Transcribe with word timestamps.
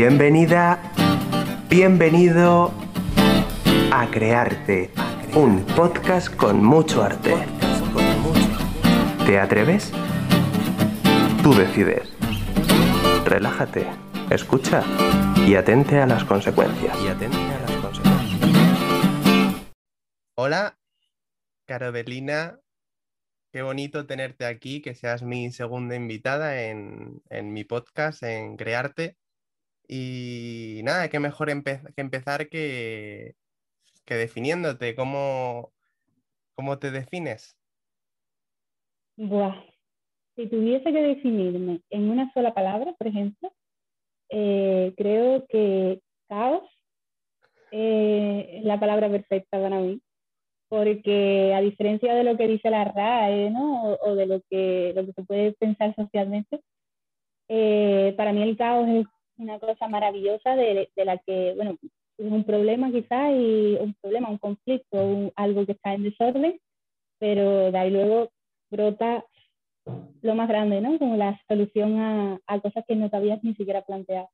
Bienvenida, 0.00 0.80
bienvenido 1.68 2.72
a 3.90 4.08
Crearte, 4.12 4.92
un 5.34 5.66
podcast 5.74 6.32
con 6.36 6.62
mucho 6.62 7.02
arte. 7.02 7.34
¿Te 9.26 9.40
atreves? 9.40 9.90
Tú 11.42 11.52
decides. 11.52 12.12
Relájate, 13.24 13.88
escucha 14.30 14.84
y 15.44 15.56
atente 15.56 15.98
a 15.98 16.06
las 16.06 16.22
consecuencias. 16.22 16.96
Y 17.02 17.08
atente 17.08 17.36
a 17.36 17.58
las 17.58 17.72
consecuencias. 17.82 19.64
Hola. 20.36 20.78
Qué 21.66 23.62
bonito 23.62 24.06
tenerte 24.06 24.46
aquí, 24.46 24.80
que 24.80 24.94
seas 24.94 25.24
mi 25.24 25.50
segunda 25.50 25.96
invitada 25.96 26.62
en, 26.62 27.20
en 27.30 27.52
mi 27.52 27.64
podcast, 27.64 28.22
en 28.22 28.56
Crearte. 28.56 29.16
Y 29.88 30.82
nada, 30.84 31.08
qué 31.08 31.18
mejor 31.18 31.48
que 31.48 31.80
empezar 31.96 32.48
que, 32.50 33.34
que 34.04 34.14
definiéndote. 34.14 34.94
¿Cómo, 34.94 35.72
¿Cómo 36.54 36.78
te 36.78 36.90
defines? 36.90 37.56
Buah. 39.16 39.64
Si 40.36 40.46
tuviese 40.46 40.92
que 40.92 41.02
definirme 41.02 41.80
en 41.90 42.10
una 42.10 42.30
sola 42.32 42.52
palabra, 42.52 42.94
por 42.98 43.06
ejemplo, 43.06 43.52
eh, 44.28 44.92
creo 44.96 45.46
que 45.48 46.00
caos 46.28 46.62
es 47.70 48.62
la 48.62 48.78
palabra 48.78 49.10
perfecta 49.10 49.60
para 49.60 49.80
mí. 49.80 50.00
Porque 50.68 51.54
a 51.54 51.62
diferencia 51.62 52.14
de 52.14 52.24
lo 52.24 52.36
que 52.36 52.46
dice 52.46 52.68
la 52.68 52.84
RAE 52.84 53.50
¿no? 53.50 53.94
o, 53.94 54.14
de 54.14 54.26
lo 54.26 54.42
que, 54.50 54.92
lo 54.94 55.06
que 55.06 55.12
se 55.12 55.22
puede 55.24 55.52
pensar 55.54 55.94
socialmente, 55.96 56.60
eh, 57.48 58.12
para 58.18 58.34
mí 58.34 58.42
el 58.42 58.56
caos 58.58 58.86
es 58.86 59.06
una 59.38 59.58
cosa 59.58 59.88
maravillosa 59.88 60.56
de, 60.56 60.90
de, 60.94 61.04
la 61.04 61.18
que, 61.18 61.54
bueno, 61.56 61.78
es 62.18 62.32
un 62.32 62.44
problema 62.44 62.90
quizás 62.90 63.30
y 63.32 63.76
un 63.80 63.94
problema, 64.00 64.28
un 64.28 64.38
conflicto, 64.38 65.32
algo 65.36 65.64
que 65.64 65.72
está 65.72 65.94
en 65.94 66.02
desorden, 66.02 66.60
pero 67.18 67.70
de 67.70 67.78
ahí 67.78 67.90
luego 67.90 68.30
brota 68.70 69.24
lo 70.22 70.34
más 70.34 70.48
grande, 70.48 70.80
¿no? 70.80 70.98
Como 70.98 71.16
la 71.16 71.40
solución 71.48 71.98
a, 71.98 72.38
a 72.46 72.60
cosas 72.60 72.84
que 72.86 72.96
no 72.96 73.08
te 73.08 73.16
habías 73.16 73.42
ni 73.42 73.54
siquiera 73.54 73.82
planteado. 73.82 74.28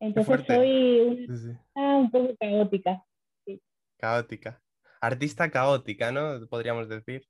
Entonces 0.00 0.44
soy 0.46 1.28
un 1.74 2.10
poco 2.10 2.34
caótica. 2.38 3.04
Sí. 3.46 3.62
Caótica. 3.98 4.60
Artista 5.00 5.48
caótica, 5.48 6.10
¿no? 6.10 6.46
Podríamos 6.48 6.88
decir. 6.88 7.24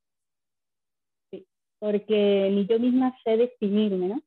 Sí, 1.30 1.46
porque 1.78 2.48
ni 2.50 2.66
yo 2.66 2.78
misma 2.78 3.14
sé 3.24 3.36
definirme, 3.36 4.08
¿no? 4.08 4.22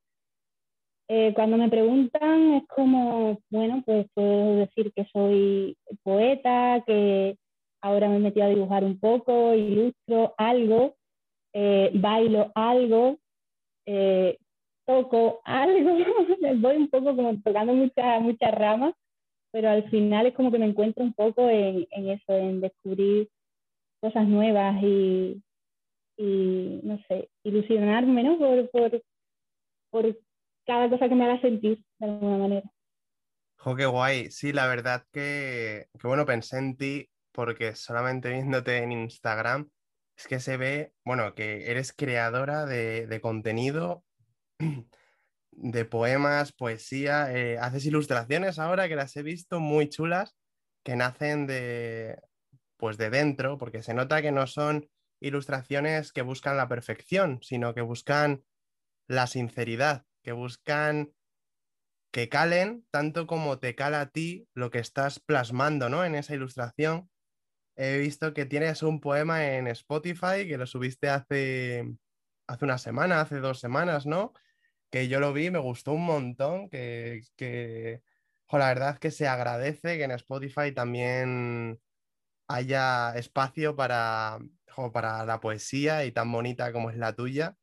Eh, 1.08 1.32
cuando 1.34 1.56
me 1.56 1.68
preguntan 1.68 2.54
es 2.54 2.66
como, 2.66 3.38
bueno, 3.50 3.82
pues 3.86 4.06
puedo 4.12 4.56
decir 4.56 4.92
que 4.92 5.04
soy 5.12 5.76
poeta, 6.02 6.82
que 6.84 7.36
ahora 7.80 8.08
me 8.08 8.16
he 8.16 8.18
metido 8.18 8.46
a 8.46 8.48
dibujar 8.48 8.82
un 8.82 8.98
poco, 8.98 9.54
ilustro 9.54 10.34
algo, 10.36 10.96
eh, 11.52 11.90
bailo 11.94 12.50
algo, 12.56 13.18
eh, 13.86 14.36
toco 14.84 15.40
algo, 15.44 15.90
voy 16.56 16.76
un 16.76 16.88
poco 16.88 17.14
como 17.14 17.40
tocando 17.40 17.72
muchas 17.72 18.20
muchas 18.22 18.52
ramas, 18.52 18.94
pero 19.52 19.70
al 19.70 19.88
final 19.90 20.26
es 20.26 20.34
como 20.34 20.50
que 20.50 20.58
me 20.58 20.66
encuentro 20.66 21.04
un 21.04 21.12
poco 21.12 21.48
en, 21.48 21.86
eso, 21.92 22.32
en 22.32 22.60
descubrir 22.60 23.28
cosas 24.00 24.26
nuevas 24.26 24.82
y, 24.82 25.40
y 26.18 26.80
no 26.82 26.98
sé, 27.06 27.28
ilusionarme, 27.44 28.24
¿no? 28.24 28.38
Por, 28.38 28.70
por, 28.70 29.02
por 29.90 30.25
cada 30.66 30.90
cosa 30.90 31.08
que 31.08 31.14
me 31.14 31.24
haga 31.24 31.40
sentir 31.40 31.82
de 31.98 32.06
alguna 32.06 32.38
manera. 32.38 32.70
Jo, 33.56 33.76
qué 33.76 33.86
guay. 33.86 34.30
Sí, 34.30 34.52
la 34.52 34.66
verdad 34.66 35.04
que, 35.12 35.86
que, 35.98 36.06
bueno, 36.06 36.26
pensé 36.26 36.58
en 36.58 36.76
ti 36.76 37.08
porque 37.32 37.74
solamente 37.74 38.30
viéndote 38.30 38.78
en 38.78 38.92
Instagram 38.92 39.68
es 40.16 40.26
que 40.26 40.40
se 40.40 40.56
ve, 40.56 40.92
bueno, 41.04 41.34
que 41.34 41.70
eres 41.70 41.92
creadora 41.92 42.64
de, 42.64 43.06
de 43.06 43.20
contenido, 43.20 44.04
de 45.50 45.84
poemas, 45.84 46.52
poesía, 46.52 47.32
eh, 47.36 47.58
haces 47.58 47.84
ilustraciones 47.84 48.58
ahora 48.58 48.88
que 48.88 48.96
las 48.96 49.14
he 49.16 49.22
visto 49.22 49.60
muy 49.60 49.88
chulas, 49.88 50.34
que 50.82 50.96
nacen 50.96 51.46
de, 51.46 52.18
pues 52.78 52.96
de 52.96 53.10
dentro, 53.10 53.58
porque 53.58 53.82
se 53.82 53.92
nota 53.92 54.22
que 54.22 54.32
no 54.32 54.46
son 54.46 54.88
ilustraciones 55.20 56.12
que 56.12 56.22
buscan 56.22 56.56
la 56.56 56.68
perfección, 56.68 57.40
sino 57.42 57.74
que 57.74 57.82
buscan 57.82 58.44
la 59.08 59.26
sinceridad 59.26 60.05
que 60.26 60.32
buscan 60.32 61.12
que 62.10 62.28
calen 62.28 62.84
tanto 62.90 63.28
como 63.28 63.60
te 63.60 63.76
cala 63.76 64.00
a 64.00 64.10
ti 64.10 64.48
lo 64.54 64.70
que 64.72 64.80
estás 64.80 65.20
plasmando 65.20 65.88
¿no? 65.88 66.04
en 66.04 66.16
esa 66.16 66.34
ilustración. 66.34 67.08
He 67.76 67.98
visto 67.98 68.34
que 68.34 68.44
tienes 68.44 68.82
un 68.82 69.00
poema 69.00 69.46
en 69.46 69.68
Spotify 69.68 70.48
que 70.48 70.58
lo 70.58 70.66
subiste 70.66 71.08
hace, 71.08 71.94
hace 72.48 72.64
una 72.64 72.78
semana, 72.78 73.20
hace 73.20 73.36
dos 73.36 73.60
semanas, 73.60 74.04
¿no? 74.04 74.32
Que 74.90 75.06
yo 75.06 75.20
lo 75.20 75.32
vi, 75.32 75.52
me 75.52 75.60
gustó 75.60 75.92
un 75.92 76.06
montón, 76.06 76.68
que, 76.70 77.22
que 77.36 78.02
la 78.50 78.66
verdad 78.66 78.98
que 78.98 79.12
se 79.12 79.28
agradece 79.28 79.96
que 79.96 80.04
en 80.04 80.10
Spotify 80.10 80.72
también 80.72 81.80
haya 82.48 83.12
espacio 83.16 83.76
para, 83.76 84.40
para 84.92 85.24
la 85.24 85.38
poesía 85.38 86.04
y 86.04 86.10
tan 86.10 86.32
bonita 86.32 86.72
como 86.72 86.90
es 86.90 86.96
la 86.96 87.12
tuya 87.14 87.56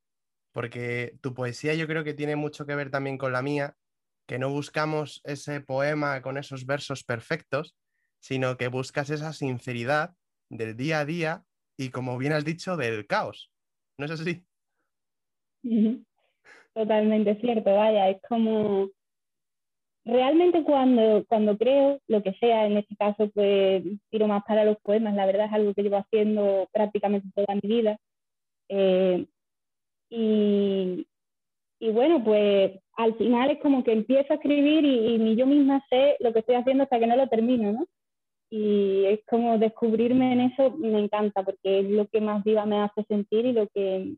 porque 0.54 1.18
tu 1.22 1.34
poesía 1.34 1.74
yo 1.74 1.88
creo 1.88 2.04
que 2.04 2.14
tiene 2.14 2.36
mucho 2.36 2.66
que 2.66 2.76
ver 2.76 2.90
también 2.90 3.18
con 3.18 3.34
la 3.34 3.42
mía, 3.42 3.76
que 4.26 4.40
no 4.40 4.50
buscamos 4.50 5.22
ese 5.26 5.60
poema 5.60 6.22
con 6.22 6.38
esos 6.38 6.66
versos 6.66 7.04
perfectos, 7.04 7.76
sino 8.20 8.56
que 8.56 8.70
buscas 8.70 9.10
esa 9.10 9.34
sinceridad 9.34 10.14
del 10.50 10.78
día 10.78 11.00
a 11.00 11.06
día 11.06 11.44
y, 11.76 11.90
como 11.90 12.18
bien 12.18 12.34
has 12.34 12.46
dicho, 12.46 12.78
del 12.78 13.06
caos. 13.08 13.52
¿No 13.98 14.06
es 14.06 14.12
así? 14.12 14.46
Totalmente 16.74 17.36
cierto, 17.42 17.76
vaya, 17.76 18.10
es 18.10 18.22
como 18.28 18.90
realmente 20.06 20.64
cuando, 20.64 21.24
cuando 21.28 21.58
creo 21.58 22.00
lo 22.08 22.22
que 22.24 22.34
sea, 22.34 22.66
en 22.66 22.78
este 22.78 22.96
caso 22.96 23.30
pues 23.32 23.84
tiro 24.10 24.28
más 24.28 24.44
para 24.46 24.66
los 24.66 24.78
poemas, 24.82 25.14
la 25.16 25.26
verdad 25.26 25.48
es 25.48 25.54
algo 25.54 25.74
que 25.74 25.84
llevo 25.84 25.98
haciendo 25.98 26.68
prácticamente 26.72 27.28
toda 27.34 27.56
mi 27.56 27.68
vida. 27.68 27.98
Eh, 28.70 29.26
y, 30.16 31.08
y 31.80 31.92
bueno, 31.92 32.24
pues 32.24 32.72
al 32.98 33.16
final 33.16 33.50
es 33.50 33.60
como 33.60 33.84
que 33.84 33.94
empiezo 33.94 34.32
a 34.32 34.36
escribir 34.36 34.86
y, 34.86 35.18
ni 35.18 35.36
yo 35.36 35.48
misma 35.48 35.84
sé 35.90 36.18
lo 36.20 36.32
que 36.32 36.40
estoy 36.40 36.56
haciendo 36.56 36.84
hasta 36.84 37.00
que 37.00 37.08
no 37.08 37.16
lo 37.16 37.28
termino, 37.28 37.72
¿no? 37.72 37.88
Y 38.52 39.06
es 39.06 39.22
como 39.26 39.58
descubrirme 39.58 40.34
en 40.34 40.42
eso 40.42 40.72
me 40.78 41.00
encanta 41.00 41.44
porque 41.44 41.80
es 41.80 41.90
lo 41.90 42.08
que 42.08 42.22
más 42.22 42.44
viva 42.44 42.68
me 42.68 42.80
hace 42.80 43.04
sentir 43.06 43.48
y 43.48 43.54
lo 43.54 43.68
que 43.70 44.16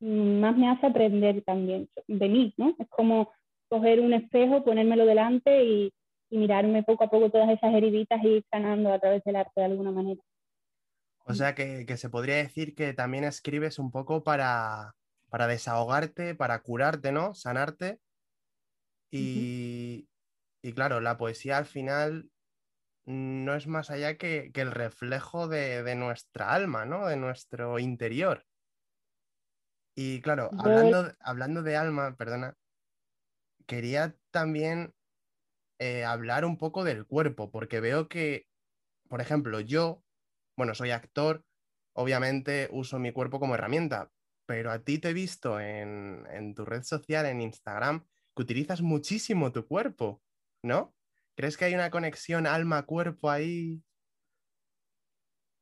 más 0.00 0.58
me 0.58 0.68
hace 0.68 0.86
aprender 0.86 1.42
también 1.42 1.88
de 2.06 2.28
mí, 2.28 2.52
¿no? 2.58 2.76
Es 2.78 2.88
como 2.90 3.32
coger 3.70 4.00
un 4.00 4.12
espejo, 4.12 4.62
ponérmelo 4.62 5.06
delante 5.06 5.64
y, 5.64 5.92
mirarme 6.30 6.82
poco 6.82 7.04
a 7.04 7.08
poco 7.08 7.30
todas 7.30 7.48
esas 7.48 7.72
heriditas 7.72 8.22
y 8.22 8.28
ir 8.28 8.44
sanando 8.50 8.92
a 8.92 8.98
través 8.98 9.24
del 9.24 9.36
arte 9.36 9.52
de 9.56 9.64
alguna 9.64 9.90
manera. 9.90 10.20
O 11.28 11.34
sea 11.34 11.54
que, 11.54 11.84
que, 11.84 11.96
se 11.98 12.08
podría 12.08 12.36
decir 12.36 12.74
que 12.74 12.94
también 12.94 13.24
escribes 13.24 13.78
un 13.78 13.90
poco 13.90 14.24
para, 14.24 14.94
para 15.28 15.46
desahogarte, 15.46 16.34
para 16.34 16.62
curarte, 16.62 17.12
¿no? 17.12 17.34
Sanarte. 17.34 18.00
Y, 19.10 20.08
y, 20.62 20.72
claro, 20.72 21.00
la 21.00 21.18
poesía 21.18 21.58
al 21.58 21.66
final 21.66 22.30
no 23.04 23.54
es 23.54 23.66
más 23.66 23.90
allá 23.90 24.16
que, 24.16 24.50
que 24.52 24.62
el 24.62 24.70
reflejo 24.70 25.48
de, 25.48 25.82
de, 25.82 25.94
nuestra 25.96 26.54
alma, 26.54 26.86
¿no? 26.86 27.06
De 27.06 27.16
nuestro 27.16 27.78
interior. 27.78 28.44
Y 29.94 30.22
claro, 30.22 30.50
hablando, 30.58 31.12
hablando 31.20 31.62
de 31.62 31.76
alma, 31.76 32.16
perdona, 32.16 32.54
quería 33.66 34.14
también 34.30 34.94
eh, 35.78 36.04
hablar 36.04 36.44
un 36.44 36.56
poco 36.56 36.84
del 36.84 37.06
cuerpo, 37.06 37.50
porque 37.50 37.80
veo 37.80 38.08
que, 38.08 38.46
por 39.08 39.20
ejemplo, 39.20 39.60
yo 39.60 40.02
bueno, 40.58 40.74
soy 40.74 40.90
actor, 40.90 41.44
obviamente 41.94 42.68
uso 42.72 42.98
mi 42.98 43.12
cuerpo 43.12 43.38
como 43.38 43.54
herramienta, 43.54 44.10
pero 44.44 44.72
a 44.72 44.80
ti 44.82 44.98
te 44.98 45.10
he 45.10 45.12
visto 45.12 45.60
en, 45.60 46.52
tu 46.56 46.64
red 46.64 46.82
social, 46.82 47.26
en 47.26 47.40
Instagram, 47.40 48.04
que 48.34 48.42
utilizas 48.42 48.82
muchísimo 48.82 49.52
tu 49.52 49.68
cuerpo, 49.68 50.20
¿no? 50.64 50.94
¿Crees 51.36 51.56
que 51.56 51.66
hay 51.66 51.74
una 51.74 51.90
conexión 51.90 52.48
alma-cuerpo 52.48 53.30
ahí? 53.30 53.80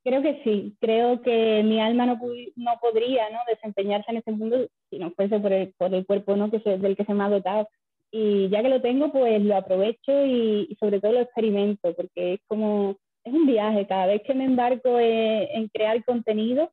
Creo 0.03 0.23
que 0.23 0.41
sí, 0.43 0.75
creo 0.79 1.21
que 1.21 1.61
mi 1.63 1.79
alma 1.79 2.07
no, 2.07 2.19
no 2.55 2.79
podría 2.81 3.29
¿no? 3.29 3.39
desempeñarse 3.47 4.09
en 4.09 4.17
ese 4.17 4.31
mundo 4.31 4.67
si 4.89 4.97
no 4.97 5.11
fuese 5.11 5.39
por 5.39 5.53
el, 5.53 5.73
por 5.77 5.93
el 5.93 6.07
cuerpo 6.07 6.35
¿no? 6.35 6.49
que 6.49 6.59
se, 6.61 6.79
del 6.79 6.97
que 6.97 7.05
se 7.05 7.13
me 7.13 7.23
ha 7.23 7.29
dotado. 7.29 7.69
Y 8.09 8.49
ya 8.49 8.63
que 8.63 8.69
lo 8.69 8.81
tengo, 8.81 9.11
pues 9.11 9.43
lo 9.43 9.57
aprovecho 9.57 10.25
y 10.25 10.75
sobre 10.79 10.99
todo 11.01 11.11
lo 11.11 11.19
experimento, 11.19 11.93
porque 11.93 12.35
es 12.35 12.39
como 12.47 12.97
es 13.27 13.33
un 13.33 13.45
viaje. 13.45 13.87
Cada 13.87 14.07
vez 14.07 14.21
que 14.23 14.33
me 14.33 14.45
embarco 14.45 14.99
en, 14.99 15.67
crear 15.69 16.03
contenido, 16.05 16.71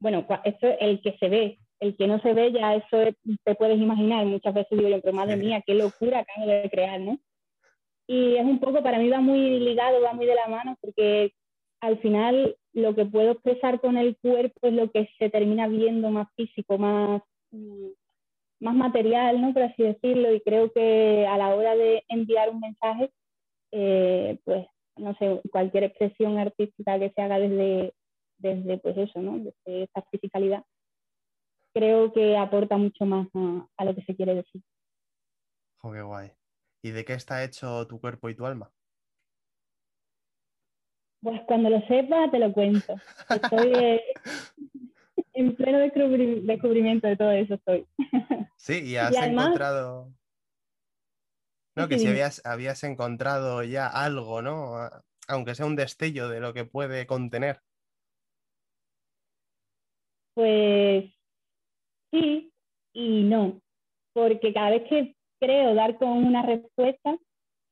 bueno, 0.00 0.26
esto 0.44 0.68
es 0.68 0.76
el 0.80 1.00
que 1.00 1.16
se 1.18 1.28
ve, 1.28 1.58
el 1.80 1.96
que 1.96 2.06
no 2.06 2.20
se 2.20 2.34
ve 2.34 2.52
ya 2.52 2.74
eso 2.74 3.12
te 3.44 3.54
puedes 3.54 3.78
imaginar, 3.78 4.26
muchas 4.26 4.54
veces 4.54 4.78
digo 4.78 4.88
yo, 4.88 5.00
pero 5.00 5.14
madre 5.14 5.36
mía, 5.36 5.62
qué 5.66 5.74
locura 5.74 6.20
acabo 6.20 6.46
de 6.46 6.70
crear, 6.70 7.00
¿no? 7.00 7.18
Y 8.06 8.36
es 8.36 8.44
un 8.44 8.58
poco, 8.58 8.82
para 8.82 8.98
mí 8.98 9.08
va 9.08 9.20
muy 9.20 9.60
ligado, 9.60 10.00
va 10.00 10.12
muy 10.12 10.26
de 10.26 10.34
la 10.34 10.48
mano, 10.48 10.76
porque 10.80 11.32
al 11.80 11.98
final 11.98 12.56
lo 12.72 12.94
que 12.94 13.04
puedo 13.04 13.32
expresar 13.32 13.80
con 13.80 13.96
el 13.96 14.16
cuerpo 14.16 14.68
es 14.68 14.72
lo 14.72 14.90
que 14.90 15.08
se 15.18 15.30
termina 15.30 15.68
viendo 15.68 16.10
más 16.10 16.28
físico, 16.36 16.78
más, 16.78 17.22
mm, 17.50 17.88
más 18.60 18.74
material, 18.74 19.40
¿no? 19.40 19.52
Por 19.52 19.62
así 19.62 19.82
decirlo, 19.82 20.32
y 20.32 20.40
creo 20.40 20.72
que 20.72 21.26
a 21.26 21.36
la 21.36 21.54
hora 21.54 21.76
de 21.76 22.04
enviar 22.08 22.50
un 22.50 22.60
mensaje, 22.60 23.10
eh, 23.72 24.38
pues, 24.44 24.66
no 24.98 25.14
sé, 25.16 25.40
cualquier 25.50 25.84
expresión 25.84 26.38
artística 26.38 26.98
que 26.98 27.10
se 27.10 27.20
haga 27.22 27.38
desde, 27.38 27.94
desde 28.38 28.78
pues 28.78 28.96
eso, 28.96 29.20
¿no? 29.20 29.38
Desde 29.38 29.84
esta 29.84 30.02
fisicalidad, 30.10 30.64
creo 31.72 32.12
que 32.12 32.36
aporta 32.36 32.76
mucho 32.76 33.04
más 33.04 33.28
a, 33.76 33.84
lo 33.84 33.94
que 33.94 34.02
se 34.02 34.16
quiere 34.16 34.34
decir. 34.34 34.62
Oh, 35.82 35.92
qué 35.92 36.02
guay. 36.02 36.30
¿Y 36.82 36.90
de 36.90 37.04
qué 37.04 37.14
está 37.14 37.44
hecho 37.44 37.86
tu 37.86 38.00
cuerpo 38.00 38.28
y 38.28 38.34
tu 38.34 38.46
alma? 38.46 38.70
Pues 41.20 41.40
cuando 41.46 41.70
lo 41.70 41.80
sepa, 41.86 42.30
te 42.30 42.38
lo 42.38 42.52
cuento. 42.52 42.94
Estoy 43.28 43.72
eh, 43.74 44.02
en 45.34 45.54
pleno 45.56 45.78
descubrimiento 45.78 47.08
de 47.08 47.16
todo 47.16 47.30
eso. 47.32 47.54
Estoy. 47.54 47.86
Sí, 48.56 48.84
y 48.84 48.96
has 48.96 49.14
encontrado. 49.16 50.12
No, 51.78 51.88
que 51.88 51.98
si 51.98 52.06
habías, 52.08 52.44
habías 52.44 52.82
encontrado 52.84 53.62
ya 53.62 53.86
algo, 53.86 54.42
¿no? 54.42 54.74
Aunque 55.28 55.54
sea 55.54 55.66
un 55.66 55.76
destello 55.76 56.28
de 56.28 56.40
lo 56.40 56.52
que 56.52 56.64
puede 56.64 57.06
contener. 57.06 57.60
Pues 60.34 61.04
sí 62.10 62.52
y 62.92 63.22
no, 63.22 63.60
porque 64.12 64.52
cada 64.52 64.70
vez 64.70 64.88
que 64.88 65.14
creo 65.40 65.74
dar 65.74 65.96
con 65.98 66.08
una 66.08 66.42
respuesta, 66.42 67.16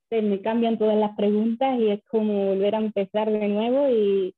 se 0.09 0.23
me 0.23 0.41
cambian 0.41 0.79
todas 0.79 0.97
las 0.97 1.17
preguntas 1.17 1.79
y 1.81 1.91
es 1.91 2.01
como 2.05 2.47
volver 2.47 2.77
a 2.77 2.79
empezar 2.79 3.31
de 3.31 3.49
nuevo 3.49 3.89
y, 3.89 4.35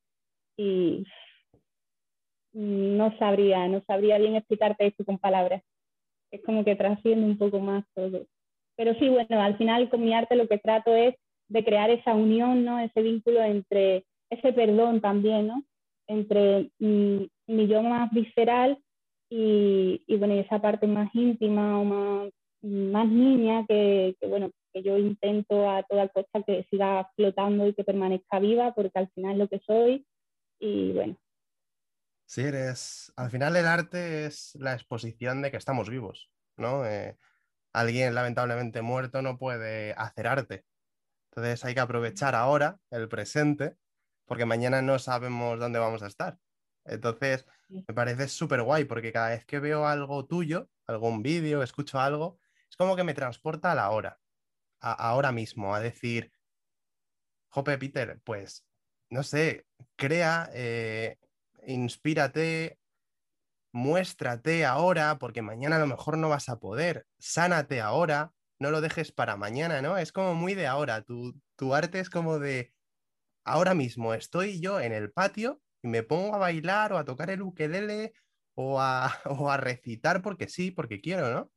no 2.54 3.16
sabría, 3.18 3.68
no 3.68 3.82
sabría 3.86 4.18
bien 4.18 4.34
explicarte 4.34 4.86
esto 4.86 5.04
con 5.04 5.18
palabras. 5.18 5.62
Es 6.32 6.42
como 6.42 6.64
que 6.64 6.74
trasciende 6.74 7.26
un 7.26 7.38
poco 7.38 7.60
más 7.60 7.84
todo. 7.94 8.26
Pero 8.78 8.94
sí, 8.94 9.08
bueno, 9.08 9.42
al 9.42 9.58
final 9.58 9.90
con 9.90 10.04
mi 10.04 10.14
arte 10.14 10.36
lo 10.36 10.46
que 10.46 10.58
trato 10.58 10.94
es 10.94 11.16
de 11.48 11.64
crear 11.64 11.90
esa 11.90 12.14
unión, 12.14 12.64
¿no? 12.64 12.78
Ese 12.78 13.02
vínculo 13.02 13.42
entre, 13.42 14.04
ese 14.30 14.52
perdón 14.52 15.00
también, 15.00 15.48
¿no? 15.48 15.64
Entre 16.06 16.70
mi, 16.78 17.28
yo 17.48 17.82
más 17.82 18.08
visceral 18.12 18.78
y, 19.28 20.04
y, 20.06 20.16
bueno, 20.16 20.34
esa 20.34 20.60
parte 20.60 20.86
más 20.86 21.12
íntima 21.12 21.80
o 21.80 21.84
más, 21.84 22.30
más 22.62 23.08
niña 23.08 23.66
que, 23.66 24.14
que, 24.20 24.28
bueno, 24.28 24.52
que 24.72 24.84
yo 24.84 24.96
intento 24.96 25.68
a 25.68 25.82
toda 25.82 26.08
costa 26.08 26.44
que 26.44 26.64
siga 26.70 27.10
flotando 27.16 27.66
y 27.66 27.74
que 27.74 27.82
permanezca 27.82 28.38
viva, 28.38 28.72
porque 28.74 28.96
al 29.00 29.10
final 29.10 29.32
es 29.32 29.38
lo 29.38 29.48
que 29.48 29.60
soy 29.66 30.06
y 30.60 30.92
bueno. 30.92 31.16
Sí, 32.26 32.42
eres, 32.42 33.12
al 33.16 33.30
final 33.30 33.56
el 33.56 33.66
arte 33.66 34.26
es 34.26 34.54
la 34.54 34.74
exposición 34.74 35.42
de 35.42 35.50
que 35.50 35.56
estamos 35.56 35.90
vivos, 35.90 36.30
¿no? 36.56 36.86
Eh, 36.86 37.16
alguien 37.72 38.14
lamentablemente 38.14 38.82
muerto 38.82 39.22
no 39.22 39.38
puede 39.38 39.92
hacer 39.94 40.26
arte. 40.26 40.64
Entonces 41.30 41.64
hay 41.64 41.74
que 41.74 41.80
aprovechar 41.80 42.34
ahora, 42.34 42.80
el 42.90 43.08
presente, 43.08 43.76
porque 44.26 44.44
mañana 44.44 44.82
no 44.82 44.98
sabemos 44.98 45.58
dónde 45.58 45.78
vamos 45.78 46.02
a 46.02 46.06
estar. 46.06 46.38
Entonces, 46.84 47.46
me 47.68 47.94
parece 47.94 48.28
súper 48.28 48.62
guay 48.62 48.84
porque 48.84 49.12
cada 49.12 49.30
vez 49.30 49.44
que 49.44 49.60
veo 49.60 49.86
algo 49.86 50.26
tuyo, 50.26 50.70
algún 50.86 51.22
vídeo, 51.22 51.62
escucho 51.62 52.00
algo, 52.00 52.38
es 52.68 52.76
como 52.76 52.96
que 52.96 53.04
me 53.04 53.14
transporta 53.14 53.72
a 53.72 53.74
la 53.74 53.90
hora, 53.90 54.20
a, 54.80 54.92
ahora 54.92 55.32
mismo, 55.32 55.74
a 55.74 55.80
decir, 55.80 56.32
Jope 57.48 57.78
Peter, 57.78 58.20
pues, 58.24 58.64
no 59.10 59.22
sé, 59.22 59.66
crea, 59.96 60.50
eh, 60.52 61.18
inspírate, 61.66 62.78
muéstrate 63.78 64.64
ahora, 64.64 65.18
porque 65.18 65.40
mañana 65.40 65.76
a 65.76 65.78
lo 65.78 65.86
mejor 65.86 66.18
no 66.18 66.28
vas 66.28 66.48
a 66.48 66.58
poder, 66.58 67.06
sánate 67.18 67.80
ahora, 67.80 68.32
no 68.58 68.70
lo 68.70 68.80
dejes 68.80 69.12
para 69.12 69.36
mañana, 69.36 69.80
¿no? 69.80 69.96
Es 69.96 70.12
como 70.12 70.34
muy 70.34 70.54
de 70.54 70.66
ahora, 70.66 71.02
tu, 71.02 71.34
tu 71.56 71.74
arte 71.74 72.00
es 72.00 72.10
como 72.10 72.38
de, 72.38 72.72
ahora 73.44 73.74
mismo 73.74 74.14
estoy 74.14 74.60
yo 74.60 74.80
en 74.80 74.92
el 74.92 75.10
patio 75.12 75.60
y 75.82 75.88
me 75.88 76.02
pongo 76.02 76.34
a 76.34 76.38
bailar 76.38 76.92
o 76.92 76.98
a 76.98 77.04
tocar 77.04 77.30
el 77.30 77.42
ukelele 77.42 78.12
o 78.54 78.80
a, 78.80 79.10
o 79.24 79.50
a 79.50 79.56
recitar 79.56 80.22
porque 80.22 80.48
sí, 80.48 80.70
porque 80.70 81.00
quiero, 81.00 81.30
¿no? 81.30 81.50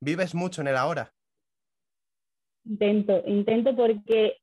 Vives 0.00 0.34
mucho 0.34 0.62
en 0.62 0.68
el 0.68 0.76
ahora. 0.76 1.12
Intento, 2.64 3.22
intento 3.26 3.74
porque 3.74 4.36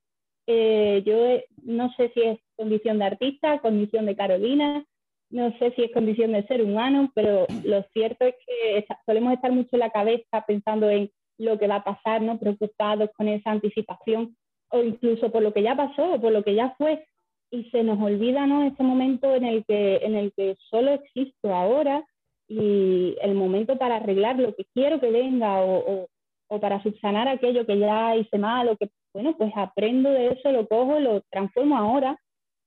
eh, 0.46 1.04
yo 1.06 1.40
no 1.64 1.92
sé 1.96 2.12
si 2.14 2.22
es 2.22 2.40
condición 2.56 3.00
de 3.00 3.06
artista, 3.06 3.60
condición 3.62 4.06
de 4.06 4.16
Carolina, 4.16 4.86
no 5.30 5.52
sé 5.60 5.72
si 5.76 5.84
es 5.84 5.92
condición 5.92 6.32
de 6.32 6.46
ser 6.48 6.62
humano, 6.62 7.12
pero 7.14 7.46
lo 7.64 7.84
cierto 7.94 8.26
es 8.26 8.36
que 8.46 8.86
solemos 9.06 9.34
estar 9.34 9.52
mucho 9.52 9.70
en 9.74 9.80
la 9.80 9.90
cabeza 9.90 10.44
pensando 10.48 10.90
en 10.90 11.12
lo 11.38 11.60
que 11.60 11.68
va 11.68 11.78
a 11.78 11.84
pasar, 11.84 12.22
¿no? 12.22 12.40
Preocupados 12.40 13.10
con 13.16 13.28
esa 13.28 13.52
anticipación 13.52 14.36
o 14.70 14.82
incluso 14.82 15.32
por 15.32 15.44
lo 15.44 15.54
que 15.54 15.64
ya 15.64 15.76
pasó 15.76 16.14
o 16.14 16.22
por 16.22 16.32
lo 16.32 16.44
que 16.44 16.56
ya 16.56 16.76
fue 16.78 17.06
y 17.52 17.64
se 17.70 17.84
nos 17.84 18.00
olvida 18.02 18.46
¿no? 18.46 18.64
ese 18.64 18.84
momento 18.84 19.34
en 19.34 19.46
el, 19.46 19.66
que, 19.66 19.98
en 19.98 20.16
el 20.16 20.34
que 20.34 20.58
solo 20.70 20.92
existo 20.92 21.54
ahora 21.54 22.06
y 22.48 23.16
el 23.22 23.36
momento 23.36 23.78
para 23.78 23.98
arreglar 23.98 24.38
lo 24.38 24.54
que 24.56 24.66
quiero 24.74 25.00
que 25.00 25.12
venga 25.12 25.62
o, 25.62 26.08
o, 26.50 26.60
para 26.60 26.82
subsanar 26.82 27.28
aquello 27.28 27.66
que 27.66 27.78
ya 27.78 28.16
hice 28.16 28.38
mal 28.38 28.70
o 28.70 28.78
que, 28.78 28.90
bueno, 29.14 29.36
pues 29.38 29.52
aprendo 29.56 30.10
de 30.10 30.30
eso, 30.30 30.52
lo 30.52 30.68
cojo, 30.68 31.00
lo 31.00 31.22
transformo 31.30 31.78
ahora 31.78 32.18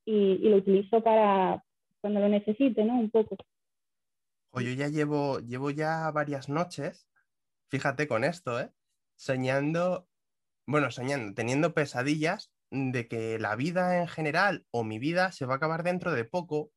y, 0.05 0.13
y 0.13 0.49
lo 0.49 0.57
utilizo 0.57 1.01
para 1.01 1.63
cuando 2.01 2.19
lo 2.19 2.29
necesite, 2.29 2.83
¿no? 2.83 2.99
Un 2.99 3.09
poco. 3.09 3.37
Oye, 4.51 4.75
ya 4.75 4.89
llevo, 4.89 5.39
llevo 5.39 5.69
ya 5.71 6.11
varias 6.11 6.49
noches, 6.49 7.07
fíjate 7.69 8.07
con 8.07 8.23
esto, 8.23 8.59
¿eh? 8.59 8.71
Soñando, 9.15 10.09
bueno, 10.65 10.91
soñando, 10.91 11.33
teniendo 11.33 11.73
pesadillas 11.73 12.51
de 12.69 13.07
que 13.07 13.39
la 13.39 13.55
vida 13.55 14.01
en 14.01 14.07
general 14.07 14.65
o 14.71 14.83
mi 14.83 14.99
vida 14.99 15.31
se 15.31 15.45
va 15.45 15.53
a 15.53 15.57
acabar 15.57 15.83
dentro 15.83 16.11
de 16.11 16.25
poco 16.25 16.71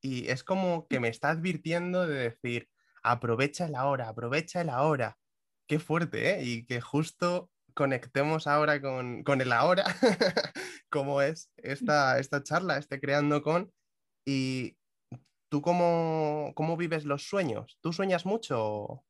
y 0.00 0.28
es 0.28 0.44
como 0.44 0.86
que 0.88 1.00
me 1.00 1.08
está 1.08 1.30
advirtiendo 1.30 2.06
de 2.06 2.14
decir, 2.30 2.68
aprovecha 3.02 3.66
el 3.66 3.74
ahora, 3.74 4.08
aprovecha 4.08 4.60
el 4.60 4.70
ahora. 4.70 5.18
Qué 5.66 5.78
fuerte, 5.80 6.34
¿eh? 6.34 6.44
Y 6.44 6.66
que 6.66 6.80
justo 6.80 7.50
conectemos 7.74 8.46
ahora 8.46 8.80
con, 8.80 9.24
con 9.24 9.40
el 9.40 9.52
ahora, 9.52 9.84
como 10.90 11.22
es 11.22 11.50
esta, 11.56 12.18
esta 12.18 12.42
charla, 12.42 12.78
este 12.78 13.00
creando 13.00 13.42
con. 13.42 13.72
Y 14.26 14.74
tú 15.48 15.62
cómo, 15.62 16.52
cómo 16.54 16.76
vives 16.76 17.04
los 17.04 17.22
sueños? 17.22 17.78
¿Tú 17.80 17.92
sueñas 17.92 18.26
mucho? 18.26 19.04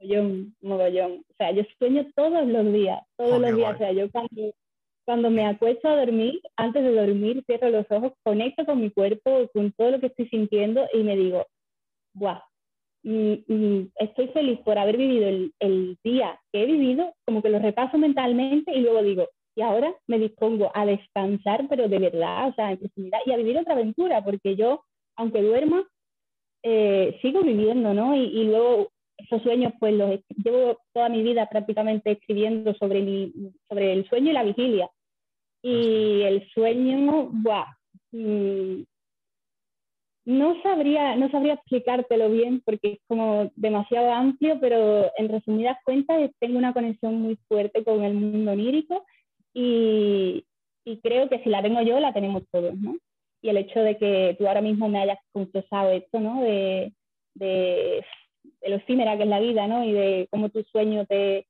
Yo, 0.00 0.22
mogollón. 0.60 1.24
O 1.30 1.34
sea, 1.38 1.52
yo 1.52 1.62
sueño 1.78 2.06
todos 2.14 2.46
los 2.46 2.72
días, 2.72 3.00
todos 3.16 3.40
los 3.40 3.56
días. 3.56 3.74
O 3.74 3.78
sea, 3.78 3.92
yo 3.92 4.10
cuando, 4.10 4.52
cuando 5.04 5.30
me 5.30 5.46
acuesto 5.46 5.88
a 5.88 5.96
dormir, 5.96 6.40
antes 6.56 6.82
de 6.82 6.92
dormir, 6.92 7.44
cierro 7.46 7.70
los 7.70 7.86
ojos, 7.90 8.12
conecto 8.24 8.66
con 8.66 8.80
mi 8.80 8.90
cuerpo, 8.90 9.48
con 9.54 9.72
todo 9.72 9.92
lo 9.92 10.00
que 10.00 10.06
estoy 10.06 10.28
sintiendo 10.28 10.86
y 10.92 11.04
me 11.04 11.16
digo, 11.16 11.46
¡guau! 12.14 12.40
Mm, 13.04 13.34
mm, 13.48 13.92
estoy 13.96 14.28
feliz 14.28 14.60
por 14.60 14.78
haber 14.78 14.96
vivido 14.96 15.28
el, 15.58 15.98
día 16.04 16.40
que 16.52 16.62
he 16.62 16.66
vivido, 16.66 17.14
como 17.24 17.42
que 17.42 17.48
lo 17.48 17.58
repaso 17.58 17.98
mentalmente 17.98 18.72
y 18.72 18.80
luego 18.80 19.02
digo, 19.02 19.28
y 19.54 19.62
ahora 19.62 19.94
me 20.06 20.18
dispongo 20.18 20.70
a 20.74 20.86
descansar, 20.86 21.66
pero 21.68 21.88
de 21.88 21.98
verdad, 21.98 22.48
o 22.48 22.54
sea, 22.54 22.72
en 22.72 22.78
profundidad, 22.78 23.18
y 23.26 23.32
a 23.32 23.36
vivir 23.36 23.58
otra 23.58 23.74
aventura, 23.74 24.24
porque 24.24 24.56
yo, 24.56 24.84
aunque 25.16 25.42
duerma, 25.42 25.86
eh, 26.62 27.18
sigo 27.20 27.42
viviendo, 27.42 27.92
¿no? 27.92 28.16
Y, 28.16 28.44
luego 28.44 28.90
esos 29.18 29.42
sueños, 29.42 29.72
pues 29.78 29.94
los 29.94 30.20
llevo 30.42 30.78
toda 30.92 31.08
mi 31.08 31.22
vida 31.22 31.48
prácticamente 31.48 32.12
escribiendo 32.12 32.74
sobre, 32.74 33.02
mi, 33.02 33.32
sobre 33.68 33.92
el 33.92 34.08
sueño 34.08 34.30
y 34.30 34.34
la 34.34 34.44
vigilia. 34.44 34.90
Y 35.62 36.22
el 36.22 36.48
sueño, 36.50 37.28
¡buah! 37.30 37.66
Mm, 38.10 38.82
no 40.24 40.62
sabría, 40.62 41.16
no 41.16 41.28
sabría 41.30 41.54
explicártelo 41.54 42.30
bien 42.30 42.62
porque 42.64 42.92
es 42.92 42.98
como 43.08 43.50
demasiado 43.56 44.12
amplio, 44.12 44.58
pero 44.60 45.10
en 45.16 45.28
resumidas 45.28 45.78
cuentas 45.84 46.30
tengo 46.38 46.58
una 46.58 46.72
conexión 46.72 47.20
muy 47.20 47.36
fuerte 47.48 47.82
con 47.82 48.04
el 48.04 48.14
mundo 48.14 48.52
onírico 48.52 49.04
y, 49.54 50.44
creo 51.02 51.28
que 51.28 51.42
si 51.42 51.48
la 51.48 51.62
tengo 51.62 51.80
yo, 51.82 52.00
la 52.00 52.12
tenemos 52.12 52.42
todos, 52.50 52.74
¿no? 52.76 52.96
Y 53.42 53.48
el 53.48 53.56
hecho 53.56 53.80
de 53.80 53.96
que 53.98 54.36
tú 54.38 54.46
ahora 54.46 54.60
mismo 54.60 54.88
me 54.88 55.00
hayas 55.00 55.18
confesado 55.32 55.90
esto, 55.90 56.20
¿no? 56.20 56.42
De, 56.42 56.92
de 57.34 58.04
lo 58.66 58.76
efímera 58.76 59.16
que 59.16 59.24
es 59.24 59.28
la 59.28 59.40
vida, 59.40 59.66
¿no? 59.66 59.84
Y 59.84 59.92
de 59.92 60.28
cómo 60.30 60.48
tu 60.48 60.62
sueño 60.64 61.06
te, 61.06 61.46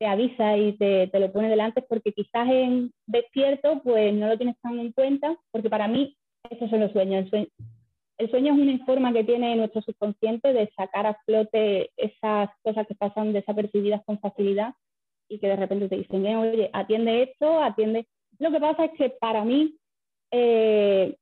avisa 0.00 0.56
y 0.56 0.72
te, 0.72 1.06
te, 1.06 1.20
lo 1.20 1.30
pone 1.32 1.48
delante, 1.48 1.80
porque 1.80 2.12
quizás 2.12 2.48
en 2.48 2.92
despierto, 3.06 3.80
pues 3.84 4.12
no 4.12 4.26
lo 4.26 4.36
tienes 4.36 4.56
tan 4.60 4.80
en 4.80 4.90
cuenta, 4.90 5.36
porque 5.52 5.70
para 5.70 5.86
mí 5.86 6.16
esos 6.50 6.68
son 6.70 6.80
los 6.80 6.90
sueños. 6.90 7.30
el 7.32 8.30
sueño 8.30 8.52
es 8.52 8.58
una 8.58 8.84
forma 8.84 9.12
que 9.12 9.22
tiene 9.22 9.54
nuestro 9.54 9.80
subconsciente 9.82 10.52
de 10.52 10.72
sacar 10.76 11.06
a 11.06 11.14
flote 11.24 11.90
esas 11.96 12.50
cosas 12.62 12.86
que 12.88 12.96
pasan 12.96 13.32
desapercibidas 13.32 14.02
con 14.04 14.18
facilidad 14.18 14.74
y 15.32 15.38
que 15.38 15.48
de 15.48 15.56
repente 15.56 15.88
te 15.88 15.96
dicen, 15.96 16.26
oye, 16.36 16.68
atiende 16.74 17.22
esto, 17.22 17.62
atiende. 17.62 18.06
Lo 18.38 18.50
que 18.52 18.60
pasa 18.60 18.84
es 18.84 18.92
que 18.98 19.08
para 19.08 19.44
mí, 19.44 19.78
eh, 20.30 21.16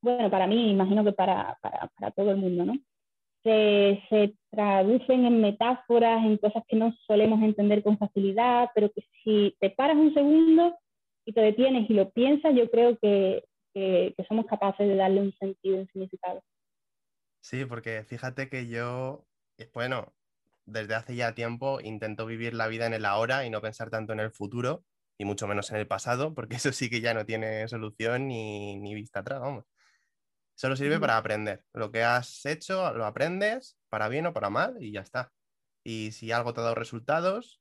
bueno, 0.00 0.30
para 0.30 0.46
mí, 0.46 0.70
imagino 0.70 1.02
que 1.04 1.12
para, 1.12 1.58
para, 1.60 1.88
para 1.88 2.10
todo 2.12 2.30
el 2.30 2.36
mundo, 2.36 2.66
¿no? 2.66 2.74
Se, 3.42 4.00
se, 4.08 4.34
traducen 4.50 5.24
en 5.24 5.40
metáforas, 5.40 6.24
en 6.24 6.38
cosas 6.38 6.62
que 6.68 6.76
no 6.76 6.94
solemos 7.06 7.42
entender 7.42 7.82
con 7.82 7.98
facilidad, 7.98 8.70
pero 8.74 8.90
que 8.90 9.02
si 9.24 9.56
te 9.60 9.70
paras 9.70 9.96
un 9.96 10.14
segundo 10.14 10.76
y 11.26 11.32
te 11.32 11.40
detienes 11.40 11.90
y 11.90 11.94
lo 11.94 12.10
piensas, 12.10 12.54
yo 12.54 12.70
creo 12.70 12.96
que, 12.98 13.42
que, 13.74 14.14
que 14.16 14.24
somos 14.24 14.46
capaces 14.46 14.86
de 14.86 14.94
darle 14.94 15.20
un 15.20 15.32
sentido, 15.32 15.78
un 15.78 15.86
significado. 15.88 16.42
Sí, 17.40 17.64
porque 17.64 18.04
fíjate 18.04 18.48
que 18.48 18.68
yo, 18.68 19.24
bueno, 19.74 20.12
desde 20.68 20.94
hace 20.94 21.16
ya 21.16 21.34
tiempo 21.34 21.80
intento 21.80 22.26
vivir 22.26 22.54
la 22.54 22.68
vida 22.68 22.86
en 22.86 22.94
el 22.94 23.04
ahora 23.04 23.44
y 23.44 23.50
no 23.50 23.60
pensar 23.60 23.90
tanto 23.90 24.12
en 24.12 24.20
el 24.20 24.30
futuro 24.30 24.84
y 25.18 25.24
mucho 25.24 25.46
menos 25.46 25.70
en 25.70 25.78
el 25.78 25.86
pasado, 25.86 26.34
porque 26.34 26.56
eso 26.56 26.72
sí 26.72 26.90
que 26.90 27.00
ya 27.00 27.14
no 27.14 27.26
tiene 27.26 27.66
solución 27.68 28.28
ni, 28.28 28.76
ni 28.76 28.94
vista 28.94 29.20
atrás, 29.20 29.40
vamos. 29.40 29.64
Solo 30.54 30.76
sirve 30.76 30.98
para 30.98 31.16
aprender. 31.16 31.64
Lo 31.72 31.90
que 31.92 32.02
has 32.02 32.44
hecho 32.44 32.92
lo 32.92 33.06
aprendes, 33.06 33.78
para 33.88 34.08
bien 34.08 34.26
o 34.26 34.32
para 34.32 34.50
mal, 34.50 34.76
y 34.80 34.92
ya 34.92 35.00
está. 35.00 35.32
Y 35.84 36.12
si 36.12 36.32
algo 36.32 36.52
te 36.52 36.60
ha 36.60 36.64
dado 36.64 36.74
resultados, 36.74 37.60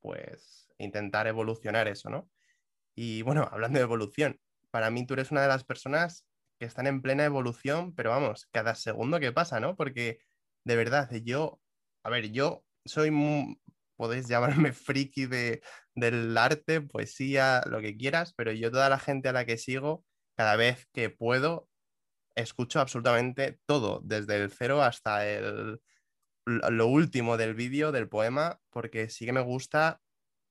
pues 0.00 0.68
intentar 0.78 1.26
evolucionar 1.26 1.88
eso, 1.88 2.10
¿no? 2.10 2.30
Y 2.94 3.22
bueno, 3.22 3.48
hablando 3.52 3.78
de 3.78 3.84
evolución, 3.84 4.40
para 4.70 4.90
mí 4.90 5.06
tú 5.06 5.14
eres 5.14 5.30
una 5.30 5.42
de 5.42 5.48
las 5.48 5.64
personas 5.64 6.26
que 6.58 6.66
están 6.66 6.86
en 6.86 7.02
plena 7.02 7.24
evolución, 7.24 7.94
pero 7.94 8.10
vamos, 8.10 8.48
cada 8.50 8.74
segundo 8.74 9.20
que 9.20 9.32
pasa, 9.32 9.60
¿no? 9.60 9.76
Porque 9.76 10.18
de 10.64 10.76
verdad, 10.76 11.10
yo 11.22 11.60
a 12.02 12.10
ver, 12.10 12.30
yo 12.30 12.64
soy, 12.84 13.10
podéis 13.96 14.28
llamarme 14.28 14.72
friki 14.72 15.26
de, 15.26 15.62
del 15.94 16.36
arte, 16.36 16.80
poesía, 16.80 17.62
lo 17.66 17.80
que 17.80 17.96
quieras, 17.96 18.34
pero 18.34 18.52
yo 18.52 18.70
toda 18.70 18.88
la 18.88 18.98
gente 18.98 19.28
a 19.28 19.32
la 19.32 19.44
que 19.44 19.58
sigo, 19.58 20.04
cada 20.36 20.56
vez 20.56 20.86
que 20.92 21.10
puedo, 21.10 21.68
escucho 22.36 22.80
absolutamente 22.80 23.60
todo, 23.66 24.00
desde 24.04 24.36
el 24.36 24.50
cero 24.50 24.82
hasta 24.82 25.28
el, 25.28 25.80
lo 26.46 26.86
último 26.86 27.36
del 27.36 27.54
vídeo, 27.54 27.92
del 27.92 28.08
poema, 28.08 28.60
porque 28.70 29.10
sí 29.10 29.26
que 29.26 29.32
me 29.32 29.40
gusta 29.40 30.00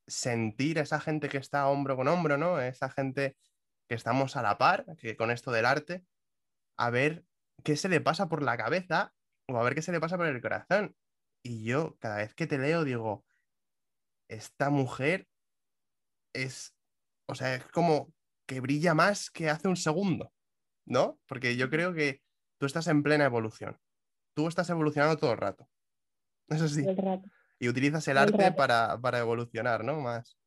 sentir 0.07 0.77
esa 0.77 0.99
gente 0.99 1.29
que 1.29 1.37
está 1.37 1.67
hombro 1.67 1.95
con 1.95 2.07
hombro, 2.07 2.37
¿no? 2.37 2.59
Esa 2.61 2.89
gente 2.89 3.37
que 3.89 3.95
estamos 3.95 4.35
a 4.35 4.41
la 4.41 4.57
par, 4.57 4.85
que 4.99 5.15
con 5.17 5.31
esto 5.31 5.51
del 5.51 5.65
arte, 5.65 6.03
a 6.77 6.89
ver 6.89 7.25
qué 7.63 7.75
se 7.75 7.89
le 7.89 8.01
pasa 8.01 8.29
por 8.29 8.43
la 8.43 8.57
cabeza 8.57 9.13
o 9.47 9.57
a 9.57 9.63
ver 9.63 9.75
qué 9.75 9.81
se 9.81 9.91
le 9.91 9.99
pasa 9.99 10.17
por 10.17 10.27
el 10.27 10.41
corazón. 10.41 10.95
Y 11.47 11.63
yo 11.63 11.95
cada 11.99 12.17
vez 12.17 12.33
que 12.33 12.45
te 12.45 12.57
leo 12.57 12.83
digo, 12.83 13.23
esta 14.27 14.69
mujer 14.69 15.27
es, 16.33 16.75
o 17.25 17.35
sea, 17.35 17.55
es 17.55 17.65
como 17.69 18.13
que 18.45 18.59
brilla 18.59 18.93
más 18.93 19.31
que 19.31 19.49
hace 19.49 19.69
un 19.69 19.77
segundo, 19.77 20.33
¿no? 20.85 21.17
Porque 21.25 21.55
yo 21.55 21.69
creo 21.69 21.93
que 21.93 22.19
tú 22.59 22.65
estás 22.65 22.87
en 22.87 23.01
plena 23.01 23.23
evolución. 23.23 23.77
Tú 24.35 24.49
estás 24.49 24.69
evolucionando 24.69 25.15
todo 25.15 25.31
el 25.31 25.37
rato. 25.37 25.69
Eso 26.49 26.67
sí. 26.67 26.85
Y 27.59 27.69
utilizas 27.69 28.05
el, 28.09 28.17
arte 28.17 28.51
para, 28.51 28.99
para, 28.99 29.19
evolucionar, 29.19 29.85
¿no? 29.85 30.01
Más. 30.01 30.37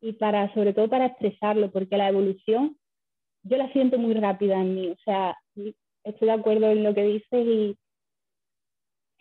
Y 0.00 0.14
para, 0.14 0.52
sobre 0.52 0.74
todo 0.74 0.90
para 0.90 1.06
expresarlo, 1.06 1.70
porque 1.70 1.96
la 1.96 2.08
evolución 2.08 2.76
yo 3.44 3.56
la 3.56 3.72
siento 3.72 3.98
muy 3.98 4.14
rápida 4.14 4.56
en 4.60 4.74
mí. 4.74 4.88
O 4.88 4.98
sea, 5.04 5.36
estoy 6.02 6.26
de 6.26 6.32
acuerdo 6.32 6.70
en 6.70 6.82
lo 6.82 6.92
que 6.92 7.04
dices 7.04 7.46
y 7.46 7.78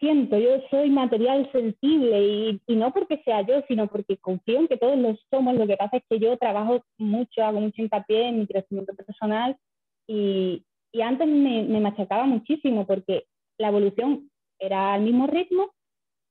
siento, 0.02 0.38
yo 0.38 0.62
soy 0.72 0.90
material 0.90 1.50
sensible 1.52 2.22
y, 2.22 2.62
y, 2.68 2.76
no 2.76 2.92
porque 2.92 3.22
sea 3.24 3.42
yo, 3.44 3.62
sino 3.68 3.88
porque 3.88 4.18
confío 4.18 4.60
en 4.60 4.68
que 4.68 4.76
todos 4.76 4.98
lo 4.98 5.16
somos. 5.30 5.56
Lo 5.56 5.68
que 5.68 5.78
pasa 5.78 5.98
es 5.98 6.04
que 6.10 6.20
yo 6.20 6.36
trabajo 6.38 6.84
mucho, 6.98 7.44
hago 7.44 7.62
mucho 7.62 7.82
hincapié 7.82 8.28
en 8.28 8.40
mi 8.40 8.48
crecimiento 8.48 8.94
personal 8.96 9.56
y, 10.08 10.66
y 10.92 11.02
antes 11.02 11.28
me, 11.28 11.64
me, 11.64 11.80
machacaba 11.80 12.26
muchísimo 12.26 12.86
porque 12.86 13.26
la 13.60 13.70
evolución 13.70 14.30
era 14.60 14.96
al 14.96 15.04
mismo 15.04 15.28
ritmo, 15.28 15.72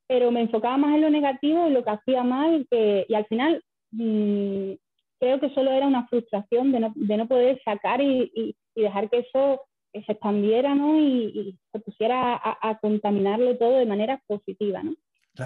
pero 0.08 0.32
me 0.32 0.42
enfocaba 0.42 0.76
más 0.76 0.96
en 0.96 1.02
lo 1.02 1.10
negativo 1.10 1.68
y 1.68 1.70
lo 1.70 1.84
que 1.84 1.90
hacía 1.90 2.24
mal 2.24 2.66
que, 2.68 3.06
y 3.08 3.14
al 3.14 3.26
final 3.26 3.62
mmm, 3.92 4.72
creo 5.20 5.38
que 5.38 5.50
solo 5.50 5.70
era 5.70 5.86
una 5.86 6.08
frustración 6.08 6.72
de 6.72 6.80
no, 6.80 6.92
de 6.96 7.16
no 7.16 7.28
poder 7.28 7.62
sacar 7.64 8.00
y, 8.00 8.32
y, 8.34 8.56
y 8.74 8.82
dejar 8.82 9.08
que 9.08 9.18
eso 9.18 9.60
que 9.92 10.02
se 10.04 10.12
expandiera 10.12 10.74
¿no? 10.74 10.98
y, 10.98 11.58
se 11.72 11.80
pusiera 11.80 12.40
a, 12.42 12.78
contaminarlo 12.80 13.56
todo 13.56 13.76
de 13.76 13.86
manera 13.86 14.22
positiva. 14.26 14.82
¿no? 14.82 14.94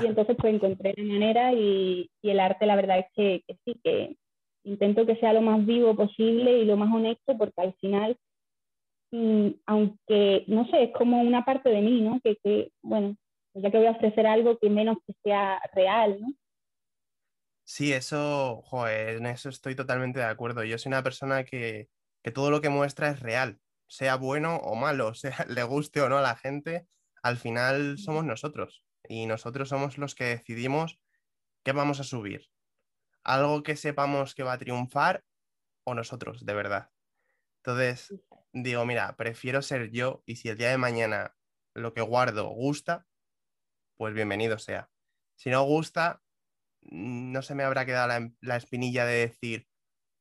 Y 0.00 0.06
entonces 0.06 0.36
pues 0.38 0.54
encontré 0.54 0.94
la 0.96 1.04
manera 1.04 1.52
y, 1.52 2.10
y, 2.22 2.30
el 2.30 2.40
arte 2.40 2.66
la 2.66 2.76
verdad 2.76 2.98
es 2.98 3.06
que, 3.14 3.42
que, 3.46 3.58
sí, 3.64 3.80
que 3.82 4.16
intento 4.64 5.06
que 5.06 5.16
sea 5.16 5.32
lo 5.32 5.42
más 5.42 5.64
vivo 5.64 5.94
posible 5.94 6.58
y 6.58 6.64
lo 6.64 6.76
más 6.76 6.92
honesto 6.92 7.36
porque 7.36 7.60
al 7.60 7.74
final, 7.74 8.16
mm, 9.12 9.48
aunque, 9.66 10.44
no 10.48 10.66
sé, 10.68 10.84
es 10.84 10.92
como 10.92 11.20
una 11.20 11.44
parte 11.44 11.68
de 11.68 11.80
mí, 11.80 12.00
¿no? 12.00 12.20
Que, 12.22 12.36
que, 12.42 12.72
bueno, 12.82 13.16
ya 13.54 13.70
que 13.70 13.78
voy 13.78 13.86
a 13.86 13.92
ofrecer 13.92 14.26
algo 14.26 14.58
que 14.58 14.70
menos 14.70 14.96
que 15.06 15.14
sea 15.22 15.60
real, 15.74 16.18
¿no? 16.20 16.28
Sí, 17.66 17.92
eso, 17.92 18.60
joder, 18.64 19.16
en 19.16 19.26
eso 19.26 19.48
estoy 19.48 19.74
totalmente 19.74 20.18
de 20.18 20.26
acuerdo. 20.26 20.64
Yo 20.64 20.76
soy 20.76 20.90
una 20.90 21.02
persona 21.02 21.44
que, 21.44 21.88
que 22.22 22.30
todo 22.30 22.50
lo 22.50 22.60
que 22.60 22.68
muestra 22.68 23.08
es 23.08 23.20
real 23.20 23.58
sea 23.94 24.16
bueno 24.16 24.56
o 24.56 24.74
malo, 24.74 25.14
sea, 25.14 25.46
le 25.48 25.62
guste 25.62 26.00
o 26.00 26.08
no 26.08 26.18
a 26.18 26.22
la 26.22 26.36
gente, 26.36 26.88
al 27.22 27.36
final 27.36 27.96
somos 27.98 28.24
nosotros 28.24 28.84
y 29.08 29.26
nosotros 29.26 29.68
somos 29.68 29.98
los 29.98 30.14
que 30.14 30.24
decidimos 30.24 30.98
qué 31.64 31.72
vamos 31.72 32.00
a 32.00 32.04
subir. 32.04 32.50
Algo 33.22 33.62
que 33.62 33.76
sepamos 33.76 34.34
que 34.34 34.42
va 34.42 34.54
a 34.54 34.58
triunfar 34.58 35.24
o 35.84 35.94
nosotros, 35.94 36.44
de 36.44 36.54
verdad. 36.54 36.90
Entonces, 37.58 38.14
digo, 38.52 38.84
mira, 38.84 39.16
prefiero 39.16 39.62
ser 39.62 39.90
yo 39.90 40.22
y 40.26 40.36
si 40.36 40.48
el 40.48 40.58
día 40.58 40.70
de 40.70 40.78
mañana 40.78 41.34
lo 41.72 41.94
que 41.94 42.02
guardo 42.02 42.48
gusta, 42.48 43.06
pues 43.96 44.12
bienvenido 44.12 44.58
sea. 44.58 44.90
Si 45.36 45.50
no 45.50 45.62
gusta, 45.62 46.22
no 46.82 47.42
se 47.42 47.54
me 47.54 47.62
habrá 47.62 47.86
quedado 47.86 48.08
la, 48.08 48.30
la 48.40 48.56
espinilla 48.56 49.06
de 49.06 49.26
decir, 49.28 49.68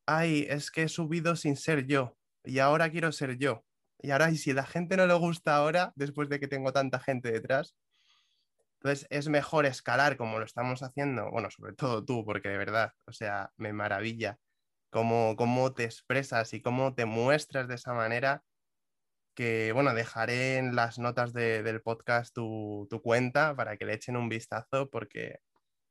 ay, 0.05 0.45
es 0.49 0.71
que 0.71 0.83
he 0.83 0.89
subido 0.89 1.35
sin 1.35 1.57
ser 1.57 1.85
yo 1.85 2.17
y 2.43 2.59
ahora 2.59 2.89
quiero 2.91 3.11
ser 3.11 3.37
yo. 3.37 3.63
Y 3.99 4.11
ahora, 4.11 4.31
y 4.31 4.37
si 4.37 4.53
la 4.53 4.65
gente 4.65 4.97
no 4.97 5.07
le 5.07 5.13
gusta 5.13 5.55
ahora, 5.55 5.93
después 5.95 6.29
de 6.29 6.39
que 6.39 6.47
tengo 6.47 6.73
tanta 6.73 6.99
gente 6.99 7.31
detrás, 7.31 7.75
entonces 8.83 9.07
es 9.09 9.29
mejor 9.29 9.65
escalar 9.65 10.17
como 10.17 10.39
lo 10.39 10.45
estamos 10.45 10.83
haciendo, 10.83 11.31
bueno, 11.31 11.49
sobre 11.49 11.73
todo 11.73 12.03
tú, 12.03 12.25
porque 12.25 12.49
de 12.49 12.57
verdad, 12.57 12.91
o 13.05 13.13
sea, 13.13 13.51
me 13.55 13.71
maravilla 13.71 14.37
cómo, 14.89 15.35
cómo 15.37 15.73
te 15.73 15.85
expresas 15.85 16.53
y 16.53 16.61
cómo 16.61 16.93
te 16.93 17.05
muestras 17.05 17.69
de 17.69 17.75
esa 17.75 17.93
manera, 17.93 18.43
que, 19.35 19.71
bueno, 19.73 19.93
dejaré 19.93 20.57
en 20.57 20.75
las 20.75 20.99
notas 20.99 21.33
del 21.33 21.81
podcast 21.81 22.33
tu, 22.35 22.87
tu, 22.89 23.01
cuenta 23.01 23.55
para 23.55 23.77
que 23.77 23.85
le 23.85 23.93
echen 23.93 24.17
un 24.17 24.29
vistazo, 24.29 24.89
porque 24.89 25.39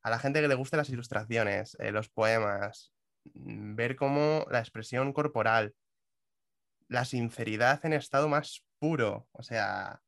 a 0.02 0.10
la 0.10 0.18
gente 0.18 0.40
que 0.40 0.48
le 0.48 0.54
gusten 0.54 0.78
las 0.78 0.90
ilustraciones, 0.90 1.76
eh, 1.80 1.92
los 1.92 2.08
poemas, 2.10 2.92
mm, 3.34 3.74
ver 3.74 3.96
cómo 3.96 4.46
la 4.50 4.60
expresión 4.60 5.12
corporal, 5.12 5.74
la 6.92 7.04
sinceridad 7.04 7.84
en 7.84 7.94
estado 7.94 8.28
más 8.28 8.64
puro. 8.78 9.28
O 9.32 9.42
sea, 9.42 10.02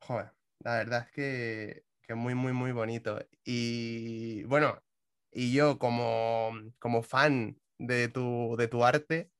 joder, 0.00 0.32
la 0.60 0.76
verdad 0.76 1.06
es 1.06 1.12
que, 1.12 1.84
que 2.02 2.14
muy, 2.14 2.34
muy, 2.34 2.52
muy 2.52 2.72
bonito. 2.72 3.18
Y 3.44 4.44
bueno, 4.44 4.82
y 5.30 5.52
yo 5.52 5.78
como, 5.78 6.52
como 6.78 7.02
fan 7.02 7.60
de 7.78 8.08
tu, 8.08 8.56
de 8.56 8.68
tu 8.68 8.84
arte, 8.84 9.30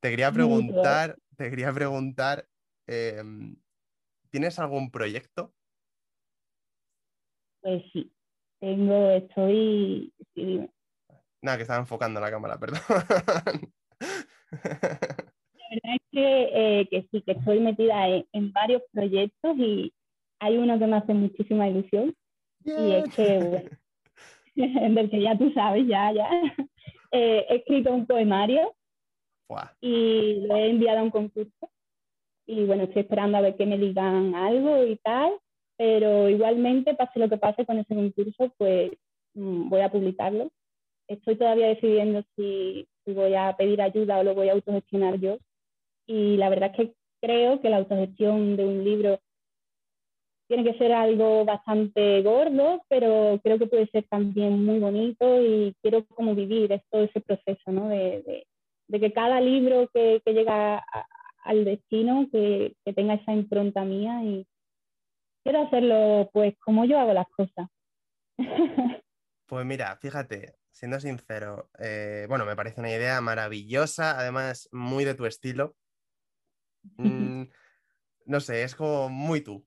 te 0.00 0.10
quería 0.10 0.30
preguntar, 0.30 1.18
te 1.36 1.50
quería 1.50 1.72
preguntar, 1.72 2.46
eh, 2.86 3.22
¿tienes 4.30 4.58
algún 4.58 4.90
proyecto? 4.90 5.54
Pues 7.60 7.82
sí, 7.92 8.12
tengo, 8.60 9.10
estoy... 9.10 10.12
Nada, 11.40 11.56
que 11.56 11.62
estaba 11.62 11.80
enfocando 11.80 12.20
la 12.20 12.30
cámara, 12.30 12.58
perdón. 12.58 12.80
Que, 16.10 16.48
eh, 16.80 16.88
que 16.90 17.06
sí, 17.10 17.20
que 17.20 17.32
estoy 17.32 17.60
metida 17.60 18.08
en, 18.08 18.24
en, 18.32 18.50
varios 18.50 18.82
proyectos 18.92 19.58
y 19.58 19.92
hay 20.40 20.56
uno 20.56 20.78
que 20.78 20.86
me 20.86 20.96
hace 20.96 21.12
muchísima 21.12 21.68
ilusión 21.68 22.14
yeah. 22.64 22.80
y 22.80 22.92
es 22.92 23.14
que, 23.14 23.38
bueno, 23.38 23.70
del 24.94 25.10
que 25.10 25.20
ya 25.20 25.36
tú 25.36 25.52
sabes, 25.52 25.86
ya, 25.86 26.10
ya, 26.12 26.30
eh, 27.12 27.44
he 27.50 27.56
escrito 27.56 27.92
un 27.92 28.06
poemario 28.06 28.74
wow. 29.50 29.68
y 29.82 30.46
lo 30.46 30.56
he 30.56 30.70
enviado 30.70 31.00
a 31.00 31.02
un 31.02 31.10
concurso 31.10 31.70
y 32.48 32.64
bueno, 32.64 32.84
estoy 32.84 33.02
esperando 33.02 33.36
a 33.36 33.42
ver 33.42 33.56
que 33.56 33.66
me 33.66 33.76
digan 33.76 34.34
algo 34.34 34.82
y 34.82 34.96
tal, 34.96 35.34
pero 35.76 36.30
igualmente, 36.30 36.94
pase 36.94 37.18
lo 37.18 37.28
que 37.28 37.36
pase 37.36 37.66
con 37.66 37.78
ese 37.78 37.94
concurso, 37.94 38.50
pues 38.56 38.90
mmm, 39.34 39.68
voy 39.68 39.82
a 39.82 39.90
publicarlo. 39.90 40.50
Estoy 41.08 41.36
todavía 41.36 41.68
decidiendo 41.68 42.22
si, 42.34 42.88
si 43.04 43.12
voy 43.12 43.34
a 43.34 43.54
pedir 43.56 43.82
ayuda 43.82 44.18
o 44.18 44.22
lo 44.22 44.34
voy 44.34 44.48
a 44.48 44.52
autogestionar 44.52 45.20
yo, 45.20 45.38
y 46.08 46.36
la 46.38 46.48
verdad 46.48 46.70
es 46.72 46.76
que 46.76 46.94
creo 47.20 47.60
que 47.60 47.70
la 47.70 47.76
autogestión 47.76 48.56
de 48.56 48.64
un 48.64 48.82
libro 48.82 49.20
tiene 50.48 50.64
que 50.64 50.78
ser 50.78 50.92
algo 50.92 51.44
bastante 51.44 52.22
gordo, 52.22 52.82
pero 52.88 53.38
creo 53.44 53.58
que 53.58 53.66
puede 53.66 53.86
ser 53.88 54.04
también 54.08 54.64
muy 54.64 54.78
bonito 54.78 55.42
y 55.42 55.76
quiero 55.82 56.06
como 56.06 56.34
vivir 56.34 56.80
todo 56.90 57.04
ese 57.04 57.20
proceso, 57.20 57.70
¿no? 57.70 57.88
De, 57.88 58.46
que 58.90 59.12
cada 59.12 59.40
libro 59.40 59.88
que, 59.92 60.22
llega 60.24 60.82
al 61.44 61.64
destino, 61.66 62.26
que, 62.32 62.74
que, 62.84 62.94
tenga 62.94 63.14
esa 63.14 63.32
impronta 63.32 63.84
mía 63.84 64.24
y 64.24 64.46
quiero 65.44 65.62
hacerlo 65.62 66.30
pues 66.32 66.54
como 66.60 66.86
yo 66.86 66.98
hago 66.98 67.12
las 67.12 67.28
cosas. 67.28 67.68
Pues 69.48 69.64
mira, 69.64 69.96
fíjate, 69.96 70.56
siendo 70.70 71.00
sincero, 71.00 71.70
eh, 71.78 72.26
bueno, 72.28 72.44
me 72.44 72.54
parece 72.54 72.80
una 72.80 72.90
idea 72.90 73.18
maravillosa, 73.22 74.18
además 74.18 74.68
muy 74.72 75.06
de 75.06 75.14
tu 75.14 75.24
estilo. 75.24 75.74
Mm, 76.96 77.44
no 78.26 78.40
sé, 78.40 78.62
es 78.62 78.74
como 78.74 79.08
muy 79.08 79.40
tú. 79.40 79.66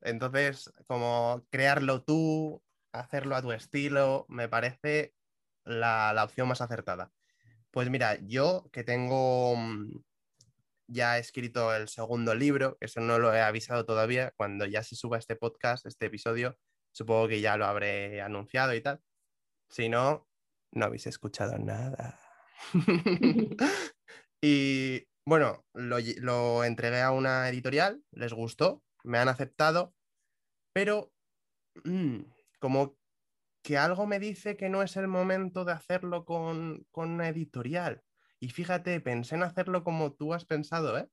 Entonces, 0.00 0.72
como 0.86 1.46
crearlo 1.50 2.02
tú, 2.02 2.62
hacerlo 2.92 3.36
a 3.36 3.42
tu 3.42 3.52
estilo, 3.52 4.26
me 4.28 4.48
parece 4.48 5.14
la, 5.64 6.14
opción 6.24 6.48
más 6.48 6.60
acertada. 6.60 7.12
Pues 7.70 7.88
mira, 7.90 8.18
yo 8.22 8.68
que 8.72 8.84
tengo 8.84 9.56
mm, 9.56 10.02
ya 10.88 11.18
escrito 11.18 11.74
el 11.74 11.88
segundo 11.88 12.34
libro, 12.34 12.76
eso 12.80 13.00
no 13.00 13.18
lo 13.18 13.34
he 13.34 13.40
avisado 13.40 13.86
todavía, 13.86 14.32
cuando 14.36 14.66
ya 14.66 14.82
se 14.82 14.96
suba 14.96 15.18
este 15.18 15.36
podcast, 15.36 15.86
este 15.86 16.06
episodio, 16.06 16.58
supongo 16.92 17.28
que 17.28 17.40
ya 17.40 17.56
lo 17.56 17.66
habré 17.66 18.20
anunciado 18.20 18.74
y 18.74 18.82
tal. 18.82 19.00
Si 19.70 19.88
no, 19.88 20.28
no 20.72 20.86
habéis 20.86 21.06
escuchado 21.06 21.56
nada. 21.58 22.20
y 24.42 25.06
bueno, 25.24 25.64
lo, 25.74 26.64
entregué 26.64 27.00
a 27.00 27.12
una 27.12 27.48
editorial, 27.48 28.02
les 28.10 28.32
gustó, 28.32 28.82
me 29.04 29.18
han 29.18 29.28
aceptado, 29.28 29.94
pero 30.72 31.12
mm, 31.84 32.20
como 32.58 32.96
que 33.62 33.78
algo 33.78 34.06
me 34.06 34.18
dice 34.18 34.56
que 34.56 34.68
no 34.68 34.82
es 34.82 34.96
el 34.96 35.08
momento 35.08 35.64
de 35.64 35.72
hacerlo 35.72 36.24
con, 36.24 36.86
una 36.92 37.28
editorial. 37.28 38.02
Y 38.40 38.50
fíjate, 38.50 39.00
pensé 39.00 39.36
en 39.36 39.44
hacerlo 39.44 39.84
como 39.84 40.12
tú 40.14 40.34
has 40.34 40.44
pensado, 40.44 40.98
¿eh? 40.98 41.08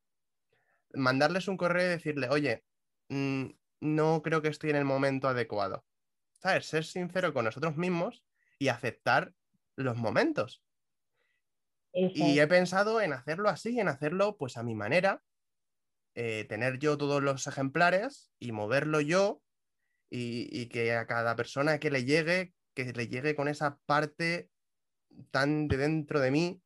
Mandarles 0.93 1.47
un 1.47 1.57
correo 1.57 1.85
y 1.85 1.89
decirle, 1.89 2.29
oye, 2.29 2.65
mm, 3.09 3.45
no 3.81 4.21
creo 4.23 4.41
que 4.41 4.47
estoy 4.47 4.71
en 4.71 4.77
el 4.77 4.85
momento 4.85 5.27
adecuado. 5.27 5.85
¿Sabes? 6.41 6.65
Ser 6.67 6.85
sincero 6.85 7.33
con 7.33 7.45
nosotros 7.45 7.77
mismos 7.77 8.23
y 8.57 8.69
aceptar 8.69 9.35
los 9.75 9.97
momentos. 9.97 10.63
Y 11.93 12.39
he 12.39 12.47
pensado 12.47 13.01
en 13.01 13.13
hacerlo 13.13 13.49
así, 13.49 13.79
en 13.79 13.87
hacerlo 13.87 14.37
pues 14.37 14.57
a 14.57 14.63
mi 14.63 14.75
manera, 14.75 15.23
eh, 16.15 16.45
tener 16.49 16.79
yo 16.79 16.97
todos 16.97 17.21
los 17.23 17.47
ejemplares 17.47 18.31
y 18.39 18.51
moverlo 18.51 19.01
yo 19.01 19.41
y, 20.09 20.67
que 20.67 20.93
a 20.93 21.05
cada 21.07 21.35
persona 21.35 21.79
que 21.79 21.91
le 21.91 22.03
llegue, 22.03 22.53
que 22.73 22.91
le 22.93 23.07
llegue 23.07 23.35
con 23.35 23.47
esa 23.47 23.79
parte 23.85 24.49
tan 25.31 25.67
de 25.67 25.77
dentro 25.77 26.19
de 26.19 26.31
mí, 26.31 26.61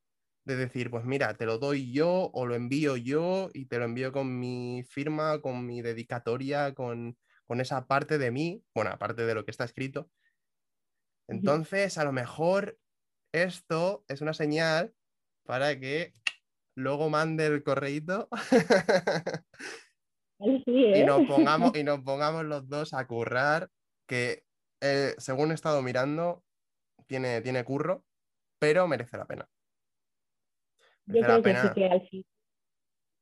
de 0.46 0.56
decir, 0.56 0.90
pues 0.90 1.06
mira, 1.06 1.36
te 1.36 1.46
lo 1.46 1.58
doy 1.58 1.92
yo 1.92 2.32
o 2.34 2.46
lo 2.46 2.56
envío 2.56 2.98
yo 2.98 3.50
y 3.54 3.66
te 3.68 3.80
lo 3.80 3.86
envío 3.86 4.12
con 4.12 4.40
mi 4.40 4.84
firma, 4.90 5.42
con 5.42 5.66
mi 5.66 5.82
dedicatoria, 5.82 6.74
con, 6.74 7.18
con 7.46 7.62
esa 7.62 7.86
parte 7.86 8.18
de 8.18 8.32
mí, 8.32 8.64
bueno, 8.74 8.92
aparte 8.92 9.26
de 9.26 9.36
lo 9.36 9.46
que 9.46 9.52
está 9.52 9.64
escrito. 9.64 10.10
Entonces, 11.28 11.98
a 11.98 12.04
lo 12.04 12.12
mejor 12.12 12.78
esto 13.32 14.04
es 14.08 14.22
una 14.22 14.34
señal 14.34 14.94
para 15.46 15.80
que 15.80 16.14
luego 16.76 17.10
mande 17.10 17.46
el 17.46 17.64
correíto 17.64 18.28
y, 20.40 20.64
¿eh? 20.66 21.06
nos 21.06 21.28
pongamos, 21.28 21.76
y 21.78 21.84
nos 21.84 22.02
pongamos 22.02 22.46
los 22.46 22.68
dos 22.68 22.94
a 22.94 23.06
currar, 23.08 23.70
que 24.08 24.44
eh, 24.82 25.14
según 25.18 25.52
he 25.52 25.54
estado 25.54 25.82
mirando, 25.82 26.44
tiene, 27.08 27.42
tiene 27.42 27.64
curro, 27.64 28.04
pero 28.60 28.88
merece 28.88 29.18
la 29.18 29.26
pena. 29.26 29.48
Yo 31.06 31.22
creo 31.22 31.42
que 31.42 31.56
sí 31.56 31.68
que 31.76 31.86
al 31.86 32.08
fin. 32.08 32.26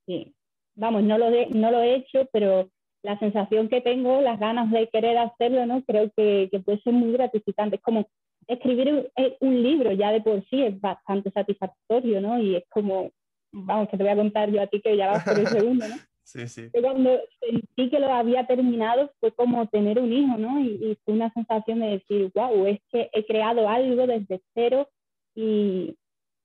Sí. 0.08 0.36
Vamos, 0.76 1.04
no 1.04 1.18
lo, 1.18 1.30
no 1.50 1.72
lo 1.72 1.82
he 1.82 1.96
hecho, 1.96 2.28
pero 2.32 2.72
la 3.04 3.18
sensación 3.20 3.68
que 3.70 3.82
tengo, 3.82 4.22
las 4.22 4.40
ganas 4.40 4.72
de 4.72 4.88
querer 4.90 5.18
hacerlo, 5.18 5.66
¿no? 5.66 5.84
Creo 5.84 6.12
que, 6.16 6.48
que 6.52 6.60
puede 6.60 6.82
ser 6.82 6.94
muy 6.94 7.12
gratificante. 7.14 7.78
Es 7.78 7.82
como 7.82 8.08
escribir 8.54 9.12
eh, 9.16 9.38
un, 9.40 9.64
libro 9.64 9.92
ya 9.94 10.12
de 10.12 10.22
por 10.22 10.44
sí 10.50 10.62
es 10.62 10.80
bastante 10.80 11.32
satisfactorio, 11.32 12.22
¿no? 12.22 12.40
Y 12.40 12.56
es 12.56 12.64
como, 12.70 13.12
vamos, 13.52 13.90
que 13.90 13.98
te 13.98 14.04
voy 14.04 14.12
a 14.12 14.18
contar 14.18 14.52
yo 14.52 14.62
a 14.62 14.68
ti 14.68 14.82
que 14.82 14.98
ya 14.98 15.08
vas 15.08 15.24
por 15.24 15.40
el 15.40 15.48
segundo, 15.48 15.88
¿no? 15.88 15.96
Sí, 16.24 16.48
sí. 16.48 16.70
cuando 16.80 17.20
sentí 17.40 17.90
que 17.90 18.00
lo 18.00 18.08
había 18.14 18.48
terminado 18.48 19.12
fue 19.20 19.34
como 19.34 19.68
tener 19.68 20.00
un 20.00 20.14
hijo, 20.14 20.38
¿no? 20.38 20.60
Y, 20.62 20.98
fue 21.04 21.14
una 21.14 21.32
sensación 21.34 21.80
de 21.80 21.88
decir, 21.88 22.32
wow, 22.34 22.66
es 22.68 22.80
que 22.90 23.10
he 23.12 23.26
creado 23.26 23.68
algo 23.68 24.08
desde 24.08 24.42
cero 24.54 24.88
y, 25.36 25.96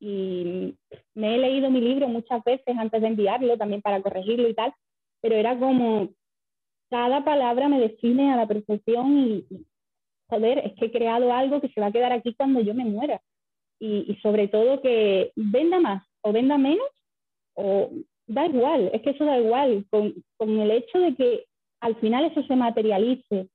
y 0.01 0.75
me 1.15 1.35
he 1.35 1.39
leído 1.39 1.71
mi 1.71 1.81
libro 1.81 2.09
muchas 2.09 2.43
veces 2.43 2.77
antes 2.77 3.01
de 3.01 3.07
enviarlo, 3.07 3.57
también 3.57 3.83
para 3.83 4.03
corregirlo 4.03 4.49
y 4.49 4.55
tal, 4.55 4.73
pero 5.21 5.37
era 5.37 5.57
como, 5.57 6.09
cada 6.91 7.25
palabra 7.25 7.69
me 7.69 7.81
define 7.81 8.33
a 8.33 8.37
la 8.37 8.47
perfección 8.47 9.19
y, 9.19 9.47
joder, 10.29 10.59
es 10.59 10.75
que 10.75 10.87
he 10.87 10.93
creado 10.93 11.33
algo 11.33 11.61
que 11.61 11.69
se 11.69 11.81
va 11.81 11.87
a 11.87 11.93
quedar 11.93 12.13
aquí 12.13 12.35
cuando 12.35 12.61
yo 12.61 12.75
me 12.75 12.85
muera. 12.85 13.21
Y, 13.79 14.17
sobre 14.23 14.49
todo 14.49 14.81
que 14.81 15.33
venda 15.37 15.79
más 15.81 16.03
o 16.23 16.33
venda 16.33 16.57
menos, 16.57 16.89
o 17.55 17.91
da 18.27 18.47
igual, 18.47 18.91
es 18.93 19.03
que 19.03 19.11
eso 19.11 19.25
da 19.25 19.39
igual, 19.39 19.85
con, 19.91 20.15
con 20.37 20.59
el 20.59 20.71
hecho 20.71 20.99
de 20.99 21.15
que 21.15 21.45
al 21.81 21.95
final 21.97 22.25
eso 22.25 22.43
se 22.45 22.57
materialice 22.57 23.49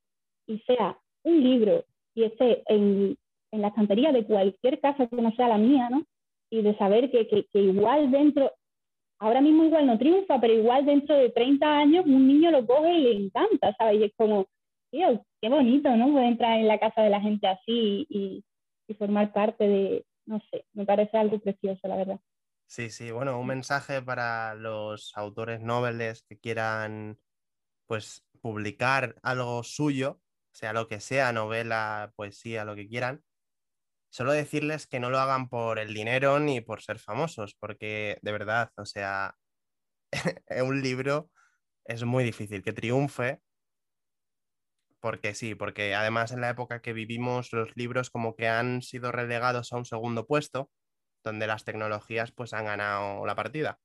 y 0.48 0.60
sea 0.60 0.98
un 1.24 1.44
libro 1.44 1.84
y 2.16 2.24
esté 2.24 2.64
en, 2.68 3.18
en 3.52 3.62
la 3.62 3.70
estantería 3.70 4.12
de 4.12 4.26
cualquier 4.26 4.80
casa 4.80 5.08
que 5.08 5.22
no 5.22 5.32
sea 5.36 5.48
la 5.48 5.58
mía, 5.58 5.90
¿no? 5.90 6.04
Y 6.50 6.62
de 6.62 6.76
saber 6.78 7.12
que, 7.12 7.28
que, 7.28 7.46
que, 7.52 7.60
igual 7.60 8.12
dentro, 8.12 8.52
ahora 9.20 9.42
mismo 9.42 9.64
igual 9.64 9.88
no 9.88 9.98
triunfa, 9.98 10.40
pero 10.40 10.54
igual 10.54 10.86
dentro 10.86 11.16
de 11.16 11.30
30 11.30 11.66
años 11.66 12.06
un 12.06 12.28
niño 12.28 12.52
lo 12.52 12.66
coge 12.66 12.94
y 12.94 13.02
le 13.02 13.12
encanta, 13.26 13.76
¿sabes? 13.78 14.00
Y 14.00 14.04
es 14.06 14.14
como, 14.16 14.48
tío, 14.91 15.25
qué 15.41 15.49
bonito, 15.49 15.95
¿no? 15.95 16.12
Poder 16.12 16.27
entrar 16.27 16.60
en 16.60 16.67
la 16.67 16.80
casa 16.80 17.01
de 17.01 17.10
la 17.10 17.21
gente 17.21 17.47
así 17.47 18.06
y, 18.10 18.45
formar 18.99 19.32
parte 19.32 19.65
de, 19.65 20.06
no 20.25 20.41
sé, 20.51 20.65
me 20.73 20.86
parece 20.86 21.17
algo 21.17 21.39
precioso, 21.39 21.88
la 21.88 21.95
verdad. 21.95 22.19
Sí, 22.67 22.89
sí, 22.89 23.10
bueno, 23.12 23.39
un 23.39 23.47
mensaje 23.47 24.01
para 24.01 24.54
los 24.54 25.13
autores 25.15 25.62
nobles 25.62 26.23
que 26.27 26.38
quieran, 26.38 27.17
pues, 27.88 28.25
publicar 28.41 29.15
algo 29.23 29.63
suyo, 29.63 30.19
sea 30.51 30.73
lo 30.73 30.89
que 30.89 30.99
sea, 30.99 31.32
novela, 31.32 32.12
poesía, 32.17 32.65
lo 32.65 32.75
que 32.75 32.89
quieran. 32.89 33.23
Solo 34.10 34.34
decirles 34.34 34.88
que 34.88 34.99
no 34.99 35.10
lo 35.10 35.19
hagan 35.19 35.47
por 35.47 35.80
el 35.80 35.93
dinero 35.93 36.38
ni 36.41 36.60
por 36.60 36.82
ser 36.82 36.99
famosos, 36.99 37.56
porque 37.56 38.19
de 38.21 38.32
verdad, 38.34 38.71
o 38.75 38.86
sea, 38.86 39.36
un 40.65 40.82
libro 40.82 41.30
es 41.86 42.04
muy 42.04 42.25
difícil 42.25 42.62
que 42.62 42.73
triunfe 42.73 43.39
porque 45.02 45.34
sí, 45.34 45.56
porque 45.56 45.96
además 45.96 46.32
en 46.32 46.42
la 46.42 46.50
época 46.50 46.82
que 46.82 46.94
vivimos 46.94 47.52
los 47.52 47.76
libros 47.76 48.10
como 48.10 48.36
que 48.36 48.48
han 48.48 48.82
sido 48.82 49.12
relegados 49.12 49.74
a 49.74 49.78
un 49.78 49.86
segundo 49.86 50.28
puesto, 50.28 50.72
donde 51.24 51.48
las 51.48 51.66
tecnologías 51.66 52.32
pues 52.32 52.54
han 52.54 52.66
ganado 52.66 53.26
la 53.26 53.36
partida. 53.36 53.80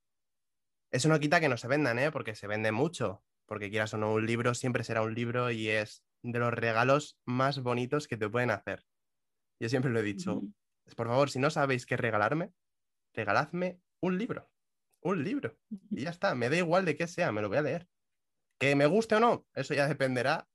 Eso 0.92 1.08
no 1.08 1.18
quita 1.18 1.40
que 1.40 1.48
no 1.48 1.56
se 1.56 1.68
vendan, 1.68 1.98
¿eh? 1.98 2.12
porque 2.12 2.34
se 2.34 2.46
vende 2.46 2.70
mucho, 2.70 3.24
porque 3.46 3.70
quieras 3.70 3.94
o 3.94 3.98
no, 3.98 4.12
un 4.12 4.26
libro 4.26 4.54
siempre 4.54 4.84
será 4.84 5.02
un 5.02 5.14
libro 5.14 5.50
y 5.50 5.68
es 5.68 6.04
de 6.22 6.38
los 6.38 6.52
regalos 6.52 7.18
más 7.24 7.60
bonitos 7.60 8.06
que 8.06 8.16
te 8.16 8.28
pueden 8.28 8.50
hacer. 8.50 8.84
Yo 9.60 9.68
siempre 9.68 9.90
lo 9.90 10.00
he 10.00 10.02
dicho, 10.02 10.42
por 10.96 11.08
favor, 11.08 11.30
si 11.30 11.38
no 11.38 11.50
sabéis 11.50 11.86
qué 11.86 11.96
regalarme, 11.96 12.52
regaladme 13.14 13.80
un 14.00 14.18
libro, 14.18 14.50
un 15.00 15.24
libro. 15.24 15.56
Y 15.90 16.02
ya 16.02 16.10
está, 16.10 16.34
me 16.34 16.50
da 16.50 16.58
igual 16.58 16.84
de 16.84 16.96
qué 16.96 17.06
sea, 17.06 17.32
me 17.32 17.40
lo 17.40 17.48
voy 17.48 17.58
a 17.58 17.62
leer. 17.62 17.88
Que 18.58 18.74
me 18.76 18.86
guste 18.86 19.14
o 19.14 19.20
no, 19.20 19.46
eso 19.54 19.74
ya 19.74 19.88
dependerá 19.88 20.46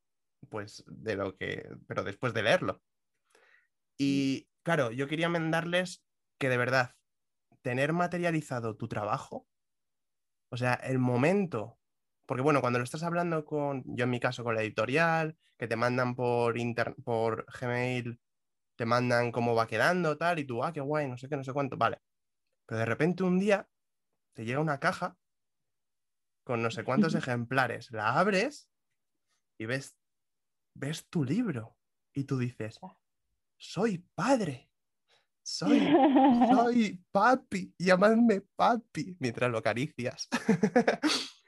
pues 0.50 0.84
de 0.88 1.16
lo 1.16 1.36
que, 1.36 1.70
pero 1.88 2.04
después 2.04 2.34
de 2.34 2.44
leerlo. 2.44 2.82
Y 3.98 4.48
claro, 4.64 4.92
yo 4.92 5.08
quería 5.08 5.30
mandarles 5.30 6.04
que 6.38 6.50
de 6.50 6.58
verdad, 6.58 6.96
tener 7.62 7.94
materializado 7.94 8.76
tu 8.76 8.88
trabajo, 8.88 9.48
o 10.50 10.58
sea, 10.58 10.74
el 10.74 11.00
momento, 11.00 11.78
porque 12.26 12.42
bueno, 12.42 12.62
cuando 12.62 12.80
lo 12.80 12.84
estás 12.84 13.04
hablando 13.04 13.46
con, 13.46 13.84
yo 13.86 14.06
en 14.06 14.10
mi 14.10 14.20
caso 14.20 14.44
con 14.44 14.56
la 14.56 14.64
editorial, 14.64 15.38
que 15.58 15.68
te 15.68 15.76
mandan 15.76 16.16
por, 16.16 16.58
inter, 16.58 16.96
por 17.04 17.46
Gmail, 17.60 18.20
te 18.76 18.86
mandan 18.86 19.32
cómo 19.32 19.54
va 19.54 19.68
quedando, 19.68 20.18
tal, 20.18 20.40
y 20.40 20.46
tú, 20.46 20.64
ah, 20.64 20.74
qué 20.74 20.82
guay, 20.82 21.08
no 21.08 21.18
sé 21.18 21.30
qué, 21.30 21.38
no 21.38 21.44
sé 21.44 21.54
cuánto, 21.54 21.78
vale. 21.78 22.00
Pero 22.66 22.80
de 22.80 22.86
repente 22.86 23.24
un 23.24 23.38
día 23.38 23.68
te 24.34 24.46
llega 24.46 24.60
una 24.60 24.80
caja 24.80 25.16
con 26.44 26.64
no 26.64 26.72
sé 26.72 26.84
cuántos 26.84 27.14
ejemplares, 27.16 27.92
la 27.92 28.20
abres 28.20 28.70
y 29.60 29.66
ves 29.66 29.96
ves 30.74 31.08
tu 31.10 31.24
libro 31.24 31.78
y 32.14 32.24
tú 32.26 32.38
dices, 32.38 32.80
soy 33.58 34.00
padre, 34.16 34.70
soy, 35.44 35.80
soy 36.52 37.04
papi, 37.12 37.74
llamadme 37.78 38.42
papi, 38.56 39.16
mientras 39.20 39.52
lo 39.52 39.60
acaricias. 39.60 40.28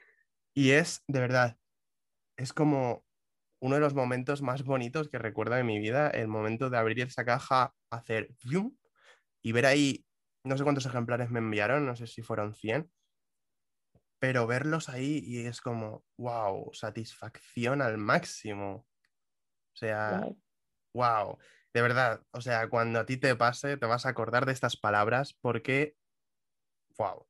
Y 0.56 0.70
es, 0.70 1.02
de 1.08 1.18
verdad, 1.18 1.58
es 2.36 2.52
como 2.52 3.04
uno 3.60 3.74
de 3.74 3.80
los 3.80 3.94
momentos 3.94 4.40
más 4.40 4.62
bonitos 4.62 5.08
que 5.08 5.18
recuerdo 5.18 5.56
de 5.56 5.64
mi 5.64 5.80
vida, 5.80 6.08
el 6.10 6.28
momento 6.28 6.70
de 6.70 6.78
abrir 6.78 7.00
esa 7.00 7.24
caja, 7.24 7.74
hacer 7.90 8.32
y 9.42 9.52
ver 9.52 9.66
ahí, 9.66 10.06
no 10.44 10.56
sé 10.56 10.62
cuántos 10.62 10.86
ejemplares 10.86 11.30
me 11.30 11.40
enviaron, 11.40 11.86
no 11.86 11.96
sé 11.96 12.06
si 12.06 12.22
fueron 12.22 12.54
100, 12.54 12.88
pero 14.20 14.46
verlos 14.46 14.88
ahí 14.88 15.22
y 15.24 15.46
es 15.46 15.60
como, 15.60 16.04
wow, 16.18 16.72
satisfacción 16.72 17.82
al 17.82 17.98
máximo. 17.98 18.86
O 19.74 19.76
sea, 19.76 20.20
wow, 20.94 21.38
de 21.72 21.82
verdad, 21.82 22.22
o 22.30 22.40
sea, 22.40 22.68
cuando 22.68 23.00
a 23.00 23.06
ti 23.06 23.16
te 23.16 23.34
pase, 23.34 23.76
te 23.76 23.86
vas 23.86 24.06
a 24.06 24.10
acordar 24.10 24.46
de 24.46 24.52
estas 24.52 24.76
palabras 24.76 25.34
porque, 25.40 25.96
wow, 26.96 27.26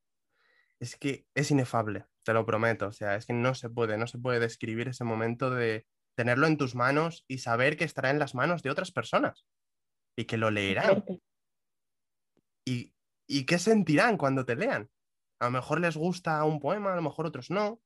es 0.79 0.95
que 0.95 1.25
es 1.33 1.49
inefable, 1.49 2.05
te 2.23 2.33
lo 2.33 2.45
prometo, 2.45 2.87
o 2.87 2.91
sea, 2.91 3.15
es 3.15 3.25
que 3.25 3.33
no 3.33 3.55
se 3.55 3.69
puede, 3.69 3.97
no 3.97 4.05
se 4.05 4.19
puede 4.19 4.39
describir 4.39 4.87
ese 4.87 5.03
momento 5.03 5.49
de 5.49 5.87
tenerlo 6.15 6.45
en 6.47 6.57
tus 6.57 6.75
manos 6.75 7.25
y 7.27 7.39
saber 7.39 7.77
que 7.77 7.83
estará 7.83 8.11
en 8.11 8.19
las 8.19 8.35
manos 8.35 8.61
de 8.61 8.69
otras 8.69 8.91
personas 8.91 9.47
y 10.15 10.25
que 10.25 10.37
lo 10.37 10.51
leerán. 10.51 11.03
Y, 12.67 12.93
y 13.27 13.45
qué 13.45 13.57
sentirán 13.57 14.17
cuando 14.17 14.45
te 14.45 14.55
lean. 14.55 14.89
A 15.39 15.45
lo 15.45 15.51
mejor 15.51 15.81
les 15.81 15.97
gusta 15.97 16.43
un 16.45 16.59
poema, 16.59 16.93
a 16.93 16.95
lo 16.95 17.01
mejor 17.01 17.25
otros 17.25 17.49
no, 17.49 17.81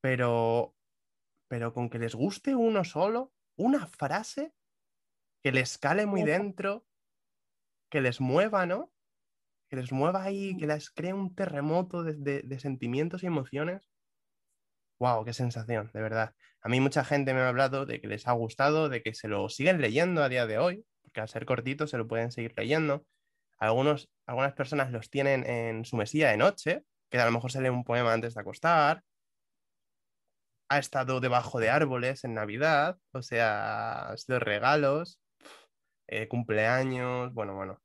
pero, 0.00 0.76
pero 1.48 1.72
con 1.72 1.90
que 1.90 1.98
les 1.98 2.14
guste 2.14 2.54
uno 2.54 2.84
solo, 2.84 3.32
una 3.56 3.86
frase 3.86 4.52
que 5.42 5.52
les 5.52 5.78
cale 5.78 6.06
muy 6.06 6.22
dentro, 6.22 6.86
que 7.90 8.00
les 8.00 8.20
mueva, 8.20 8.66
¿no? 8.66 8.92
Que 9.68 9.76
les 9.76 9.92
mueva 9.92 10.22
ahí, 10.22 10.56
que 10.56 10.66
les 10.66 10.90
cree 10.90 11.12
un 11.12 11.34
terremoto 11.34 12.02
de, 12.02 12.58
sentimientos 12.60 13.22
y 13.22 13.26
emociones. 13.26 13.90
¡Wow! 15.00 15.24
¡Qué 15.24 15.32
sensación! 15.32 15.90
De 15.92 16.02
verdad. 16.02 16.34
A 16.60 16.68
mí 16.68 16.80
mucha 16.80 17.04
gente 17.04 17.32
me 17.32 17.40
ha 17.40 17.48
hablado 17.48 17.86
de 17.86 18.00
que 18.00 18.08
les 18.08 18.26
ha 18.26 18.32
gustado, 18.32 18.88
de 18.88 19.02
que 19.02 19.14
se 19.14 19.28
lo 19.28 19.48
siguen 19.48 19.80
leyendo 19.80 20.22
a 20.22 20.28
día 20.28 20.46
de 20.46 20.58
hoy, 20.58 20.84
porque 21.02 21.20
al 21.20 21.28
ser 21.28 21.46
cortito 21.46 21.86
se 21.86 21.98
lo 21.98 22.08
pueden 22.08 22.32
seguir 22.32 22.52
leyendo. 22.56 23.06
Algunos, 23.58 24.10
algunas 24.26 24.54
personas 24.54 24.90
los 24.90 25.08
tienen 25.08 25.48
en 25.48 25.84
su 25.84 25.96
mesilla 25.96 26.30
de 26.30 26.36
noche, 26.36 26.84
que 27.10 27.18
a 27.18 27.24
lo 27.24 27.30
mejor 27.30 27.52
se 27.52 27.60
lee 27.60 27.68
un 27.68 27.84
poema 27.84 28.12
antes 28.12 28.34
de 28.34 28.40
acostar, 28.40 29.02
ha 30.68 30.78
estado 30.78 31.20
debajo 31.20 31.60
de 31.60 31.70
árboles 31.70 32.24
en 32.24 32.34
Navidad, 32.34 32.98
o 33.12 33.22
sea, 33.22 34.10
ha 34.10 34.16
sido 34.16 34.38
regalos, 34.38 35.20
eh, 36.06 36.28
cumpleaños, 36.28 37.32
bueno, 37.32 37.54
bueno. 37.54 37.80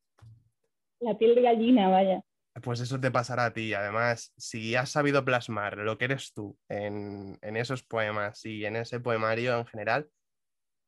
La 0.99 1.17
piel 1.17 1.35
de 1.35 1.41
gallina, 1.41 1.89
vaya. 1.89 2.21
Pues 2.61 2.79
eso 2.79 2.99
te 2.99 3.11
pasará 3.11 3.45
a 3.45 3.53
ti. 3.53 3.73
Además, 3.73 4.33
si 4.37 4.75
has 4.75 4.89
sabido 4.89 5.25
plasmar 5.25 5.77
lo 5.77 5.97
que 5.97 6.05
eres 6.05 6.33
tú 6.33 6.57
en, 6.69 7.39
esos 7.41 7.83
poemas 7.83 8.45
y 8.45 8.65
en 8.65 8.75
ese 8.75 8.99
poemario 8.99 9.57
en 9.57 9.65
general, 9.65 10.09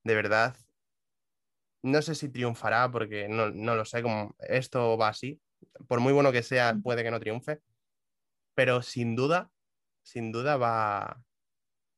de 0.04 0.16
verdad, 0.16 0.56
no 1.84 2.02
sé 2.02 2.16
si 2.16 2.30
triunfará 2.30 2.90
porque 2.92 3.28
no, 3.28 3.50
no 3.52 3.76
lo 3.76 3.86
sé, 3.86 4.02
como 4.04 4.36
esto 4.40 4.98
va 4.98 5.10
así. 5.10 5.42
Por 5.88 6.00
muy 6.00 6.14
bueno 6.14 6.32
que 6.32 6.44
sea, 6.44 6.76
puede 6.82 7.04
que 7.04 7.12
no 7.12 7.20
triunfe. 7.20 7.62
Pero 8.54 8.82
sin 8.82 9.16
duda, 9.16 9.52
sin 10.04 10.32
duda 10.32 10.56
va, 10.56 11.26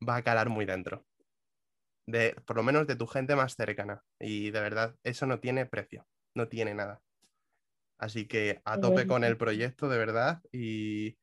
va 0.08 0.18
a 0.18 0.24
calar 0.24 0.50
muy 0.50 0.66
dentro. 0.66 1.06
De, 2.08 2.36
por 2.46 2.56
lo 2.56 2.64
menos 2.64 2.88
de 2.88 2.96
tu 2.96 3.06
gente 3.08 3.36
más 3.36 3.56
cercana. 3.56 4.02
Y 4.20 4.52
de 4.52 4.62
verdad, 4.62 4.96
eso 5.04 5.26
no 5.26 5.40
tiene 5.40 5.66
precio, 5.66 6.06
no 6.36 6.48
tiene 6.48 6.74
nada. 6.74 7.02
Así 8.00 8.28
que 8.28 8.62
a 8.64 8.80
tope 8.80 9.08
con 9.08 9.24
el 9.24 9.38
proyecto, 9.38 9.90
de 9.90 9.98
verdad. 9.98 10.42
Y 10.52 11.18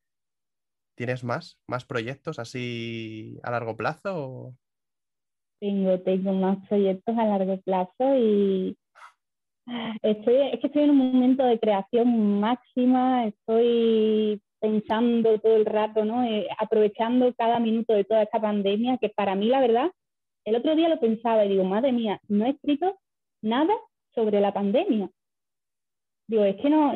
¿tienes 0.97 1.25
más? 1.25 1.59
¿Más 1.69 1.85
proyectos 1.85 2.39
así 2.39 3.39
a 3.43 3.51
largo 3.51 3.77
plazo? 3.77 4.57
Tengo, 5.61 6.01
tengo 6.01 6.33
más 6.33 6.67
proyectos 6.69 7.17
a 7.17 7.25
largo 7.25 7.61
plazo 7.63 8.17
y 8.17 8.77
estoy, 10.03 10.37
es 10.53 10.61
que 10.61 10.67
estoy 10.67 10.83
en 10.83 10.91
un 10.91 11.13
momento 11.13 11.45
de 11.45 11.59
creación 11.59 12.41
máxima, 12.41 13.27
estoy 13.27 14.41
pensando 14.61 15.39
todo 15.41 15.57
el 15.57 15.67
rato, 15.67 16.05
¿no? 16.05 16.25
Eh, 16.25 16.47
aprovechando 16.59 17.35
cada 17.35 17.59
minuto 17.59 17.93
de 17.93 18.05
toda 18.05 18.23
esta 18.23 18.41
pandemia, 18.41 18.97
que 18.99 19.11
para 19.11 19.35
mí, 19.35 19.47
la 19.49 19.61
verdad, 19.61 19.91
el 20.47 20.57
otro 20.57 20.75
día 20.75 20.89
lo 20.89 21.01
pensaba 21.01 21.45
y 21.45 21.51
digo, 21.51 21.65
madre 21.65 21.93
mía, 21.93 22.19
no 22.29 22.47
he 22.47 22.51
escrito 22.51 22.97
nada 23.43 23.75
sobre 24.15 24.41
la 24.41 24.53
pandemia. 24.53 25.11
Digo, 26.27 26.45
es 26.45 26.57
que 26.57 26.71
no, 26.71 26.95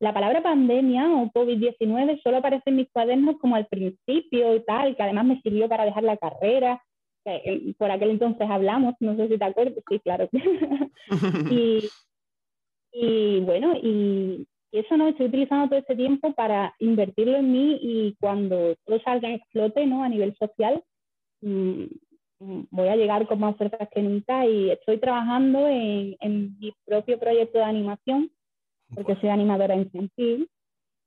la 0.00 0.12
palabra 0.12 0.42
pandemia 0.42 1.08
o 1.08 1.30
COVID-19 1.30 2.20
solo 2.22 2.38
aparece 2.38 2.70
en 2.70 2.76
mis 2.76 2.90
cuadernos 2.90 3.36
como 3.38 3.54
al 3.54 3.66
principio 3.66 4.56
y 4.56 4.64
tal, 4.64 4.96
que 4.96 5.02
además 5.02 5.26
me 5.26 5.40
sirvió 5.40 5.68
para 5.68 5.84
dejar 5.84 6.02
la 6.02 6.16
carrera. 6.16 6.82
Por 7.78 7.90
aquel 7.90 8.10
entonces 8.10 8.50
hablamos, 8.50 8.94
no 8.98 9.16
sé 9.16 9.28
si 9.28 9.38
te 9.38 9.44
acuerdas, 9.44 9.82
sí, 9.88 10.00
claro. 10.00 10.28
y, 11.50 11.88
y 12.94 13.40
bueno, 13.40 13.74
y, 13.76 14.46
y 14.70 14.78
eso 14.78 14.96
no 14.96 15.08
estoy 15.08 15.26
utilizando 15.26 15.68
todo 15.68 15.80
este 15.80 15.96
tiempo 15.96 16.32
para 16.32 16.74
invertirlo 16.78 17.36
en 17.36 17.50
mí 17.50 17.78
y 17.82 18.14
cuando 18.20 18.76
todo 18.84 19.00
salga 19.00 19.28
en 19.28 19.34
explote 19.34 19.84
¿no? 19.84 20.04
a 20.04 20.08
nivel 20.08 20.36
social, 20.36 20.80
mm, 21.42 21.84
mm, 22.38 22.66
voy 22.70 22.88
a 22.88 22.96
llegar 22.96 23.26
con 23.26 23.40
más 23.40 23.56
ofertas 23.56 23.88
que 23.92 24.00
nunca 24.00 24.46
y 24.46 24.70
estoy 24.70 24.98
trabajando 24.98 25.66
en, 25.66 26.16
en 26.20 26.56
mi 26.60 26.72
propio 26.86 27.18
proyecto 27.18 27.58
de 27.58 27.64
animación, 27.64 28.30
porque 28.94 29.16
soy 29.16 29.28
animadora 29.28 29.74
infantil 29.74 30.48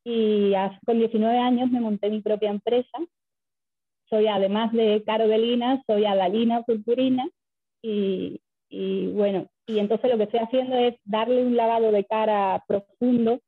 y 0.03 0.53
con 0.85 0.97
19 0.97 1.37
años 1.37 1.71
me 1.71 1.79
monté 1.79 2.09
mi 2.09 2.21
propia 2.21 2.49
empresa. 2.49 2.97
Soy 4.09 4.27
además 4.27 4.73
de 4.73 5.03
Caro 5.05 5.27
Belina, 5.27 5.81
soy 5.87 6.05
Adalina 6.05 6.63
Purpurina 6.63 7.29
y, 7.81 8.41
y 8.69 9.07
bueno, 9.07 9.47
y 9.67 9.79
entonces 9.79 10.09
lo 10.09 10.17
que 10.17 10.23
estoy 10.23 10.39
haciendo 10.39 10.77
es 10.77 10.95
darle 11.03 11.45
un 11.45 11.57
lavado 11.57 11.91
de 11.91 12.05
cara 12.05 12.63
profundo 12.67 13.39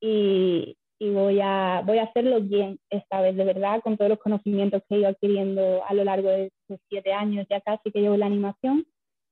y, 0.00 0.76
voy, 1.00 1.38
a, 1.40 1.82
voy 1.86 1.98
a 1.98 2.04
hacerlo 2.04 2.40
bien 2.40 2.78
esta 2.90 3.20
vez, 3.20 3.36
de 3.36 3.44
verdad, 3.44 3.80
con 3.82 3.96
todos 3.96 4.10
los 4.10 4.18
conocimientos 4.18 4.82
que 4.88 4.96
he 4.96 4.98
ido 4.98 5.08
adquiriendo 5.08 5.84
a 5.86 5.94
lo 5.94 6.02
largo 6.02 6.28
de 6.28 6.46
estos 6.46 6.80
siete 6.88 7.12
años 7.12 7.46
ya 7.48 7.60
casi 7.60 7.92
que 7.92 8.00
llevo 8.00 8.16
la 8.16 8.26
animación. 8.26 8.84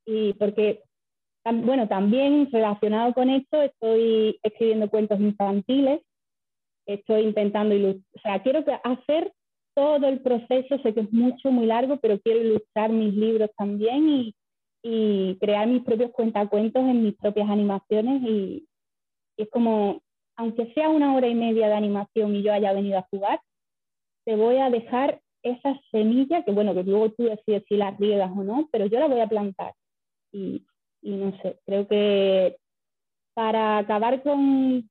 Y 0.06 0.34
porque, 0.34 0.84
bueno, 1.44 1.88
también 1.88 2.48
relacionado 2.52 3.12
con 3.12 3.28
esto, 3.28 3.60
estoy 3.62 4.38
escribiendo 4.44 4.88
cuentos 4.88 5.18
infantiles, 5.18 6.00
estoy 6.86 7.22
intentando 7.22 7.74
ilustrar, 7.74 8.04
o 8.14 8.20
sea, 8.20 8.42
quiero 8.44 8.64
hacer 8.84 9.32
todo 9.74 10.06
el 10.06 10.20
proceso, 10.20 10.78
sé 10.78 10.94
que 10.94 11.00
es 11.00 11.12
mucho, 11.12 11.50
muy 11.50 11.66
largo, 11.66 11.96
pero 11.96 12.20
quiero 12.20 12.40
ilustrar 12.40 12.90
mis 12.90 13.14
libros 13.14 13.50
también 13.56 14.08
y, 14.08 14.34
y 14.88 15.36
crear 15.40 15.66
mis 15.66 15.82
propios 15.82 16.12
cuentacuentos 16.12 16.80
en 16.80 17.02
mis 17.02 17.16
propias 17.16 17.50
animaciones 17.50 18.22
y, 18.22 18.68
es 19.36 19.50
como 19.50 20.00
aunque 20.36 20.72
sea 20.74 20.88
una 20.88 21.14
hora 21.14 21.26
y 21.26 21.34
media 21.34 21.66
de 21.66 21.74
animación 21.74 22.36
y 22.36 22.42
yo 22.42 22.52
haya 22.52 22.72
venido 22.72 22.98
a 22.98 23.08
jugar, 23.10 23.40
te 24.24 24.36
voy 24.36 24.58
a 24.58 24.70
dejar 24.70 25.20
esa 25.42 25.78
semilla 25.90 26.44
que, 26.44 26.52
bueno, 26.52 26.74
que 26.74 26.84
luego 26.84 27.10
tú 27.10 27.24
decides 27.24 27.64
si 27.68 27.76
las 27.76 27.98
riegas 27.98 28.30
o 28.36 28.44
no, 28.44 28.68
pero 28.70 28.86
yo 28.86 29.00
la 29.00 29.08
voy 29.08 29.20
a 29.20 29.28
plantar. 29.28 29.72
Y, 30.32 30.62
no 31.02 31.36
sé, 31.40 31.58
creo 31.64 31.88
que 31.88 32.56
para 33.34 33.78
acabar 33.78 34.22
con, 34.22 34.88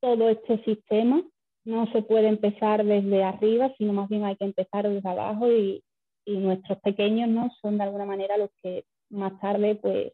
todo 0.00 0.28
este 0.28 0.62
sistema 0.64 1.22
no 1.64 1.90
se 1.92 2.02
puede 2.02 2.28
empezar 2.28 2.84
desde 2.84 3.22
arriba, 3.22 3.72
sino 3.78 3.92
más 3.92 4.08
bien 4.08 4.24
hay 4.24 4.36
que 4.36 4.44
empezar 4.44 4.88
desde 4.88 5.08
abajo 5.08 5.50
y, 5.50 5.82
y 6.24 6.36
nuestros 6.36 6.78
pequeños 6.80 7.28
no 7.28 7.50
son 7.60 7.78
de 7.78 7.84
alguna 7.84 8.04
manera 8.04 8.36
los 8.36 8.50
que 8.62 8.84
más 9.10 9.38
tarde 9.40 9.74
pues 9.76 10.12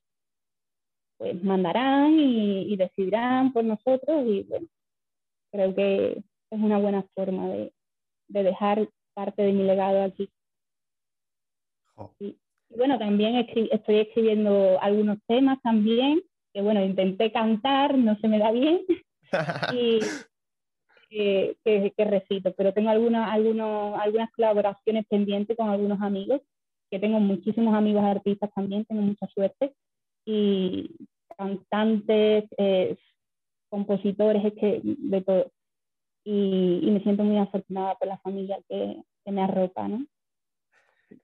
pues 1.19 1.43
mandarán 1.43 2.19
y, 2.19 2.77
decidirán 2.77 3.53
por 3.53 3.65
nosotros 3.65 4.27
y 4.27 4.43
bueno, 4.43 4.67
creo 5.51 5.75
que 5.75 6.23
es 6.51 6.61
una 6.61 6.79
buena 6.79 7.05
forma 7.15 7.49
de, 7.49 7.73
dejar 8.29 8.89
parte 9.15 9.43
de 9.43 9.53
mi 9.53 9.63
legado 9.63 10.03
aquí. 10.03 10.29
Y, 12.21 12.37
bueno, 12.69 12.99
también 12.99 13.37
estoy 13.37 14.01
escribiendo 14.01 14.79
algunos 14.83 15.19
temas 15.27 15.59
también, 15.63 16.21
que 16.53 16.61
bueno, 16.61 16.85
intenté 16.85 17.33
cantar, 17.33 17.97
no 17.97 18.19
se 18.19 18.29
me 18.29 18.39
da 18.39 18.51
bien, 18.51 18.83
y 19.75 20.01
que, 21.09 21.57
que, 21.65 22.05
recito, 22.05 22.53
pero 22.55 22.73
tengo 22.73 22.91
algunas, 22.91 23.31
algunos, 23.31 23.99
algunas 24.01 24.31
colaboraciones 24.33 25.07
pendientes 25.07 25.57
con 25.57 25.69
algunos 25.69 26.01
amigos, 26.01 26.41
que 26.91 26.99
tengo 26.99 27.21
muchísimos 27.21 27.75
amigos 27.75 28.05
artistas 28.05 28.51
también, 28.55 28.85
tengo 28.85 29.03
mucha 29.03 29.27
suerte, 29.29 29.75
y 30.25 30.97
cantantes, 31.37 32.45
eh, 32.59 32.97
compositores, 33.69 34.45
es 34.45 34.53
que 34.55 34.81
de 34.83 35.23
todo. 35.23 35.53
Y, 36.25 36.91
me 36.91 37.01
siento 37.03 37.23
muy 37.23 37.39
afortunada 37.39 37.95
por 37.97 38.09
la 38.09 38.19
familia 38.19 38.59
que, 38.69 39.03
me 39.27 39.43
arropa, 39.43 39.89
¿no? 39.89 40.07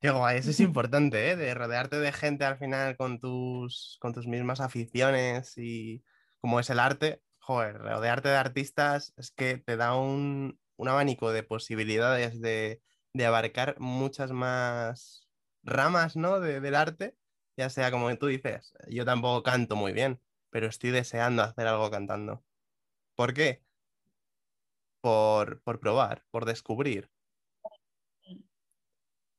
Qué 0.00 0.10
guay, 0.10 0.38
eso 0.38 0.50
es 0.50 0.60
importante, 0.60 1.30
¿eh? 1.30 1.36
de 1.36 1.54
rodearte 1.54 1.98
de 1.98 2.12
gente 2.12 2.44
al 2.44 2.56
final 2.56 2.96
con 2.96 3.20
tus, 3.20 3.96
con 4.00 4.12
tus 4.12 4.26
mismas 4.26 4.60
aficiones 4.60 5.56
y 5.56 6.02
como 6.40 6.60
es 6.60 6.70
el 6.70 6.80
arte, 6.80 7.20
joder, 7.42 7.78
rodearte 7.78 8.28
de 8.28 8.36
artistas 8.36 9.12
es 9.16 9.32
que 9.32 9.58
te 9.58 9.76
da 9.76 9.96
un, 9.96 10.60
un 10.76 10.88
abanico 10.88 11.32
de 11.32 11.42
posibilidades 11.42 12.40
de, 12.40 12.80
de 13.12 13.26
abarcar 13.26 13.78
muchas 13.80 14.30
más 14.30 15.28
ramas, 15.64 16.16
¿no? 16.16 16.40
del 16.40 16.74
arte, 16.74 17.16
ya 17.56 17.68
sea 17.68 17.90
como 17.90 18.16
tú 18.16 18.26
dices, 18.26 18.74
yo 18.88 19.04
tampoco 19.04 19.42
canto 19.42 19.76
muy 19.76 19.92
bien, 19.92 20.20
pero 20.50 20.68
estoy 20.68 20.90
deseando 20.90 21.42
hacer 21.42 21.66
algo 21.66 21.90
cantando. 21.90 22.44
¿Por 23.16 23.34
qué? 23.34 23.62
Por, 25.00 25.60
probar, 25.62 26.24
por 26.30 26.44
descubrir. 26.44 27.10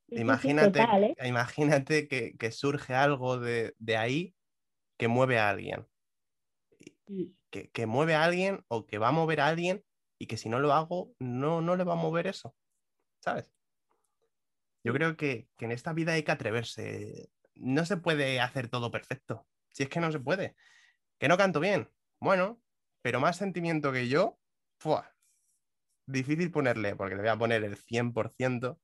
Imagínate, 0.09 0.81
¿eh? 0.81 1.27
imagínate 1.27 2.07
que, 2.07 2.51
surge 2.51 2.93
algo 2.93 3.39
de, 3.39 3.73
ahí 3.97 4.35
que 4.97 5.07
mueve 5.07 5.39
a 5.39 5.49
alguien. 5.49 5.87
Que, 7.53 7.69
que, 7.69 7.85
mueve 7.85 8.15
a 8.15 8.23
alguien 8.23 8.65
o 8.67 8.87
que 8.87 8.97
va 8.97 9.09
a 9.09 9.11
mover 9.11 9.39
a 9.39 9.47
alguien 9.47 9.85
y 10.17 10.25
que 10.25 10.37
si 10.37 10.49
no 10.49 10.59
lo 10.59 10.73
hago, 10.73 11.13
no, 11.19 11.61
no 11.61 11.75
le 11.75 11.83
va 11.83 11.93
a 11.93 11.95
mover 11.95 12.25
eso. 12.25 12.55
¿Sabes? 13.19 13.53
Yo 14.83 14.91
creo 14.91 15.15
que, 15.15 15.47
en 15.59 15.71
esta 15.71 15.93
vida 15.93 16.13
hay 16.13 16.23
que 16.23 16.31
atreverse. 16.31 17.29
No 17.53 17.85
se 17.85 17.97
puede 17.97 18.39
hacer 18.41 18.69
todo 18.69 18.89
perfecto. 18.89 19.45
Si 19.71 19.83
es 19.83 19.89
que 19.89 19.99
no 19.99 20.11
se 20.11 20.19
puede. 20.19 20.55
Que 21.19 21.27
no 21.27 21.37
canto 21.37 21.59
bien. 21.59 21.89
Bueno, 22.19 22.59
pero 23.03 23.19
más 23.19 23.37
sentimiento 23.37 23.91
que 23.91 24.07
yo, 24.07 24.39
¡fua! 24.79 25.13
difícil 26.05 26.51
ponerle, 26.51 26.95
porque 26.95 27.15
le 27.15 27.21
voy 27.21 27.29
a 27.29 27.37
poner 27.37 27.63
el 27.63 27.77
100%. 27.77 28.79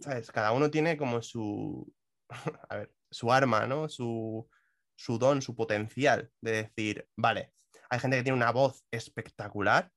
¿Sabes? 0.00 0.30
Cada 0.32 0.52
uno 0.52 0.70
tiene 0.70 0.96
como 0.96 1.20
su, 1.20 1.92
a 2.70 2.76
ver, 2.76 2.94
su 3.10 3.30
arma, 3.30 3.66
¿no? 3.66 3.88
Su, 3.88 4.48
su 4.96 5.18
don, 5.18 5.42
su 5.42 5.54
potencial 5.54 6.32
de 6.40 6.62
decir, 6.64 7.08
vale, 7.16 7.52
hay 7.88 8.00
gente 8.00 8.16
que 8.16 8.22
tiene 8.24 8.36
una 8.36 8.52
voz 8.52 8.84
espectacular 8.90 9.92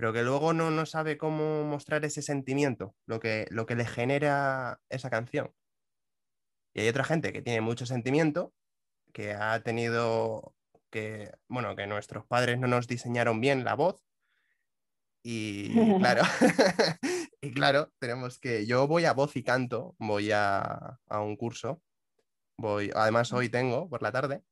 pero 0.00 0.14
que 0.14 0.22
luego 0.22 0.54
no, 0.54 0.70
no 0.70 0.86
sabe 0.86 1.18
cómo 1.18 1.62
mostrar 1.62 2.06
ese 2.06 2.22
sentimiento, 2.22 2.96
lo 3.04 3.20
que, 3.20 3.46
lo 3.50 3.66
que 3.66 3.74
le 3.74 3.84
genera 3.84 4.80
esa 4.88 5.10
canción. 5.10 5.52
Y 6.72 6.80
hay 6.80 6.88
otra 6.88 7.04
gente 7.04 7.34
que 7.34 7.42
tiene 7.42 7.60
mucho 7.60 7.84
sentimiento, 7.84 8.54
que 9.12 9.34
ha 9.34 9.62
tenido 9.62 10.54
que, 10.88 11.30
bueno, 11.48 11.76
que 11.76 11.86
nuestros 11.86 12.24
padres 12.24 12.58
no 12.58 12.66
nos 12.66 12.86
diseñaron 12.86 13.42
bien 13.42 13.62
la 13.62 13.74
voz. 13.74 14.02
Y 15.22 15.68
claro, 15.98 16.22
y 17.42 17.52
claro, 17.52 17.92
tenemos 17.98 18.38
que, 18.38 18.64
yo 18.64 18.86
voy 18.86 19.04
a 19.04 19.12
voz 19.12 19.36
y 19.36 19.42
canto, 19.42 19.96
voy 19.98 20.32
a, 20.32 20.98
a 21.08 21.20
un 21.20 21.36
curso, 21.36 21.82
voy, 22.60 22.90
además 22.94 23.32
hoy 23.32 23.48
tengo 23.48 23.88
por 23.88 24.02
la 24.02 24.12
tarde, 24.12 24.42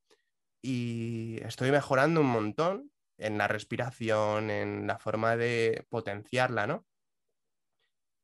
y 0.61 1.39
estoy 1.43 1.71
mejorando 1.71 2.21
un 2.21 2.27
montón 2.27 2.91
en 3.17 3.37
la 3.37 3.47
respiración, 3.47 4.49
en 4.49 4.87
la 4.87 4.97
forma 4.97 5.35
de 5.35 5.85
potenciarla, 5.89 6.67
¿no? 6.67 6.85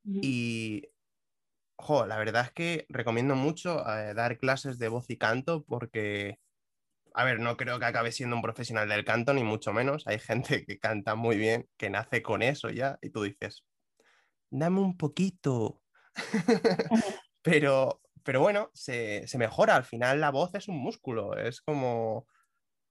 Y, 0.08 0.84
jo, 1.78 2.06
la 2.06 2.18
verdad 2.18 2.46
es 2.46 2.52
que 2.52 2.86
recomiendo 2.90 3.36
mucho 3.36 3.80
eh, 3.90 4.14
dar 4.14 4.38
clases 4.38 4.78
de 4.78 4.88
voz 4.88 5.10
y 5.10 5.18
canto 5.18 5.64
porque, 5.66 6.40
a 7.14 7.24
ver, 7.24 7.40
no 7.40 7.58
creo 7.58 7.80
que 7.80 7.86
acabe 7.86 8.12
siendo 8.12 8.36
un 8.36 8.42
profesional 8.44 8.88
del 8.88 9.04
canto, 9.04 9.34
ni 9.34 9.44
mucho 9.44 9.74
menos. 9.74 10.06
Hay 10.08 10.20
gente 10.20 10.66
que 10.66 10.80
canta 10.80 11.16
muy 11.16 11.38
bien, 11.38 11.68
que 11.78 11.90
nace 11.90 12.22
con 12.22 12.44
eso 12.44 12.70
ya, 12.70 13.00
y 13.02 13.10
tú 13.10 13.24
dices, 13.24 13.66
dame 14.52 14.80
un 14.80 14.96
poquito. 14.98 15.82
pero, 17.42 18.02
pero 18.26 18.42
bueno, 18.42 18.70
se, 18.74 19.26
se 19.28 19.38
mejora. 19.38 19.76
Al 19.76 19.86
final 19.86 20.20
la 20.20 20.32
voz 20.32 20.54
es 20.56 20.68
un 20.68 20.78
músculo, 20.78 21.38
es 21.38 21.62
como 21.62 22.28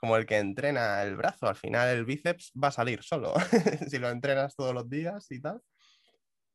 como 0.04 0.18
el 0.18 0.26
que 0.26 0.36
entrena 0.36 1.02
el 1.02 1.16
brazo. 1.16 1.46
Al 1.46 1.56
final 1.56 1.88
el 1.88 2.04
bíceps 2.04 2.52
va 2.62 2.68
a 2.68 2.72
salir 2.72 3.02
solo 3.02 3.32
si 3.88 3.98
lo 3.98 4.10
entrenas 4.10 4.54
todos 4.54 4.74
los 4.74 4.90
días 4.90 5.30
y 5.30 5.40
tal. 5.40 5.62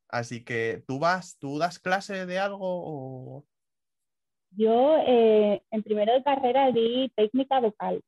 Así 0.07 0.43
que 0.43 0.83
tú 0.87 0.99
vas, 0.99 1.37
tú 1.39 1.57
das 1.57 1.79
clase 1.79 2.27
de 2.27 2.37
algo 2.37 2.59
o... 2.61 3.45
Yo 4.51 4.97
eh, 5.05 5.63
en 5.71 5.83
primero 5.83 6.13
de 6.13 6.23
carrera 6.23 6.71
di 6.71 7.11
técnica 7.15 7.59
vocal 7.59 8.01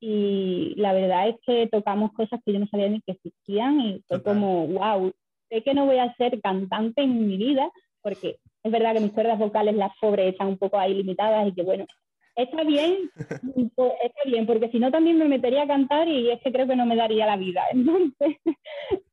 y 0.00 0.74
la 0.76 0.92
verdad 0.92 1.28
es 1.28 1.36
que 1.46 1.68
tocamos 1.68 2.12
cosas 2.12 2.40
que 2.44 2.52
yo 2.52 2.58
no 2.58 2.66
sabía 2.66 2.88
ni 2.88 3.00
que 3.02 3.12
existían 3.12 3.80
y 3.80 4.02
fue 4.08 4.20
como, 4.20 4.66
wow, 4.66 5.12
sé 5.48 5.62
que 5.62 5.74
no 5.74 5.86
voy 5.86 5.98
a 5.98 6.12
ser 6.16 6.40
cantante 6.40 7.02
en 7.02 7.26
mi 7.26 7.36
vida 7.36 7.70
porque 8.00 8.38
es 8.64 8.72
verdad 8.72 8.94
que 8.94 9.00
mis 9.00 9.12
cuerdas 9.12 9.38
vocales 9.38 9.74
las 9.74 9.92
sobre 10.00 10.28
están 10.28 10.48
un 10.48 10.58
poco 10.58 10.78
ahí 10.78 10.94
limitadas 10.94 11.48
y 11.48 11.54
que 11.54 11.62
bueno, 11.62 11.86
Está 12.34 12.64
bien, 12.64 13.10
está 13.16 14.20
bien, 14.24 14.46
porque 14.46 14.70
si 14.70 14.78
no 14.78 14.90
también 14.90 15.18
me 15.18 15.28
metería 15.28 15.62
a 15.62 15.66
cantar 15.66 16.08
y 16.08 16.30
es 16.30 16.40
que 16.40 16.50
creo 16.50 16.66
que 16.66 16.76
no 16.76 16.86
me 16.86 16.96
daría 16.96 17.26
la 17.26 17.36
vida. 17.36 17.62
Entonces, 17.72 18.36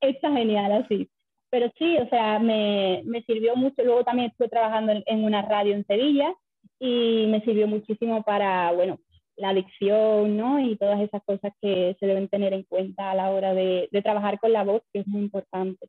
está 0.00 0.32
genial 0.32 0.72
así. 0.72 1.08
Pero 1.50 1.70
sí, 1.78 1.98
o 1.98 2.08
sea, 2.08 2.38
me, 2.38 3.02
me 3.04 3.22
sirvió 3.22 3.56
mucho. 3.56 3.82
Luego 3.82 4.04
también 4.04 4.30
estuve 4.30 4.48
trabajando 4.48 4.92
en, 5.04 5.24
una 5.24 5.42
radio 5.42 5.74
en 5.74 5.84
Sevilla 5.84 6.32
y 6.78 7.26
me 7.28 7.42
sirvió 7.42 7.66
muchísimo 7.66 8.22
para, 8.22 8.70
bueno, 8.72 9.00
la 9.36 9.50
adicción, 9.50 10.36
¿no? 10.36 10.60
Y 10.60 10.76
todas 10.76 11.00
esas 11.00 11.22
cosas 11.24 11.52
que 11.60 11.96
se 11.98 12.06
deben 12.06 12.28
tener 12.28 12.52
en 12.52 12.62
cuenta 12.62 13.10
a 13.10 13.14
la 13.14 13.30
hora 13.30 13.52
de, 13.52 13.88
de 13.90 14.02
trabajar 14.02 14.38
con 14.38 14.52
la 14.52 14.62
voz, 14.62 14.82
que 14.92 15.00
es 15.00 15.06
muy 15.08 15.22
importante. 15.22 15.88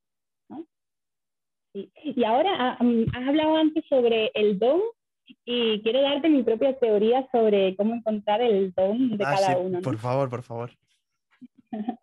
¿no? 0.50 0.65
Sí. 1.74 1.92
Y 2.04 2.24
ahora, 2.24 2.52
ah, 2.58 2.84
mm, 2.84 3.06
has 3.14 3.28
hablado 3.28 3.56
antes 3.56 3.86
sobre 3.88 4.32
el 4.34 4.60
don 4.60 4.82
y 5.46 5.82
quiero 5.82 6.02
darte 6.02 6.30
mi 6.30 6.44
propia 6.44 6.78
teoría 6.78 7.28
sobre 7.32 7.76
cómo 7.76 7.96
encontrar 7.96 8.42
el 8.42 8.74
don 8.74 9.18
de 9.18 9.24
ah, 9.24 9.36
cada 9.36 9.58
uno. 9.58 9.82
Por 9.82 9.98
favor, 9.98 10.30
por 10.30 10.44
favor. 10.44 10.72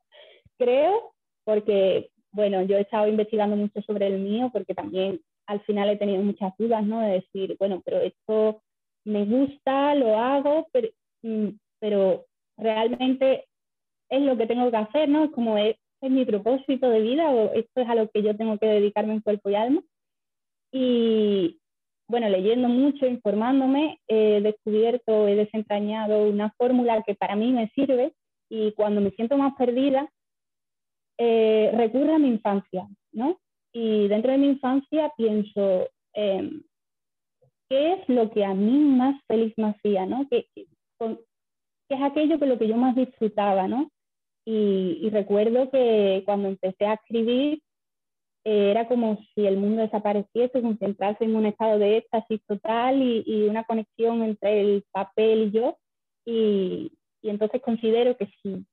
Creo, 0.58 1.12
porque, 1.44 2.10
bueno, 2.32 2.62
yo 2.62 2.76
he 2.76 2.82
estado 2.82 3.06
investigando 3.06 3.56
mucho 3.56 3.80
sobre 3.82 4.06
el 4.06 4.18
mío, 4.20 4.50
porque 4.52 4.74
también 4.74 5.20
al 5.46 5.60
final 5.60 5.88
he 5.88 5.96
tenido 5.96 6.22
muchas 6.22 6.52
dudas, 6.58 6.84
¿no? 6.84 7.00
De 7.00 7.12
decir, 7.20 7.56
bueno, 7.58 7.82
pero 7.84 8.00
esto 8.00 8.62
me 9.04 9.24
gusta, 9.24 9.94
lo 9.94 10.18
hago, 10.18 10.68
pero, 10.72 10.88
mm, 11.22 11.48
pero 11.78 12.26
realmente 12.56 13.46
es 14.10 14.22
lo 14.22 14.36
que 14.36 14.46
tengo 14.46 14.70
que 14.70 14.76
hacer, 14.76 15.08
¿no? 15.08 15.24
Es 15.24 15.30
como 15.30 15.56
es, 15.58 15.76
es 16.00 16.10
mi 16.10 16.24
propósito 16.24 16.88
de 16.88 17.00
vida 17.00 17.30
o 17.30 17.52
esto 17.52 17.80
es 17.80 17.88
a 17.88 17.94
lo 17.94 18.08
que 18.08 18.22
yo 18.22 18.36
tengo 18.36 18.58
que 18.58 18.66
dedicarme 18.66 19.14
en 19.14 19.20
cuerpo 19.20 19.50
y 19.50 19.54
alma. 19.54 19.82
Y, 20.72 21.60
bueno, 22.08 22.28
leyendo 22.28 22.68
mucho, 22.68 23.06
informándome, 23.06 24.00
he 24.06 24.40
descubierto, 24.40 25.28
he 25.28 25.34
desentrañado 25.34 26.28
una 26.28 26.50
fórmula 26.52 27.02
que 27.02 27.14
para 27.14 27.36
mí 27.36 27.52
me 27.52 27.68
sirve 27.70 28.12
y 28.50 28.72
cuando 28.72 29.00
me 29.00 29.10
siento 29.10 29.36
más 29.36 29.54
perdida, 29.56 30.08
eh, 31.18 31.70
recurro 31.74 32.14
a 32.14 32.18
mi 32.18 32.28
infancia, 32.28 32.86
¿no? 33.12 33.38
Y 33.72 34.08
dentro 34.08 34.32
de 34.32 34.38
mi 34.38 34.48
infancia 34.48 35.12
pienso, 35.16 35.88
em, 36.14 36.62
¿qué 37.68 37.94
es 37.94 38.08
lo 38.08 38.30
que 38.30 38.44
a 38.44 38.54
mí 38.54 38.78
más 38.78 39.20
feliz 39.26 39.52
me 39.56 39.68
hacía, 39.68 40.06
¿no? 40.06 40.26
¿Qué, 40.30 40.46
es 41.88 42.02
aquello 42.02 42.38
que 42.38 42.46
lo 42.46 42.58
que 42.58 42.68
yo 42.68 42.76
más 42.76 42.94
disfrutaba, 42.94 43.66
¿no? 43.66 43.90
Y 44.50 45.10
recuerdo 45.10 45.70
que 45.70 46.22
cuando 46.24 46.48
empecé 46.48 46.86
a 46.86 46.94
escribir, 46.94 47.60
era 48.50 48.88
como 48.88 49.18
si 49.34 49.46
el 49.46 49.56
mundo 49.56 49.82
desapareciese, 49.82 50.62
concentrarse 50.62 51.24
en 51.24 51.36
un 51.36 51.46
estado 51.46 51.78
de 51.78 51.98
éxtasis 51.98 52.40
total 52.46 53.02
y, 53.02 53.46
una 53.48 53.64
conexión 53.64 54.22
entre 54.22 54.60
el 54.60 54.84
papel 54.90 55.48
y 55.48 55.50
yo. 55.50 55.76
Y, 56.24 56.92
entonces 57.22 57.60
considero 57.60 58.16
que 58.16 58.26
si 58.42 58.64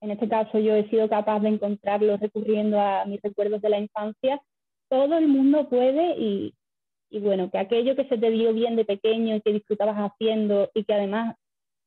en 0.00 0.10
este 0.10 0.28
caso 0.28 0.58
yo 0.58 0.74
he 0.74 0.88
sido 0.88 1.08
capaz 1.08 1.38
de 1.40 1.50
encontrarlo 1.50 2.16
recurriendo 2.16 2.80
a 2.80 3.04
mis 3.04 3.22
recuerdos 3.22 3.62
de 3.62 3.68
la 3.68 3.78
infancia, 3.78 4.40
todo 4.88 5.16
el 5.16 5.28
mundo 5.28 5.68
puede 5.68 6.18
y, 6.18 6.54
y 7.10 7.20
bueno, 7.20 7.50
que 7.50 7.58
aquello 7.58 7.94
que 7.94 8.08
se 8.08 8.18
te 8.18 8.30
dio 8.30 8.52
bien 8.52 8.74
de 8.74 8.84
pequeño 8.84 9.36
y 9.36 9.40
que 9.42 9.52
disfrutabas 9.52 9.96
haciendo 9.96 10.70
y 10.74 10.82
que 10.84 10.94
además 10.94 11.36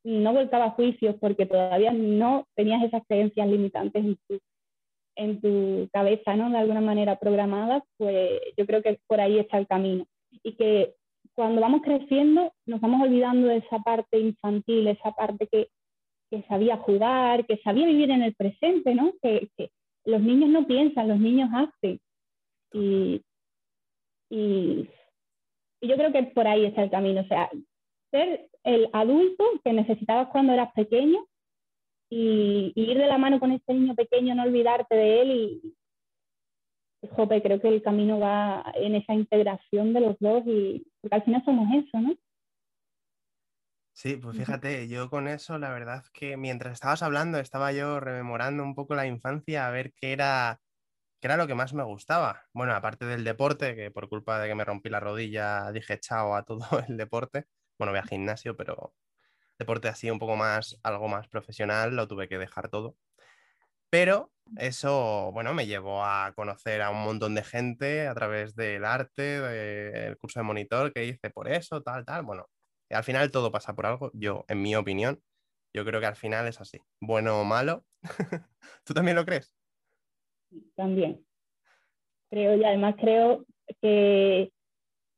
no 0.06 0.34
volcaba 0.34 0.70
juicios 0.72 1.16
porque 1.20 1.46
todavía 1.48 1.92
no 1.92 2.48
tenías 2.56 2.84
esas 2.84 3.04
creencias 3.08 3.48
limitantes 3.48 4.06
en 4.06 4.18
tu 4.28 4.40
en 5.18 5.40
tu 5.42 5.90
cabeza, 5.94 6.36
¿no? 6.36 6.50
De 6.50 6.58
alguna 6.58 6.82
manera 6.82 7.18
programadas, 7.18 7.84
pues 7.98 8.42
yo 8.58 8.66
creo 8.66 8.84
que 8.84 9.00
por 9.08 9.22
ahí 9.22 9.40
está 9.40 9.58
el 9.58 9.68
camino. 9.68 10.06
Y 10.44 10.54
que 10.56 10.94
cuando 11.34 11.62
vamos 11.62 11.82
creciendo 11.82 12.54
nos 12.66 12.82
vamos 12.82 13.02
olvidando 13.02 13.48
de 13.48 13.58
esa 13.58 13.80
parte 13.80 14.20
infantil, 14.20 14.88
esa 14.88 15.12
parte 15.14 15.48
que, 15.48 15.70
que 16.30 16.44
sabía 16.44 16.78
jugar, 16.78 17.46
que 17.46 17.58
sabía 17.64 17.88
vivir 17.88 18.12
en 18.12 18.24
el 18.24 18.36
presente, 18.36 18.94
¿no? 18.94 19.14
Que, 19.22 19.50
los 20.08 20.22
niños 20.22 20.52
no 20.52 20.68
piensan, 20.68 21.08
los 21.08 21.20
niños 21.20 21.50
hacen. 21.52 22.00
Y, 22.74 23.24
y, 24.30 24.88
y 25.82 25.88
yo 25.88 25.96
creo 25.96 26.12
que 26.12 26.22
por 26.26 26.48
ahí 26.48 26.66
está 26.66 26.84
el 26.84 26.92
camino. 26.92 27.22
O 27.22 27.26
sea, 27.26 27.50
ser 28.12 28.48
el 28.66 28.90
adulto 28.94 29.44
que 29.64 29.72
necesitabas 29.72 30.28
cuando 30.30 30.52
eras 30.52 30.72
pequeño 30.74 31.26
y, 32.10 32.74
ir 32.76 32.98
de 32.98 33.08
la 33.08 33.18
mano 33.18 33.40
con 33.40 33.52
este 33.52 33.74
niño 33.74 33.96
pequeño, 33.96 34.36
no 34.36 34.44
olvidarte 34.44 34.96
de 34.96 35.22
él 35.22 35.32
y, 35.32 35.76
jope, 37.12 37.42
creo 37.44 37.62
que 37.62 37.68
el 37.68 37.84
camino 37.84 38.20
va 38.20 38.66
en 38.74 38.96
esa 38.96 39.14
integración 39.14 39.94
de 39.94 40.02
los 40.02 40.18
dos 40.20 40.44
y 40.48 40.86
porque 41.02 41.16
al 41.16 41.24
final 41.24 41.46
somos 41.46 41.68
eso, 41.76 42.02
¿no? 42.02 42.16
Sí, 43.94 44.18
pues 44.18 44.36
fíjate, 44.36 44.90
yo 44.90 45.10
con 45.10 45.28
eso 45.28 45.58
la 45.58 45.70
verdad 45.70 46.04
que 46.12 46.36
mientras 46.36 46.74
estabas 46.74 47.02
hablando 47.02 47.38
estaba 47.38 47.72
yo 47.72 48.00
rememorando 48.00 48.64
un 48.64 48.76
poco 48.76 48.96
la 48.96 49.06
infancia 49.06 49.68
a 49.68 49.72
ver 49.72 49.94
qué 49.94 50.12
era, 50.12 50.60
que 51.22 51.28
era 51.28 51.38
lo 51.38 51.48
que 51.48 51.56
más 51.56 51.74
me 51.74 51.84
gustaba. 51.84 52.42
Bueno, 52.54 52.74
aparte 52.74 53.06
del 53.06 53.24
deporte, 53.24 53.76
que 53.76 53.92
por 53.92 54.10
culpa 54.10 54.40
de 54.40 54.50
que 54.50 54.56
me 54.56 54.66
rompí 54.66 54.90
la 54.90 55.00
rodilla 55.00 55.72
dije 55.72 56.00
chao 56.00 56.36
a 56.36 56.44
todo 56.44 56.60
el 56.90 56.98
deporte. 56.98 57.46
Bueno, 57.78 57.92
voy 57.92 58.00
al 58.00 58.08
gimnasio, 58.08 58.56
pero 58.56 58.94
deporte 59.58 59.88
así 59.88 60.10
un 60.10 60.20
poco 60.20 60.36
más, 60.36 60.80
algo 60.84 61.08
más 61.08 61.28
profesional, 61.28 61.96
lo 61.96 62.08
tuve 62.08 62.28
que 62.28 62.38
dejar 62.38 62.70
todo. 62.70 62.96
Pero 63.90 64.32
eso, 64.58 65.32
bueno, 65.34 65.54
me 65.54 65.68
llevó 65.68 66.04
a 66.04 66.34
conocer 66.36 66.82
a 66.82 66.90
un 66.90 67.04
montón 67.04 67.36
de 67.36 67.44
gente 67.44 68.08
a 68.08 68.14
través 68.14 68.56
del 68.56 68.84
arte, 68.84 69.40
del 69.42 70.18
curso 70.18 70.40
de 70.40 70.44
monitor 70.44 70.92
que 70.92 71.06
hice 71.06 71.30
por 71.30 71.50
eso, 71.50 71.82
tal, 71.82 72.06
tal. 72.06 72.24
Bueno, 72.24 72.50
al 72.90 73.04
final 73.04 73.32
todo 73.32 73.52
pasa 73.52 73.74
por 73.76 73.86
algo, 73.86 74.12
yo, 74.14 74.46
en 74.48 74.62
mi 74.62 74.76
opinión, 74.76 75.22
yo 75.74 75.86
creo 75.86 76.00
que 76.00 76.08
al 76.08 76.16
final 76.16 76.48
es 76.48 76.60
así, 76.62 76.80
bueno 77.00 77.40
o 77.40 77.44
malo. 77.44 77.86
¿Tú 78.84 78.94
también 78.94 79.16
lo 79.16 79.26
crees? 79.26 79.54
También. 80.76 81.26
Creo, 82.30 82.56
y 82.56 82.64
además 82.64 82.96
creo 83.00 83.46
que 83.82 84.52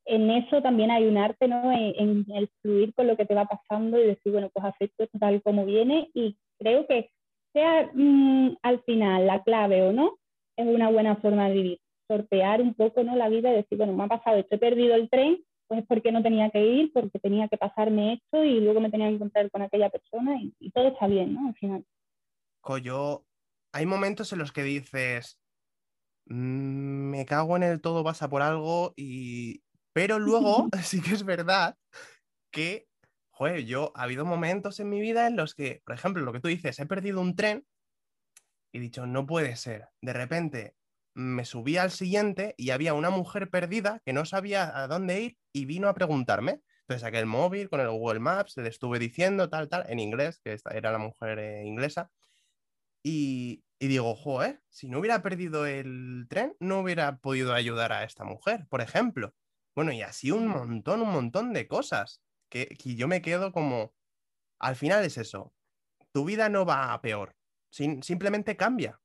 en 0.07 0.31
eso 0.31 0.61
también 0.61 0.89
hay 0.89 1.05
un 1.05 1.17
arte, 1.17 1.47
¿no? 1.47 1.71
En, 1.71 2.25
el 2.33 2.49
fluir 2.61 2.93
con 2.93 3.07
lo 3.07 3.17
que 3.17 3.25
te 3.25 3.35
va 3.35 3.45
pasando 3.45 3.99
y 3.99 4.07
decir, 4.07 4.31
bueno, 4.31 4.49
pues 4.53 4.65
acepto 4.65 5.03
esto 5.03 5.19
tal 5.19 5.41
como 5.43 5.65
viene 5.65 6.09
y 6.13 6.37
creo 6.57 6.87
que 6.87 7.11
sea 7.53 7.89
mm, 7.93 8.57
al 8.61 8.81
final 8.83 9.27
la 9.27 9.43
clave 9.43 9.83
o 9.83 9.91
no, 9.91 10.17
es 10.57 10.65
una 10.65 10.89
buena 10.89 11.17
forma 11.17 11.49
de 11.49 11.53
vivir. 11.53 11.79
Sortear 12.07 12.61
un 12.61 12.73
poco, 12.73 13.03
¿no? 13.03 13.17
La 13.17 13.27
vida 13.27 13.51
y 13.51 13.57
decir, 13.57 13.77
bueno, 13.77 13.93
me 13.93 14.05
ha 14.05 14.07
pasado 14.07 14.37
esto, 14.37 14.55
he 14.55 14.59
perdido 14.59 14.95
el 14.95 15.09
tren, 15.09 15.43
pues 15.67 15.81
es 15.81 15.87
porque 15.87 16.13
no 16.13 16.23
tenía 16.23 16.49
que 16.51 16.65
ir, 16.65 16.93
porque 16.93 17.19
tenía 17.19 17.49
que 17.49 17.57
pasarme 17.57 18.13
esto 18.13 18.45
y 18.45 18.61
luego 18.61 18.79
me 18.79 18.89
tenía 18.89 19.09
que 19.09 19.15
encontrar 19.15 19.51
con 19.51 19.61
aquella 19.61 19.89
persona 19.89 20.39
y, 20.41 20.71
todo 20.71 20.87
está 20.87 21.07
bien, 21.07 21.33
¿no? 21.33 21.49
Al 21.49 21.55
final. 21.55 21.85
Coyo, 22.61 23.25
hay 23.73 23.85
momentos 23.85 24.31
en 24.31 24.39
los 24.39 24.53
que 24.53 24.63
dices, 24.63 25.37
mm, 26.27 27.09
me 27.11 27.25
cago 27.25 27.57
en 27.57 27.63
el 27.63 27.81
todo, 27.81 28.05
pasa 28.05 28.29
por 28.29 28.41
algo 28.41 28.93
y, 28.95 29.61
pero 29.97 30.19
luego 30.19 30.69
sí 30.83 31.01
que 31.01 31.15
es 31.15 31.25
verdad 31.25 31.75
que, 32.51 32.87
joder, 33.31 33.65
yo 33.65 33.91
ha 33.95 34.03
habido 34.03 34.25
momentos 34.25 34.79
en 34.79 34.89
mi 34.89 35.01
vida 35.01 35.25
en 35.25 35.35
los 35.35 35.55
que, 35.55 35.81
por 35.85 35.95
ejemplo, 35.95 36.23
lo 36.23 36.33
que 36.33 36.39
tú 36.39 36.49
dices, 36.49 36.79
he 36.79 36.85
perdido 36.85 37.19
un 37.19 37.35
tren 37.35 37.65
y 38.71 38.77
he 38.77 38.81
dicho, 38.81 39.07
no 39.07 39.25
puede 39.25 39.55
ser. 39.55 39.89
De 40.01 40.13
repente 40.13 40.75
me 41.15 41.45
subí 41.45 41.77
al 41.77 41.89
siguiente 41.89 42.53
y 42.57 42.69
había 42.69 42.93
una 42.93 43.09
mujer 43.09 43.49
perdida 43.49 43.99
que 44.05 44.13
no 44.13 44.23
sabía 44.25 44.77
a 44.77 44.87
dónde 44.87 45.19
ir 45.19 45.37
y 45.51 45.65
vino 45.65 45.89
a 45.89 45.95
preguntarme. 45.95 46.61
Entonces 46.81 47.01
saqué 47.01 47.17
el 47.17 47.25
móvil 47.25 47.67
con 47.67 47.79
el 47.79 47.89
Google 47.89 48.19
Maps, 48.19 48.55
le 48.57 48.69
estuve 48.69 48.99
diciendo 48.99 49.49
tal, 49.49 49.67
tal, 49.67 49.83
en 49.89 49.99
inglés, 49.99 50.39
que 50.43 50.53
esta 50.53 50.77
era 50.77 50.91
la 50.91 50.99
mujer 50.99 51.39
eh, 51.39 51.65
inglesa. 51.65 52.11
Y, 53.03 53.63
y 53.79 53.87
digo, 53.87 54.13
joder, 54.15 54.61
si 54.69 54.89
no 54.89 54.99
hubiera 54.99 55.23
perdido 55.23 55.65
el 55.65 56.27
tren, 56.29 56.55
no 56.59 56.81
hubiera 56.81 57.17
podido 57.17 57.55
ayudar 57.55 57.91
a 57.93 58.03
esta 58.03 58.25
mujer, 58.25 58.67
por 58.69 58.81
ejemplo. 58.81 59.33
Bueno, 59.77 59.91
y 59.91 60.01
así 60.01 60.31
un 60.31 60.47
montón, 60.47 61.03
un 61.03 61.11
montón 61.11 61.53
de 61.53 61.67
cosas 61.67 62.23
que, 62.49 62.75
yo 62.79 63.07
me 63.07 63.21
quedo 63.21 63.51
como, 63.51 63.93
al 64.57 64.75
final 64.75 65.05
es 65.05 65.19
eso, 65.19 65.53
tu 66.11 66.25
vida 66.25 66.49
no 66.49 66.65
va 66.65 66.93
a 66.93 66.99
peor, 66.99 67.35
simplemente 67.69 68.57
cambia, 68.57 68.99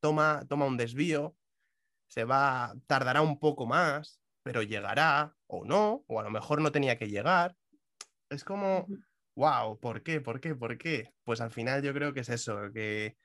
toma, 0.00 0.46
toma 0.48 0.64
un 0.64 0.78
desvío, 0.78 1.36
se 2.08 2.24
va, 2.24 2.74
tardará 2.86 3.20
un 3.20 3.38
poco 3.38 3.66
más, 3.66 4.18
pero 4.42 4.62
llegará 4.62 5.36
o 5.46 5.66
no, 5.66 6.06
o 6.08 6.20
a 6.20 6.22
lo 6.22 6.30
mejor 6.30 6.62
no 6.62 6.72
tenía 6.72 6.96
que 6.96 7.10
llegar. 7.10 7.54
Es 8.30 8.44
como, 8.44 8.86
wow, 9.36 9.78
¿por 9.78 10.02
qué? 10.02 10.22
¿Por 10.22 10.40
qué? 10.40 10.54
¿Por 10.54 10.78
qué? 10.78 11.12
Pues 11.24 11.42
al 11.42 11.50
final 11.50 11.82
yo 11.82 11.92
creo 11.92 12.14
que 12.14 12.20
es 12.20 12.30
eso, 12.30 12.72
que, 12.72 13.18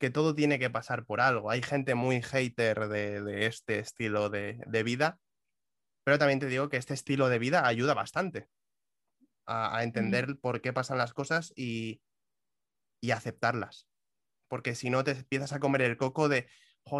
que 0.00 0.08
todo 0.08 0.34
tiene 0.34 0.58
que 0.58 0.70
pasar 0.70 1.04
por 1.04 1.20
algo. 1.20 1.50
Hay 1.50 1.60
gente 1.60 1.94
muy 1.94 2.22
hater 2.22 2.88
de, 2.88 3.44
este 3.46 3.78
estilo 3.78 4.30
de, 4.30 4.58
de, 4.66 4.82
vida 4.82 5.20
pero 6.08 6.18
también 6.18 6.38
te 6.38 6.46
digo 6.46 6.70
que 6.70 6.78
este 6.78 6.94
estilo 6.94 7.28
de 7.28 7.38
vida 7.38 7.66
ayuda 7.66 7.92
bastante 7.92 8.48
a, 9.44 9.84
entender 9.84 10.38
por 10.40 10.62
qué 10.62 10.72
pasan 10.72 10.96
las 10.96 11.12
cosas 11.12 11.52
y, 11.54 12.00
aceptarlas. 13.12 13.86
Porque 14.48 14.74
si 14.74 14.88
no 14.88 15.04
te 15.04 15.10
empiezas 15.10 15.52
a 15.52 15.60
comer 15.60 15.82
el 15.82 15.98
coco 15.98 16.30
de, 16.30 16.48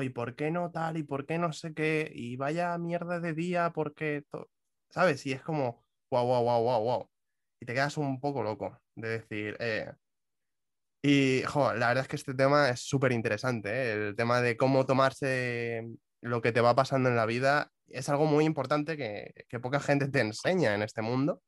¿y 0.02 0.10
por 0.10 0.36
qué 0.36 0.50
no 0.50 0.70
tal? 0.70 0.98
¿Y 0.98 1.04
por 1.04 1.24
qué 1.24 1.38
no 1.38 1.54
sé 1.54 1.72
qué? 1.72 2.12
Y 2.14 2.36
vaya 2.36 2.76
mierda 2.76 3.18
de 3.18 3.32
día, 3.32 3.70
porque, 3.70 4.26
¿sabes? 4.90 5.24
Y 5.24 5.32
es 5.32 5.40
como, 5.40 5.86
wow, 6.10 6.26
wow, 6.26 6.42
wow, 6.42 6.62
wow, 6.62 6.82
wow. 6.82 7.10
Y 7.62 7.64
te 7.64 7.72
quedas 7.72 7.96
un 7.96 8.20
poco 8.20 8.42
loco 8.42 8.78
de 8.94 9.08
decir, 9.08 9.56
eh... 9.58 9.90
Y, 11.02 11.44
jo, 11.44 11.72
la 11.72 11.88
verdad 11.88 12.02
es 12.02 12.08
que 12.08 12.16
este 12.16 12.34
tema 12.34 12.68
es 12.68 12.80
súper 12.80 13.12
interesante, 13.12 13.70
¿eh? 13.70 14.08
el 14.08 14.16
tema 14.16 14.42
de 14.42 14.58
cómo 14.58 14.84
tomarse 14.84 15.88
lo 16.20 16.42
que 16.42 16.52
te 16.52 16.60
va 16.60 16.74
pasando 16.74 17.08
en 17.08 17.16
la 17.16 17.24
vida 17.24 17.72
es 17.90 18.08
algo 18.08 18.26
muy 18.26 18.44
importante 18.44 18.96
que, 18.96 19.58
poca 19.60 19.80
gente 19.80 20.08
te 20.08 20.20
enseña 20.20 20.74
en 20.74 20.82
este 20.82 21.02
mundo. 21.02 21.42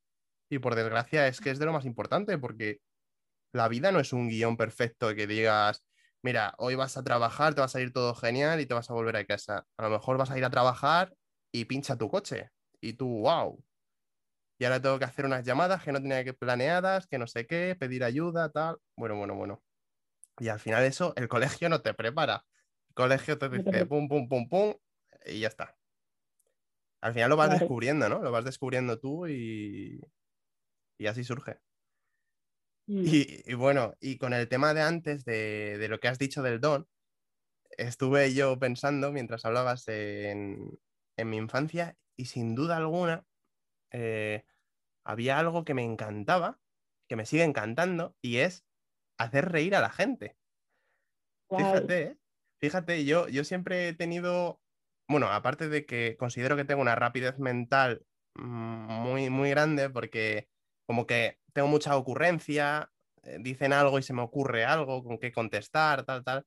Y 0.49 0.59
por 0.59 0.75
desgracia 0.75 1.27
es 1.27 1.39
que 1.39 1.51
es 1.51 1.59
de 1.59 1.65
lo 1.65 1.73
más 1.73 1.85
importante, 1.85 2.37
porque 2.37 2.79
la 3.53 3.67
vida 3.67 3.91
no 3.91 3.99
es 3.99 4.13
un 4.13 4.27
guion 4.27 4.57
perfecto 4.57 5.15
que 5.15 5.27
digas, 5.27 5.83
mira, 6.21 6.53
hoy 6.57 6.75
vas 6.75 6.97
a 6.97 7.03
trabajar, 7.03 7.53
te 7.53 7.61
va 7.61 7.65
a 7.65 7.69
salir 7.69 7.93
todo 7.93 8.13
genial 8.15 8.59
y 8.59 8.65
te 8.65 8.73
vas 8.73 8.89
a 8.89 8.93
volver 8.93 9.15
a 9.15 9.25
casa. 9.25 9.65
A 9.77 9.83
lo 9.83 9.89
mejor 9.89 10.17
vas 10.17 10.31
a 10.31 10.37
ir 10.37 10.45
a 10.45 10.49
trabajar 10.49 11.13
y 11.53 11.65
pincha 11.65 11.97
tu 11.97 12.09
coche. 12.09 12.49
Y 12.81 12.93
tú, 12.93 13.07
wow. 13.21 13.63
Y 14.59 14.65
ahora 14.65 14.81
tengo 14.81 14.99
que 14.99 15.05
hacer 15.05 15.25
unas 15.25 15.45
llamadas 15.45 15.83
que 15.83 15.91
no 15.91 16.01
tenía 16.01 16.23
que 16.23 16.33
planeadas, 16.33 17.07
que 17.07 17.17
no 17.17 17.27
sé 17.27 17.47
qué, 17.47 17.75
pedir 17.79 18.03
ayuda, 18.03 18.49
tal. 18.49 18.77
Bueno, 18.95 19.15
bueno, 19.15 19.35
bueno. 19.35 19.63
Y 20.39 20.49
al 20.49 20.59
final 20.59 20.83
eso, 20.83 21.13
el 21.15 21.27
colegio 21.27 21.69
no 21.69 21.81
te 21.81 21.93
prepara. 21.93 22.45
El 22.89 22.93
colegio 22.93 23.37
te 23.37 23.49
dice 23.49 23.85
pum, 23.85 24.07
pum, 24.07 24.27
pum, 24.27 24.49
pum, 24.49 24.73
y 25.25 25.39
ya 25.39 25.47
está. 25.47 25.75
Al 27.01 27.13
final 27.13 27.29
lo 27.29 27.37
vas 27.37 27.59
descubriendo, 27.59 28.07
¿no? 28.07 28.21
Lo 28.21 28.31
vas 28.31 28.45
descubriendo 28.45 28.99
tú 28.99 29.27
y, 29.27 29.99
y 30.99 31.07
así 31.07 31.23
surge. 31.23 31.59
Mm. 32.87 33.03
Y, 33.05 33.53
bueno, 33.55 33.95
y 33.99 34.17
con 34.17 34.33
el 34.33 34.47
tema 34.47 34.73
de 34.73 34.81
antes, 34.81 35.25
de, 35.25 35.87
lo 35.89 35.99
que 35.99 36.07
has 36.07 36.19
dicho 36.19 36.43
del 36.43 36.59
don, 36.59 36.87
estuve 37.71 38.33
yo 38.33 38.59
pensando 38.59 39.11
mientras 39.11 39.45
hablabas 39.45 39.87
en, 39.87 40.79
mi 41.17 41.37
infancia 41.37 41.97
y 42.17 42.25
sin 42.25 42.55
duda 42.55 42.77
alguna 42.77 43.25
eh, 43.91 44.43
había 45.03 45.37
algo 45.37 45.63
que 45.63 45.75
me 45.75 45.83
encantaba, 45.83 46.59
que 47.07 47.15
me 47.15 47.25
sigue 47.25 47.43
encantando, 47.43 48.15
y 48.21 48.37
es 48.37 48.65
hacer 49.17 49.51
reír 49.51 49.75
a 49.75 49.81
la 49.81 49.89
gente. 49.89 50.37
Fíjate, 51.49 52.01
¿eh? 52.01 52.17
fíjate, 52.59 53.05
yo, 53.05 53.27
yo 53.27 53.43
siempre 53.43 53.89
he 53.89 53.93
tenido 53.93 54.60
bueno, 55.11 55.27
aparte 55.27 55.69
de 55.69 55.85
que 55.85 56.15
considero 56.17 56.55
que 56.55 56.65
tengo 56.65 56.81
una 56.81 56.95
rapidez 56.95 57.37
mental 57.39 58.05
mm, 58.35 58.41
muy, 58.43 59.29
muy 59.29 59.49
grande, 59.51 59.89
porque 59.89 60.47
como 60.87 61.05
que 61.07 61.39
tengo 61.53 61.67
mucha 61.67 61.95
ocurrencia, 61.97 62.91
eh, 63.23 63.37
dicen 63.41 63.73
algo 63.73 63.99
y 63.99 64.03
se 64.03 64.13
me 64.13 64.21
ocurre 64.21 64.65
algo 64.65 65.03
con 65.03 65.17
qué 65.19 65.31
contestar, 65.31 66.05
tal, 66.05 66.23
tal. 66.23 66.45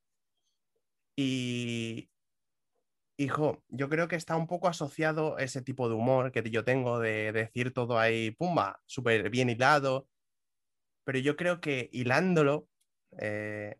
Y, 1.16 2.11
hijo, 3.18 3.62
yo 3.68 3.88
creo 3.88 4.09
que 4.09 4.16
está 4.16 4.37
un 4.37 4.46
poco 4.46 4.68
asociado 4.68 5.38
ese 5.38 5.62
tipo 5.62 5.88
de 5.88 5.94
humor 5.94 6.33
que 6.33 6.42
yo 6.50 6.64
tengo 6.64 6.98
de, 6.98 7.33
decir 7.33 7.72
todo 7.72 7.98
ahí, 7.98 8.33
pumba, 8.33 8.81
súper 8.87 9.31
bien 9.31 9.50
hilado, 9.50 10.09
pero 11.05 11.18
yo 11.18 11.37
creo 11.37 11.61
que 11.61 11.88
hilándolo, 11.92 12.68
eh, 13.18 13.77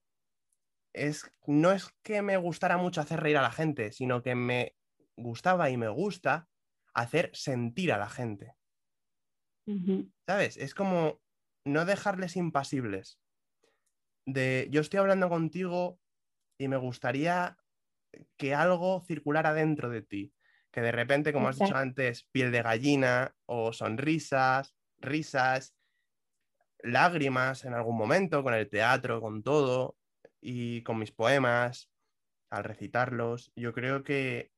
es, 0.95 1.31
no 1.47 1.73
es 1.73 1.91
que 2.03 2.23
me 2.23 2.37
gustara 2.37 2.79
mucho 2.79 3.01
hacer 3.01 3.21
reír 3.21 3.37
a 3.37 3.43
la 3.43 3.51
gente, 3.51 3.93
sino 3.93 4.23
que 4.23 4.35
me 4.35 4.77
gustaba 5.17 5.69
y 5.69 5.77
me 5.77 5.89
gusta 5.89 6.49
hacer 6.95 7.31
sentir 7.35 7.93
a 7.93 7.99
la 7.99 8.09
gente. 8.09 8.55
¿Sabes? 10.27 10.57
Es 10.57 10.75
como 10.75 11.21
no 11.67 11.85
dejarles 11.85 12.37
impasibles. 12.37 13.19
De 14.27 14.69
yo 14.71 14.81
estoy 14.81 15.01
hablando 15.01 15.29
contigo 15.29 16.01
y 16.59 16.69
me 16.69 16.77
gustaría 16.77 17.59
que 18.37 18.55
algo 18.55 19.01
circulara 19.01 19.53
dentro 19.53 19.91
de 19.91 20.03
ti. 20.03 20.35
Que 20.71 20.81
de 20.81 20.93
repente, 20.93 21.33
como 21.33 21.49
has 21.49 21.59
dicho 21.59 21.77
antes, 21.77 22.25
piel 22.33 22.53
de 22.53 22.63
gallina 22.63 23.35
o 23.47 23.73
sonrisas, 23.73 24.75
risas, 24.99 25.77
lágrimas 26.81 27.65
en 27.65 27.75
algún 27.75 27.97
momento, 27.97 28.43
con 28.43 28.55
el 28.55 28.69
teatro, 28.69 29.21
con 29.21 29.43
todo 29.43 29.97
y 30.45 30.83
con 30.83 30.99
mis 30.99 31.11
poemas, 31.11 31.91
al 32.51 32.65
recitarlos, 32.65 33.51
yo 33.57 33.73
creo 33.73 34.05
que, 34.05 34.51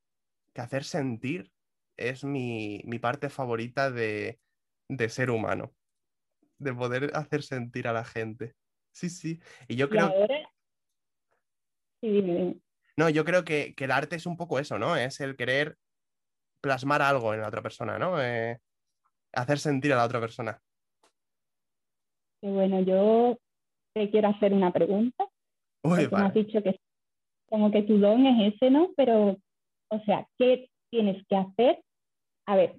hacer 0.57 0.85
sentir 0.85 1.53
es 1.97 2.25
mi, 2.25 2.83
parte 3.01 3.31
favorita 3.31 3.91
de, 3.91 4.41
ser 5.09 5.31
humano, 5.31 5.73
de 6.59 6.75
poder 6.75 7.13
hacer 7.15 7.43
sentir 7.43 7.87
a 7.87 7.93
la 7.93 8.05
gente. 8.05 8.55
Sí, 8.91 9.09
sí. 9.09 9.41
Y 9.69 9.77
yo 9.77 9.89
creo... 9.89 10.13
No, 12.97 13.09
yo 13.09 13.25
creo 13.25 13.45
que, 13.45 13.75
el 13.77 13.91
arte 13.93 14.17
es 14.17 14.27
un 14.27 14.37
poco 14.37 14.59
eso, 14.59 14.79
¿no? 14.79 14.97
Es 14.97 15.21
el 15.21 15.37
querer 15.37 15.77
plasmar 16.61 17.01
algo 17.01 17.33
en 17.33 17.43
la 17.43 17.49
otra 17.49 17.63
persona, 17.63 17.99
¿no? 17.99 18.21
Eh, 18.21 18.59
hacer 19.33 19.59
sentir 19.61 19.93
a 19.93 19.97
la 19.97 20.05
otra 20.05 20.19
persona. 20.19 20.61
bueno, 22.43 22.81
yo 22.81 23.39
te 23.95 24.11
quiero 24.11 24.29
hacer 24.29 24.53
una 24.53 24.73
pregunta. 24.73 25.29
Uy, 25.87 26.09
has 26.13 26.35
dicho 26.35 26.63
que 26.63 26.79
como 27.49 27.71
que 27.71 27.83
tu 27.83 27.99
don 27.99 28.27
es 28.27 28.55
ese, 28.55 28.71
¿no? 28.71 28.91
Pero, 28.97 29.37
o 29.89 30.01
sea, 30.05 30.27
¿qué 30.39 30.69
tienes 30.91 31.25
que 31.29 31.37
hacer? 31.37 31.81
A 32.47 32.57
ver, 32.57 32.77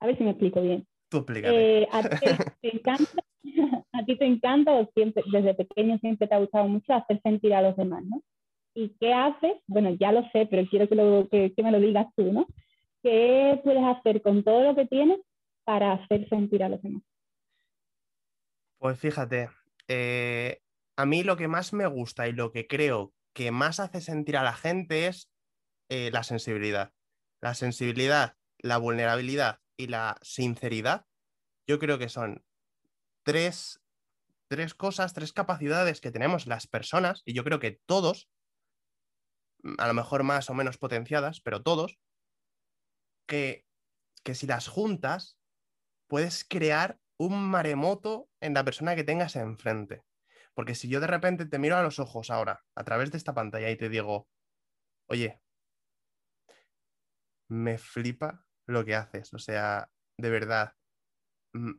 a 0.00 0.06
ver 0.06 0.16
si 0.16 0.24
me 0.24 0.30
explico 0.30 0.60
bien. 0.62 0.86
Tú 1.08 1.24
eh, 1.34 1.86
a, 1.92 2.02
ti 2.08 2.26
te 2.60 2.76
encanta, 2.76 3.24
a 3.92 4.04
ti 4.04 4.16
te 4.16 4.26
encanta 4.26 4.72
o 4.72 4.90
siempre, 4.94 5.22
desde 5.30 5.54
pequeño 5.54 5.98
siempre 5.98 6.28
te 6.28 6.34
ha 6.34 6.38
gustado 6.38 6.68
mucho 6.68 6.92
hacer 6.94 7.20
sentir 7.22 7.54
a 7.54 7.62
los 7.62 7.76
demás, 7.76 8.04
¿no? 8.04 8.22
¿Y 8.74 8.90
qué 9.00 9.12
haces? 9.12 9.56
Bueno, 9.66 9.90
ya 9.90 10.10
lo 10.10 10.22
sé, 10.30 10.46
pero 10.46 10.68
quiero 10.68 10.88
que, 10.88 10.94
lo, 10.96 11.28
que, 11.28 11.52
me 11.62 11.70
lo 11.70 11.78
digas 11.78 12.06
tú, 12.16 12.32
¿no? 12.32 12.46
¿Qué 13.02 13.60
puedes 13.62 13.84
hacer 13.84 14.22
con 14.22 14.42
todo 14.42 14.62
lo 14.62 14.74
que 14.74 14.86
tienes 14.86 15.20
para 15.64 15.92
hacer 15.92 16.28
sentir 16.28 16.64
a 16.64 16.68
los 16.68 16.82
demás? 16.82 17.02
Pues 18.78 18.98
fíjate, 18.98 19.48
eh, 19.88 20.58
a 20.96 21.06
mí 21.06 21.22
lo 21.22 21.36
que 21.36 21.48
más 21.48 21.72
me 21.72 21.86
gusta 21.86 22.28
y 22.28 22.32
lo 22.32 22.52
que 22.52 22.66
creo 22.66 23.14
que 23.34 23.50
más 23.50 23.80
hace 23.80 24.00
sentir 24.00 24.36
a 24.36 24.44
la 24.44 24.54
gente 24.54 25.06
es 25.06 25.30
eh, 25.90 26.10
la 26.12 26.22
sensibilidad. 26.22 26.94
La 27.40 27.54
sensibilidad, 27.54 28.36
la 28.58 28.78
vulnerabilidad 28.78 29.60
y 29.76 29.88
la 29.88 30.18
sinceridad, 30.22 31.06
yo 31.68 31.78
creo 31.78 31.98
que 31.98 32.08
son 32.08 32.44
tres, 33.24 33.82
tres 34.48 34.74
cosas, 34.74 35.14
tres 35.14 35.32
capacidades 35.32 36.00
que 36.00 36.12
tenemos 36.12 36.46
las 36.46 36.66
personas, 36.66 37.22
y 37.24 37.34
yo 37.34 37.44
creo 37.44 37.58
que 37.58 37.80
todos, 37.86 38.28
mm, 39.62 39.74
a 39.78 39.88
lo 39.88 39.94
mejor 39.94 40.22
más 40.22 40.48
o 40.48 40.54
menos 40.54 40.78
potenciadas, 40.78 41.40
pero 41.40 41.62
todos, 41.62 41.98
que, 43.26 43.66
que 44.22 44.34
si 44.34 44.46
las 44.46 44.68
juntas, 44.68 45.38
puedes 46.06 46.44
crear 46.44 47.00
un 47.18 47.42
maremoto 47.50 48.28
en 48.40 48.54
la 48.54 48.64
persona 48.64 48.94
que 48.94 49.04
tengas 49.04 49.36
enfrente. 49.36 50.02
Porque 50.54 50.74
si 50.74 50.88
yo 50.88 51.00
de 51.00 51.08
repente 51.08 51.46
te 51.46 51.58
miro 51.58 51.76
a 51.76 51.82
los 51.82 51.98
ojos 51.98 52.30
ahora, 52.30 52.64
a 52.76 52.84
través 52.84 53.10
de 53.10 53.18
esta 53.18 53.34
pantalla, 53.34 53.70
y 53.70 53.76
te 53.76 53.88
digo, 53.88 54.28
oye, 55.08 55.42
me 57.48 57.78
flipa 57.78 58.46
lo 58.66 58.84
que 58.84 58.94
haces. 58.94 59.32
O 59.34 59.38
sea, 59.38 59.90
de 60.18 60.30
verdad. 60.30 60.74
Mm, 61.52 61.72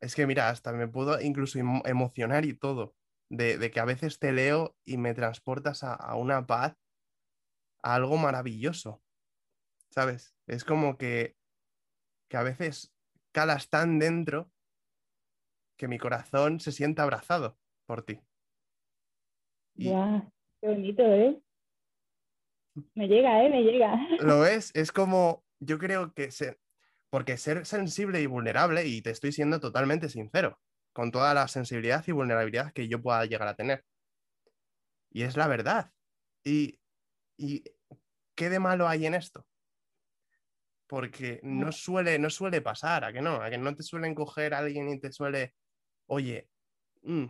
es 0.00 0.14
que 0.14 0.26
mira, 0.26 0.48
hasta 0.48 0.72
me 0.72 0.88
puedo 0.88 1.20
incluso 1.20 1.58
emocionar 1.58 2.44
y 2.44 2.54
todo. 2.54 2.94
De, 3.30 3.70
que 3.70 3.80
a 3.80 3.86
veces 3.86 4.18
te 4.18 4.30
leo 4.30 4.76
y 4.84 4.98
me 4.98 5.14
transportas 5.14 5.84
a, 5.84 6.14
una 6.16 6.46
paz, 6.46 6.76
a 7.82 7.94
algo 7.94 8.18
maravilloso. 8.18 9.02
¿Sabes? 9.90 10.34
Es 10.46 10.64
como 10.64 10.98
que, 10.98 11.36
que 12.28 12.36
a 12.36 12.42
veces 12.42 12.94
calas 13.32 13.70
tan 13.70 13.98
dentro 13.98 14.50
que 15.82 15.88
mi 15.88 15.98
corazón 15.98 16.60
se 16.60 16.70
sienta 16.70 17.02
abrazado 17.02 17.58
por 17.86 18.04
ti. 18.04 18.20
Ya, 19.74 20.30
qué 20.60 20.68
bonito, 20.68 21.02
¿eh? 21.02 21.42
Me 22.94 23.08
llega, 23.08 23.44
¿eh? 23.44 23.50
Me 23.50 23.64
llega. 23.64 23.96
Lo 24.20 24.38
ves, 24.38 24.70
es 24.74 24.92
como, 24.92 25.44
yo 25.58 25.78
creo 25.78 26.14
que, 26.14 26.30
se, 26.30 26.60
porque 27.10 27.36
ser 27.36 27.66
sensible 27.66 28.20
y 28.22 28.26
vulnerable, 28.26 28.86
y 28.86 29.02
te 29.02 29.10
estoy 29.10 29.32
siendo 29.32 29.58
totalmente 29.58 30.08
sincero, 30.08 30.60
con 30.92 31.10
toda 31.10 31.34
la 31.34 31.48
sensibilidad 31.48 32.04
y 32.06 32.12
vulnerabilidad 32.12 32.72
que 32.72 32.86
yo 32.86 33.02
pueda 33.02 33.26
llegar 33.26 33.48
a 33.48 33.56
tener. 33.56 33.84
Y 35.10 35.24
es 35.24 35.36
la 35.36 35.48
verdad. 35.48 35.90
Y, 36.44 36.78
y 37.36 37.64
¿qué 38.36 38.50
de 38.50 38.60
malo 38.60 38.86
hay 38.86 39.06
en 39.06 39.14
esto? 39.14 39.44
Porque 40.86 41.40
no 41.42 41.72
suele, 41.72 42.20
no 42.20 42.30
suele 42.30 42.60
pasar, 42.60 43.02
¿a 43.02 43.12
que 43.12 43.20
no? 43.20 43.42
A 43.42 43.50
que 43.50 43.58
no 43.58 43.74
te 43.74 43.82
suelen 43.82 44.14
coger 44.14 44.54
a 44.54 44.58
alguien 44.58 44.88
y 44.88 45.00
te 45.00 45.10
suele, 45.10 45.56
oye, 46.12 46.46
mm, 47.02 47.24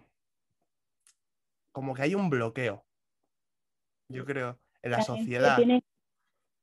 como 1.71 1.95
que 1.95 2.03
hay 2.03 2.15
un 2.17 2.29
bloqueo. 2.29 2.85
Yo 4.09 4.25
creo 4.25 4.59
en 4.83 4.91
la, 4.91 5.03
sociedad. 5.03 5.57
Tiene 5.57 5.83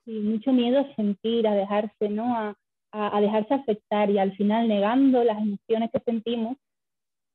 mucho 0.05 0.51
miedo 0.51 0.79
a 0.79 0.95
sentir, 0.95 1.47
a 1.47 1.53
dejarse, 1.55 2.09
¿no? 2.09 2.35
A, 2.35 2.57
a, 2.91 3.21
dejarse 3.21 3.53
afectar 3.53 4.09
y 4.09 4.19
al 4.19 4.35
final 4.35 4.67
negando 4.67 5.23
las 5.23 5.37
emociones 5.37 5.89
que 5.91 5.99
sentimos, 6.01 6.57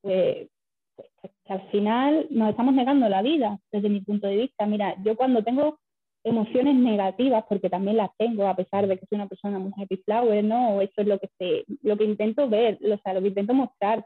pues, 0.01 0.49
pues, 0.95 1.33
al 1.47 1.67
final 1.71 2.27
nos 2.29 2.51
estamos 2.51 2.75
negando 2.75 3.09
la 3.09 3.23
vida 3.23 3.59
desde 3.71 3.89
mi 3.89 4.01
punto 4.01 4.27
de 4.27 4.37
vista. 4.37 4.67
Mira, 4.67 4.95
yo 5.03 5.15
cuando 5.17 5.43
tengo 5.43 5.79
emociones 6.23 6.75
negativas, 6.75 7.43
porque 7.49 7.69
también 7.69 7.97
las 7.97 8.11
tengo, 8.17 8.47
a 8.47 8.55
pesar 8.55 8.87
de 8.87 8.99
que 8.99 9.05
soy 9.07 9.15
una 9.15 9.27
persona 9.27 9.57
muy 9.57 9.71
happy 9.75 9.97
flower, 9.97 10.43
¿no? 10.43 10.79
Eso 10.81 11.01
es 11.01 11.07
lo 11.07 11.19
que, 11.19 11.29
se, 11.39 11.65
lo 11.81 11.97
que 11.97 12.03
intento 12.03 12.47
ver, 12.47 12.77
o 12.83 12.97
sea, 12.99 13.13
lo 13.13 13.21
que 13.21 13.29
intento 13.29 13.53
mostrar. 13.55 14.05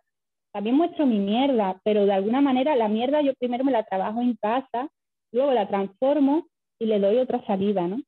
También 0.52 0.76
muestro 0.76 1.06
mi 1.06 1.20
mierda, 1.20 1.80
pero 1.84 2.06
de 2.06 2.14
alguna 2.14 2.42
manera 2.42 2.76
la 2.76 2.88
mierda 2.88 3.22
yo 3.22 3.34
primero 3.36 3.64
me 3.64 3.72
la 3.72 3.84
trabajo 3.84 4.22
en 4.22 4.36
casa, 4.36 4.90
luego 5.32 5.54
la 5.54 5.68
transformo 5.68 6.48
y 6.80 6.86
le 6.86 7.00
doy 7.00 7.18
otra 7.18 7.46
salida, 7.46 7.88
¿no? 7.88 8.02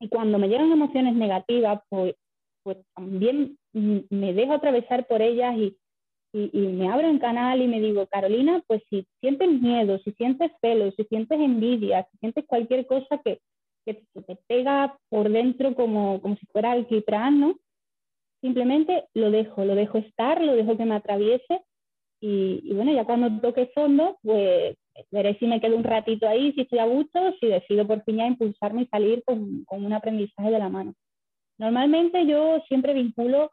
Y 0.00 0.08
cuando 0.08 0.38
me 0.38 0.48
llegan 0.48 0.72
emociones 0.72 1.14
negativas, 1.14 1.80
pues, 1.88 2.14
pues 2.62 2.78
también 2.94 3.58
me 3.72 4.32
dejo 4.32 4.54
atravesar 4.54 5.06
por 5.06 5.22
ellas 5.22 5.56
y, 5.56 5.76
y, 6.32 6.58
me 6.58 6.88
abro 6.88 7.10
un 7.10 7.18
canal 7.18 7.60
y 7.60 7.68
me 7.68 7.80
digo, 7.80 8.06
Carolina, 8.06 8.62
pues 8.66 8.82
si 8.88 9.06
sientes 9.20 9.50
miedo, 9.50 9.98
si 9.98 10.12
sientes 10.12 10.52
celos, 10.60 10.94
si 10.96 11.04
sientes 11.04 11.38
envidia, 11.38 12.06
si 12.10 12.18
sientes 12.18 12.44
cualquier 12.46 12.86
cosa 12.86 13.20
que, 13.24 13.40
que 13.84 13.94
te 13.94 14.36
pega 14.46 14.96
por 15.08 15.28
dentro 15.28 15.74
como, 15.74 16.20
como 16.20 16.36
si 16.36 16.46
fuera 16.46 16.72
alquitrán, 16.72 17.40
¿no? 17.40 17.56
Simplemente 18.40 19.04
lo 19.14 19.30
dejo, 19.30 19.64
lo 19.64 19.74
dejo 19.74 19.98
estar, 19.98 20.40
lo 20.40 20.54
dejo 20.54 20.76
que 20.76 20.84
me 20.84 20.94
atraviese 20.94 21.62
y, 22.22 22.72
bueno, 22.74 22.92
ya 22.92 23.04
cuando 23.04 23.40
toque 23.40 23.70
fondo, 23.74 24.18
pues 24.22 24.76
veré 25.10 25.38
si 25.38 25.46
me 25.46 25.60
quedo 25.60 25.76
un 25.76 25.84
ratito 25.84 26.28
ahí, 26.28 26.52
si 26.52 26.62
estoy 26.62 26.78
a 26.78 26.84
gusto, 26.84 27.18
si 27.40 27.46
decido 27.46 27.86
por 27.86 28.02
fin 28.04 28.18
ya 28.18 28.26
impulsarme 28.26 28.82
y 28.82 28.86
salir 28.86 29.22
con, 29.24 29.64
con 29.64 29.84
un 29.84 29.92
aprendizaje 29.92 30.50
de 30.50 30.58
la 30.58 30.68
mano. 30.68 30.94
Normalmente 31.58 32.26
yo 32.26 32.60
siempre 32.68 32.92
vinculo, 32.92 33.50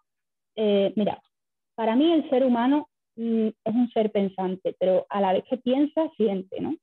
eh, 0.56 0.92
mira, 0.98 1.22
para 1.76 1.96
mí 1.96 2.12
el 2.12 2.30
ser 2.30 2.44
humano 2.44 2.90
mm, 3.16 3.48
es 3.48 3.76
un 3.76 3.90
ser 3.92 4.12
pensante, 4.12 4.76
pero 4.80 5.06
a 5.10 5.22
la 5.22 5.34
vez 5.34 5.46
que 5.50 5.58
piensa, 5.58 6.10
siente, 6.18 6.60
¿no? 6.60 6.76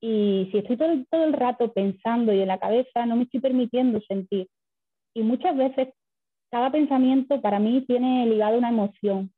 Y 0.00 0.48
si 0.52 0.58
estoy 0.58 0.76
todo, 0.76 0.92
todo 1.10 1.24
el 1.24 1.32
rato 1.32 1.72
pensando 1.72 2.32
y 2.32 2.40
en 2.40 2.48
la 2.48 2.58
cabeza, 2.58 3.06
no 3.06 3.16
me 3.16 3.24
estoy 3.24 3.40
permitiendo 3.40 4.00
sentir. 4.02 4.46
Y 5.14 5.22
muchas 5.22 5.56
veces 5.56 5.88
cada 6.50 6.70
pensamiento 6.70 7.40
para 7.40 7.58
mí 7.58 7.84
tiene 7.86 8.26
ligado 8.26 8.58
una 8.58 8.70
emoción. 8.70 9.30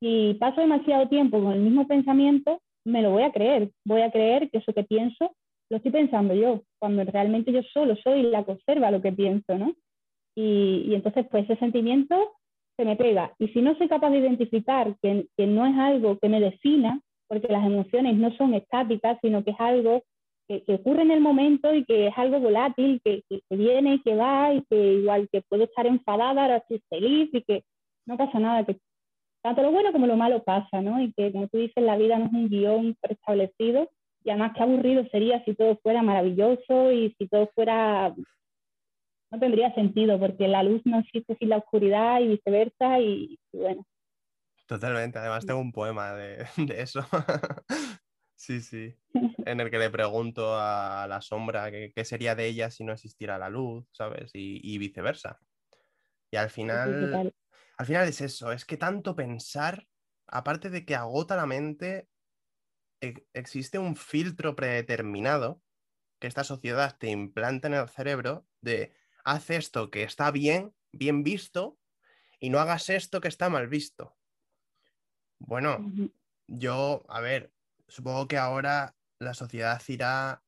Si 0.00 0.36
paso 0.38 0.60
demasiado 0.60 1.08
tiempo 1.08 1.42
con 1.42 1.52
el 1.52 1.60
mismo 1.60 1.86
pensamiento, 1.86 2.60
me 2.84 3.02
lo 3.02 3.10
voy 3.10 3.22
a 3.22 3.32
creer. 3.32 3.70
Voy 3.84 4.02
a 4.02 4.10
creer 4.10 4.50
que 4.50 4.58
eso 4.58 4.72
que 4.72 4.84
pienso 4.84 5.32
lo 5.68 5.78
estoy 5.78 5.92
pensando 5.92 6.34
yo, 6.34 6.62
cuando 6.78 7.04
realmente 7.04 7.52
yo 7.52 7.62
solo 7.62 7.96
soy 7.96 8.22
la 8.22 8.44
que 8.44 8.52
observa 8.52 8.90
lo 8.90 9.02
que 9.02 9.12
pienso, 9.12 9.58
¿no? 9.58 9.74
Y, 10.36 10.94
entonces, 10.94 11.26
pues 11.30 11.44
ese 11.44 11.58
sentimiento 11.58 12.34
se 12.76 12.84
me 12.84 12.96
pega. 12.96 13.34
Y 13.38 13.48
si 13.48 13.62
no 13.62 13.74
soy 13.76 13.88
capaz 13.88 14.10
de 14.10 14.18
identificar 14.18 14.94
que, 15.02 15.26
que, 15.36 15.46
no 15.46 15.66
es 15.66 15.76
algo 15.76 16.18
que 16.18 16.28
me 16.28 16.40
defina, 16.40 17.00
porque 17.26 17.48
las 17.48 17.66
emociones 17.66 18.16
no 18.16 18.30
son 18.36 18.54
estáticas, 18.54 19.18
sino 19.22 19.42
que 19.42 19.52
es 19.52 19.60
algo 19.60 20.02
que, 20.48 20.62
que 20.64 20.74
ocurre 20.74 21.02
en 21.02 21.10
el 21.10 21.20
momento 21.20 21.74
y 21.74 21.84
que 21.84 22.08
es 22.08 22.14
algo 22.16 22.40
volátil, 22.40 23.00
que, 23.04 23.22
que, 23.28 23.56
viene 23.56 23.94
y 23.94 24.02
que 24.02 24.14
va, 24.14 24.54
y 24.54 24.62
que 24.70 24.76
igual 24.94 25.28
que 25.30 25.42
puedo 25.42 25.64
estar 25.64 25.86
enfadada, 25.86 26.42
ahora 26.42 26.56
estoy 26.58 26.82
feliz 26.88 27.30
y 27.32 27.42
que 27.42 27.64
no 28.06 28.16
pasa 28.16 28.38
nada, 28.38 28.64
que 28.64 28.78
tanto 29.46 29.62
lo 29.62 29.70
bueno 29.70 29.92
como 29.92 30.08
lo 30.08 30.16
malo 30.16 30.42
pasa, 30.42 30.80
¿no? 30.82 31.00
Y 31.00 31.12
que, 31.12 31.30
como 31.30 31.46
tú 31.46 31.58
dices, 31.58 31.82
la 31.84 31.96
vida 31.96 32.18
no 32.18 32.26
es 32.26 32.32
un 32.32 32.48
guion 32.48 32.96
preestablecido. 33.00 33.88
Y 34.24 34.30
además, 34.30 34.52
qué 34.56 34.62
aburrido 34.64 35.06
sería 35.12 35.44
si 35.44 35.54
todo 35.54 35.78
fuera 35.84 36.02
maravilloso 36.02 36.90
y 36.90 37.14
si 37.16 37.28
todo 37.28 37.48
fuera. 37.54 38.12
No 39.30 39.38
tendría 39.38 39.72
sentido, 39.74 40.18
porque 40.18 40.48
la 40.48 40.64
luz 40.64 40.82
no 40.84 40.98
existe 40.98 41.36
sin 41.36 41.50
la 41.50 41.58
oscuridad 41.58 42.20
y 42.20 42.28
viceversa, 42.28 42.98
y, 42.98 43.38
bueno. 43.52 43.84
Totalmente. 44.66 45.20
Además, 45.20 45.46
tengo 45.46 45.60
un 45.60 45.70
poema 45.70 46.12
de, 46.14 46.44
eso. 46.76 47.00
sí, 48.36 48.60
sí. 48.60 48.94
En 49.46 49.60
el 49.60 49.70
que 49.70 49.78
le 49.78 49.90
pregunto 49.90 50.56
a 50.58 51.06
la 51.08 51.20
sombra 51.20 51.70
qué 51.70 52.04
sería 52.04 52.34
de 52.34 52.46
ella 52.46 52.70
si 52.70 52.84
no 52.84 52.92
existiera 52.92 53.38
la 53.38 53.48
luz, 53.48 53.86
¿sabes? 53.92 54.30
Y, 54.34 54.60
y 54.62 54.78
viceversa. 54.78 55.38
Y 56.30 56.36
al 56.36 56.50
final 56.50 57.32
al 57.76 57.86
final 57.86 58.08
es 58.08 58.20
eso, 58.22 58.52
es 58.52 58.64
que 58.64 58.76
tanto 58.78 59.14
pensar, 59.14 59.86
aparte 60.26 60.70
de 60.70 60.86
que 60.86 60.94
agota 60.94 61.36
la 61.36 61.46
mente, 61.46 62.08
e-, 63.00 63.26
existe 63.34 63.78
un 63.78 63.96
filtro 63.96 64.56
predeterminado 64.56 65.62
que 66.18 66.26
esta 66.26 66.44
sociedad 66.44 66.96
te 66.98 67.10
implanta 67.10 67.68
en 67.68 67.74
el 67.74 67.88
cerebro 67.88 68.46
de 68.62 68.94
haz 69.24 69.50
esto 69.50 69.90
que 69.90 70.04
está 70.04 70.30
bien, 70.30 70.74
bien 70.92 71.22
visto, 71.22 71.78
y 72.40 72.50
no 72.50 72.60
hagas 72.60 72.88
esto 72.88 73.20
que 73.20 73.28
está 73.28 73.50
mal 73.50 73.68
visto. 73.68 74.16
Bueno, 75.38 75.92
yo, 76.46 77.04
a 77.08 77.20
ver, 77.20 77.52
supongo 77.88 78.28
que 78.28 78.38
ahora 78.38 78.94
la 79.18 79.34
sociedad 79.34 79.82
irá 79.88 80.42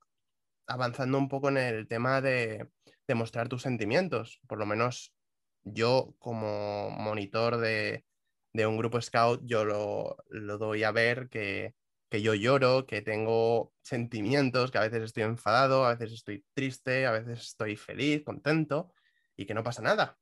avanzando 0.67 1.19
un 1.19 1.29
poco 1.29 1.49
en 1.49 1.57
el 1.57 1.89
tema 1.89 2.21
de, 2.21 2.69
de 3.07 3.15
mostrar 3.15 3.49
tus 3.49 3.63
sentimientos, 3.63 4.41
por 4.47 4.59
lo 4.59 4.67
menos 4.67 5.15
yo 5.65 6.15
como 6.19 6.91
monitor 6.91 7.57
de, 7.59 8.05
un 8.55 8.77
grupo 8.77 9.01
scout, 9.01 9.41
yo 9.45 9.65
lo, 9.65 10.17
doy 10.59 10.83
a 10.83 10.91
ver 10.91 11.29
que, 11.29 11.75
que 12.11 12.23
yo 12.23 12.35
lloro, 12.35 12.87
que 12.87 13.03
tengo 13.03 13.73
sentimientos, 13.83 14.71
que 14.71 14.79
a 14.79 14.83
veces 14.83 15.05
estoy 15.05 15.23
enfadado, 15.23 15.85
a 15.85 15.95
veces 15.95 16.13
estoy 16.13 16.45
triste, 16.55 17.07
a 17.07 17.13
veces 17.13 17.41
estoy 17.41 17.77
feliz, 17.77 18.25
contento, 18.25 18.93
y 19.37 19.47
que 19.47 19.55
no 19.55 19.63
pasa 19.63 19.83
nada, 19.83 20.19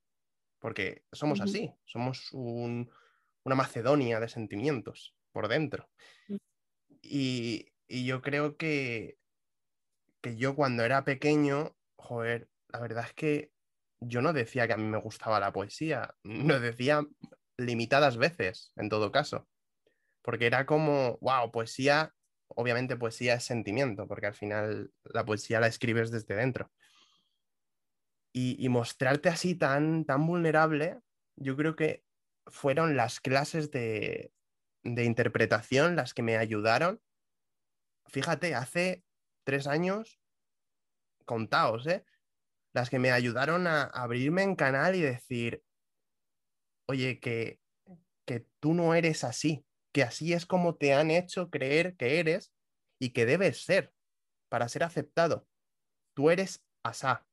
porque 0.60 1.04
somos 1.12 1.40
así, 1.40 1.72
somos 1.84 2.30
una 2.32 3.54
Macedonia 3.54 4.20
de 4.20 4.28
sentimientos 4.28 5.16
por 5.32 5.48
dentro. 5.48 5.88
Mm. 6.28 6.36
Y, 7.08 7.72
y 7.88 8.06
yo 8.06 8.22
creo 8.22 8.56
que, 8.56 9.18
que 10.20 10.36
yo 10.36 10.56
cuando 10.56 10.84
era 10.84 11.04
pequeño, 11.04 11.76
joder, 11.96 12.48
la 12.68 12.80
verdad 12.80 13.04
es 13.06 13.14
que 13.14 13.52
yo 14.00 14.22
no 14.22 14.32
decía 14.32 14.66
que 14.66 14.74
a 14.74 14.76
mí 14.76 14.84
me 14.84 14.98
gustaba 14.98 15.40
la 15.40 15.52
poesía, 15.52 16.14
lo 16.24 16.60
decía 16.60 17.04
limitadas 17.58 18.16
veces, 18.16 18.72
en 18.76 18.88
todo 18.88 19.12
caso, 19.12 19.48
porque 20.22 20.46
era 20.46 20.66
como, 20.66 21.18
wow, 21.20 21.50
poesía, 21.50 22.12
obviamente 22.48 22.96
poesía 22.96 23.34
es 23.34 23.44
sentimiento, 23.44 24.06
porque 24.06 24.26
al 24.26 24.34
final 24.34 24.90
la 25.04 25.24
poesía 25.24 25.60
la 25.60 25.68
escribes 25.68 26.10
desde 26.10 26.34
dentro. 26.34 26.70
Y, 28.38 28.68
mostrarte 28.68 29.30
así 29.30 29.54
tan, 29.54 30.04
tan 30.04 30.26
vulnerable, 30.26 31.00
yo 31.36 31.56
creo 31.56 31.74
que 31.74 32.04
fueron 32.46 32.94
las 32.94 33.18
clases 33.18 33.70
de, 33.70 34.30
de 34.94 35.04
interpretación 35.04 35.96
las 35.96 36.14
que 36.14 36.22
me 36.22 36.36
ayudaron. 36.36 37.00
Fíjate, 38.06 38.54
hace 38.54 39.04
tres 39.44 39.66
años, 39.66 40.20
contaos, 41.24 41.86
¿eh? 41.86 42.04
las 42.72 42.90
que 42.90 42.98
me 42.98 43.10
ayudaron 43.10 43.66
a 43.66 43.84
abrirme 43.84 44.42
en 44.42 44.54
canal 44.54 44.94
y 44.94 45.00
decir, 45.00 45.62
oye, 46.88 47.20
que, 47.20 47.60
que 48.26 48.46
tú 48.60 48.74
no 48.74 48.94
eres 48.94 49.24
así, 49.24 49.66
que 49.92 50.02
así 50.02 50.32
es 50.32 50.46
como 50.46 50.76
te 50.76 50.92
han 50.94 51.10
hecho 51.10 51.50
creer 51.50 51.96
que 51.96 52.20
eres 52.20 52.52
y 52.98 53.10
que 53.10 53.26
debes 53.26 53.64
ser 53.64 53.92
para 54.48 54.68
ser 54.68 54.84
aceptado. 54.84 55.48
Tú 56.14 56.30
eres 56.30 56.64
asá, 56.82 57.26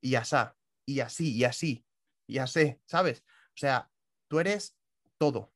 y 0.00 0.16
asá, 0.16 0.56
y 0.86 1.00
así, 1.00 1.34
y 1.34 1.44
así, 1.44 1.86
y 2.26 2.38
así, 2.38 2.78
¿sabes? 2.86 3.24
O 3.48 3.56
sea, 3.56 3.90
tú 4.28 4.40
eres 4.40 4.76
todo. 5.18 5.53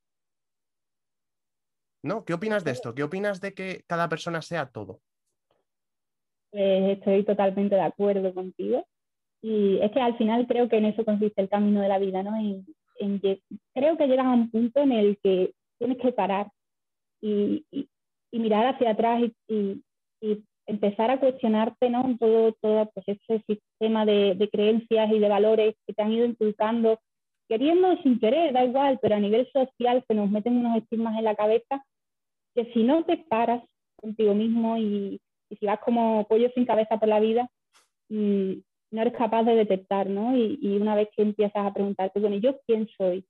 ¿No? 2.02 2.24
¿Qué 2.24 2.34
opinas 2.34 2.64
de 2.64 2.70
esto? 2.70 2.94
¿Qué 2.94 3.02
opinas 3.02 3.40
de 3.40 3.54
que 3.54 3.82
cada 3.86 4.08
persona 4.08 4.40
sea 4.42 4.66
todo? 4.66 5.00
Pues 6.50 6.98
estoy 6.98 7.24
totalmente 7.24 7.74
de 7.74 7.80
acuerdo 7.80 8.32
contigo. 8.32 8.86
Y 9.42 9.78
es 9.78 9.92
que 9.92 10.00
al 10.00 10.16
final 10.16 10.46
creo 10.46 10.68
que 10.68 10.76
en 10.78 10.86
eso 10.86 11.04
consiste 11.04 11.40
el 11.40 11.48
camino 11.48 11.80
de 11.80 11.88
la 11.88 11.98
vida, 11.98 12.22
¿no? 12.22 12.36
En, 12.36 12.66
creo 13.74 13.96
que 13.96 14.08
llegas 14.08 14.26
a 14.26 14.32
un 14.32 14.50
punto 14.50 14.80
en 14.80 14.92
el 14.92 15.18
que 15.22 15.52
tienes 15.78 15.98
que 15.98 16.12
parar 16.12 16.50
y, 17.20 17.64
mirar 18.32 18.74
hacia 18.74 18.90
atrás 18.90 19.22
y, 19.48 19.82
empezar 20.66 21.10
a 21.10 21.18
cuestionarte, 21.18 21.88
¿no? 21.88 22.16
Todo, 22.18 22.52
todo 22.60 22.90
pues, 22.92 23.08
ese 23.08 23.42
sistema 23.46 24.04
de, 24.04 24.34
de, 24.34 24.50
creencias 24.50 25.10
y 25.10 25.18
de 25.18 25.28
valores 25.28 25.74
que 25.86 25.94
te 25.94 26.02
han 26.02 26.12
ido 26.12 26.26
inculcando, 26.26 27.00
queriendo 27.48 27.90
o 27.90 27.96
sin 28.02 28.20
querer, 28.20 28.52
da 28.52 28.64
igual, 28.64 28.98
pero 29.00 29.16
a 29.16 29.20
nivel 29.20 29.50
social 29.52 30.04
se 30.06 30.14
nos 30.14 30.30
meten 30.30 30.58
unos 30.58 30.76
estigmas 30.76 31.16
en 31.18 31.24
la 31.24 31.34
cabeza 31.34 31.82
que 32.54 32.72
si 32.72 32.82
no 32.82 33.04
te 33.04 33.16
paras 33.16 33.62
contigo 33.96 34.34
mismo 34.34 34.76
y, 34.76 35.20
si 35.58 35.64
vas 35.64 35.80
como 35.80 36.26
pollo 36.28 36.50
sin 36.54 36.66
cabeza 36.66 36.98
por 36.98 37.08
la 37.08 37.20
vida, 37.20 37.48
mm, 38.10 38.52
no 38.90 39.00
eres 39.00 39.14
capaz 39.14 39.44
de 39.44 39.54
detectar, 39.54 40.08
¿no? 40.08 40.36
Y, 40.36 40.58
una 40.80 40.94
vez 40.94 41.08
que 41.16 41.22
empiezas 41.22 41.66
a 41.66 41.72
preguntarte, 41.72 42.20
bueno, 42.20 42.36
¿yo 42.36 42.58
quién 42.66 42.88
soy? 42.98 43.24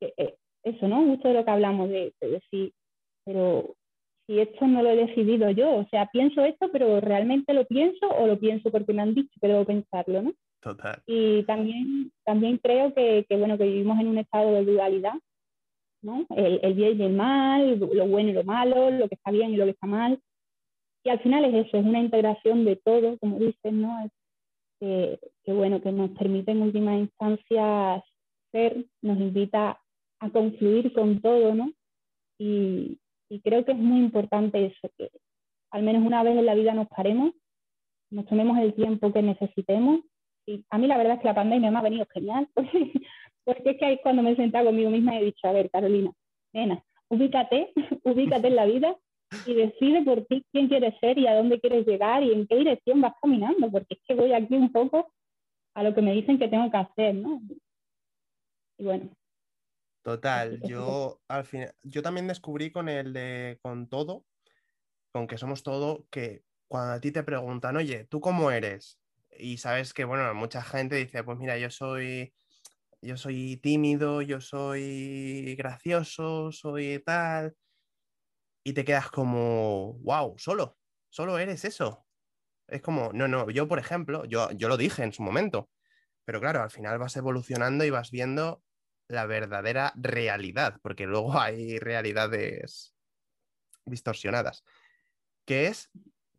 Eh, 0.00 0.36
eso, 0.62 0.88
¿no? 0.88 1.02
Mucho 1.02 1.28
de 1.28 1.34
lo 1.34 1.44
que 1.44 1.50
hablamos 1.50 1.88
de, 1.88 2.12
decir, 2.20 2.72
pero 3.24 3.74
si 4.26 4.38
esto 4.38 4.66
no 4.66 4.82
lo 4.82 4.90
he 4.90 4.96
decidido 4.96 5.50
yo, 5.50 5.74
o 5.76 5.86
sea, 5.90 6.06
pienso 6.12 6.44
esto, 6.44 6.70
pero 6.70 7.00
realmente 7.00 7.52
lo 7.52 7.64
pienso 7.64 8.06
o 8.08 8.26
lo 8.26 8.38
pienso 8.38 8.70
porque 8.70 8.92
me 8.92 9.02
han 9.02 9.14
dicho 9.14 9.32
que 9.40 9.48
debo 9.48 9.64
pensarlo, 9.64 10.22
¿no? 10.22 10.32
Total. 10.60 11.02
Y 11.06 11.42
también, 11.44 12.12
también 12.24 12.58
creo 12.58 12.92
que, 12.94 13.24
que 13.28 13.36
bueno, 13.36 13.56
que 13.56 13.64
vivimos 13.64 13.98
en 13.98 14.08
un 14.08 14.18
estado 14.18 14.52
de 14.52 14.64
dualidad, 14.64 15.14
¿no? 16.02 16.26
El, 16.36 16.60
el 16.62 16.74
bien 16.74 17.00
y 17.00 17.04
el 17.04 17.12
mal, 17.12 17.78
lo 17.78 18.06
bueno 18.06 18.30
y 18.30 18.32
lo 18.32 18.44
malo, 18.44 18.90
lo 18.90 19.08
que 19.08 19.14
está 19.14 19.30
bien 19.30 19.52
y 19.52 19.56
lo 19.56 19.64
que 19.64 19.70
está 19.70 19.86
mal 19.86 20.20
y 21.04 21.08
al 21.08 21.20
final 21.20 21.44
es 21.46 21.66
eso, 21.66 21.78
es 21.78 21.84
una 21.84 22.00
integración 22.00 22.64
de 22.64 22.76
todo, 22.76 23.18
como 23.18 23.38
dicen, 23.38 23.82
¿no? 23.82 24.10
que, 24.80 25.18
bueno, 25.46 25.80
que 25.82 25.92
nos 25.92 26.10
permite 26.10 26.52
en 26.52 26.62
última 26.62 26.96
instancia 26.96 28.02
ser, 28.50 28.86
nos 29.02 29.18
invita 29.18 29.78
a 30.20 30.30
confluir 30.30 30.92
con 30.92 31.20
todo, 31.20 31.54
¿no? 31.54 31.70
Y, 32.38 32.98
creo 33.44 33.64
que 33.64 33.72
es 33.72 33.78
muy 33.78 34.00
importante 34.00 34.66
eso, 34.66 34.90
que 34.98 35.10
al 35.70 35.82
menos 35.82 36.04
una 36.04 36.22
vez 36.22 36.36
en 36.36 36.46
la 36.46 36.54
vida 36.54 36.74
nos 36.74 36.88
paremos, 36.88 37.32
nos 38.10 38.26
tomemos 38.26 38.58
el 38.58 38.74
tiempo 38.74 39.12
que 39.12 39.22
necesitemos. 39.22 40.00
Y 40.46 40.64
a 40.70 40.78
mí 40.78 40.86
la 40.86 40.96
verdad 40.96 41.14
es 41.14 41.20
que 41.20 41.28
la 41.28 41.34
pandemia 41.34 41.70
me 41.70 41.78
ha 41.78 41.82
venido 41.82 42.06
genial, 42.12 42.48
porque, 42.54 42.70
porque 43.44 43.70
es 43.70 43.78
que 43.78 43.84
ahí 43.84 44.00
cuando 44.02 44.22
me 44.22 44.32
he 44.32 44.36
sentado 44.36 44.66
conmigo 44.66 44.90
misma 44.90 45.18
he 45.18 45.24
dicho, 45.24 45.46
a 45.46 45.52
ver, 45.52 45.70
Carolina, 45.70 46.12
nena, 46.52 46.82
ubícate, 47.08 47.72
ubícate 48.04 48.48
en 48.48 48.56
la 48.56 48.66
vida 48.66 48.96
y 49.46 49.54
decide 49.54 50.02
por 50.02 50.24
ti 50.26 50.44
quién 50.52 50.68
quieres 50.68 50.94
ser 51.00 51.18
y 51.18 51.26
a 51.26 51.34
dónde 51.34 51.60
quieres 51.60 51.86
llegar 51.86 52.22
y 52.22 52.32
en 52.32 52.46
qué 52.46 52.56
dirección 52.56 53.00
vas 53.00 53.14
caminando, 53.22 53.70
porque 53.70 53.94
es 53.94 54.00
que 54.06 54.14
voy 54.14 54.32
aquí 54.32 54.54
un 54.54 54.72
poco 54.72 55.12
a 55.74 55.82
lo 55.82 55.94
que 55.94 56.02
me 56.02 56.12
dicen 56.12 56.38
que 56.38 56.48
tengo 56.48 56.70
que 56.70 56.76
hacer, 56.76 57.14
¿no? 57.14 57.40
Y 58.78 58.84
bueno. 58.84 59.10
Total, 60.02 60.60
yo 60.62 61.20
al 61.28 61.44
final, 61.44 61.74
yo 61.82 62.02
también 62.02 62.26
descubrí 62.26 62.70
con 62.70 62.88
el 62.88 63.12
de 63.12 63.58
con 63.62 63.88
todo, 63.88 64.24
con 65.12 65.26
que 65.26 65.36
somos 65.36 65.62
todo, 65.62 66.06
que 66.10 66.42
cuando 66.68 66.94
a 66.94 67.00
ti 67.00 67.12
te 67.12 67.22
preguntan, 67.22 67.76
oye, 67.76 68.04
¿tú 68.04 68.20
cómo 68.20 68.50
eres? 68.50 68.99
Y 69.40 69.58
sabes 69.58 69.94
que, 69.94 70.04
bueno, 70.04 70.32
mucha 70.34 70.62
gente 70.62 70.96
dice, 70.96 71.24
pues 71.24 71.38
mira, 71.38 71.58
yo 71.58 71.70
soy, 71.70 72.34
yo 73.02 73.16
soy 73.16 73.56
tímido, 73.58 74.22
yo 74.22 74.40
soy 74.40 75.56
gracioso, 75.56 76.52
soy 76.52 77.02
tal, 77.04 77.56
y 78.64 78.72
te 78.72 78.84
quedas 78.84 79.10
como, 79.10 79.94
wow, 80.00 80.34
solo, 80.38 80.78
solo 81.08 81.38
eres 81.38 81.64
eso. 81.64 82.06
Es 82.68 82.82
como, 82.82 83.12
no, 83.12 83.28
no, 83.28 83.50
yo 83.50 83.66
por 83.68 83.78
ejemplo, 83.78 84.24
yo, 84.26 84.50
yo 84.52 84.68
lo 84.68 84.76
dije 84.76 85.02
en 85.02 85.12
su 85.12 85.22
momento, 85.22 85.70
pero 86.24 86.40
claro, 86.40 86.62
al 86.62 86.70
final 86.70 86.98
vas 86.98 87.16
evolucionando 87.16 87.84
y 87.84 87.90
vas 87.90 88.10
viendo 88.10 88.62
la 89.08 89.26
verdadera 89.26 89.92
realidad, 89.96 90.78
porque 90.82 91.06
luego 91.06 91.38
hay 91.40 91.78
realidades 91.78 92.94
distorsionadas, 93.84 94.62
que 95.46 95.66
es 95.66 95.90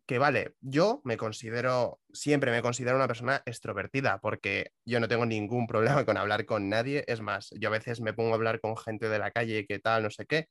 que, 0.06 0.18
vale, 0.18 0.56
yo 0.60 1.00
me 1.04 1.16
considero, 1.16 2.00
siempre 2.12 2.50
me 2.50 2.62
considero 2.62 2.96
una 2.96 3.06
persona 3.06 3.42
extrovertida, 3.46 4.18
porque 4.20 4.72
yo 4.84 5.00
no 5.00 5.08
tengo 5.08 5.26
ningún 5.26 5.66
problema 5.68 6.04
con 6.04 6.16
hablar 6.16 6.44
con 6.46 6.68
nadie, 6.68 7.04
es 7.06 7.20
más, 7.20 7.50
yo 7.58 7.68
a 7.68 7.72
veces 7.72 8.00
me 8.00 8.12
pongo 8.12 8.32
a 8.32 8.34
hablar 8.34 8.60
con 8.60 8.76
gente 8.76 9.08
de 9.08 9.18
la 9.18 9.30
calle, 9.30 9.66
qué 9.66 9.78
tal, 9.78 10.02
no 10.02 10.10
sé 10.10 10.26
qué, 10.26 10.48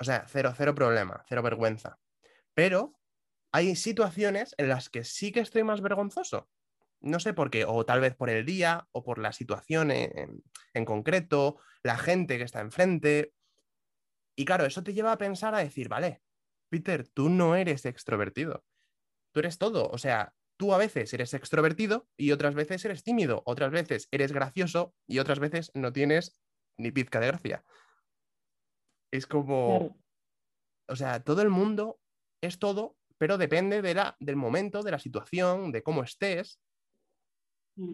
o 0.00 0.04
sea, 0.04 0.24
cero, 0.28 0.52
cero 0.56 0.74
problema, 0.74 1.24
cero 1.28 1.42
vergüenza. 1.42 1.98
Pero 2.54 2.94
hay 3.52 3.76
situaciones 3.76 4.54
en 4.58 4.68
las 4.68 4.88
que 4.88 5.04
sí 5.04 5.30
que 5.30 5.40
estoy 5.40 5.62
más 5.62 5.80
vergonzoso. 5.80 6.48
No 7.00 7.20
sé 7.20 7.34
por 7.34 7.50
qué, 7.50 7.64
o 7.64 7.84
tal 7.84 8.00
vez 8.00 8.14
por 8.14 8.30
el 8.30 8.44
día, 8.44 8.88
o 8.92 9.04
por 9.04 9.18
la 9.18 9.32
situación 9.32 9.90
en, 9.90 10.84
concreto, 10.84 11.60
la 11.82 11.98
gente 11.98 12.38
que 12.38 12.44
está 12.44 12.60
enfrente. 12.60 13.32
Y 14.36 14.44
claro, 14.44 14.64
eso 14.64 14.82
te 14.82 14.94
lleva 14.94 15.12
a 15.12 15.18
pensar 15.18 15.54
a 15.54 15.58
decir, 15.58 15.88
vale, 15.88 16.22
Peter, 16.74 17.06
tú 17.06 17.28
no 17.28 17.54
eres 17.54 17.86
extrovertido. 17.86 18.64
Tú 19.32 19.38
eres 19.38 19.58
todo. 19.58 19.88
O 19.90 19.98
sea, 19.98 20.32
tú 20.56 20.74
a 20.74 20.78
veces 20.78 21.14
eres 21.14 21.32
extrovertido 21.32 22.08
y 22.16 22.32
otras 22.32 22.56
veces 22.56 22.84
eres 22.84 23.04
tímido, 23.04 23.44
otras 23.46 23.70
veces 23.70 24.08
eres 24.10 24.32
gracioso 24.32 24.92
y 25.06 25.20
otras 25.20 25.38
veces 25.38 25.70
no 25.74 25.92
tienes 25.92 26.42
ni 26.76 26.90
pizca 26.90 27.20
de 27.20 27.28
gracia. 27.28 27.64
Es 29.12 29.28
como, 29.28 29.96
o 30.88 30.96
sea, 30.96 31.22
todo 31.22 31.42
el 31.42 31.50
mundo 31.50 32.00
es 32.42 32.58
todo, 32.58 32.96
pero 33.18 33.38
depende 33.38 33.80
de 33.80 33.94
la, 33.94 34.16
del 34.18 34.34
momento, 34.34 34.82
de 34.82 34.90
la 34.90 34.98
situación, 34.98 35.70
de 35.70 35.84
cómo 35.84 36.02
estés. 36.02 36.60
Mm. 37.76 37.92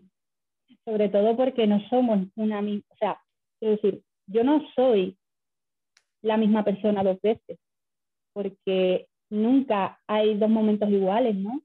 Sobre 0.86 1.10
todo 1.10 1.36
porque 1.36 1.66
no 1.66 1.86
somos 1.90 2.28
una 2.36 2.62
misma, 2.62 2.86
o 2.88 2.96
sea, 2.96 3.20
quiero 3.58 3.76
decir, 3.76 4.02
yo 4.26 4.42
no 4.42 4.62
soy 4.74 5.18
la 6.22 6.38
misma 6.38 6.64
persona 6.64 7.02
dos 7.02 7.20
veces, 7.20 7.58
porque 8.32 9.06
nunca 9.30 10.00
hay 10.06 10.36
dos 10.36 10.50
momentos 10.50 10.88
iguales, 10.90 11.36
¿no? 11.36 11.62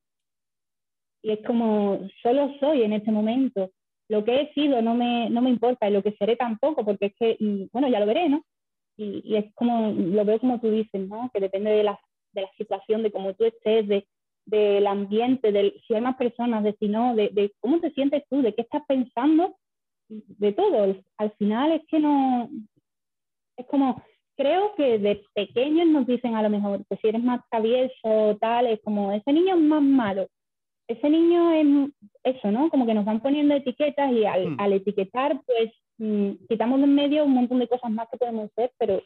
Y 1.23 1.31
es 1.31 1.39
como, 1.45 1.99
solo 2.21 2.53
soy 2.59 2.83
en 2.83 2.93
este 2.93 3.11
momento. 3.11 3.71
Lo 4.09 4.23
que 4.23 4.41
he 4.41 4.53
sido 4.53 4.81
no 4.81 4.93
me, 4.93 5.29
no 5.29 5.41
me 5.41 5.49
importa 5.49 5.89
y 5.89 5.93
lo 5.93 6.03
que 6.03 6.15
seré 6.19 6.35
tampoco, 6.35 6.85
porque 6.85 7.07
es 7.07 7.15
que, 7.15 7.37
mm, 7.39 7.69
bueno, 7.71 7.87
ya 7.87 7.99
lo 7.99 8.05
veré, 8.05 8.29
¿no? 8.29 8.43
y, 8.97 9.35
es 9.35 9.53
como, 9.55 9.91
lo 9.91 10.25
veo 10.25 10.39
como 10.39 10.59
tú 10.59 10.69
dices, 10.69 11.07
¿no? 11.07 11.29
Que 11.33 11.39
depende 11.39 11.71
de 11.71 11.83
la, 11.83 11.99
de 12.33 12.41
la 12.41 12.51
situación, 12.57 13.03
de 13.03 13.11
cómo 13.11 13.33
tú 13.33 13.45
estés, 13.45 13.87
de, 13.87 14.07
del 14.45 14.87
ambiente, 14.87 15.51
de 15.51 15.81
si 15.85 15.93
hay 15.93 16.01
más 16.01 16.15
personas, 16.17 16.63
de 16.63 16.75
si 16.79 16.87
no, 16.87 17.15
de, 17.15 17.29
de, 17.29 17.53
cómo 17.59 17.79
te 17.79 17.91
sientes 17.91 18.23
tú, 18.29 18.41
de 18.41 18.53
qué 18.53 18.61
estás 18.61 18.83
pensando, 18.87 19.55
de 20.07 20.53
todo. 20.53 20.95
Al 21.17 21.31
final 21.33 21.71
es 21.73 21.81
que 21.87 21.99
no, 21.99 22.49
es 23.57 23.65
como 23.67 24.03
creo 24.35 24.73
que 24.75 24.99
de 24.99 25.23
pequeños 25.33 25.87
nos 25.87 26.05
dicen 26.05 26.35
a 26.35 26.41
lo 26.41 26.49
mejor 26.49 26.85
que 26.87 26.97
si 26.97 27.07
eres 27.07 27.23
más 27.23 27.41
travieso 27.49 28.37
tal, 28.39 28.67
es 28.67 28.79
como 28.83 29.11
ese 29.11 29.33
niño 29.33 29.55
es 29.55 29.61
más 29.61 29.81
malo. 29.81 30.27
Ese 30.87 31.09
niño 31.09 31.51
es 31.53 32.35
eso, 32.35 32.51
¿no? 32.51 32.69
Como 32.69 32.85
que 32.85 32.93
nos 32.93 33.05
van 33.05 33.21
poniendo 33.21 33.55
etiquetas 33.55 34.11
y 34.11 34.25
al, 34.25 34.55
al 34.59 34.73
etiquetar, 34.73 35.41
pues 35.45 35.71
mm, 35.97 36.45
quitamos 36.47 36.79
de 36.79 36.85
en 36.85 36.95
medio 36.95 37.25
un 37.25 37.33
montón 37.33 37.59
de 37.59 37.67
cosas 37.67 37.89
más 37.91 38.07
que 38.11 38.17
podemos 38.17 38.51
hacer, 38.51 38.71
pero, 38.77 39.01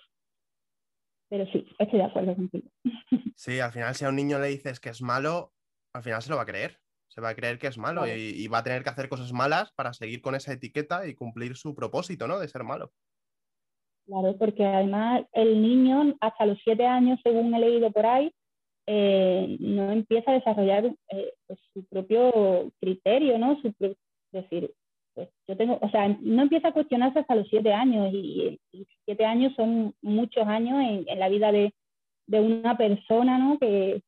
pero 1.30 1.45
sí, 1.51 1.65
estoy 1.77 1.99
de 1.99 2.05
acuerdo 2.05 2.36
contigo. 2.36 2.67
Sí, 3.36 3.61
al 3.61 3.71
final 3.71 3.95
si 3.95 4.03
a 4.03 4.09
un 4.09 4.17
niño 4.17 4.38
le 4.38 4.47
dices 4.47 4.82
que 4.82 4.89
es 4.89 5.01
malo, 5.01 5.53
al 5.93 6.03
final 6.03 6.21
se 6.21 6.30
lo 6.30 6.36
va 6.36 6.41
a 6.41 6.45
creer. 6.45 6.77
Se 7.07 7.21
va 7.21 7.30
a 7.30 7.36
creer 7.36 7.57
que 7.57 7.67
es 7.67 7.77
malo 7.77 8.05
y 8.05 8.47
va 8.49 8.59
a 8.59 8.63
tener 8.63 8.84
que 8.84 8.89
hacer 8.89 9.07
cosas 9.07 9.32
malas 9.32 9.71
para 9.71 9.93
seguir 9.93 10.21
con 10.21 10.36
esa 10.36 10.51
etiqueta 10.51 11.07
y 11.07 11.15
cumplir 11.15 11.55
su 11.55 11.73
propósito, 11.73 12.27
¿no? 12.27 12.38
De 12.38 12.49
ser 12.49 12.63
malo. 12.65 12.91
Claro, 14.10 14.38
porque 14.39 14.66
además 14.66 15.26
el 15.34 15.62
niño 15.62 16.16
hasta 16.22 16.45
los 16.47 16.60
siete 16.64 16.86
años, 16.86 17.20
según 17.24 17.53
he 17.53 17.60
leído 17.60 17.91
por 17.91 18.05
ahí, 18.07 18.32
eh, 18.88 19.57
no 19.60 19.91
empieza 19.91 20.32
a 20.32 20.36
desarrollar 20.36 20.86
eh, 21.12 21.34
pues, 21.47 21.60
su 21.74 21.86
propio 21.86 22.72
criterio, 22.82 23.39
¿no? 23.39 23.62
Su 23.62 23.74
pro- 23.74 23.95
decir, 24.32 24.72
pues 25.16 25.30
yo 25.47 25.57
tengo, 25.57 25.80
o 25.82 25.89
sea, 25.91 26.07
no 26.22 26.43
empieza 26.43 26.70
a 26.70 26.74
cuestionarse 26.74 27.20
hasta 27.20 27.36
los 27.36 27.47
siete 27.49 27.74
años 27.74 28.12
y, 28.14 28.60
siete 29.05 29.26
años 29.26 29.53
son 29.55 29.93
muchos 30.03 30.47
años 30.47 30.80
en, 31.07 31.20
la 31.20 31.30
vida 31.30 31.51
de, 31.51 31.74
de 32.28 32.41
una 32.41 32.78
persona, 32.78 33.39
¿no? 33.39 33.60
Que 33.60 34.01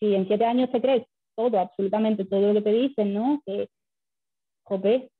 si 0.00 0.14
en 0.14 0.28
siete 0.28 0.46
años 0.46 0.70
te 0.72 0.82
crees 0.82 1.06
todo, 1.36 1.60
absolutamente 1.60 2.26
todo 2.26 2.48
lo 2.48 2.54
que 2.54 2.62
te 2.62 2.72
dicen, 2.74 3.14
¿no? 3.14 3.42
Que, 3.46 3.68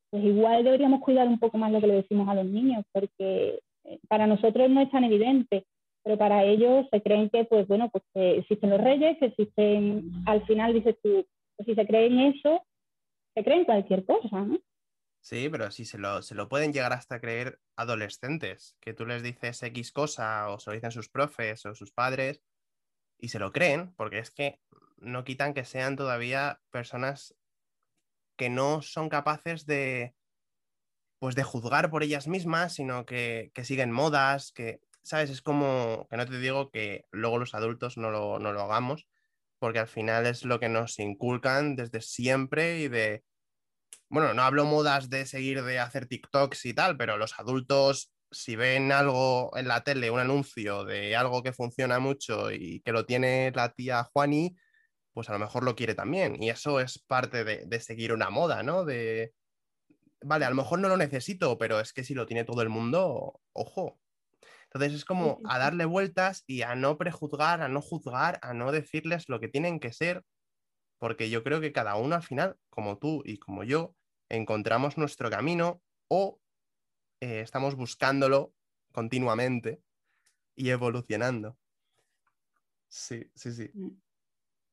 pues 0.09 0.23
igual 0.23 0.63
deberíamos 0.63 1.01
cuidar 1.01 1.27
un 1.27 1.39
poco 1.39 1.57
más 1.57 1.71
lo 1.71 1.81
que 1.81 1.87
le 1.87 1.95
decimos 1.95 2.27
a 2.29 2.35
los 2.35 2.45
niños, 2.45 2.83
porque 2.91 3.59
para 4.07 4.27
nosotros 4.27 4.69
no 4.69 4.81
es 4.81 4.91
tan 4.91 5.03
evidente, 5.03 5.65
pero 6.03 6.17
para 6.17 6.43
ellos 6.43 6.85
se 6.91 7.01
creen 7.01 7.29
que, 7.29 7.45
pues 7.45 7.67
bueno, 7.67 7.89
pues 7.89 8.03
que 8.13 8.39
existen 8.39 8.69
los 8.69 8.81
reyes, 8.81 9.17
que 9.19 9.27
existen, 9.27 10.11
al 10.25 10.45
final 10.45 10.73
dices 10.73 10.95
tú, 11.01 11.25
pues 11.55 11.65
si 11.65 11.75
se 11.75 11.87
creen 11.87 12.19
eso, 12.19 12.65
se 13.35 13.43
creen 13.43 13.65
cualquier 13.65 14.05
cosa, 14.05 14.41
¿no? 14.41 14.59
Sí, 15.21 15.47
pero 15.49 15.71
sí 15.71 15.85
se 15.85 15.97
lo, 15.97 16.21
se 16.21 16.35
lo 16.35 16.49
pueden 16.49 16.73
llegar 16.73 16.91
hasta 16.91 17.21
creer 17.21 17.59
adolescentes, 17.77 18.75
que 18.81 18.93
tú 18.93 19.05
les 19.05 19.23
dices 19.23 19.63
X 19.63 19.93
cosa 19.93 20.49
o 20.49 20.59
se 20.59 20.69
lo 20.69 20.75
dicen 20.75 20.91
sus 20.91 21.07
profes 21.07 21.65
o 21.65 21.73
sus 21.73 21.93
padres 21.93 22.41
y 23.17 23.29
se 23.29 23.39
lo 23.39 23.53
creen, 23.53 23.93
porque 23.95 24.19
es 24.19 24.31
que 24.31 24.59
no 24.97 25.23
quitan 25.23 25.53
que 25.53 25.63
sean 25.63 25.95
todavía 25.95 26.59
personas 26.71 27.35
que 28.37 28.49
no 28.49 28.81
son 28.81 29.07
capaces 29.07 29.65
de 29.65 30.13
pues 31.23 31.35
de 31.35 31.43
juzgar 31.43 31.89
por 31.89 32.03
ellas 32.03 32.27
mismas, 32.27 32.73
sino 32.73 33.05
que, 33.05 33.49
que 33.53 33.63
siguen 33.63 33.93
modas, 33.93 34.51
que, 34.51 34.81
¿sabes? 35.03 35.29
Es 35.29 35.41
como, 35.41 36.05
que 36.09 36.17
no 36.17 36.25
te 36.25 36.37
digo 36.37 36.69
que 36.69 37.05
luego 37.11 37.37
los 37.37 37.53
adultos 37.55 37.95
no 37.97 38.11
lo, 38.11 38.39
no 38.39 38.51
lo 38.51 38.63
hagamos, 38.63 39.07
porque 39.57 39.79
al 39.79 39.87
final 39.87 40.25
es 40.25 40.43
lo 40.43 40.59
que 40.59 40.67
nos 40.67 40.99
inculcan 40.99 41.77
desde 41.77 42.01
siempre 42.01 42.79
y 42.79 42.89
de, 42.89 43.23
bueno, 44.09 44.33
no 44.33 44.41
hablo 44.41 44.65
modas 44.65 45.09
de 45.09 45.25
seguir 45.25 45.63
de 45.63 45.79
hacer 45.79 46.07
TikToks 46.07 46.65
y 46.65 46.73
tal, 46.73 46.97
pero 46.97 47.15
los 47.15 47.39
adultos, 47.39 48.11
si 48.29 48.57
ven 48.57 48.91
algo 48.91 49.55
en 49.55 49.69
la 49.69 49.81
tele, 49.81 50.11
un 50.11 50.19
anuncio 50.19 50.83
de 50.83 51.15
algo 51.15 51.41
que 51.41 51.53
funciona 51.53 51.99
mucho 51.99 52.51
y 52.51 52.81
que 52.81 52.91
lo 52.91 53.05
tiene 53.05 53.49
la 53.55 53.71
tía 53.71 54.03
Juani, 54.11 54.57
pues 55.13 55.29
a 55.29 55.31
lo 55.31 55.39
mejor 55.39 55.63
lo 55.63 55.73
quiere 55.73 55.95
también. 55.95 56.43
Y 56.43 56.49
eso 56.49 56.81
es 56.81 56.99
parte 56.99 57.45
de, 57.45 57.63
de 57.65 57.79
seguir 57.79 58.11
una 58.11 58.29
moda, 58.29 58.61
¿no? 58.61 58.83
De, 58.83 59.31
vale, 60.23 60.45
a 60.45 60.49
lo 60.49 60.55
mejor 60.55 60.79
no 60.79 60.89
lo 60.89 60.97
necesito, 60.97 61.57
pero 61.57 61.79
es 61.79 61.93
que 61.93 62.03
si 62.03 62.13
lo 62.13 62.25
tiene 62.25 62.43
todo 62.43 62.61
el 62.61 62.69
mundo, 62.69 63.41
ojo. 63.53 63.99
Entonces 64.65 64.93
es 64.93 65.05
como 65.05 65.39
a 65.45 65.59
darle 65.59 65.85
vueltas 65.85 66.43
y 66.47 66.63
a 66.63 66.75
no 66.75 66.97
prejuzgar, 66.97 67.61
a 67.61 67.67
no 67.67 67.81
juzgar, 67.81 68.39
a 68.41 68.53
no 68.53 68.71
decirles 68.71 69.29
lo 69.29 69.39
que 69.39 69.47
tienen 69.47 69.79
que 69.79 69.93
ser, 69.93 70.25
porque 70.97 71.29
yo 71.29 71.43
creo 71.43 71.61
que 71.61 71.71
cada 71.71 71.95
uno 71.95 72.15
al 72.15 72.23
final, 72.23 72.57
como 72.69 72.97
tú 72.97 73.21
y 73.25 73.37
como 73.37 73.63
yo, 73.63 73.95
encontramos 74.29 74.97
nuestro 74.97 75.29
camino 75.29 75.81
o 76.07 76.39
eh, 77.21 77.41
estamos 77.41 77.75
buscándolo 77.75 78.53
continuamente 78.91 79.81
y 80.55 80.69
evolucionando. 80.69 81.57
Sí, 82.87 83.29
sí, 83.35 83.51
sí. 83.51 83.69
Mm. 83.73 84.01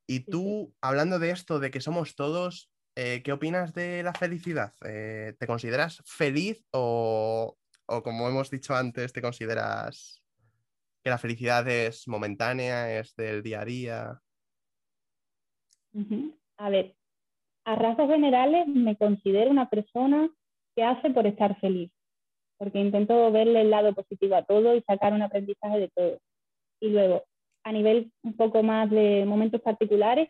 Y 0.07 0.21
tú, 0.21 0.75
hablando 0.81 1.19
de 1.19 1.31
esto, 1.31 1.61
de 1.61 1.71
que 1.71 1.81
somos 1.81 2.17
todos, 2.17 2.71
eh, 2.97 3.23
¿qué 3.23 3.33
opinas 3.33 3.73
de 3.75 4.03
la 4.03 4.13
felicidad? 4.13 4.75
Eh, 4.85 5.35
¿te 5.39 5.47
consideras 5.47 6.03
feliz 6.05 6.65
o, 6.73 7.57
o, 7.87 8.03
como 8.03 8.29
hemos 8.29 8.51
dicho 8.51 8.75
antes, 8.75 9.13
te 9.13 9.23
consideras 9.23 10.23
que 11.03 11.11
la 11.11 11.19
felicidad 11.19 11.67
es 11.69 12.07
momentánea, 12.09 12.99
es 12.99 13.15
del 13.17 13.43
día 13.43 13.61
a 13.63 13.65
día? 13.65 14.23
A 16.59 16.71
ver, 16.71 16.95
a 17.65 17.75
rasgos 17.75 18.11
generales 18.11 18.67
me 18.69 18.97
considero 18.97 19.51
una 19.51 19.69
persona 19.69 20.31
que 20.77 20.85
hace 20.85 21.11
por 21.11 21.27
estar 21.27 21.59
feliz, 21.61 21.91
porque 22.59 22.79
intento 22.79 23.31
verle 23.33 23.63
el 23.63 23.71
lado 23.71 23.95
positivo 23.95 24.37
a 24.37 24.45
todo 24.45 24.75
y 24.75 24.83
sacar 24.83 25.13
un 25.13 25.23
aprendizaje 25.23 25.79
de 25.79 25.89
todo. 25.89 26.19
Y 26.81 26.91
luego, 26.91 27.25
a 27.65 27.73
nivel 27.73 28.13
un 28.23 28.37
poco 28.37 28.63
más 28.63 28.91
de 28.91 29.25
momentos 29.27 29.61
particulares, 29.61 30.29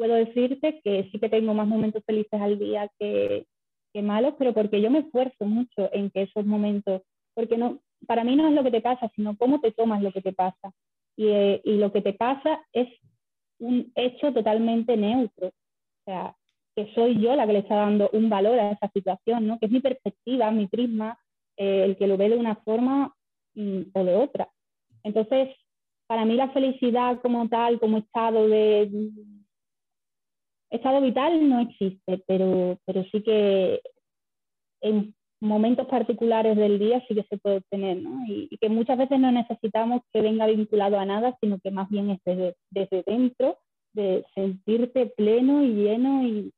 puedo 0.00 0.14
decirte 0.14 0.80
que 0.82 1.10
sí 1.12 1.18
que 1.18 1.28
tengo 1.28 1.52
más 1.52 1.68
momentos 1.68 2.02
felices 2.06 2.40
al 2.40 2.58
día 2.58 2.90
que, 2.98 3.44
que 3.92 4.00
malos, 4.00 4.32
pero 4.38 4.54
porque 4.54 4.80
yo 4.80 4.90
me 4.90 5.00
esfuerzo 5.00 5.44
mucho 5.44 5.90
en 5.92 6.08
que 6.08 6.22
esos 6.22 6.46
momentos, 6.46 7.02
porque 7.34 7.58
no, 7.58 7.80
para 8.06 8.24
mí 8.24 8.34
no 8.34 8.48
es 8.48 8.54
lo 8.54 8.64
que 8.64 8.70
te 8.70 8.80
pasa, 8.80 9.10
sino 9.14 9.36
cómo 9.36 9.60
te 9.60 9.72
tomas 9.72 10.02
lo 10.02 10.10
que 10.10 10.22
te 10.22 10.32
pasa. 10.32 10.72
Y, 11.18 11.26
eh, 11.28 11.60
y 11.64 11.76
lo 11.76 11.92
que 11.92 12.00
te 12.00 12.14
pasa 12.14 12.62
es 12.72 12.88
un 13.58 13.92
hecho 13.94 14.32
totalmente 14.32 14.96
neutro. 14.96 15.48
O 15.48 16.04
sea, 16.06 16.34
que 16.74 16.90
soy 16.94 17.20
yo 17.20 17.36
la 17.36 17.46
que 17.46 17.52
le 17.52 17.58
está 17.58 17.74
dando 17.74 18.08
un 18.14 18.30
valor 18.30 18.58
a 18.58 18.70
esa 18.70 18.88
situación, 18.94 19.46
¿no? 19.46 19.58
Que 19.58 19.66
es 19.66 19.72
mi 19.72 19.80
perspectiva, 19.80 20.50
mi 20.50 20.66
prisma, 20.66 21.18
eh, 21.58 21.84
el 21.84 21.98
que 21.98 22.06
lo 22.06 22.16
ve 22.16 22.30
de 22.30 22.38
una 22.38 22.56
forma 22.56 23.14
mm, 23.54 23.80
o 23.92 24.02
de 24.02 24.16
otra. 24.16 24.48
Entonces, 25.02 25.50
para 26.06 26.24
mí 26.24 26.36
la 26.36 26.48
felicidad 26.52 27.20
como 27.20 27.46
tal, 27.50 27.78
como 27.78 27.98
estado 27.98 28.48
de 28.48 28.88
estado 30.70 31.00
vital 31.00 31.48
no 31.48 31.60
existe, 31.60 32.22
pero, 32.26 32.78
pero 32.84 33.04
sí 33.10 33.22
que 33.22 33.80
en 34.82 35.14
momentos 35.40 35.86
particulares 35.86 36.56
del 36.56 36.78
día 36.78 37.02
sí 37.08 37.14
que 37.14 37.24
se 37.24 37.38
puede 37.38 37.58
obtener, 37.58 37.96
¿no? 37.96 38.24
Y, 38.26 38.48
y 38.50 38.58
que 38.58 38.68
muchas 38.68 38.98
veces 38.98 39.18
no 39.18 39.32
necesitamos 39.32 40.02
que 40.12 40.20
venga 40.20 40.46
vinculado 40.46 40.98
a 40.98 41.06
nada, 41.06 41.36
sino 41.40 41.58
que 41.60 41.70
más 41.70 41.88
bien 41.88 42.10
es 42.10 42.20
desde, 42.24 42.56
desde 42.70 43.02
dentro, 43.04 43.58
de 43.92 44.24
sentirte 44.34 45.06
pleno 45.06 45.64
y 45.64 45.74
lleno 45.74 46.22
y, 46.22 46.52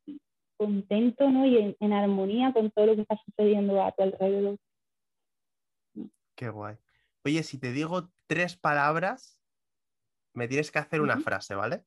contento, 0.59 1.29
¿no? 1.29 1.45
Y 1.45 1.59
en, 1.59 1.77
en, 1.81 1.93
armonía 1.93 2.53
con 2.53 2.71
todo 2.71 2.87
lo 2.87 2.95
que 2.95 3.03
está 3.03 3.17
sucediendo 3.25 3.83
a 3.83 3.91
tu 3.91 4.05
alrededor. 4.05 4.57
Qué 6.37 6.51
guay. 6.51 6.77
Oye, 7.25 7.43
si 7.43 7.59
te 7.59 7.73
digo 7.73 8.11
tres 8.29 8.57
palabras, 8.57 9.41
me 10.35 10.47
tienes 10.47 10.71
que 10.71 10.79
hacer 10.79 11.01
una 11.01 11.19
frase, 11.19 11.57
¿vale? 11.57 11.85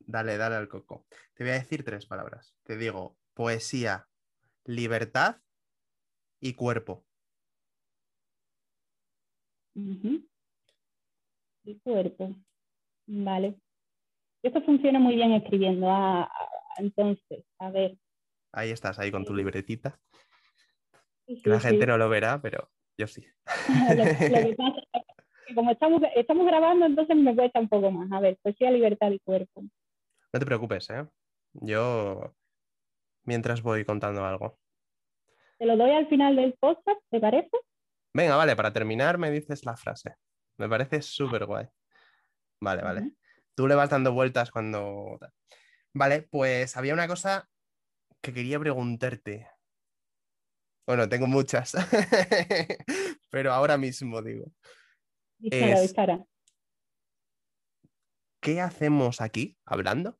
Dale, 0.00 0.36
dale 0.36 0.56
al 0.56 0.68
coco. 0.68 1.06
Te 1.34 1.44
voy 1.44 1.52
a 1.52 1.54
decir 1.54 1.84
tres 1.84 2.06
palabras. 2.06 2.56
Te 2.64 2.76
digo 2.76 3.16
poesía, 3.34 4.08
libertad 4.64 5.36
y 6.40 6.54
cuerpo. 6.54 7.04
Y 11.64 11.78
cuerpo. 11.80 12.34
Vale. 13.06 13.60
Esto 14.42 14.62
funciona 14.62 14.98
muy 14.98 15.14
bien 15.16 15.32
escribiendo. 15.32 15.88
Ah, 15.88 16.22
ah, 16.22 16.48
entonces, 16.78 17.44
a 17.58 17.70
ver. 17.70 17.98
Ahí 18.52 18.70
estás, 18.70 18.98
ahí 18.98 19.10
con 19.10 19.24
tu 19.24 19.34
libretita. 19.34 20.00
Sí, 21.26 21.42
Que 21.42 21.50
la 21.50 21.60
sí, 21.60 21.68
gente 21.68 21.84
sí. 21.84 21.88
no 21.88 21.98
lo 21.98 22.08
verá, 22.08 22.40
pero 22.40 22.70
yo 22.96 23.06
sí. 23.06 23.26
lo, 23.96 24.04
lo 24.04 24.48
que 24.48 24.54
pasa 24.56 24.78
es 24.78 24.84
que 24.84 24.87
como 25.54 25.70
estamos, 25.70 26.02
estamos 26.14 26.46
grabando, 26.46 26.86
entonces 26.86 27.16
me 27.16 27.34
cuesta 27.34 27.60
un 27.60 27.68
poco 27.68 27.90
más. 27.90 28.10
A 28.12 28.20
ver, 28.20 28.38
poesía, 28.42 28.70
libertad 28.70 29.10
y 29.10 29.18
cuerpo. 29.20 29.62
No 30.32 30.40
te 30.40 30.46
preocupes, 30.46 30.88
¿eh? 30.90 31.06
Yo 31.54 32.34
mientras 33.24 33.62
voy 33.62 33.84
contando 33.84 34.24
algo. 34.24 34.58
Te 35.58 35.66
lo 35.66 35.76
doy 35.76 35.90
al 35.90 36.08
final 36.08 36.36
del 36.36 36.54
podcast, 36.54 37.00
¿te 37.10 37.20
parece? 37.20 37.50
Venga, 38.14 38.36
vale, 38.36 38.56
para 38.56 38.72
terminar 38.72 39.18
me 39.18 39.30
dices 39.30 39.64
la 39.64 39.76
frase. 39.76 40.14
Me 40.56 40.68
parece 40.68 41.02
súper 41.02 41.46
guay. 41.46 41.66
Vale, 42.60 42.82
vale. 42.82 43.12
Tú 43.54 43.66
le 43.66 43.74
vas 43.74 43.90
dando 43.90 44.12
vueltas 44.12 44.50
cuando... 44.50 45.18
Vale, 45.94 46.22
pues 46.22 46.76
había 46.76 46.94
una 46.94 47.08
cosa 47.08 47.48
que 48.20 48.32
quería 48.32 48.58
preguntarte. 48.58 49.48
Bueno, 50.86 51.08
tengo 51.08 51.26
muchas, 51.26 51.74
pero 53.30 53.52
ahora 53.52 53.76
mismo 53.76 54.22
digo, 54.22 54.46
Dispara, 55.38 55.72
Es- 55.74 55.82
dispara. 55.82 56.24
¿qué 58.40 58.60
hacemos 58.60 59.20
aquí 59.20 59.56
hablando? 59.64 60.16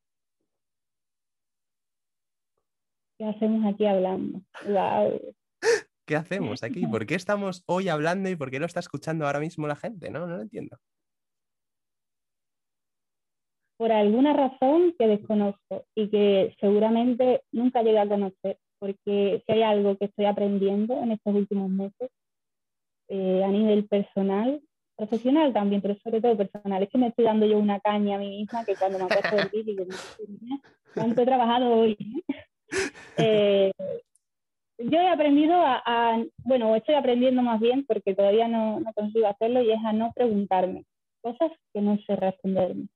¿Qué 3.18 3.24
hacemos 3.26 3.72
aquí 3.74 3.86
hablando? 3.86 4.42
Wow. 4.66 5.34
¿Qué 6.06 6.16
hacemos 6.16 6.62
aquí? 6.62 6.86
¿Por 6.86 7.04
qué 7.06 7.14
estamos 7.16 7.62
hoy 7.66 7.88
hablando 7.88 8.28
y 8.30 8.36
por 8.36 8.50
qué 8.50 8.60
lo 8.60 8.66
está 8.66 8.80
escuchando 8.80 9.26
ahora 9.26 9.40
mismo 9.40 9.66
la 9.66 9.76
gente? 9.76 10.10
No, 10.10 10.26
no 10.26 10.36
lo 10.36 10.42
entiendo. 10.42 10.78
Por 13.76 13.92
alguna 13.92 14.32
razón 14.32 14.94
que 14.98 15.06
desconozco 15.06 15.84
y 15.94 16.08
que 16.10 16.56
seguramente 16.60 17.42
nunca 17.52 17.82
llegué 17.82 17.98
a 18.00 18.08
conocer, 18.08 18.58
porque 18.80 19.42
si 19.46 19.52
hay 19.52 19.62
algo 19.62 19.96
que 19.96 20.06
estoy 20.06 20.24
aprendiendo 20.24 21.00
en 21.02 21.12
estos 21.12 21.34
últimos 21.34 21.70
meses 21.70 22.10
eh, 23.08 23.44
a 23.44 23.48
nivel 23.48 23.86
personal, 23.86 24.60
profesional 24.98 25.52
también, 25.52 25.80
pero 25.80 25.94
sobre 26.02 26.20
todo 26.20 26.36
personal, 26.36 26.82
es 26.82 26.90
que 26.90 26.98
me 26.98 27.06
estoy 27.06 27.24
dando 27.24 27.46
yo 27.46 27.56
una 27.56 27.78
caña 27.78 28.16
a 28.16 28.18
mí 28.18 28.28
misma 28.40 28.64
que 28.64 28.74
cuando 28.74 28.98
me 28.98 29.04
acuerdo 29.04 29.36
del 29.36 29.48
vídeo, 29.48 29.86
cuánto 30.94 31.22
he 31.22 31.26
trabajado 31.26 31.70
hoy. 31.70 31.96
Eh, 33.20 33.72
yo 34.78 34.98
he 35.00 35.08
aprendido 35.08 35.54
a, 35.56 36.22
bueno, 36.44 36.76
estoy 36.76 36.94
aprendiendo 36.94 37.42
más 37.42 37.58
bien 37.58 37.84
porque 37.84 38.14
todavía 38.14 38.46
no, 38.46 38.78
no, 38.78 38.92
consigo 38.92 39.26
hacerlo 39.26 39.60
y 39.62 39.72
es 39.72 39.80
a 39.84 39.92
no 39.92 40.12
preguntarme 40.14 40.84
cosas 41.20 41.50
que 41.72 41.80
no 41.80 41.98
sé 42.06 42.14
responderme. 42.14 42.86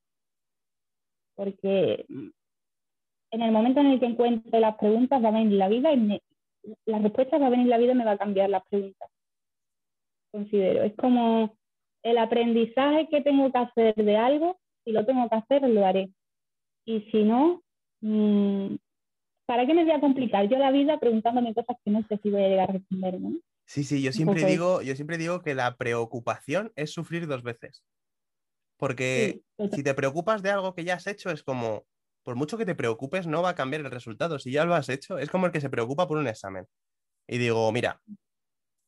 Porque 1.35 2.05
en 3.33 3.43
el 3.43 3.51
momento 3.51 3.81
en 3.81 3.87
el 3.87 3.99
que 3.99 4.07
encuentre 4.07 4.61
las 4.61 4.77
preguntas 4.77 5.25
va 5.25 5.31
a 5.31 5.33
venir 5.33 5.59
la 5.59 5.69
vida 5.69 5.91
y 5.91 5.97
me, 5.97 6.23
las 6.85 7.03
respuestas 7.03 7.41
va 7.41 7.47
a 7.47 7.51
venir 7.51 7.67
la 7.67 7.79
vida 7.79 7.93
y 7.93 7.97
me 7.97 8.05
va 8.05 8.13
a 8.13 8.19
cambiar 8.19 8.51
las 8.51 8.63
preguntas. 8.69 9.09
Considero, 10.31 10.85
es 10.85 10.95
como 10.95 11.57
el 12.03 12.19
aprendizaje 12.19 13.09
que 13.11 13.23
tengo 13.23 13.51
que 13.53 13.59
hacer 13.59 13.95
de 13.95 14.17
algo, 14.17 14.59
si 14.85 14.93
lo 14.93 15.05
tengo 15.07 15.29
que 15.29 15.37
hacer, 15.37 15.69
lo 15.69 15.85
haré. 15.85 16.11
Y 16.85 17.01
si 17.13 17.23
no, 17.23 17.63
mmm, 18.01 18.75
¿para 19.47 19.67
qué 19.67 19.75
me 19.75 19.85
voy 19.85 19.93
a 19.93 20.01
complicar 20.01 20.49
yo 20.49 20.59
la 20.59 20.71
vida 20.71 20.99
preguntándome 20.99 21.55
cosas 21.55 21.77
que 21.85 21.91
no 21.91 22.05
sé 22.09 22.19
si 22.23 22.31
voy 22.31 22.43
a 22.43 22.49
llegar 22.49 22.71
a 22.71 22.73
responder? 22.73 23.21
¿no? 23.21 23.33
Sí, 23.67 23.85
sí, 23.85 24.03
yo 24.03 24.13
siempre, 24.13 24.45
digo, 24.45 24.83
yo 24.83 24.95
siempre 24.95 25.19
digo 25.19 25.43
que 25.43 25.55
la 25.55 25.77
preocupación 25.77 26.73
es 26.77 26.93
sufrir 26.93 27.27
dos 27.27 27.43
veces. 27.43 27.85
Porque 28.77 29.43
sí, 29.59 29.69
si 29.71 29.83
te 29.85 29.95
preocupas 29.95 30.43
de 30.43 30.51
algo 30.51 30.75
que 30.75 30.85
ya 30.85 30.95
has 30.95 31.07
hecho, 31.07 31.31
es 31.31 31.45
como, 31.45 31.85
por 32.25 32.35
mucho 32.35 32.59
que 32.59 32.67
te 32.67 32.75
preocupes, 32.75 33.29
no 33.29 33.41
va 33.41 33.51
a 33.51 33.55
cambiar 33.55 33.83
el 33.83 33.91
resultado. 33.91 34.41
Si 34.41 34.51
ya 34.51 34.65
lo 34.65 34.75
has 34.75 34.89
hecho, 34.89 35.19
es 35.19 35.31
como 35.31 35.47
el 35.47 35.53
que 35.53 35.61
se 35.61 35.71
preocupa 35.71 36.09
por 36.09 36.19
un 36.19 36.27
examen. 36.27 36.67
Y 37.29 37.39
digo, 37.39 37.71
mira, 37.71 38.03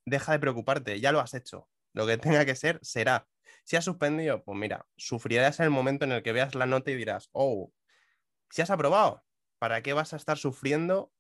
deja 0.05 0.33
de 0.33 0.41
preocuparte, 0.41 1.01
ya 1.01 1.13
lo 1.13 1.21
has 1.21 1.35
hecho. 1.35 1.69
Lo 1.95 2.07
que 2.07 2.19
tenga 2.19 2.45
que 2.45 2.55
ser, 2.55 2.79
será. 2.83 3.27
Si 3.65 3.77
has 3.77 3.85
suspendido, 3.85 4.45
pues 4.45 4.59
mira, 4.59 4.87
sufrirás 4.97 5.59
en 5.61 5.65
el 5.65 5.71
momento 5.71 6.05
en 6.05 6.13
el 6.13 6.23
que 6.23 6.33
veas 6.33 6.55
la 6.55 6.67
nota 6.67 6.91
y 6.91 6.97
dirás, 6.97 7.31
oh, 7.33 7.73
si 8.51 8.63
has 8.63 8.71
aprobado, 8.71 9.25
¿para 9.59 9.83
qué 9.83 9.93
vas 9.95 10.13
a 10.13 10.17
estar 10.17 10.37
sufriendo 10.37 11.13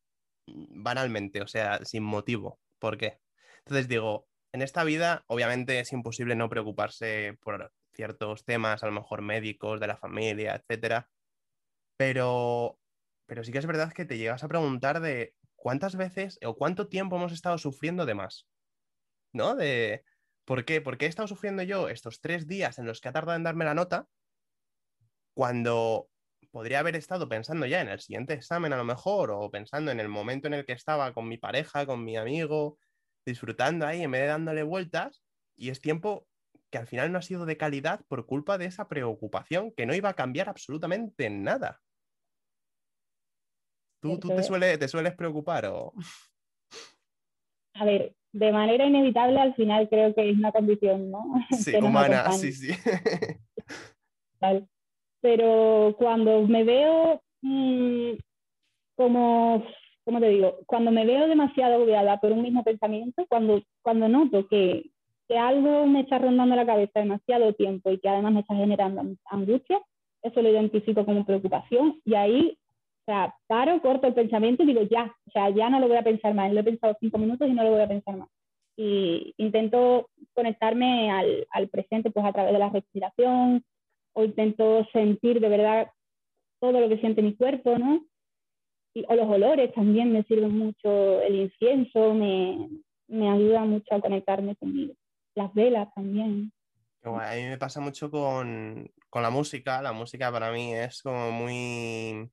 banalmente? 0.47 1.41
O 1.41 1.47
sea, 1.47 1.85
sin 1.85 2.03
motivo. 2.03 2.61
¿Por 2.79 2.99
qué? 2.99 3.21
Entonces 3.59 3.89
digo, 3.89 4.29
en 4.53 4.63
esta 4.63 4.85
vida 4.85 5.25
obviamente 5.29 5.81
es 5.81 5.93
imposible 5.93 6.35
no 6.35 6.51
preocuparse 6.51 7.39
por 7.41 7.73
ciertos 7.95 8.45
temas, 8.45 8.83
a 8.83 8.87
lo 8.87 8.93
mejor 8.93 9.23
médicos, 9.23 9.81
de 9.81 9.87
la 9.87 9.97
familia, 9.97 10.57
etcétera. 10.57 11.11
Pero, 11.97 12.81
pero 13.27 13.45
sí 13.45 13.53
que 13.53 13.59
es 13.59 13.67
verdad 13.67 13.93
que 13.93 14.05
te 14.05 14.19
llegas 14.19 14.45
a 14.45 14.49
preguntar 14.49 15.01
de 15.01 15.35
cuántas 15.55 15.97
veces 15.97 16.39
o 16.45 16.57
cuánto 16.57 16.89
tiempo 16.89 17.17
hemos 17.17 17.33
estado 17.33 17.59
sufriendo 17.59 18.07
de 18.07 18.15
más. 18.15 18.49
¿No? 19.33 19.57
De 19.57 20.05
¿por 20.45 20.65
qué? 20.65 20.81
¿Por 20.81 20.99
qué 20.99 21.07
he 21.07 21.09
estado 21.09 21.29
sufriendo 21.29 21.63
yo 21.63 21.89
estos 21.89 22.21
tres 22.21 22.47
días 22.47 22.79
en 22.79 22.87
los 22.87 23.01
que 23.01 23.09
ha 23.09 23.13
tardado 23.13 23.37
en 23.37 23.45
darme 23.45 23.65
la 23.65 23.75
nota 23.75 24.07
cuando 25.35 26.09
podría 26.51 26.79
haber 26.79 26.95
estado 26.95 27.29
pensando 27.29 27.67
ya 27.67 27.81
en 27.81 27.89
el 27.89 28.01
siguiente 28.01 28.35
examen 28.35 28.73
a 28.73 28.77
lo 28.77 28.85
mejor 28.85 29.33
o 29.33 29.51
pensando 29.51 29.91
en 29.91 29.99
el 29.99 30.09
momento 30.09 30.47
en 30.47 30.55
el 30.55 30.65
que 30.65 30.73
estaba 30.73 31.13
con 31.13 31.29
mi 31.29 31.37
pareja, 31.37 31.85
con 31.85 32.05
mi 32.05 32.17
amigo, 32.17 32.79
disfrutando 33.27 33.87
ahí 33.87 34.03
en 34.03 34.11
vez 34.11 34.23
de 34.23 34.27
dándole 34.29 34.63
vueltas 34.63 35.25
y 35.57 35.71
es 35.71 35.81
tiempo 35.81 36.29
que 36.71 36.79
al 36.79 36.87
final 36.87 37.11
no 37.11 37.19
ha 37.19 37.23
sido 37.23 37.47
de 37.47 37.57
calidad 37.57 38.05
por 38.07 38.27
culpa 38.27 38.59
de 38.59 38.67
esa 38.67 38.89
preocupación 38.89 39.73
que 39.73 39.87
no 39.87 39.95
iba 39.95 40.11
a 40.11 40.15
cambiar 40.15 40.49
absolutamente 40.49 41.29
nada. 41.31 41.81
¿Tú, 44.01 44.19
tú 44.19 44.29
te, 44.29 44.43
suele, 44.43 44.77
te 44.79 44.89
sueles 44.89 45.15
preocupar 45.15 45.67
o...? 45.67 45.93
A 47.75 47.85
ver, 47.85 48.15
de 48.35 48.51
manera 48.51 48.85
inevitable 48.85 49.41
al 49.41 49.55
final 49.55 49.89
creo 49.89 50.13
que 50.13 50.29
es 50.29 50.37
una 50.37 50.51
condición, 50.51 51.11
¿no? 51.11 51.25
Sí, 51.57 51.75
humana, 51.77 52.33
sí, 52.33 52.53
sí. 52.53 52.75
Pero 55.21 55.95
cuando 55.97 56.43
me 56.43 56.65
veo 56.65 57.23
mmm, 57.43 58.11
como, 58.97 59.65
¿cómo 60.05 60.21
te 60.21 60.29
digo? 60.29 60.59
Cuando 60.67 60.91
me 60.91 61.07
veo 61.07 61.29
demasiado 61.29 61.77
agobiada 61.77 62.19
por 62.19 62.33
un 62.33 62.43
mismo 62.43 62.65
pensamiento, 62.65 63.25
cuando, 63.29 63.63
cuando 63.83 64.09
noto 64.09 64.49
que, 64.49 64.91
que 65.29 65.39
algo 65.39 65.87
me 65.87 66.01
está 66.01 66.19
rondando 66.19 66.57
la 66.57 66.67
cabeza 66.67 67.01
demasiado 67.01 67.53
tiempo 67.55 67.91
y 67.91 67.99
que 67.99 68.09
además 68.09 68.33
me 68.33 68.41
está 68.41 68.57
generando 68.57 69.17
angustia, 69.27 69.81
eso 70.23 70.43
lo 70.43 70.51
identifico 70.51 71.05
como 71.05 71.25
preocupación 71.25 72.01
y 72.05 72.15
ahí 72.15 72.59
o 73.07 73.13
sea, 73.13 73.35
paro, 73.47 73.83
corto 73.83 74.07
el 74.07 74.15
pensamiento 74.15 74.63
y 74.63 74.67
digo, 74.67 74.81
ya, 74.83 75.15
o 75.27 75.31
sea, 75.31 75.51
ya 75.51 75.69
no 75.69 75.79
lo 75.79 75.89
voy 75.89 75.99
a 75.99 76.03
pensar 76.03 76.33
más. 76.33 76.51
Lo 76.51 76.61
he 76.61 76.65
pensado 76.65 76.97
cinco 77.01 77.19
minutos 77.19 77.47
y 77.47 77.53
no 77.53 77.63
lo 77.63 77.73
voy 77.73 77.83
a 77.83 77.89
pensar 77.89 78.17
más. 78.17 78.31
Y 78.79 79.35
intento 79.37 80.09
conectarme 80.33 81.11
al, 81.11 81.47
al 81.51 81.69
presente 81.69 82.11
pues 82.11 82.25
a 82.25 82.33
través 82.33 82.55
de 82.55 82.59
la 82.59 82.71
respiración 82.71 83.63
o 84.15 84.25
intento 84.25 84.87
sentir 84.91 85.39
de 85.39 85.49
verdad 85.51 85.91
todo 86.61 86.81
lo 86.81 86.89
que 86.89 86.99
siente 86.99 87.21
mi 87.21 87.37
cuerpo, 87.37 87.79
¿no? 87.79 88.07
Y, 88.95 89.05
o 89.07 89.15
los 89.15 89.29
olores 89.29 89.75
también 89.75 90.11
me 90.11 90.23
sirven 90.23 90.57
mucho, 90.57 91.21
el 91.21 91.35
incienso 91.35 92.15
me, 92.15 92.71
me 93.09 93.29
ayuda 93.31 93.67
mucho 93.67 93.95
a 93.95 94.01
conectarme 94.01 94.57
conmigo. 94.57 94.95
Las 95.35 95.53
velas 95.53 95.93
también. 95.95 96.53
A 97.03 97.35
mí 97.35 97.43
me 97.43 97.59
pasa 97.59 97.81
mucho 97.81 98.11
con, 98.11 98.91
con 99.11 99.23
la 99.23 99.29
música. 99.29 99.83
La 99.83 99.93
música 99.93 100.33
para 100.33 100.51
mí 100.51 100.73
es 100.73 101.03
como 101.03 101.31
muy 101.33 102.31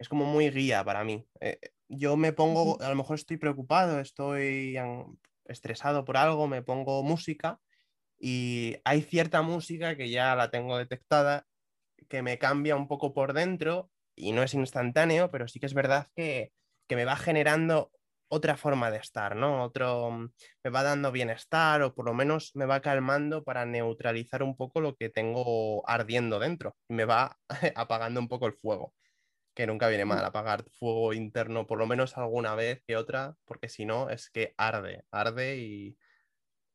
es 0.00 0.08
como 0.08 0.24
muy 0.24 0.50
guía 0.50 0.82
para 0.82 1.04
mí. 1.04 1.26
Eh, 1.40 1.58
yo 1.88 2.16
me 2.16 2.32
pongo, 2.32 2.80
a 2.80 2.88
lo 2.88 2.96
mejor 2.96 3.16
estoy 3.16 3.36
preocupado, 3.36 4.00
estoy 4.00 4.78
estresado 5.44 6.04
por 6.06 6.16
algo, 6.16 6.48
me 6.48 6.62
pongo 6.62 7.02
música 7.02 7.60
y 8.18 8.76
hay 8.84 9.02
cierta 9.02 9.42
música 9.42 9.96
que 9.96 10.10
ya 10.10 10.34
la 10.34 10.50
tengo 10.50 10.78
detectada 10.78 11.46
que 12.08 12.22
me 12.22 12.38
cambia 12.38 12.76
un 12.76 12.88
poco 12.88 13.12
por 13.12 13.34
dentro 13.34 13.90
y 14.16 14.32
no 14.32 14.42
es 14.42 14.54
instantáneo, 14.54 15.30
pero 15.30 15.48
sí 15.48 15.60
que 15.60 15.66
es 15.66 15.74
verdad 15.74 16.08
que, 16.16 16.50
que 16.88 16.96
me 16.96 17.04
va 17.04 17.16
generando 17.16 17.92
otra 18.28 18.56
forma 18.56 18.90
de 18.90 18.98
estar, 18.98 19.36
¿no? 19.36 19.64
Otro, 19.64 20.10
me 20.10 20.70
va 20.70 20.82
dando 20.82 21.12
bienestar 21.12 21.82
o 21.82 21.94
por 21.94 22.06
lo 22.06 22.14
menos 22.14 22.52
me 22.54 22.64
va 22.64 22.80
calmando 22.80 23.44
para 23.44 23.66
neutralizar 23.66 24.42
un 24.42 24.56
poco 24.56 24.80
lo 24.80 24.96
que 24.96 25.10
tengo 25.10 25.86
ardiendo 25.86 26.38
dentro 26.38 26.76
y 26.88 26.94
me 26.94 27.04
va 27.04 27.36
apagando 27.74 28.20
un 28.20 28.28
poco 28.28 28.46
el 28.46 28.54
fuego 28.54 28.94
que 29.54 29.66
nunca 29.66 29.88
viene 29.88 30.04
mal 30.04 30.24
apagar 30.24 30.64
fuego 30.70 31.12
interno 31.12 31.66
por 31.66 31.78
lo 31.78 31.86
menos 31.86 32.16
alguna 32.16 32.54
vez 32.54 32.82
que 32.86 32.96
otra, 32.96 33.36
porque 33.44 33.68
si 33.68 33.84
no 33.84 34.10
es 34.10 34.30
que 34.30 34.54
arde, 34.56 35.04
arde 35.10 35.58
y 35.58 35.98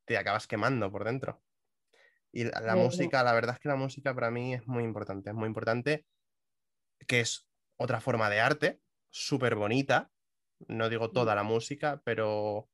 te 0.05 0.17
acabas 0.17 0.47
quemando 0.47 0.91
por 0.91 1.03
dentro. 1.03 1.41
Y 2.31 2.43
la, 2.43 2.75
música, 2.75 3.23
la 3.23 3.33
verdad 3.33 3.55
es 3.55 3.61
que 3.61 3.69
la 3.69 3.77
música 3.77 4.13
para 4.13 4.29
mí 4.29 4.53
es 4.53 4.67
muy 4.67 4.83
importante, 4.83 5.29
es 5.29 5.35
muy 5.35 5.47
importante, 5.47 6.05
que 7.07 7.21
es 7.21 7.47
otra 7.77 8.01
forma 8.01 8.29
de 8.29 8.41
arte, 8.41 8.81
súper 9.09 9.55
bonita, 9.55 10.11
no 10.67 10.89
digo 10.89 11.11
toda 11.11 11.33
la 11.33 11.43
música, 11.43 12.01
pero, 12.03 12.69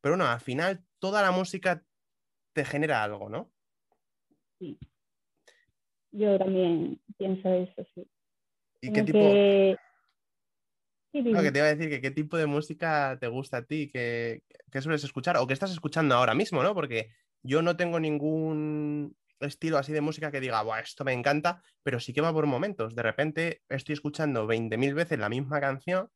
pero 0.00 0.16
bueno, 0.16 0.30
al 0.30 0.40
final 0.40 0.84
toda 0.98 1.20
la 1.20 1.30
música 1.30 1.84
te 2.54 2.64
genera 2.64 3.02
algo, 3.02 3.28
¿no? 3.28 3.52
Sí. 4.58 4.78
Yo 6.12 6.38
también 6.38 7.00
pienso 7.18 7.48
eso, 7.50 7.86
sí. 7.94 8.10
¿Y 8.82 8.92
qué 8.92 9.02
tipo? 9.02 9.18
Que... 9.18 9.76
No, 11.14 11.42
que 11.42 11.52
te 11.52 11.58
iba 11.58 11.68
a 11.68 11.74
decir 11.74 11.88
que 11.90 12.00
qué 12.00 12.10
tipo 12.10 12.36
de 12.36 12.46
música 12.46 13.16
te 13.20 13.28
gusta 13.28 13.58
a 13.58 13.62
ti, 13.62 13.90
¿Qué, 13.92 14.42
qué 14.70 14.80
sueles 14.80 15.04
escuchar 15.04 15.36
o 15.36 15.46
qué 15.46 15.52
estás 15.52 15.70
escuchando 15.70 16.14
ahora 16.14 16.34
mismo, 16.34 16.62
¿no? 16.62 16.74
Porque 16.74 17.10
yo 17.42 17.60
no 17.60 17.76
tengo 17.76 18.00
ningún 18.00 19.14
estilo 19.40 19.78
así 19.78 19.92
de 19.92 20.00
música 20.00 20.30
que 20.30 20.40
diga, 20.40 20.62
Buah, 20.62 20.80
esto 20.80 21.04
me 21.04 21.12
encanta, 21.12 21.62
pero 21.82 22.00
sí 22.00 22.12
que 22.12 22.22
va 22.22 22.32
por 22.32 22.46
momentos. 22.46 22.94
De 22.94 23.02
repente 23.02 23.60
estoy 23.68 23.92
escuchando 23.92 24.46
20.000 24.46 24.94
veces 24.94 25.18
la 25.18 25.28
misma 25.28 25.60
canción 25.60 26.08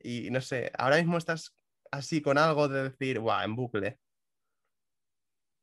y 0.00 0.30
no 0.30 0.40
sé, 0.40 0.70
ahora 0.78 0.96
mismo 0.96 1.18
estás 1.18 1.54
así 1.90 2.22
con 2.22 2.38
algo 2.38 2.68
de 2.68 2.90
decir, 2.90 3.18
Buah, 3.18 3.44
en 3.44 3.56
bucle. 3.56 3.98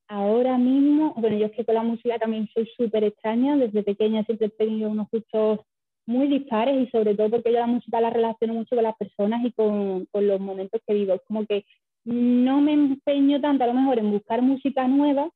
Ahora 0.07 0.57
mismo, 0.57 1.13
bueno, 1.17 1.37
yo 1.37 1.47
es 1.47 1.53
que 1.53 1.65
con 1.65 1.75
la 1.75 1.81
música 1.83 2.19
también 2.19 2.47
soy 2.53 2.69
súper 2.77 3.05
extraña. 3.05 3.57
Desde 3.57 3.81
pequeña 3.81 4.23
siempre 4.25 4.47
he 4.47 4.49
tenido 4.51 4.89
unos 4.89 5.09
gustos 5.09 5.61
muy 6.05 6.27
dispares 6.27 6.87
y 6.87 6.89
sobre 6.91 7.15
todo 7.15 7.29
porque 7.29 7.51
yo 7.51 7.59
la 7.59 7.67
música 7.67 8.01
la 8.01 8.09
relaciono 8.09 8.53
mucho 8.53 8.75
con 8.75 8.83
las 8.83 8.95
personas 8.95 9.43
y 9.45 9.51
con, 9.51 10.05
con 10.11 10.27
los 10.27 10.39
momentos 10.39 10.81
que 10.85 10.93
vivo. 10.93 11.13
Es 11.13 11.21
como 11.27 11.45
que 11.45 11.65
no 12.03 12.61
me 12.61 12.73
empeño 12.73 13.41
tanto 13.41 13.63
a 13.63 13.67
lo 13.67 13.73
mejor 13.73 13.99
en 13.99 14.11
buscar 14.11 14.41
música 14.41 14.87
nueva 14.87 15.29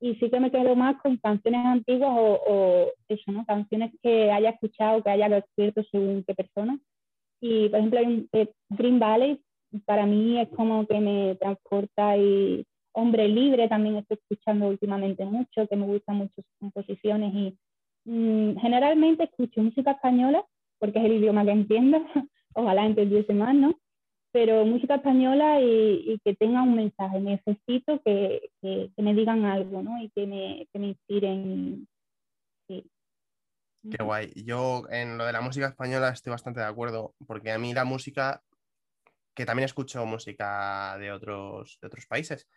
y 0.00 0.14
sí 0.16 0.28
que 0.28 0.40
me 0.40 0.50
quedo 0.50 0.76
más 0.76 1.00
con 1.00 1.16
canciones 1.16 1.64
antiguas 1.64 2.10
o, 2.12 2.40
o 2.46 2.92
eso, 3.08 3.32
¿no? 3.32 3.46
Canciones 3.46 3.92
que 4.02 4.30
haya 4.30 4.50
escuchado, 4.50 5.02
que 5.02 5.10
haya 5.10 5.28
descubierto 5.28 5.82
según 5.90 6.24
qué 6.26 6.34
persona. 6.34 6.78
Y, 7.40 7.68
por 7.68 7.78
ejemplo, 7.78 8.00
hay 8.00 8.28
eh, 8.32 8.52
Green 8.70 8.98
Valley 8.98 9.40
para 9.84 10.06
mí 10.06 10.40
es 10.40 10.48
como 10.50 10.86
que 10.86 11.00
me 11.00 11.34
transporta 11.36 12.16
y 12.16 12.66
hombre 12.92 13.28
libre 13.28 13.68
también 13.68 13.96
estoy 13.96 14.18
escuchando 14.20 14.68
últimamente 14.68 15.24
mucho, 15.24 15.66
que 15.68 15.76
me 15.76 15.86
gustan 15.86 16.16
mucho 16.16 16.34
sus 16.36 16.44
composiciones 16.60 17.34
y 17.34 17.58
generalmente 18.04 19.24
escucho 19.24 19.62
música 19.62 19.92
española 19.92 20.44
porque 20.78 20.98
es 20.98 21.04
el 21.06 21.12
idioma 21.12 21.44
que 21.44 21.52
entiendo, 21.52 22.04
ojalá 22.54 22.84
entendiese 22.84 23.32
más, 23.32 23.54
¿no? 23.54 23.80
Pero 24.32 24.64
música 24.66 24.96
española 24.96 25.60
y, 25.60 26.20
que 26.24 26.34
tenga 26.34 26.62
un 26.62 26.74
mensaje. 26.74 27.20
Necesito 27.20 28.02
que, 28.04 28.50
que, 28.60 28.90
me 28.98 29.14
digan 29.14 29.44
algo, 29.44 29.82
¿no? 29.82 30.02
Y 30.02 30.10
que 30.10 30.26
me, 30.26 30.68
que 30.72 30.78
me 30.78 30.88
inspiren. 30.88 31.88
Qué 32.68 34.02
guay. 34.02 34.32
Yo 34.44 34.82
en 34.90 35.18
lo 35.18 35.24
de 35.24 35.32
la 35.32 35.40
música 35.40 35.68
española 35.68 36.08
estoy 36.08 36.32
bastante 36.32 36.60
de 36.60 36.66
acuerdo, 36.66 37.14
porque 37.26 37.52
a 37.52 37.58
mí 37.58 37.72
la 37.72 37.84
música, 37.84 38.42
que 39.34 39.46
también 39.46 39.66
escucho 39.66 40.04
música 40.04 40.98
de 40.98 41.12
otros, 41.12 41.78
de 41.80 41.86
otros 41.86 42.06
países, 42.06 42.48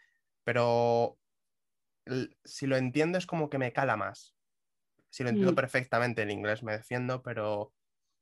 pero 0.43 1.17
si 2.43 2.65
lo 2.65 2.75
entiendo 2.75 3.17
es 3.17 3.25
como 3.25 3.49
que 3.49 3.57
me 3.57 3.71
cala 3.71 3.97
más. 3.97 4.36
Si 5.09 5.23
lo 5.23 5.29
entiendo 5.29 5.53
mm. 5.53 5.55
perfectamente 5.55 6.21
en 6.21 6.31
inglés 6.31 6.63
me 6.63 6.73
defiendo, 6.73 7.23
pero 7.23 7.73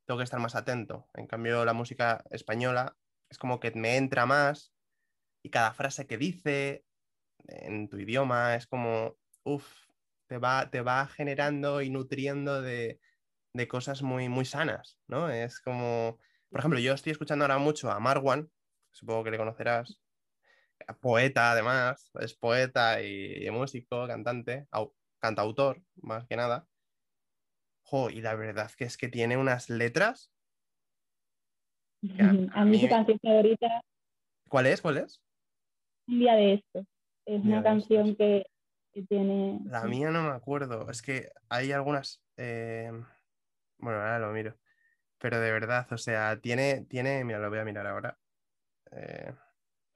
tengo 0.06 0.20
que 0.20 0.24
estar 0.24 0.40
más 0.40 0.56
atento. 0.56 1.08
En 1.14 1.28
cambio, 1.28 1.66
la 1.66 1.74
música 1.74 2.24
española 2.30 2.96
es 3.30 3.38
como 3.38 3.60
que 3.60 3.72
me 3.72 3.98
entra 3.98 4.26
más 4.26 4.74
y 5.44 5.50
cada 5.50 5.74
frase 5.74 6.08
que 6.08 6.18
dice 6.18 6.86
en 7.48 7.90
tu 7.90 7.98
idioma 7.98 8.56
es 8.56 8.68
como, 8.68 9.18
uff, 9.44 9.68
te 10.28 10.38
va, 10.38 10.70
te 10.70 10.82
va 10.82 11.08
generando 11.08 11.82
y 11.82 11.90
nutriendo 11.90 12.62
de, 12.62 13.00
cosas 13.70 14.02
muy, 14.02 14.30
muy 14.30 14.46
sanas, 14.46 15.00
¿no? 15.08 15.30
Es 15.30 15.62
como, 15.62 16.20
por 16.50 16.60
ejemplo, 16.60 16.80
yo 16.80 16.94
estoy 16.94 17.12
escuchando 17.12 17.46
ahora 17.46 17.58
mucho 17.58 17.92
a 17.92 18.00
Marwan, 18.00 18.50
supongo 18.92 19.24
que 19.24 19.32
le 19.32 19.38
conocerás, 19.38 20.02
poeta 21.00 21.52
además, 21.52 22.12
es 22.20 22.34
poeta 22.36 23.02
y, 23.02 23.50
músico, 23.52 24.08
cantante, 24.08 24.68
cantautor, 25.20 25.82
más 25.96 26.26
que 26.28 26.36
nada 26.36 26.68
y 28.12 28.22
la 28.22 28.36
verdad 28.36 28.72
que 28.72 28.84
es 28.84 28.98
que 28.98 29.08
tiene 29.08 29.38
unas 29.38 29.70
letras. 29.70 30.32
a, 32.54 32.66
mí, 32.66 32.80
su 32.80 32.90
canción 32.90 33.20
favorita. 33.22 33.82
¿Cuál 34.50 34.68
es? 34.68 34.82
¿Cuál 34.82 34.98
es? 34.98 35.22
Un 36.08 36.20
día 36.20 36.34
de 36.34 36.54
esto. 36.56 36.86
Es 37.26 37.44
una 37.44 37.64
canción 37.64 38.16
que, 38.16 38.46
tiene. 39.08 39.60
La 39.66 39.86
mía 39.86 40.12
no 40.12 40.24
me 40.24 40.30
acuerdo. 40.30 40.90
Es 40.90 41.02
que 41.02 41.30
hay 41.50 41.72
algunas. 41.72 42.22
Eh, 42.38 42.92
bueno, 43.78 44.00
ahora 44.00 44.20
lo 44.20 44.32
miro. 44.32 44.58
Pero 45.18 45.40
de 45.40 45.52
verdad, 45.52 45.88
o 45.92 45.98
sea, 45.98 46.40
tiene. 46.40 46.86
tiene... 46.86 47.24
Mira, 47.24 47.40
lo 47.40 47.50
voy 47.50 47.60
a 47.60 47.66
mirar 47.66 47.88
ahora. 47.88 48.18
Eh, 48.92 49.34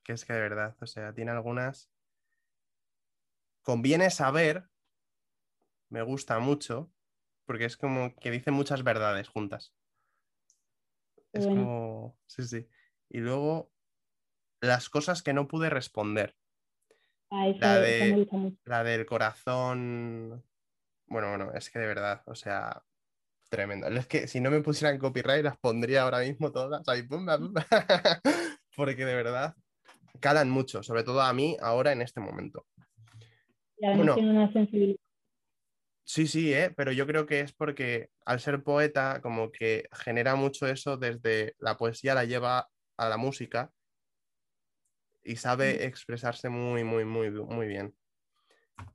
que 0.04 0.14
es 0.14 0.26
que 0.26 0.34
de 0.34 0.42
verdad, 0.42 0.76
o 0.82 0.88
sea, 0.88 1.14
tiene 1.14 1.32
algunas. 1.32 1.92
Conviene 3.62 4.10
saber. 4.10 4.70
Me 5.90 6.02
gusta 6.02 6.40
mucho 6.40 6.92
porque 7.50 7.66
es 7.66 7.78
como 7.78 8.14
que 8.14 8.30
dice 8.30 8.52
muchas 8.52 8.84
verdades 8.84 9.28
juntas. 9.28 9.74
Es 11.34 11.48
como, 11.48 12.16
sí, 12.28 12.44
sí. 12.44 12.68
Y 13.10 13.18
luego, 13.22 13.72
las 14.62 14.88
cosas 14.88 15.24
que 15.24 15.34
no 15.34 15.48
pude 15.48 15.72
responder. 15.72 16.36
Ah, 17.32 17.48
la, 17.58 17.80
de, 17.80 18.28
la 18.66 18.84
del 18.84 19.08
corazón. 19.08 20.44
Bueno, 21.08 21.30
bueno, 21.30 21.52
es 21.56 21.72
que 21.72 21.80
de 21.80 21.88
verdad, 21.88 22.22
o 22.28 22.36
sea, 22.36 22.84
tremendo. 23.50 23.88
Es 23.88 24.06
que 24.06 24.28
si 24.28 24.42
no 24.42 24.52
me 24.52 24.62
pusieran 24.62 25.00
copyright, 25.00 25.44
las 25.44 25.58
pondría 25.58 26.04
ahora 26.04 26.20
mismo 26.20 26.52
todas. 26.52 26.84
Porque 28.76 29.06
de 29.06 29.16
verdad 29.16 29.56
calan 30.20 30.52
mucho, 30.52 30.84
sobre 30.84 31.04
todo 31.04 31.22
a 31.22 31.34
mí 31.34 31.58
ahora 31.62 31.94
en 31.94 32.04
este 32.04 32.20
momento. 32.20 32.68
Y 33.80 33.88
además 33.88 34.18
tiene 34.18 34.30
una 34.30 34.54
sensibilidad 34.54 34.99
Sí, 36.12 36.26
sí, 36.26 36.52
¿eh? 36.52 36.74
pero 36.76 36.92
yo 36.92 37.06
creo 37.06 37.28
que 37.28 37.40
es 37.42 37.54
porque 37.54 38.10
al 38.26 38.40
ser 38.40 38.64
poeta 38.64 39.22
como 39.22 39.52
que 39.52 39.88
genera 39.92 40.34
mucho 40.34 40.66
eso 40.66 40.98
desde 40.98 41.54
la 41.60 41.78
poesía 41.78 42.16
la 42.16 42.26
lleva 42.26 42.68
a 42.98 43.10
la 43.10 43.18
música 43.18 43.72
y 45.24 45.36
sabe 45.36 45.86
expresarse 45.86 46.50
muy, 46.50 46.84
muy, 46.84 47.06
muy, 47.06 47.30
muy 47.30 47.68
bien. 47.68 47.96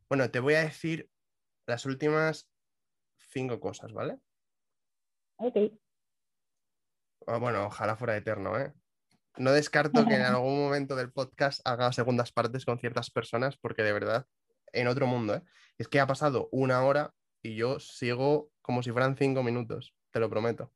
Bueno, 0.08 0.28
te 0.28 0.40
voy 0.40 0.54
a 0.54 0.64
decir 0.64 1.08
las 1.68 1.86
últimas 1.86 2.50
cinco 3.30 3.60
cosas, 3.60 3.92
¿vale? 3.92 4.18
Ok. 5.36 5.56
Ah, 7.28 7.38
bueno, 7.38 7.66
ojalá 7.66 7.96
fuera 7.96 8.16
eterno, 8.16 8.58
¿eh? 8.58 8.72
No 9.36 9.52
descarto 9.52 10.04
que 10.04 10.16
en 10.16 10.22
algún 10.42 10.58
momento 10.58 10.96
del 10.96 11.12
podcast 11.12 11.60
haga 11.64 11.92
segundas 11.92 12.32
partes 12.32 12.64
con 12.64 12.80
ciertas 12.80 13.12
personas 13.12 13.56
porque 13.56 13.84
de 13.84 13.92
verdad 13.92 14.26
en 14.74 14.88
otro 14.88 15.06
mundo, 15.06 15.36
¿eh? 15.36 15.42
Es 15.78 15.88
que 15.88 16.00
ha 16.00 16.06
pasado 16.06 16.48
una 16.52 16.84
hora 16.84 17.14
y 17.42 17.56
yo 17.56 17.80
sigo 17.80 18.50
como 18.62 18.82
si 18.82 18.90
fueran 18.90 19.16
cinco 19.16 19.42
minutos, 19.42 19.94
te 20.10 20.20
lo 20.20 20.30
prometo. 20.30 20.72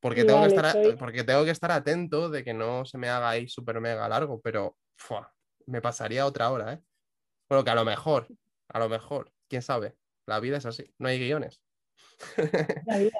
Porque, 0.00 0.24
tengo, 0.24 0.40
que 0.40 0.48
estar, 0.48 0.96
porque 0.98 1.24
tengo 1.24 1.44
que 1.44 1.50
estar 1.50 1.70
atento 1.70 2.30
de 2.30 2.42
que 2.42 2.54
no 2.54 2.84
se 2.84 2.98
me 2.98 3.08
haga 3.08 3.30
ahí 3.30 3.48
súper 3.48 3.80
mega 3.80 4.08
largo, 4.08 4.40
pero 4.40 4.78
me 5.66 5.82
pasaría 5.82 6.26
otra 6.26 6.50
hora, 6.50 6.72
¿eh? 6.72 6.82
Bueno, 7.48 7.64
que 7.64 7.70
a 7.70 7.74
lo 7.74 7.84
mejor, 7.84 8.28
a 8.68 8.78
lo 8.78 8.88
mejor, 8.88 9.32
quién 9.48 9.60
sabe, 9.60 9.96
la 10.26 10.40
vida 10.40 10.56
es 10.56 10.66
así, 10.66 10.94
no 10.98 11.08
hay 11.08 11.18
guiones. 11.18 11.60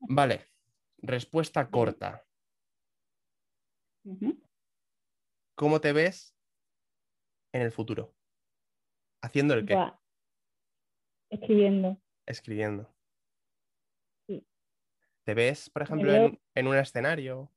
vale, 0.00 0.48
respuesta 0.98 1.68
corta. 1.68 2.24
¿Cómo 5.54 5.80
te 5.80 5.92
ves 5.92 6.34
en 7.52 7.62
el 7.62 7.72
futuro? 7.72 8.15
¿Haciendo 9.26 9.54
el 9.54 9.66
qué? 9.66 9.76
Escribiendo. 11.30 11.96
Escribiendo. 12.26 12.88
Sí. 14.28 14.46
¿Te 15.24 15.34
ves, 15.34 15.68
por 15.68 15.82
ejemplo, 15.82 16.38
en, 16.54 16.66
un 16.68 16.76
escenario? 16.76 17.50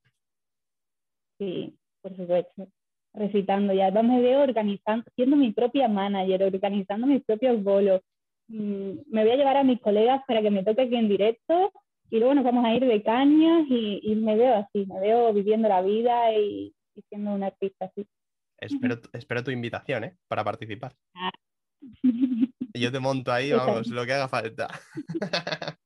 Sí, 1.37 1.77
por 2.01 2.15
supuesto. 2.15 2.67
Recitando. 3.13 3.71
Y 3.73 3.81
además 3.81 4.05
me 4.05 4.19
veo 4.19 4.41
organizando, 4.41 5.05
siendo 5.15 5.35
mi 5.35 5.51
propia 5.51 5.87
manager, 5.87 6.41
organizando 6.41 7.05
mis 7.05 7.23
propios 7.23 7.61
bolos. 7.63 8.01
Mm, 8.47 9.01
me 9.05 9.23
voy 9.23 9.31
a 9.33 9.35
llevar 9.35 9.57
a 9.57 9.63
mis 9.63 9.79
colegas 9.79 10.23
para 10.27 10.41
que 10.41 10.49
me 10.49 10.63
toque 10.63 10.81
aquí 10.81 10.95
en 10.95 11.07
directo 11.07 11.71
y 12.09 12.17
luego 12.17 12.33
nos 12.33 12.45
vamos 12.45 12.65
a 12.65 12.73
ir 12.73 12.83
de 12.83 13.03
cañas 13.03 13.67
y, 13.69 14.15
me 14.15 14.35
veo 14.35 14.55
así, 14.55 14.87
me 14.87 14.99
veo 14.99 15.31
viviendo 15.33 15.69
la 15.69 15.83
vida 15.83 16.33
y, 16.33 16.73
siendo 17.09 17.29
una 17.31 17.45
artista 17.47 17.85
así. 17.85 18.07
Espero, 18.57 18.99
espero 19.13 19.43
tu 19.43 19.51
invitación, 19.51 20.03
¿eh? 20.03 20.17
Para 20.27 20.43
participar. 20.43 20.95
Ah, 21.13 21.29
y 22.01 22.79
yo 22.79 22.91
te 22.91 22.99
monto 22.99 23.31
ahí, 23.31 23.51
vamos, 23.53 23.87
lo 23.87 24.05
que 24.05 24.13
haga 24.13 24.27
falta. 24.27 24.67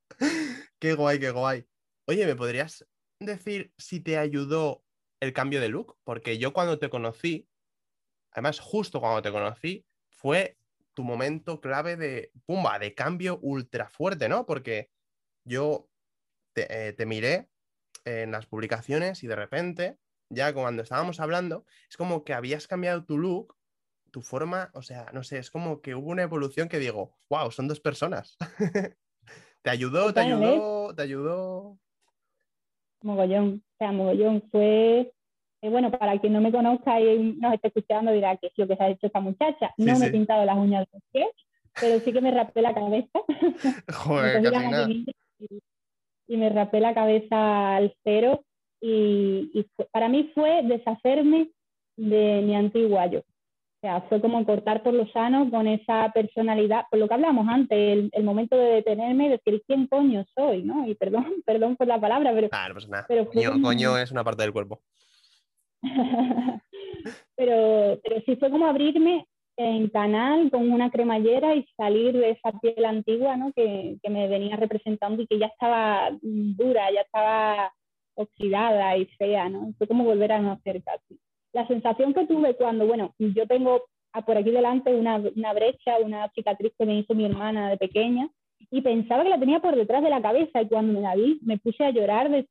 qué 0.80 0.94
guay, 0.94 1.20
qué 1.20 1.32
guay. 1.32 1.66
Oye, 2.08 2.26
¿me 2.26 2.36
podrías 2.36 2.86
decir 3.20 3.74
si 3.78 4.00
te 4.00 4.18
ayudó 4.18 4.84
el 5.20 5.34
cambio 5.34 5.62
de 5.62 5.70
look? 5.70 5.98
Porque 6.04 6.38
yo 6.38 6.54
cuando 6.54 6.80
te 6.80 6.90
conocí, 6.90 7.48
además 8.32 8.60
justo 8.60 9.00
cuando 9.00 9.22
te 9.22 9.32
conocí, 9.32 9.86
fue 10.10 10.58
tu 10.94 11.04
momento 11.04 11.60
clave 11.60 11.96
de, 11.96 12.32
pumba, 12.46 12.78
de 12.80 12.94
cambio 12.94 13.40
ultra 13.42 13.90
fuerte, 13.90 14.30
¿no? 14.30 14.46
Porque 14.46 14.92
yo 15.44 15.90
te, 16.54 16.88
eh, 16.88 16.94
te 16.94 17.06
miré 17.06 17.50
en 18.06 18.32
las 18.32 18.46
publicaciones 18.46 19.24
y 19.24 19.28
de 19.28 19.36
repente, 19.36 19.98
ya 20.30 20.54
cuando 20.54 20.84
estábamos 20.84 21.20
hablando, 21.20 21.66
es 21.90 21.98
como 21.98 22.24
que 22.24 22.34
habías 22.34 22.68
cambiado 22.68 23.06
tu 23.06 23.18
look 23.18 23.56
tu 24.14 24.22
forma, 24.22 24.70
o 24.76 24.84
sea, 24.84 25.08
no 25.12 25.24
sé, 25.24 25.40
es 25.40 25.50
como 25.50 25.82
que 25.82 25.96
hubo 25.96 26.12
una 26.12 26.22
evolución 26.22 26.70
que 26.70 26.78
digo, 26.78 27.18
wow, 27.32 27.50
son 27.52 27.68
dos 27.68 27.80
personas. 27.80 28.38
¿Te 29.64 29.72
ayudó? 29.72 30.14
¿Te 30.14 30.20
ayudó? 30.20 30.94
¿Te 30.94 31.02
ayudó? 31.02 31.80
Mogollón, 33.02 33.64
o 33.66 33.78
sea, 33.80 33.92
mogollón 33.92 34.44
fue, 34.52 35.12
eh, 35.64 35.70
bueno, 35.70 35.90
para 35.90 36.20
quien 36.20 36.32
no 36.32 36.42
me 36.42 36.52
conozca 36.52 37.02
y 37.02 37.34
nos 37.40 37.56
esté 37.56 37.70
escuchando 37.70 38.12
dirá 38.12 38.38
que 38.38 38.48
es 38.48 38.54
lo 38.56 38.68
que 38.68 38.76
se 38.76 38.84
ha 38.84 38.90
hecho 38.90 39.08
esta 39.08 39.20
muchacha. 39.20 39.74
no 39.78 39.98
me 39.98 40.06
he 40.06 40.12
pintado 40.12 40.46
las 40.46 40.58
uñas 40.58 40.86
de 40.92 41.00
qué, 41.12 41.26
pero 41.82 42.00
sí 42.00 42.14
que 42.14 42.22
me 42.22 42.30
rapé 42.30 42.62
la 42.62 42.76
cabeza. 42.76 43.20
Joder, 43.94 44.44
y, 46.28 46.38
me 46.38 46.50
rapé 46.50 46.80
la 46.80 46.94
cabeza 46.94 47.78
al 47.78 47.96
cero 48.04 48.46
y, 48.80 49.66
para 49.92 50.08
mí 50.08 50.32
fue 50.36 50.62
deshacerme 50.64 51.50
de 51.98 52.44
mi 52.44 52.56
antiguo 52.56 53.00
yo. 53.10 53.24
O 53.84 53.86
sea, 53.86 54.00
fue 54.04 54.22
como 54.22 54.46
cortar 54.46 54.82
por 54.82 54.94
lo 54.94 55.06
sano 55.08 55.52
con 55.52 55.68
esa 55.68 56.10
personalidad, 56.14 56.86
por 56.90 57.00
lo 57.00 57.08
que 57.10 57.16
hablamos 57.16 57.46
antes, 57.50 58.10
el, 58.14 58.24
momento 58.24 58.56
de 58.56 58.76
detenerme 58.76 59.26
y 59.26 59.30
decir 59.32 59.62
quién 59.68 59.88
coño 59.88 60.24
soy, 60.34 60.64
¿no? 60.64 60.88
Y 60.88 60.96
perdón, 60.96 61.26
perdón 61.46 61.76
por 61.76 61.88
la 61.88 62.00
palabra, 62.00 62.32
pero... 62.34 62.48
Claro, 62.48 62.76
pues 62.76 62.88
nada. 62.88 63.04
Pero 63.10 63.28
coño, 63.62 63.98
es 63.98 64.10
una 64.10 64.24
parte 64.24 64.44
del 64.44 64.54
cuerpo. 64.54 64.80
pero, 67.36 68.00
pero 68.02 68.22
sí 68.26 68.38
fue 68.38 68.50
como 68.50 68.68
abrirme 68.68 69.28
en 69.58 69.90
canal 69.90 70.50
con 70.50 70.72
una 70.72 70.90
cremallera 70.90 71.54
y 71.54 71.68
salir 71.76 72.14
de 72.14 72.30
esa 72.30 72.58
piel 72.62 72.86
antigua, 72.86 73.36
¿no? 73.36 73.52
Que, 73.52 73.98
que 74.02 74.10
me 74.10 74.30
venía 74.30 74.56
representando 74.56 75.24
y 75.24 75.28
que 75.28 75.40
ya 75.40 75.48
estaba 75.48 76.10
dura, 76.22 76.90
ya 76.90 77.02
estaba 77.02 77.74
oxidada 78.16 78.96
y 78.96 79.08
fea, 79.18 79.50
¿no? 79.50 79.74
Fue 79.78 79.90
como 79.90 80.06
volver 80.06 80.32
a 80.32 80.40
nacer 80.40 80.82
casi. 80.84 81.20
La 81.54 81.68
sensación 81.68 82.14
que 82.14 82.26
tuve 82.28 82.56
cuando, 82.56 82.86
bueno, 82.86 83.14
yo 83.20 83.48
tengo 83.48 83.84
por 84.26 84.38
aquí 84.38 84.52
delante 84.52 84.94
una, 84.94 85.22
una 85.36 85.54
brecha, 85.54 85.98
una 86.04 86.30
cicatriz 86.30 86.74
que 86.78 86.86
me 86.86 87.00
hizo 87.00 87.16
mi 87.16 87.26
hermana 87.26 87.70
de 87.70 87.78
pequeña, 87.78 88.30
y 88.70 88.82
pensaba 88.82 89.24
que 89.24 89.30
la 89.30 89.40
tenía 89.40 89.60
por 89.60 89.76
detrás 89.76 90.04
de 90.04 90.10
la 90.10 90.22
cabeza 90.22 90.62
y 90.62 90.68
cuando 90.68 90.94
me 90.94 91.02
la 91.02 91.16
vi 91.16 91.40
me 91.44 91.58
puse 91.58 91.84
a 91.84 91.92
llorar 91.92 92.30
de, 92.30 92.48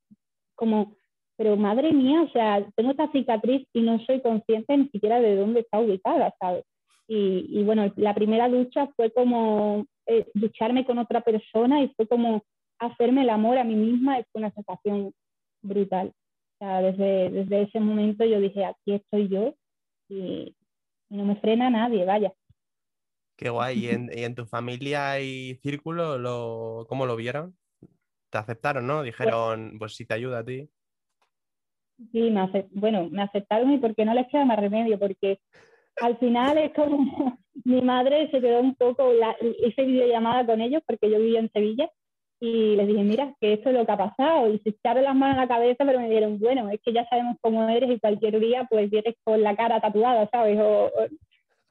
como, 0.55 0.95
pero 1.37 1.57
madre 1.57 1.93
mía, 1.93 2.23
o 2.23 2.29
sea, 2.31 2.65
tengo 2.77 2.93
esta 2.93 3.11
cicatriz 3.11 3.67
y 3.73 3.81
no 3.81 3.99
soy 4.05 4.21
consciente 4.21 4.77
ni 4.77 4.89
siquiera 4.89 5.21
de 5.21 5.37
dónde 5.37 5.61
está 5.61 5.81
ubicada, 5.81 6.35
¿sabes? 6.39 6.65
Y, 7.09 7.63
bueno, 7.65 7.93
la 7.97 8.15
primera 8.15 8.49
ducha 8.49 8.89
fue 8.97 9.11
como 9.11 9.85
eh, 10.07 10.27
ducharme 10.33 10.87
con 10.87 10.97
otra 10.99 11.21
persona 11.21 11.83
y 11.83 11.89
fue 11.89 12.07
como 12.07 12.43
hacerme 12.79 13.23
el 13.23 13.31
amor 13.31 13.59
a 13.59 13.65
mí 13.65 13.75
misma, 13.75 14.19
y 14.19 14.25
fue 14.33 14.41
una 14.41 14.51
sensación 14.53 15.13
brutal. 15.61 16.13
Sea, 16.63 16.81
desde, 16.81 17.29
desde 17.31 17.63
ese 17.63 17.81
momento 17.81 18.25
yo 18.25 18.39
dije, 18.39 18.65
aquí 18.65 18.93
estoy 18.95 19.29
yo 19.29 19.53
y, 20.09 20.55
y 21.11 21.17
no 21.17 21.25
me 21.25 21.35
frena 21.35 21.69
nadie, 21.71 22.05
vaya. 22.05 22.33
Qué 23.37 23.51
guay. 23.51 23.85
¿Y 23.85 23.89
en, 23.89 24.09
y 24.17 24.23
en 24.23 24.37
tu 24.37 24.47
familia 24.47 25.19
y 25.19 25.57
círculo 25.57 26.19
lo, 26.19 26.87
cómo 26.89 27.05
lo 27.05 27.17
vieron? 27.17 27.57
¿Te 28.31 28.39
aceptaron, 28.39 28.87
no? 28.87 29.03
Dijeron, 29.03 29.75
pues 29.81 29.97
si 29.97 30.07
te 30.07 30.15
ayuda 30.15 30.39
a 30.39 30.45
ti. 30.45 30.71
Sí, 32.13 32.31
me 32.31 32.43
ace- 32.43 32.69
bueno, 32.71 33.09
me 33.11 33.23
aceptaron 33.23 33.73
y 33.73 33.79
porque 33.79 34.05
no 34.05 34.15
les 34.15 34.29
queda 34.29 34.45
más 34.45 34.61
remedio, 34.61 35.01
porque 35.01 35.41
al 36.01 36.17
final 36.19 36.59
es 36.59 36.73
como 36.75 36.97
mi 37.65 37.83
madre 37.83 38.31
se 38.31 38.41
quedó 38.41 38.61
un 38.61 38.77
poco, 38.77 39.13
la, 39.13 39.35
hice 39.67 39.83
videollamada 39.83 40.47
con 40.47 40.61
ellos 40.61 40.81
porque 40.87 41.11
yo 41.11 41.19
vivía 41.19 41.41
en 41.41 41.51
Sevilla 41.51 41.91
y 42.45 42.75
les 42.75 42.89
dije, 42.89 43.05
mira, 43.05 43.37
que 43.41 43.53
esto 43.53 43.69
es 43.71 43.77
lo 43.77 43.87
que 43.87 43.93
ha 43.93 43.97
pasado 43.97 44.53
y 44.53 44.59
se 44.59 44.71
echaron 44.71 45.05
las 45.05 45.15
manos 45.15 45.39
a 45.39 45.43
la 45.43 45.49
cabeza, 45.49 45.85
pero 45.87 46.01
me 46.01 46.09
dijeron, 46.09 46.41
bueno, 46.41 46.69
es 46.71 46.81
que 46.85 46.93
ya 46.93 47.07
sabemos 47.09 47.37
cómo 47.41 47.69
eres 47.69 47.89
y 47.89 48.01
cualquier 48.01 48.41
día 48.41 48.67
pues 48.69 48.91
vienes 48.91 49.15
con 49.23 49.41
la 49.43 49.55
cara 49.55 49.81
tatuada, 49.81 50.29
¿sabes? 50.29 50.59
O, 50.59 50.87
o- 50.87 51.09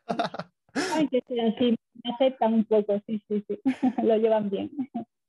Ay, 0.74 1.09
que 1.09 1.22
sí, 1.28 1.38
así 1.41 1.76
me 2.01 2.13
aceptan 2.13 2.53
un 2.53 2.63
poco, 2.63 3.01
sí, 3.05 3.22
sí, 3.28 3.43
sí, 3.49 3.59
lo 4.03 4.15
llevan 4.15 4.49
bien. 4.49 4.72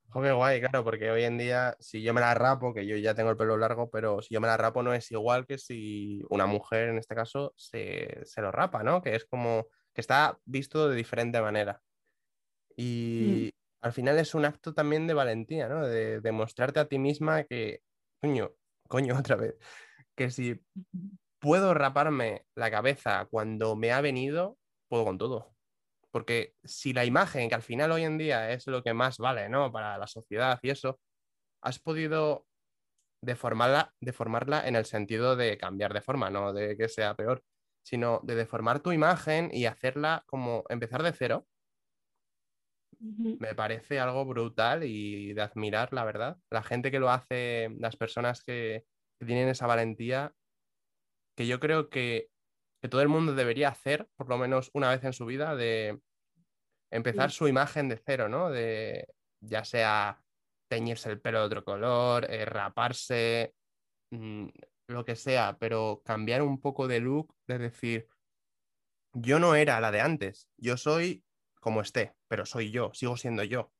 Jo, 0.07 0.21
qué 0.21 0.31
guay, 0.31 0.61
claro, 0.61 0.85
porque 0.85 1.11
hoy 1.11 1.23
en 1.23 1.37
día, 1.37 1.75
si 1.77 2.01
yo 2.01 2.13
me 2.13 2.21
la 2.21 2.33
rapo, 2.35 2.73
que 2.73 2.85
yo 2.87 2.95
ya 2.95 3.13
tengo 3.13 3.29
el 3.31 3.35
pelo 3.35 3.57
largo, 3.57 3.89
pero 3.89 4.21
si 4.21 4.33
yo 4.33 4.39
me 4.39 4.47
la 4.47 4.55
rapo 4.55 4.81
no 4.81 4.93
es 4.93 5.11
igual 5.11 5.45
que 5.45 5.57
si 5.57 6.21
una 6.29 6.45
mujer, 6.45 6.87
en 6.87 6.99
este 6.99 7.15
caso, 7.15 7.51
se, 7.57 8.21
se 8.23 8.41
lo 8.41 8.49
rapa, 8.49 8.81
¿no? 8.81 9.01
Que 9.01 9.13
es 9.15 9.25
como 9.25 9.65
que 9.93 9.99
está 9.99 10.37
visto 10.45 10.87
de 10.87 10.95
diferente 10.95 11.41
manera. 11.41 11.81
Y 12.77 13.51
al 13.83 13.91
final 13.93 14.17
es 14.17 14.33
un 14.33 14.45
acto 14.45 14.73
también 14.73 15.07
de 15.07 15.13
valentía, 15.13 15.67
¿no? 15.67 15.85
De 15.85 16.21
demostrarte 16.21 16.79
a 16.79 16.87
ti 16.87 16.99
misma 16.99 17.43
que, 17.43 17.81
coño, 18.21 18.53
coño, 18.87 19.15
otra 19.19 19.35
vez, 19.35 19.55
que 20.15 20.31
si 20.31 20.63
puedo 21.39 21.73
raparme 21.73 22.45
la 22.55 22.71
cabeza 22.71 23.27
cuando 23.29 23.75
me 23.75 23.91
ha 23.91 23.99
venido, 24.01 24.57
puedo 24.87 25.03
con 25.05 25.17
todo. 25.17 25.53
Porque 26.11 26.55
si 26.63 26.93
la 26.93 27.05
imagen, 27.05 27.49
que 27.49 27.55
al 27.55 27.61
final 27.61 27.91
hoy 27.91 28.03
en 28.03 28.17
día 28.17 28.51
es 28.51 28.67
lo 28.67 28.83
que 28.83 28.93
más 28.93 29.17
vale, 29.17 29.49
¿no? 29.49 29.71
Para 29.71 29.97
la 29.97 30.07
sociedad 30.07 30.59
y 30.61 30.69
eso, 30.69 31.01
has 31.61 31.79
podido 31.79 32.47
deformarla, 33.21 33.93
deformarla 33.99 34.65
en 34.67 34.77
el 34.77 34.85
sentido 34.85 35.35
de 35.35 35.57
cambiar 35.57 35.93
de 35.93 36.01
forma, 36.01 36.29
no 36.29 36.53
de 36.53 36.77
que 36.77 36.87
sea 36.87 37.15
peor, 37.15 37.43
sino 37.83 38.21
de 38.23 38.35
deformar 38.35 38.79
tu 38.79 38.93
imagen 38.93 39.49
y 39.51 39.65
hacerla 39.65 40.23
como 40.27 40.63
empezar 40.69 41.03
de 41.03 41.13
cero. 41.13 41.47
Me 43.03 43.53
parece 43.55 43.99
algo 43.99 44.25
brutal 44.25 44.83
y 44.83 45.33
de 45.33 45.41
admirar, 45.41 45.91
la 45.93 46.05
verdad. 46.05 46.37
La 46.49 46.63
gente 46.63 46.91
que 46.91 46.99
lo 46.99 47.09
hace, 47.09 47.69
las 47.79 47.97
personas 47.97 48.43
que, 48.43 48.85
que 49.19 49.25
tienen 49.25 49.49
esa 49.49 49.67
valentía, 49.67 50.33
que 51.35 51.47
yo 51.47 51.59
creo 51.59 51.89
que, 51.89 52.29
que 52.81 52.89
todo 52.89 53.01
el 53.01 53.09
mundo 53.09 53.33
debería 53.35 53.69
hacer, 53.69 54.07
por 54.15 54.29
lo 54.29 54.37
menos 54.37 54.71
una 54.73 54.89
vez 54.89 55.03
en 55.03 55.13
su 55.13 55.25
vida, 55.25 55.55
de 55.55 55.99
empezar 56.91 57.31
Sí. 57.31 57.37
su 57.37 57.47
imagen 57.47 57.89
de 57.89 57.97
cero, 57.97 58.29
¿no? 58.29 58.49
De 58.49 59.07
ya 59.41 59.65
sea 59.65 60.23
teñirse 60.69 61.09
el 61.09 61.21
pelo 61.21 61.39
de 61.39 61.45
otro 61.45 61.63
color, 61.63 62.25
eh, 62.29 62.45
raparse, 62.45 63.55
mm, 64.11 64.47
lo 64.87 65.05
que 65.05 65.15
sea, 65.15 65.57
pero 65.59 66.01
cambiar 66.05 66.41
un 66.41 66.59
poco 66.61 66.87
de 66.87 66.99
look, 66.99 67.35
es 67.47 67.59
decir, 67.59 68.07
yo 69.13 69.39
no 69.39 69.55
era 69.55 69.79
la 69.79 69.91
de 69.91 70.01
antes, 70.01 70.49
yo 70.57 70.77
soy 70.77 71.23
como 71.63 71.81
esté, 71.81 72.13
pero 72.27 72.45
soy 72.45 72.71
yo, 72.71 72.91
sigo 72.93 73.15
siendo 73.15 73.43
yo, 73.43 73.71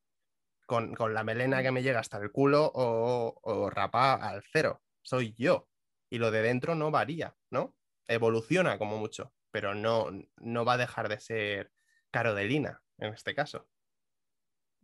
con, 0.66 0.96
con 0.96 1.14
la 1.14 1.26
melena 1.26 1.62
que 1.62 1.72
me 1.72 1.84
llega 1.84 2.00
hasta 2.00 2.18
el 2.18 2.32
culo 2.32 2.72
o, 2.74 3.38
o 3.44 3.70
rapa 3.70 4.14
al 4.14 4.42
cero, 4.52 4.82
soy 5.02 5.36
yo, 5.38 5.68
y 6.10 6.18
lo 6.18 6.32
de 6.32 6.42
dentro 6.42 6.76
no 6.76 6.92
varía, 6.92 7.36
¿no? 7.52 7.76
Evoluciona 8.08 8.78
como 8.78 8.98
mucho, 8.98 9.34
pero 9.52 9.76
no, 9.76 10.08
no 10.38 10.66
va 10.66 10.74
a 10.74 10.78
dejar 10.78 11.10
de 11.10 11.20
ser 11.20 11.72
Caro 12.10 12.34
de 12.34 12.46
Lina, 12.46 12.82
en 13.00 13.14
este 13.14 13.36
caso. 13.36 13.68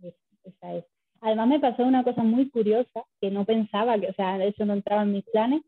Esa 0.01 0.73
es. 0.73 0.85
Además 1.21 1.47
me 1.47 1.59
pasó 1.59 1.83
una 1.83 2.03
cosa 2.03 2.23
muy 2.23 2.49
curiosa 2.49 3.05
que 3.21 3.29
no 3.31 3.45
pensaba, 3.45 3.97
que, 3.99 4.07
o 4.07 4.13
sea, 4.13 4.43
eso 4.43 4.65
no 4.65 4.73
entraba 4.73 5.03
en 5.03 5.13
mis 5.13 5.25
planes. 5.25 5.61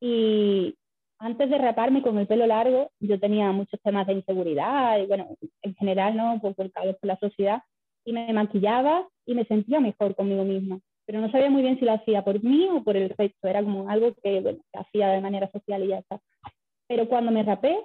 Y 0.00 0.76
antes 1.18 1.48
de 1.48 1.58
raparme 1.58 2.02
con 2.02 2.18
el 2.18 2.26
pelo 2.26 2.46
largo, 2.46 2.90
yo 3.00 3.18
tenía 3.18 3.50
muchos 3.52 3.80
temas 3.82 4.06
de 4.06 4.14
inseguridad 4.14 4.98
y 4.98 5.06
bueno, 5.06 5.36
en 5.62 5.74
general, 5.76 6.16
¿no? 6.16 6.40
Por, 6.40 6.54
por, 6.54 6.70
por 6.70 6.96
la 7.02 7.18
sociedad. 7.18 7.62
Y 8.04 8.12
me 8.12 8.32
maquillaba 8.32 9.08
y 9.24 9.34
me 9.34 9.44
sentía 9.46 9.80
mejor 9.80 10.14
conmigo 10.14 10.44
misma. 10.44 10.80
Pero 11.06 11.20
no 11.20 11.30
sabía 11.30 11.50
muy 11.50 11.62
bien 11.62 11.78
si 11.78 11.84
lo 11.84 11.92
hacía 11.92 12.22
por 12.22 12.42
mí 12.42 12.68
o 12.70 12.82
por 12.82 12.96
el 12.96 13.10
resto. 13.10 13.48
Era 13.48 13.62
como 13.62 13.88
algo 13.88 14.14
que, 14.22 14.40
bueno, 14.40 14.60
hacía 14.74 15.08
de 15.08 15.20
manera 15.20 15.50
social 15.50 15.82
y 15.84 15.88
ya 15.88 15.98
está. 15.98 16.20
Pero 16.88 17.08
cuando 17.08 17.30
me 17.30 17.42
rapé, 17.42 17.78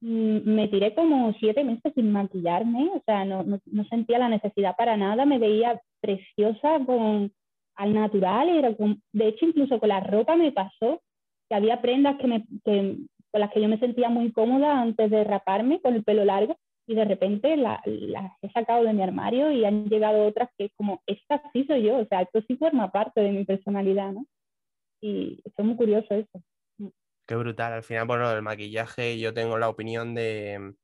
me 0.00 0.68
tiré 0.68 0.94
como 0.94 1.32
siete 1.34 1.62
meses 1.62 1.92
sin 1.94 2.10
maquillarme, 2.10 2.88
o 2.94 3.02
sea, 3.04 3.24
no, 3.24 3.42
no, 3.42 3.58
no, 3.66 3.84
sentía 3.84 4.18
la 4.18 4.30
necesidad 4.30 4.74
para 4.76 4.96
nada, 4.96 5.26
me 5.26 5.38
veía 5.38 5.78
preciosa 6.00 6.78
con 6.86 7.30
al 7.76 7.94
natural, 7.94 8.48
era 8.48 8.74
con, 8.74 9.02
de 9.12 9.28
hecho 9.28 9.46
incluso 9.46 9.78
con 9.78 9.90
la 9.90 10.00
ropa 10.00 10.36
me 10.36 10.52
pasó 10.52 11.02
que 11.50 11.56
había 11.56 11.82
prendas 11.82 12.16
que 12.18 12.28
me, 12.28 12.46
que, 12.64 12.96
con 13.30 13.40
las 13.40 13.50
que 13.50 13.60
yo 13.60 13.68
me 13.68 13.78
sentía 13.78 14.08
muy 14.08 14.32
cómoda 14.32 14.80
antes 14.80 15.10
de 15.10 15.24
raparme 15.24 15.80
con 15.82 15.94
el 15.94 16.04
pelo 16.04 16.24
largo 16.24 16.56
y 16.86 16.94
de 16.94 17.04
repente 17.04 17.56
las 17.56 17.80
la 17.84 18.36
he 18.40 18.50
sacado 18.52 18.84
de 18.84 18.92
mi 18.92 19.02
armario 19.02 19.50
y 19.50 19.64
han 19.64 19.88
llegado 19.88 20.26
otras 20.26 20.48
que 20.56 20.70
como, 20.76 21.02
esta 21.06 21.42
sí 21.52 21.64
soy 21.64 21.82
yo, 21.82 21.98
o 21.98 22.06
sea, 22.06 22.22
esto 22.22 22.40
sí 22.46 22.56
forma 22.56 22.90
parte 22.92 23.20
de 23.20 23.32
mi 23.32 23.44
personalidad, 23.44 24.12
¿no? 24.12 24.26
Y 25.02 25.42
es 25.44 25.64
muy 25.64 25.76
curioso 25.76 26.14
eso. 26.14 26.42
Qué 27.26 27.36
brutal. 27.36 27.72
Al 27.72 27.82
final, 27.82 28.06
bueno, 28.06 28.30
el 28.32 28.42
maquillaje, 28.42 29.18
yo 29.18 29.32
tengo 29.32 29.58
la 29.58 29.68
opinión 29.68 30.14
de, 30.14 30.74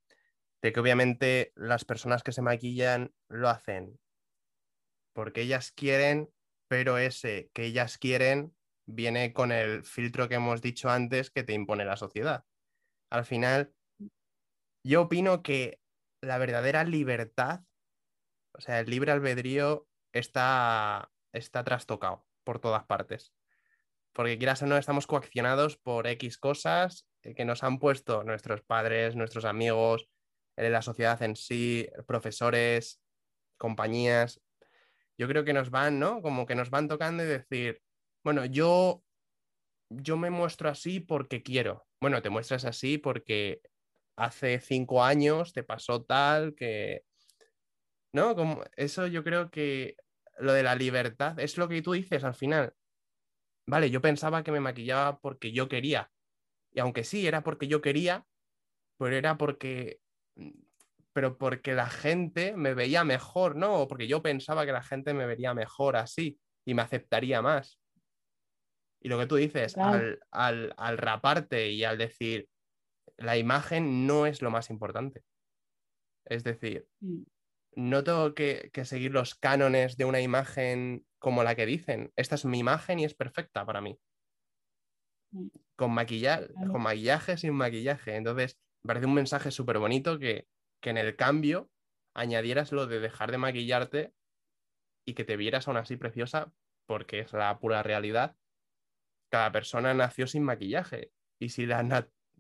de, 0.62 0.73
que 0.73 0.81
obviamente 0.81 1.53
las 1.55 1.85
personas 1.85 2.23
que 2.23 2.33
se 2.33 2.43
maquillan 2.43 3.12
lo 3.29 3.49
hacen 3.49 3.99
porque 5.12 5.43
ellas 5.43 5.73
quieren, 5.73 6.29
pero 6.69 6.99
ese 6.99 7.51
que 7.55 7.64
ellas 7.64 7.99
quieren 7.99 8.55
viene 8.87 9.32
con 9.32 9.53
el 9.53 9.84
filtro 9.84 10.28
que 10.28 10.37
hemos 10.37 10.62
dicho 10.62 10.89
antes 10.89 11.30
que 11.30 11.43
te 11.43 11.53
impone 11.53 11.84
la 11.84 11.97
sociedad. 11.97 12.45
Al 13.11 13.24
final, 13.24 13.72
yo 14.84 15.03
opino 15.03 15.43
que 15.43 15.80
la 16.20 16.39
verdadera 16.39 16.84
libertad, 16.84 17.61
o 18.53 18.61
sea, 18.61 18.80
el 18.80 18.91
libre 18.91 19.12
albedrío 19.12 19.87
está, 20.12 21.11
está 21.32 21.64
trastocado 21.64 22.26
por 22.45 22.59
todas 22.61 22.84
partes 22.84 23.32
porque 24.16 24.39
quieras 24.39 24.62
o 24.62 24.66
no 24.66 24.78
estamos 24.78 25.07
coaccionados 25.07 25.76
por 25.76 26.07
X 26.07 26.39
cosas 26.39 27.07
que 27.20 27.45
nos 27.45 27.62
han 27.62 27.78
puesto 27.78 28.24
nuestros 28.24 28.62
padres, 28.62 29.14
nuestros 29.14 29.45
amigos, 29.45 30.09
la 30.57 30.80
sociedad 30.80 31.20
en 31.22 31.37
sí, 31.37 31.87
profesores, 32.07 33.03
compañías. 33.59 34.41
Yo 35.18 35.28
creo 35.28 35.45
que 35.45 35.53
nos 35.53 35.68
van, 35.68 35.99
¿no? 35.99 36.22
Como 36.22 36.47
que 36.47 36.55
nos 36.55 36.70
van 36.70 36.89
tocando 36.89 37.24
y 37.24 37.26
decir, 37.26 37.82
bueno, 38.27 38.45
yo, 38.45 39.05
yo 39.89 40.16
me 40.16 40.31
muestro 40.31 40.68
así 40.68 41.01
porque 41.01 41.43
quiero. 41.43 41.87
Bueno, 42.01 42.20
te 42.20 42.31
muestras 42.31 42.64
así 42.64 42.99
porque 42.99 43.62
hace 44.16 44.61
cinco 44.61 45.05
años 45.05 45.53
te 45.53 45.62
pasó 45.62 46.05
tal 46.05 46.55
que, 46.55 47.05
¿no? 48.12 48.35
Como 48.35 48.64
eso 48.77 49.07
yo 49.07 49.22
creo 49.24 49.51
que 49.51 49.97
lo 50.39 50.53
de 50.53 50.62
la 50.62 50.74
libertad 50.74 51.39
es 51.39 51.57
lo 51.57 51.68
que 51.68 51.81
tú 51.83 51.93
dices 51.93 52.24
al 52.24 52.35
final 52.35 52.74
vale, 53.66 53.91
yo 53.91 54.01
pensaba 54.01 54.43
que 54.43 54.53
me 54.53 54.61
maquillaba 54.61 55.18
porque 55.20 55.53
yo 55.53 55.68
quería. 55.68 56.11
Y 56.72 56.81
aunque 56.81 57.05
sí, 57.05 57.27
era 57.27 57.43
porque 57.43 57.68
yo 57.68 57.81
quería, 57.81 58.27
pero 58.99 59.16
era 59.16 59.37
porque. 59.37 60.01
Pero 61.12 61.39
porque 61.39 61.74
la 61.74 61.89
gente 61.89 62.57
me 62.57 62.74
veía 62.74 63.03
mejor, 63.05 63.57
¿no? 63.57 63.81
O 63.81 63.89
porque 63.89 64.07
yo 64.07 64.22
pensaba 64.22 64.66
que 64.66 64.72
la 64.72 64.83
gente 64.83 65.14
me 65.14 65.27
vería 65.27 65.55
mejor 65.55 65.97
así 65.97 66.39
y 66.66 66.74
me 66.74 66.83
aceptaría 66.83 67.41
más. 67.41 67.79
Y 69.07 69.09
lo 69.09 69.18
que 69.20 69.26
tú 69.26 69.36
dices, 69.36 69.74
Claro. 69.74 69.98
al, 69.98 70.20
al, 70.32 70.74
al 70.76 70.98
raparte 70.98 71.70
y 71.70 71.84
al 71.84 71.96
decir, 71.96 72.48
la 73.18 73.36
imagen 73.38 74.09
no 74.09 74.26
es 74.26 74.42
lo 74.42 74.50
más 74.50 74.68
importante. 74.68 75.22
Es 76.24 76.42
decir, 76.42 76.88
Mm. 77.00 77.22
no 77.76 78.02
tengo 78.02 78.34
que, 78.34 78.70
que, 78.72 78.84
seguir 78.84 79.12
los 79.12 79.36
cánones 79.36 79.96
de 79.96 80.07
una 80.07 80.20
imagen 80.20 81.07
como 81.20 81.44
la 81.44 81.54
que 81.54 81.66
dicen. 81.66 82.12
Esta 82.16 82.34
es 82.34 82.44
mi 82.44 82.59
imagen 82.59 82.98
y 82.98 83.04
es 83.04 83.14
perfecta 83.14 83.64
para 83.64 83.80
mí. 83.80 84.00
con, 85.76 85.92
maquillaje, 85.92 86.48
con 86.54 86.82
maquillaje, 86.82 87.36
sin 87.36 87.54
maquillaje. 87.54 88.16
Entonces, 88.16 88.59
me 88.82 88.88
parece 88.88 89.07
un 89.07 89.14
mensaje 89.14 89.50
súper 89.50 89.78
bonito 89.78 90.18
que, 90.18 90.48
que 90.82 90.90
en 90.90 90.98
el 90.98 91.16
cambio 91.16 91.70
añadieras 92.14 92.72
lo 92.72 92.86
de 92.86 93.00
dejar 93.00 93.30
de 93.30 93.38
maquillarte 93.38 94.14
y 95.07 95.14
que 95.14 95.24
te 95.24 95.36
vieras 95.36 95.68
aún 95.68 95.76
así 95.76 95.96
preciosa, 95.96 96.52
porque 96.86 97.20
es 97.20 97.32
la 97.32 97.59
pura 97.61 97.82
realidad. 97.82 98.36
Cada 99.31 99.53
persona 99.53 99.95
nació 99.95 100.27
sin 100.27 100.43
maquillaje. 100.43 101.11
Y 101.39 101.51
si 101.51 101.66
la, 101.66 101.83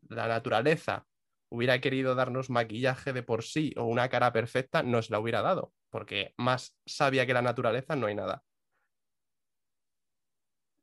la 0.08 0.28
naturaleza 0.28 1.06
hubiera 1.48 1.80
querido 1.80 2.14
darnos 2.14 2.50
maquillaje 2.50 3.12
de 3.12 3.22
por 3.22 3.42
sí 3.42 3.72
o 3.76 3.84
una 3.84 4.08
cara 4.08 4.32
perfecta, 4.32 4.82
nos 4.82 5.10
la 5.10 5.20
hubiera 5.20 5.42
dado, 5.42 5.72
porque 5.90 6.34
más 6.36 6.76
sabia 6.86 7.26
que 7.26 7.34
la 7.34 7.42
naturaleza 7.42 7.96
no 7.96 8.06
hay 8.06 8.14
nada. 8.14 8.42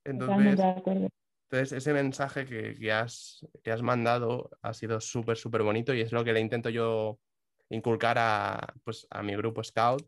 Entonces, 0.06 0.60
entonces 1.54 1.72
ese 1.72 1.94
mensaje 1.94 2.46
que, 2.46 2.92
has, 2.92 3.46
que 3.64 3.72
has 3.72 3.82
mandado 3.82 4.50
ha 4.62 4.74
sido 4.74 5.00
súper, 5.00 5.38
súper 5.38 5.64
bonito 5.64 5.94
y 5.94 6.02
es 6.02 6.12
lo 6.12 6.24
que 6.24 6.34
le 6.34 6.40
intento 6.40 6.70
yo 6.70 7.20
inculcar 7.70 8.18
a, 8.20 8.74
pues, 8.84 9.08
a 9.10 9.24
mi 9.24 9.36
grupo 9.36 9.64
Scout, 9.64 10.06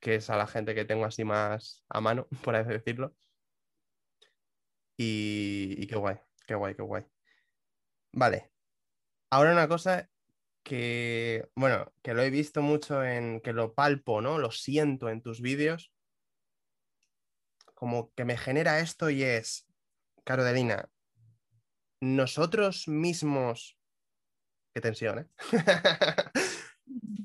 que 0.00 0.16
es 0.16 0.30
a 0.30 0.36
la 0.36 0.46
gente 0.46 0.74
que 0.74 0.84
tengo 0.84 1.04
así 1.04 1.24
más 1.24 1.84
a 1.88 2.00
mano, 2.00 2.28
por 2.44 2.54
así 2.56 2.70
decirlo. 2.70 3.14
Y, 4.96 5.86
qué 5.86 5.96
guay, 5.96 6.16
qué 6.46 6.54
guay, 6.54 6.74
qué 6.74 6.82
guay. 6.82 7.04
Vale, 8.12 8.50
Ahora 9.30 9.52
una 9.52 9.68
cosa 9.68 10.08
que, 10.62 11.50
bueno, 11.56 11.92
que 12.02 12.14
lo 12.14 12.22
he 12.22 12.30
visto 12.30 12.62
mucho 12.62 13.04
en, 13.04 13.40
que 13.40 13.52
lo 13.52 13.74
palpo, 13.74 14.20
¿no? 14.20 14.38
Lo 14.38 14.50
siento 14.50 15.08
en 15.08 15.20
tus 15.20 15.40
vídeos, 15.40 15.92
como 17.74 18.12
que 18.14 18.24
me 18.24 18.36
genera 18.36 18.78
esto 18.78 19.10
y 19.10 19.22
es, 19.22 19.66
Carolina, 20.24 20.88
nosotros 22.00 22.88
mismos, 22.88 23.76
qué 24.74 24.80
tensión, 24.80 25.18
¿eh? 25.18 25.26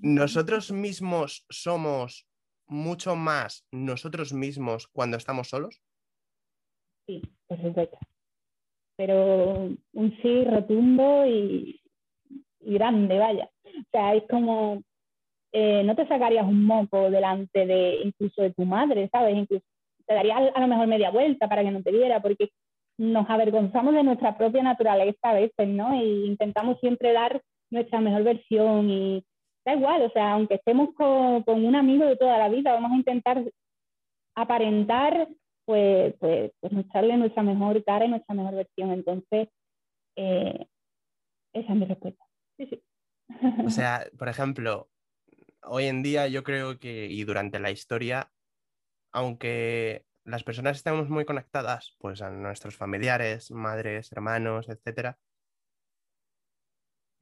nosotros 0.02 0.72
mismos 0.72 1.46
somos 1.50 2.28
mucho 2.68 3.16
más 3.16 3.68
nosotros 3.72 4.34
mismos 4.34 4.88
cuando 4.88 5.18
estamos 5.18 5.50
solos. 5.50 5.82
Sí, 7.06 7.22
por 7.48 7.62
supuesto. 7.62 7.98
Pero 8.98 9.70
un 9.94 10.18
sí 10.22 10.44
rotundo 10.44 11.26
y, 11.26 11.80
grande, 12.60 13.18
vaya. 13.18 13.50
O 13.66 13.90
sea, 13.92 14.14
es 14.16 14.24
como, 14.30 14.82
eh, 15.52 15.84
no 15.84 15.96
te 15.96 16.08
sacarías 16.08 16.46
un 16.46 16.64
moco 16.66 17.10
delante 17.10 17.66
de 17.66 18.02
incluso 18.04 18.42
de 18.42 18.54
tu 18.54 18.66
madre, 18.66 19.10
¿sabes? 19.12 19.36
Incluso 19.36 19.66
te 20.06 20.14
darías 20.14 20.52
a 20.54 20.60
lo 20.60 20.68
mejor 20.68 20.88
media 20.88 21.10
vuelta 21.10 21.48
para 21.48 21.64
que 21.64 21.72
no 21.72 21.82
te 21.82 21.92
viera, 21.92 22.22
porque 22.22 22.50
nos 22.98 23.28
avergonzamos 23.30 23.94
de 23.94 24.04
nuestra 24.04 24.38
propia 24.38 24.62
naturaleza 24.62 25.20
a 25.24 25.34
veces, 25.34 25.68
¿no? 25.68 25.96
Y 25.96 26.26
intentamos 26.28 26.80
siempre 26.80 27.14
dar 27.14 27.42
nuestra 27.72 28.00
mejor 28.02 28.24
versión 28.24 28.90
y 28.90 29.24
da 29.66 29.74
igual, 29.76 30.04
o 30.04 30.10
sea, 30.12 30.34
aunque 30.34 30.56
estemos 30.56 30.94
con, 30.94 31.44
un 31.48 31.76
amigo 31.76 32.06
de 32.06 32.18
toda 32.18 32.38
la 32.38 32.50
vida, 32.50 32.74
vamos 32.74 32.92
a 32.92 32.96
intentar 32.96 33.44
aparentar, 34.36 35.28
pues, 35.72 36.14
pues, 36.20 36.52
pues 36.60 36.74
mostrarle 36.74 37.16
nuestra 37.16 37.44
mejor 37.44 37.82
cara 37.86 38.04
y 38.04 38.10
nuestra 38.10 38.36
mejor 38.36 38.56
versión. 38.56 38.92
Entonces, 38.92 39.48
eh, 40.18 40.68
esa 41.54 41.72
es 41.72 41.80
mi 41.80 41.86
respuesta. 41.86 42.26
O 43.66 43.70
sea, 43.70 44.10
por 44.20 44.28
ejemplo, 44.28 44.90
hoy 45.64 45.86
en 45.86 46.04
día 46.04 46.28
yo 46.28 46.44
creo 46.44 46.78
que, 46.80 47.06
y 47.06 47.24
durante 47.24 47.62
la 47.62 47.72
historia, 47.72 48.30
aunque 49.14 50.06
las 50.26 50.44
personas 50.44 50.76
estemos 50.76 51.08
muy 51.08 51.24
conectadas, 51.24 51.96
pues 51.98 52.22
a 52.22 52.30
nuestros 52.30 52.76
familiares, 52.76 53.52
madres, 53.52 54.12
hermanos, 54.12 54.68
etc. 54.68 55.16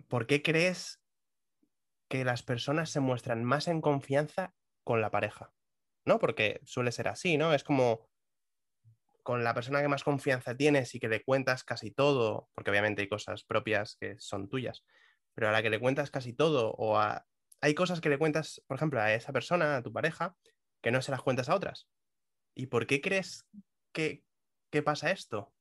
¿Por 0.07 0.25
qué 0.25 0.41
crees 0.41 0.99
que 2.09 2.25
las 2.25 2.41
personas 2.41 2.89
se 2.89 3.01
muestran 3.01 3.43
más 3.43 3.67
en 3.67 3.81
confianza 3.81 4.55
con 4.83 4.99
la 4.99 5.11
pareja? 5.11 5.53
¿No? 6.05 6.17
Porque 6.17 6.59
suele 6.63 6.91
ser 6.91 7.07
así, 7.07 7.37
¿no? 7.37 7.53
Es 7.53 7.63
como 7.63 8.08
con 9.29 9.43
la 9.43 9.53
persona 9.53 9.79
que 9.79 9.87
más 9.87 10.03
confianza 10.03 10.57
tienes 10.57 10.95
y 10.95 10.99
que 10.99 11.07
le 11.07 11.21
cuentas 11.21 11.63
casi 11.63 11.91
todo, 11.91 12.49
porque 12.55 12.71
obviamente 12.71 13.03
hay 13.03 13.07
cosas 13.07 13.43
propias 13.43 13.95
que 13.95 14.15
son 14.17 14.49
tuyas, 14.49 14.83
pero 15.35 15.49
a 15.49 15.51
la 15.51 15.61
que 15.61 15.69
le 15.69 15.79
cuentas 15.79 16.09
casi 16.09 16.33
todo 16.33 16.71
o 16.71 16.97
a... 16.97 17.27
Hay 17.61 17.75
cosas 17.75 18.01
que 18.01 18.09
le 18.09 18.17
cuentas, 18.17 18.59
por 18.65 18.77
ejemplo, 18.77 18.99
a 18.99 19.13
esa 19.13 19.31
persona, 19.31 19.77
a 19.77 19.83
tu 19.83 19.93
pareja, 19.93 20.35
que 20.81 20.89
no 20.89 21.03
se 21.03 21.11
las 21.11 21.21
cuentas 21.21 21.47
a 21.47 21.53
otras. 21.53 21.87
¿Y 22.55 22.65
por 22.65 22.87
qué 22.87 23.01
crees 23.01 23.47
que, 23.93 24.23
pasa 24.83 25.11
esto? 25.11 25.53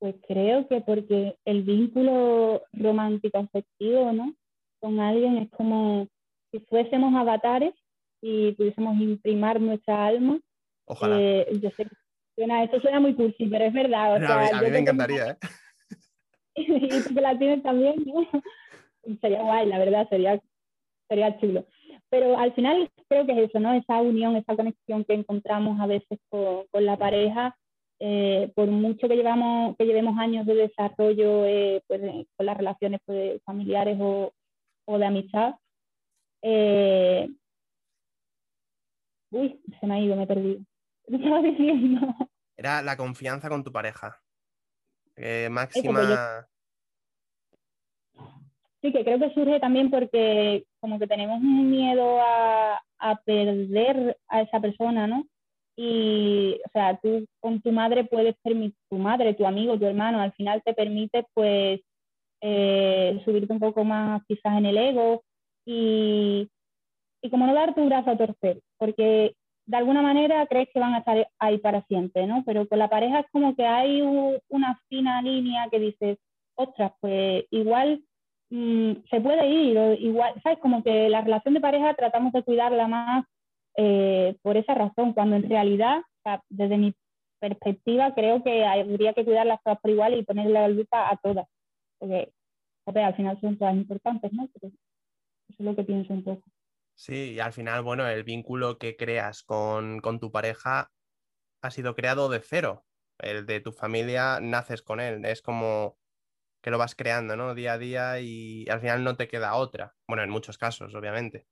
Pues 0.00 0.16
creo 0.26 0.66
que 0.66 0.80
porque 0.80 1.38
el 1.44 1.62
vínculo 1.62 2.64
romántico 2.72 3.38
afectivo, 3.38 4.12
¿no? 4.12 4.34
Con 4.80 4.98
alguien 4.98 5.38
es 5.38 5.50
como 5.50 6.08
si 6.50 6.58
fuésemos 6.58 7.14
avatares 7.14 7.72
y 8.20 8.50
pudiésemos 8.54 9.00
imprimar 9.00 9.60
nuestra 9.60 10.08
alma. 10.08 10.40
Ojalá. 10.88 11.20
Eh, 11.20 11.46
yo 11.60 11.70
sé 11.70 11.84
que 11.84 11.96
suena, 12.34 12.64
esto 12.64 12.80
suena 12.80 13.00
muy 13.00 13.14
cursi, 13.14 13.46
pero 13.46 13.64
es 13.64 13.72
verdad. 13.72 14.16
a 14.16 14.62
mí, 14.62 14.70
me 14.70 14.78
encantaría, 14.78 15.30
¿eh? 15.30 15.36
y 16.56 17.02
tú 17.02 17.14
que 17.14 17.20
la 17.20 17.38
tienes 17.38 17.62
también, 17.62 18.04
¿no? 18.04 18.26
Sería 19.20 19.42
guay, 19.42 19.66
la 19.66 19.78
verdad, 19.78 20.08
sería, 20.08 20.40
sería 21.08 21.38
chulo. 21.38 21.66
Pero 22.10 22.38
al 22.38 22.52
final 22.54 22.90
creo 23.08 23.26
que 23.26 23.32
es 23.32 23.50
eso, 23.50 23.60
¿no? 23.60 23.74
Esa 23.74 24.00
unión, 24.00 24.36
esa 24.36 24.56
conexión 24.56 25.04
que 25.04 25.14
encontramos 25.14 25.78
a 25.80 25.86
veces 25.86 26.18
con, 26.28 26.66
con 26.70 26.84
la 26.84 26.96
pareja, 26.96 27.56
eh, 28.00 28.52
por 28.54 28.68
mucho 28.68 29.08
que, 29.08 29.16
llevamos, 29.16 29.76
que 29.76 29.84
llevemos 29.84 30.16
años 30.18 30.46
de 30.46 30.54
desarrollo 30.54 31.44
eh, 31.44 31.82
pues, 31.86 32.00
con 32.36 32.46
las 32.46 32.56
relaciones 32.56 33.00
pues, 33.04 33.42
familiares 33.44 33.98
o, 34.00 34.32
o, 34.86 34.98
de 34.98 35.06
amistad. 35.06 35.54
Eh... 36.42 37.28
Uy, 39.30 39.60
se 39.78 39.86
me 39.86 39.94
ha 39.94 40.00
ido, 40.00 40.16
me 40.16 40.22
he 40.22 40.26
perdido. 40.26 40.60
¿Qué 41.08 41.16
estaba 41.16 41.42
diciendo? 41.42 42.14
Era 42.56 42.82
la 42.82 42.96
confianza 42.96 43.48
con 43.48 43.64
tu 43.64 43.72
pareja. 43.72 44.20
Eh, 45.16 45.48
máxima. 45.50 46.46
Sí, 48.80 48.92
que 48.92 49.04
creo 49.04 49.18
que 49.18 49.34
surge 49.34 49.58
también 49.58 49.90
porque 49.90 50.64
como 50.80 50.98
que 50.98 51.08
tenemos 51.08 51.40
un 51.40 51.70
miedo 51.70 52.20
a, 52.20 52.80
perder 53.24 54.16
a 54.28 54.42
esa 54.42 54.60
persona, 54.60 55.06
¿no? 55.06 55.24
Y, 55.76 56.60
o 56.64 56.70
sea, 56.72 56.98
tú 56.98 57.24
con 57.40 57.60
tu 57.60 57.72
madre 57.72 58.04
puedes 58.04 58.36
permitir, 58.42 58.76
tu 58.88 58.98
madre, 58.98 59.34
tu 59.34 59.46
amigo, 59.46 59.78
tu 59.78 59.86
hermano, 59.86 60.20
al 60.20 60.32
final 60.32 60.62
te 60.64 60.74
permite, 60.74 61.24
pues, 61.34 61.80
eh, 62.40 63.20
subirte 63.24 63.52
un 63.52 63.60
poco 63.60 63.84
más 63.84 64.22
quizás 64.26 64.58
en 64.58 64.66
el 64.66 64.78
ego 64.78 65.22
y, 65.64 66.48
y 67.22 67.30
como 67.30 67.46
no 67.46 67.54
dar 67.54 67.74
tu 67.74 67.84
brazo 67.84 68.10
a 68.10 68.18
torcer, 68.18 68.60
porque 68.78 69.34
de 69.68 69.76
alguna 69.76 70.00
manera 70.00 70.46
crees 70.46 70.70
que 70.72 70.80
van 70.80 70.94
a 70.94 70.98
estar 71.00 71.28
ahí 71.38 71.58
para 71.58 71.82
siempre, 71.82 72.26
¿no? 72.26 72.42
Pero 72.46 72.66
con 72.66 72.78
la 72.78 72.88
pareja 72.88 73.20
es 73.20 73.26
como 73.30 73.54
que 73.54 73.66
hay 73.66 74.00
una 74.00 74.80
fina 74.88 75.20
línea 75.20 75.68
que 75.70 75.78
dices, 75.78 76.18
ostras, 76.54 76.92
pues 77.00 77.44
igual 77.50 78.02
mm, 78.48 78.92
se 79.10 79.20
puede 79.20 79.46
ir, 79.46 79.78
o 79.78 79.92
igual, 79.92 80.32
¿sabes? 80.42 80.58
Como 80.60 80.82
que 80.82 81.10
la 81.10 81.20
relación 81.20 81.52
de 81.52 81.60
pareja 81.60 81.92
tratamos 81.92 82.32
de 82.32 82.42
cuidarla 82.44 82.88
más 82.88 83.26
eh, 83.76 84.36
por 84.40 84.56
esa 84.56 84.74
razón, 84.74 85.12
cuando 85.12 85.36
en 85.36 85.50
realidad, 85.50 86.00
desde 86.48 86.78
mi 86.78 86.94
perspectiva, 87.38 88.14
creo 88.14 88.42
que 88.42 88.64
habría 88.64 89.12
que 89.12 89.24
cuidarlas 89.26 89.60
todas 89.62 89.80
por 89.80 89.90
igual 89.90 90.14
y 90.16 90.24
ponerle 90.24 90.54
la 90.54 90.68
lupa 90.68 91.10
a 91.10 91.16
todas, 91.18 91.46
porque 91.98 93.00
al 93.00 93.14
final 93.16 93.38
son 93.42 93.58
todas 93.58 93.74
importantes, 93.76 94.32
¿no? 94.32 94.44
eso 94.44 94.72
es 95.50 95.60
lo 95.60 95.76
que 95.76 95.84
pienso 95.84 96.14
un 96.14 96.24
poco. 96.24 96.42
Sí, 96.98 97.34
y 97.34 97.40
al 97.40 97.52
final, 97.52 97.82
bueno, 97.84 98.08
el 98.08 98.24
vínculo 98.24 98.76
que 98.78 98.96
creas 98.96 99.44
con, 99.44 100.00
tu 100.20 100.32
pareja 100.32 100.92
ha 101.62 101.70
sido 101.70 101.94
creado 101.94 102.28
de 102.28 102.40
cero. 102.40 102.86
El 103.18 103.46
de 103.46 103.60
tu 103.60 103.72
familia 103.72 104.40
naces 104.40 104.82
con 104.82 104.98
él. 105.00 105.24
Es 105.24 105.40
como 105.40 106.00
que 106.62 106.70
lo 106.72 106.78
vas 106.78 106.96
creando, 106.96 107.36
¿no? 107.36 107.54
Día 107.54 107.74
a 107.74 107.78
día 107.78 108.20
y 108.20 108.68
al 108.68 108.80
final 108.80 109.04
no 109.04 109.16
te 109.16 109.28
queda 109.28 109.54
otra. 109.54 109.96
Bueno, 110.08 110.24
en 110.24 110.30
muchos 110.30 110.58
casos, 110.58 110.94
obviamente. 110.96 111.46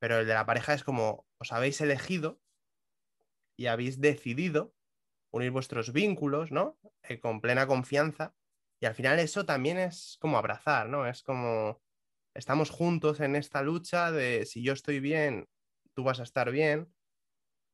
Pero 0.00 0.18
el 0.18 0.26
de 0.26 0.34
la 0.34 0.46
pareja 0.46 0.74
es 0.74 0.84
como 0.84 1.28
os 1.38 1.52
habéis 1.52 1.80
elegido 1.80 2.40
y 3.56 3.66
habéis 3.66 4.00
decidido 4.00 4.74
unir 5.32 5.52
vuestros 5.52 5.92
vínculos, 5.92 6.50
¿no? 6.50 6.80
Eh, 7.04 7.20
con 7.20 7.40
plena 7.40 7.68
confianza. 7.68 8.34
Y 8.80 8.86
al 8.86 8.94
final 8.94 9.20
eso 9.20 9.46
también 9.46 9.78
es 9.78 10.18
como 10.20 10.36
abrazar, 10.36 10.88
¿no? 10.88 11.06
Es 11.06 11.22
como 11.22 11.80
estamos 12.38 12.70
juntos 12.70 13.20
en 13.20 13.36
esta 13.36 13.62
lucha 13.62 14.12
de 14.12 14.46
si 14.46 14.62
yo 14.62 14.72
estoy 14.72 15.00
bien, 15.00 15.48
tú 15.94 16.04
vas 16.04 16.20
a 16.20 16.22
estar 16.22 16.50
bien, 16.50 16.92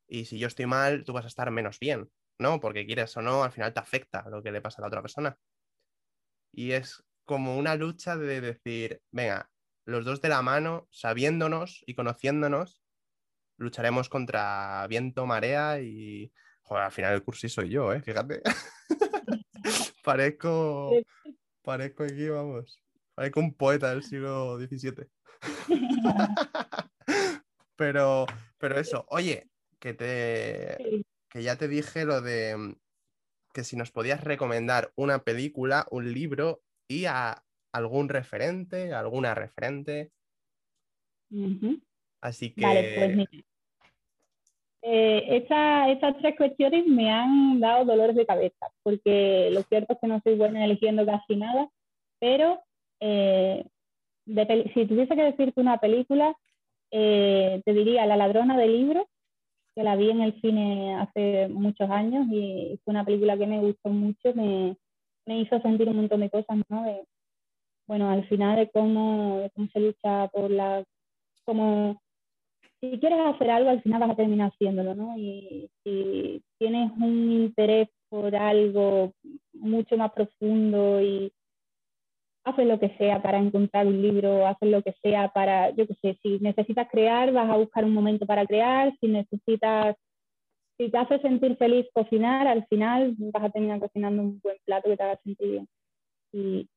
y 0.09 0.25
si 0.25 0.39
yo 0.39 0.49
estoy 0.49 0.67
mal, 0.67 1.05
tú 1.05 1.13
vas 1.13 1.25
a 1.25 1.29
estar 1.29 1.51
menos 1.51 1.79
bien, 1.79 2.11
¿no? 2.39 2.61
Porque 2.61 2.87
quieres 2.87 3.17
o 3.17 3.23
no, 3.23 3.45
al 3.45 3.53
final 3.53 3.73
te 3.73 3.81
afecta 3.81 4.29
lo 4.31 4.43
que 4.43 4.53
le 4.53 4.61
pasa 4.61 4.79
a 4.79 4.83
la 4.83 4.89
otra 4.89 5.03
persona. 5.03 5.37
Y 6.53 6.73
es 6.73 7.05
como 7.25 7.59
una 7.59 7.75
lucha 7.75 8.17
de 8.17 8.41
decir, 8.41 9.03
venga, 9.11 9.51
los 9.85 10.05
dos 10.05 10.21
de 10.21 10.29
la 10.29 10.43
mano, 10.43 10.89
sabiéndonos 10.91 11.83
y 11.87 11.95
conociéndonos, 11.95 12.83
lucharemos 13.59 14.09
contra 14.09 14.87
viento, 14.89 15.27
marea 15.27 15.81
y 15.81 16.33
Joder, 16.65 16.85
al 16.85 16.93
final 16.93 17.15
el 17.15 17.23
cursi 17.23 17.49
soy 17.49 17.69
yo, 17.69 17.93
¿eh? 17.93 18.01
Fíjate. 18.01 18.41
parezco, 20.05 20.93
parezco 21.63 22.05
aquí, 22.05 22.29
vamos. 22.29 22.84
Parezco 23.15 23.41
un 23.41 23.55
poeta 23.55 23.91
del 23.91 24.03
siglo 24.03 24.59
XVII. 24.59 25.07
pero, 27.77 28.27
pero 28.59 28.79
eso, 28.79 29.07
oye, 29.09 29.49
que 29.79 29.95
te 29.95 31.05
que 31.35 31.43
ya 31.43 31.57
te 31.57 31.67
dije 31.67 32.05
lo 32.05 32.21
de 32.21 32.57
mm, 32.57 32.75
que 33.53 33.65
si 33.65 33.77
nos 33.77 33.91
podías 33.91 34.23
recomendar 34.23 34.93
una 34.97 35.21
película, 35.21 35.87
un 35.91 36.13
libro 36.13 36.63
y 36.89 37.07
a 37.07 37.43
algún 37.73 38.09
referente, 38.09 38.93
alguna 38.93 39.35
referente. 39.35 40.11
Así 42.21 42.55
que. 42.55 42.63
Vale, 42.63 42.95
pues 42.97 43.17
mira. 43.17 43.45
Eh, 44.87 45.37
estas 45.37 46.19
tres 46.19 46.37
cuestiones 46.37 46.87
me 46.87 47.11
han 47.11 47.59
dado 47.59 47.85
dolores 47.85 48.15
de 48.17 48.27
cabeza, 48.27 48.71
porque 48.83 49.49
lo 49.51 49.63
cierto 49.63 49.95
es 49.95 49.99
que 50.01 50.07
no 50.07 50.21
soy 50.23 50.37
buena 50.37 50.65
eligiendo 50.65 51.07
casi 51.07 51.37
nada, 51.37 51.71
pero 52.21 52.63
eh, 53.01 53.67
si 54.27 54.87
tuviese 54.87 55.15
que 55.15 55.23
decirte 55.23 55.61
una 55.61 55.79
película, 55.79 56.35
eh, 56.91 57.61
te 57.65 57.73
diría 57.73 58.07
La 58.07 58.17
ladrona 58.17 58.57
de 58.57 58.69
libros, 58.69 59.07
que 59.75 59.83
la 59.83 59.97
vi 59.97 60.11
en 60.11 60.21
el 60.21 60.41
cine 60.41 60.97
hace 60.97 61.49
muchos 61.49 61.91
años 61.91 62.27
y 62.31 62.79
fue 62.85 62.93
una 62.93 63.05
película 63.05 63.37
que 63.37 63.47
me 63.47 63.61
gustó 63.61 63.89
mucho, 63.89 64.33
me, 64.35 64.77
me 65.27 65.41
hizo 65.41 65.61
sentir 65.61 65.89
un 65.89 65.97
montón 65.97 66.21
de 66.21 66.31
cosas, 66.31 66.59
¿no? 66.69 66.85
De, 66.85 67.05
bueno, 67.87 68.11
al 68.11 68.27
final 68.29 68.57
de 68.57 68.71
cómo, 68.71 69.49
cómo 69.55 69.69
se 69.73 69.81
lucha 69.81 70.29
por 70.29 70.51
la... 70.51 70.85
Como, 71.45 72.01
si 72.81 72.99
quieres 72.99 73.19
hacer 73.27 73.51
algo, 73.51 73.71
al 73.71 73.83
final 73.83 74.01
vas 74.01 74.11
a 74.11 74.17
terminar 74.17 74.53
haciéndolo, 74.53 74.95
¿no? 74.95 75.19
Y 75.19 75.69
si 75.83 76.43
tienes 76.59 76.91
un 76.93 77.33
interés 77.33 77.89
por 78.09 78.35
algo 78.37 79.13
mucho 79.53 79.97
más 79.97 80.13
profundo 80.13 81.01
y 81.03 81.33
haces 82.45 82.67
lo 82.67 82.79
que 82.79 82.95
sea 82.99 83.23
para 83.23 83.39
encontrar 83.39 83.87
un 83.87 84.01
libro, 84.03 84.47
haces 84.47 84.69
lo 84.69 84.83
que 84.83 84.95
sea 85.03 85.29
para, 85.29 85.71
yo 85.71 85.87
qué 85.87 85.95
sé, 86.03 86.19
si 86.23 86.39
necesitas 86.41 86.89
crear, 86.91 87.33
vas 87.33 87.51
a 87.51 87.57
buscar 87.57 87.85
un 87.85 87.95
momento 87.95 88.27
para 88.27 88.47
crear, 88.47 88.95
si 89.01 89.09
necesitas, 89.09 89.97
si 90.79 90.91
te 90.91 90.99
hace 90.99 91.19
sentir 91.21 91.57
feliz 91.57 91.87
cocinar, 91.95 92.47
al 92.47 92.67
final 92.67 93.15
vas 93.19 93.45
a 93.45 93.51
terminar 93.51 93.81
cocinando 93.81 94.23
un 94.23 94.41
buen 94.43 94.57
plato 94.67 94.91
que 94.91 94.97
te 94.97 95.03
haga 95.03 95.21
sentir 95.25 95.49
bien. 95.51 95.69
Y, 96.33 96.69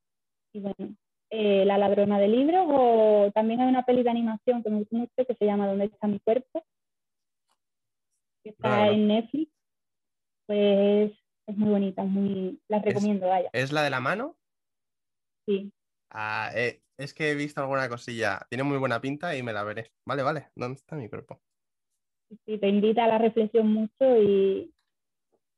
bueno, 0.54 0.94
eh, 1.30 1.64
La 1.66 1.76
ladrona 1.76 2.18
de 2.18 2.28
libros, 2.28 2.66
o 2.68 3.30
también 3.34 3.60
hay 3.60 3.68
una 3.68 3.84
peli 3.84 4.02
de 4.02 4.10
animación 4.10 4.62
que 4.62 4.70
me 4.70 4.78
gusta 4.78 4.96
mucho 4.96 5.12
que 5.16 5.34
se 5.34 5.44
llama 5.44 5.66
¿Dónde 5.66 5.84
está 5.84 6.06
mi 6.06 6.18
cuerpo? 6.20 6.64
Que 8.42 8.50
está 8.50 8.88
en 8.88 9.08
Netflix. 9.08 9.52
Pues 10.46 11.12
es 11.46 11.56
muy 11.58 11.68
bonita, 11.68 12.04
muy, 12.04 12.58
la 12.68 12.78
recomiendo, 12.78 13.28
vaya. 13.28 13.50
¿Es 13.52 13.70
la 13.70 13.82
de 13.82 13.90
la 13.90 14.00
mano? 14.00 14.37
Sí. 15.48 15.72
Ah, 16.10 16.50
eh, 16.54 16.82
es 16.98 17.14
que 17.14 17.30
he 17.30 17.34
visto 17.34 17.62
alguna 17.62 17.88
cosilla. 17.88 18.46
Tiene 18.50 18.64
muy 18.64 18.76
buena 18.76 19.00
pinta 19.00 19.34
y 19.34 19.42
me 19.42 19.54
la 19.54 19.64
veré. 19.64 19.92
Vale, 20.04 20.22
vale. 20.22 20.48
¿Dónde 20.54 20.76
está 20.76 20.94
mi 20.94 21.08
cuerpo? 21.08 21.40
Sí, 22.44 22.58
te 22.58 22.68
invita 22.68 23.04
a 23.04 23.08
la 23.08 23.16
reflexión 23.16 23.72
mucho 23.72 24.20
y 24.20 24.70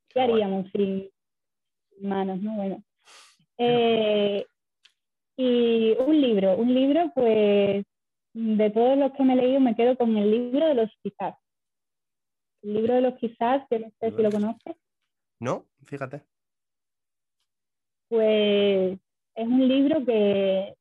¿qué 0.09 0.21
haríamos 0.21 0.71
sin 0.71 1.11
manos? 2.01 2.41
¿no? 2.41 2.55
Bueno. 2.55 2.85
Eh, 3.59 4.47
y 5.37 5.97
un 5.99 6.21
libro, 6.21 6.57
un 6.57 6.73
libro, 6.73 7.11
pues 7.13 7.85
de 8.33 8.71
todos 8.71 8.97
los 8.97 9.13
que 9.13 9.25
me 9.25 9.33
he 9.33 9.37
leído 9.37 9.59
me 9.59 9.75
quedo 9.75 9.97
con 9.97 10.17
el 10.17 10.31
libro 10.31 10.69
de 10.69 10.75
los 10.75 10.91
quizás. 11.03 11.35
El 12.63 12.75
libro 12.75 12.95
de 12.95 13.01
los 13.01 13.15
quizás, 13.19 13.67
que 13.69 13.81
no 13.81 13.91
sé 13.99 14.15
si 14.15 14.23
lo 14.23 14.31
conoces. 14.31 14.77
No, 15.41 15.67
fíjate. 15.85 16.23
Pues 18.09 19.01
es 19.35 19.47
un 19.47 19.69
libro 19.69 20.05
que, 20.05 20.75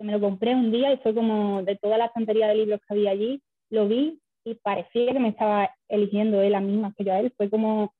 me 0.00 0.12
lo 0.12 0.20
compré 0.20 0.54
un 0.54 0.70
día 0.70 0.92
y 0.92 0.98
fue 0.98 1.14
como 1.14 1.62
de 1.62 1.76
toda 1.76 1.96
la 1.96 2.06
estantería 2.06 2.48
de 2.48 2.56
libros 2.56 2.80
que 2.80 2.94
había 2.94 3.10
allí, 3.10 3.40
lo 3.70 3.88
vi 3.88 4.20
y 4.44 4.54
parecía 4.56 5.12
que 5.12 5.20
me 5.20 5.28
estaba 5.28 5.70
eligiendo 5.88 6.42
él 6.42 6.54
a 6.54 6.60
mí 6.60 6.80
que 6.96 7.04
yo 7.04 7.12
a 7.12 7.20
él. 7.20 7.32
Fue 7.36 7.48
como, 7.48 7.94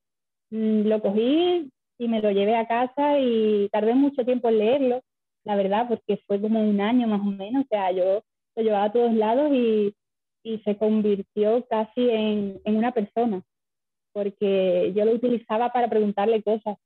mm, 0.50 0.82
lo 0.82 1.00
cogí 1.00 1.70
y 1.98 2.08
me 2.08 2.20
lo 2.20 2.30
llevé 2.30 2.56
a 2.56 2.66
casa 2.66 3.18
y 3.18 3.68
tardé 3.70 3.94
mucho 3.94 4.24
tiempo 4.24 4.48
en 4.48 4.58
leerlo, 4.58 5.00
la 5.44 5.56
verdad, 5.56 5.86
porque 5.88 6.18
fue 6.26 6.40
como 6.40 6.60
un 6.60 6.80
año 6.80 7.06
más 7.06 7.20
o 7.20 7.30
menos. 7.30 7.64
O 7.64 7.68
sea, 7.68 7.92
yo 7.92 8.22
lo 8.56 8.62
llevaba 8.62 8.84
a 8.84 8.92
todos 8.92 9.14
lados 9.14 9.50
y, 9.52 9.94
y 10.42 10.58
se 10.58 10.76
convirtió 10.76 11.64
casi 11.68 12.10
en, 12.10 12.60
en, 12.64 12.76
una 12.76 12.92
persona, 12.92 13.42
porque 14.12 14.92
yo 14.94 15.04
lo 15.04 15.12
utilizaba 15.12 15.70
para 15.72 15.88
preguntarle 15.88 16.42
cosas 16.42 16.76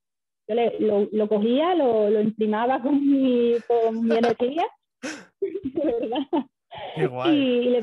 yo 0.48 0.54
le, 0.54 0.80
lo, 0.80 1.08
lo, 1.12 1.28
cogía, 1.28 1.74
lo, 1.74 2.10
lo, 2.10 2.20
imprimaba 2.20 2.80
con 2.80 3.06
mi, 3.06 3.56
con 3.66 4.04
mi 4.04 4.16
energía, 4.16 4.66
Y 7.26 7.64
le, 7.70 7.82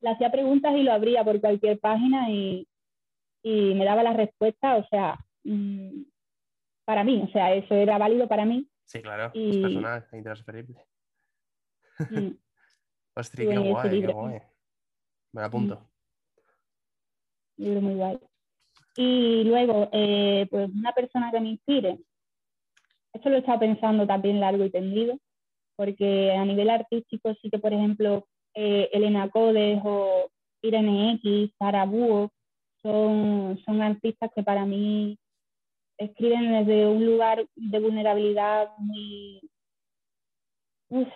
le, 0.00 0.10
hacía 0.10 0.30
preguntas 0.30 0.74
y 0.76 0.82
lo 0.82 0.92
abría 0.92 1.24
por 1.24 1.40
cualquier 1.40 1.78
página 1.78 2.30
y, 2.30 2.66
y 3.42 3.74
me 3.74 3.84
daba 3.84 4.02
la 4.02 4.12
respuesta, 4.12 4.76
o 4.76 4.86
sea, 4.88 5.18
mmm, 5.44 6.02
para 6.84 7.04
mí, 7.04 7.22
o 7.22 7.28
sea, 7.32 7.54
eso 7.54 7.74
era 7.74 7.98
válido 7.98 8.26
para 8.28 8.44
mí. 8.44 8.68
Sí, 8.84 9.02
claro, 9.02 9.30
y... 9.34 9.50
es 9.50 9.58
personal, 9.58 10.08
e 10.10 10.16
intransferible. 10.16 10.86
Mm. 12.10 12.30
Ostras, 13.14 13.48
qué 13.48 13.58
guay, 13.58 14.00
qué 14.00 14.12
guay. 14.12 14.40
Me 15.32 15.42
apunto. 15.42 15.76
Mm. 17.56 17.62
Libro 17.62 17.80
muy 17.80 17.94
guay. 17.94 18.18
Y 19.00 19.44
luego, 19.44 19.88
eh, 19.92 20.48
pues 20.50 20.68
una 20.74 20.90
persona 20.90 21.30
que 21.30 21.38
me 21.38 21.50
inspire. 21.50 22.00
Esto 23.12 23.28
lo 23.28 23.36
he 23.36 23.38
estado 23.38 23.60
pensando 23.60 24.08
también 24.08 24.40
largo 24.40 24.64
y 24.64 24.70
tendido, 24.70 25.16
porque 25.76 26.32
a 26.32 26.44
nivel 26.44 26.68
artístico 26.68 27.32
sí 27.40 27.48
que, 27.48 27.60
por 27.60 27.72
ejemplo, 27.72 28.26
eh, 28.54 28.90
Elena 28.92 29.30
Codes 29.30 29.80
o 29.84 30.28
Irene 30.62 31.12
X, 31.12 31.52
Sara 31.60 31.84
Búho, 31.84 32.32
son, 32.82 33.60
son 33.64 33.82
artistas 33.82 34.32
que 34.34 34.42
para 34.42 34.66
mí 34.66 35.16
escriben 35.96 36.50
desde 36.50 36.88
un 36.88 37.06
lugar 37.06 37.46
de 37.54 37.78
vulnerabilidad 37.78 38.68
muy, 38.78 39.48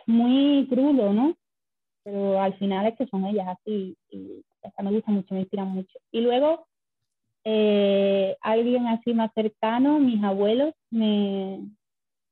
muy 0.06 0.68
crudo, 0.68 1.12
¿no? 1.12 1.34
Pero 2.04 2.40
al 2.40 2.56
final 2.58 2.86
es 2.86 2.96
que 2.96 3.08
son 3.08 3.26
ellas 3.26 3.48
así 3.48 3.96
y 4.08 4.44
esta 4.62 4.84
me 4.84 4.92
gusta 4.92 5.10
mucho, 5.10 5.34
me 5.34 5.40
inspiran 5.40 5.68
mucho. 5.68 5.98
Y 6.12 6.20
luego 6.20 6.68
eh, 7.44 8.36
alguien 8.40 8.86
así 8.86 9.14
más 9.14 9.30
cercano, 9.34 9.98
mis 9.98 10.22
abuelos, 10.22 10.74
me, 10.90 11.60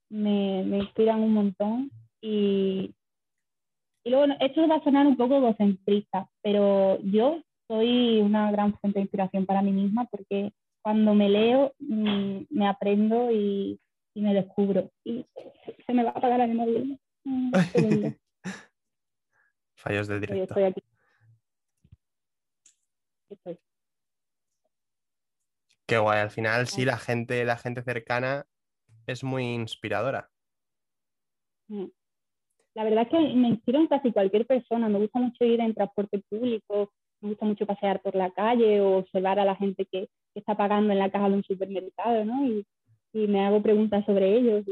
me, 0.08 0.62
me 0.64 0.78
inspiran 0.78 1.20
un 1.20 1.34
montón. 1.34 1.90
Y, 2.20 2.94
y 4.04 4.10
luego, 4.10 4.32
esto 4.40 4.66
va 4.68 4.76
a 4.76 4.84
sonar 4.84 5.06
un 5.06 5.16
poco 5.16 5.36
egocentrista, 5.36 6.28
pero 6.42 7.00
yo 7.02 7.42
soy 7.68 8.20
una 8.20 8.50
gran 8.50 8.76
fuente 8.78 8.98
de 8.98 9.04
inspiración 9.04 9.46
para 9.46 9.62
mí 9.62 9.70
misma 9.72 10.06
porque 10.10 10.52
cuando 10.82 11.14
me 11.14 11.28
leo 11.28 11.72
mm, 11.78 12.40
me 12.50 12.66
aprendo 12.66 13.30
y, 13.30 13.78
y, 14.14 14.22
me 14.22 14.34
descubro. 14.34 14.90
Y 15.04 15.24
se 15.86 15.92
me 15.92 16.02
va 16.02 16.10
a 16.10 16.18
apagar 16.18 16.40
el 16.40 16.54
móvil. 16.54 16.98
Fallos 19.76 20.08
de 20.08 20.20
directo. 20.20 20.42
Estoy 20.42 20.62
aquí. 20.64 20.82
Estoy. 23.30 23.58
Qué 25.90 25.98
guay, 25.98 26.20
al 26.20 26.30
final 26.30 26.68
sí, 26.68 26.84
la 26.84 26.98
gente, 26.98 27.44
la 27.44 27.56
gente 27.56 27.82
cercana 27.82 28.46
es 29.08 29.24
muy 29.24 29.42
inspiradora. 29.42 30.30
Mm. 31.66 31.86
La 32.74 32.84
verdad 32.84 33.02
es 33.02 33.08
que 33.08 33.18
me 33.34 33.48
inspiro 33.48 33.80
en 33.80 33.88
casi 33.88 34.12
cualquier 34.12 34.46
persona. 34.46 34.88
Me 34.88 35.00
gusta 35.00 35.18
mucho 35.18 35.44
ir 35.44 35.58
en 35.58 35.74
transporte 35.74 36.22
público, 36.28 36.92
me 37.20 37.30
gusta 37.30 37.44
mucho 37.44 37.66
pasear 37.66 38.00
por 38.02 38.14
la 38.14 38.30
calle 38.30 38.80
o 38.80 38.98
observar 38.98 39.40
a 39.40 39.44
la 39.44 39.56
gente 39.56 39.84
que, 39.90 40.08
está 40.32 40.56
pagando 40.56 40.92
en 40.92 41.00
la 41.00 41.10
caja 41.10 41.28
de 41.28 41.34
un 41.34 41.42
supermercado, 41.42 42.24
¿no? 42.24 42.46
Y, 42.46 42.64
me 43.12 43.44
hago 43.44 43.60
preguntas 43.60 44.06
sobre 44.06 44.36
ellos. 44.36 44.64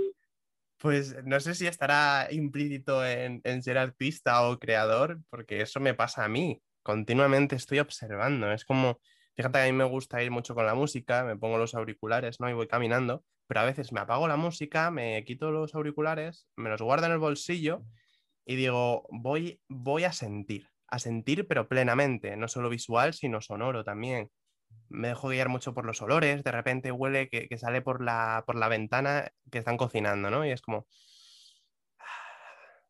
Pues 0.78 1.16
no 1.24 1.40
sé 1.40 1.56
si 1.56 1.66
estará 1.66 2.28
implícito 2.30 3.04
en, 3.04 3.40
en, 3.42 3.60
ser 3.64 3.76
artista 3.76 4.48
o 4.48 4.60
creador, 4.60 5.18
porque 5.30 5.62
eso 5.62 5.80
me 5.80 5.94
pasa 5.94 6.24
a 6.24 6.28
mí. 6.28 6.62
Continuamente 6.84 7.56
estoy 7.56 7.80
observando. 7.80 8.52
Es 8.52 8.64
como 8.64 9.00
Fíjate 9.38 9.60
que 9.60 9.62
a 9.62 9.66
mí 9.66 9.72
me 9.72 9.84
gusta 9.84 10.20
ir 10.20 10.32
mucho 10.32 10.56
con 10.56 10.66
la 10.66 10.74
música, 10.74 11.22
me 11.22 11.36
pongo 11.36 11.58
los 11.58 11.76
auriculares, 11.76 12.40
¿no? 12.40 12.50
Y 12.50 12.54
voy 12.54 12.66
caminando, 12.66 13.22
pero 13.46 13.60
a 13.60 13.64
veces 13.64 13.92
me 13.92 14.00
apago 14.00 14.26
la 14.26 14.36
música, 14.36 14.90
me 14.90 15.24
quito 15.24 15.52
los 15.52 15.76
auriculares, 15.76 16.48
me 16.56 16.70
los 16.70 16.82
guardo 16.82 17.06
en 17.06 17.12
el 17.12 17.18
bolsillo 17.18 17.84
y 18.44 18.56
digo, 18.56 19.06
voy, 19.10 19.60
voy 19.68 20.02
a 20.02 20.12
sentir, 20.12 20.66
a 20.88 20.98
sentir 20.98 21.46
pero 21.46 21.68
plenamente, 21.68 22.36
no 22.36 22.48
solo 22.48 22.68
visual, 22.68 23.14
sino 23.14 23.40
sonoro 23.40 23.84
también. 23.84 24.28
Me 24.88 25.06
dejo 25.06 25.28
guiar 25.28 25.48
mucho 25.48 25.72
por 25.72 25.86
los 25.86 26.02
olores, 26.02 26.42
de 26.42 26.50
repente 26.50 26.90
huele 26.90 27.28
que, 27.28 27.58
sale 27.58 27.80
por 27.80 28.02
la, 28.02 28.42
por 28.44 28.56
la 28.56 28.66
ventana 28.66 29.30
que 29.52 29.58
están 29.58 29.76
cocinando, 29.76 30.30
¿no? 30.30 30.44
Y 30.44 30.50
es 30.50 30.62
como... 30.62 30.88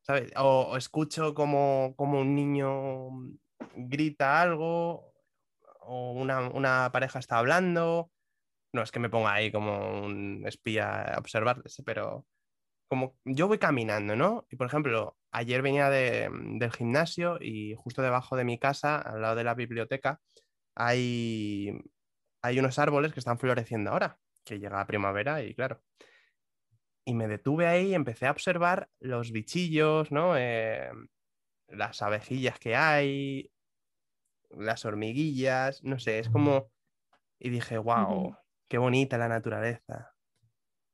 ¿sabes? 0.01 0.33
O, 0.37 0.79
escucho 0.79 1.35
como, 1.35 1.93
como 1.95 2.23
un 2.23 2.35
niño 2.35 3.11
grita 3.75 4.41
algo 4.41 5.13
o 5.89 6.13
una, 6.13 6.91
pareja 6.93 7.19
está 7.19 7.39
hablando, 7.39 8.11
no 8.73 8.83
es 8.83 8.93
que 8.93 9.01
me 9.01 9.11
ponga 9.11 9.33
ahí 9.33 9.51
como 9.51 10.05
un 10.05 10.45
espía 10.47 11.15
a 11.15 11.19
observarles, 11.19 11.83
pero 11.85 12.27
como 12.89 13.17
yo 13.25 13.49
voy 13.49 13.59
caminando, 13.59 14.17
¿no? 14.17 14.47
Y 14.51 14.57
por 14.57 14.67
ejemplo, 14.67 15.17
ayer 15.33 15.63
venía 15.63 15.91
del 15.91 16.73
gimnasio 16.73 17.39
y 17.41 17.75
justo 17.77 18.03
debajo 18.03 18.37
de 18.37 18.45
mi 18.45 18.59
casa, 18.59 18.99
al 18.99 19.23
lado 19.23 19.37
de 19.37 19.45
la 19.45 19.55
biblioteca, 19.55 20.21
hay, 20.75 21.71
hay 22.43 22.59
unos 22.59 22.79
árboles 22.79 23.13
que 23.13 23.21
están 23.21 23.39
floreciendo 23.39 23.91
ahora, 23.91 24.19
que 24.45 24.59
llega 24.59 24.79
la 24.79 24.87
primavera 24.87 25.43
y 25.43 25.55
claro. 25.55 25.83
Y 27.05 27.15
me 27.15 27.29
detuve 27.29 27.67
ahí 27.67 27.89
y 27.89 27.95
empecé 27.95 28.27
a 28.27 28.31
observar 28.31 28.91
los 29.01 29.33
bichillos, 29.33 30.13
¿no? 30.13 30.37
Eh, 30.37 30.91
las 31.69 32.03
abejillas 32.03 32.59
que 32.59 32.77
hay, 32.77 33.51
las 34.51 34.85
hormiguillas, 34.85 35.83
no 35.85 35.99
sé, 35.99 36.19
es 36.19 36.29
como... 36.29 36.71
Y 37.41 37.51
dije, 37.51 37.79
wow, 37.79 38.37
qué 38.69 38.79
bonita 38.79 39.19
la 39.19 39.29
naturaleza. 39.29 40.15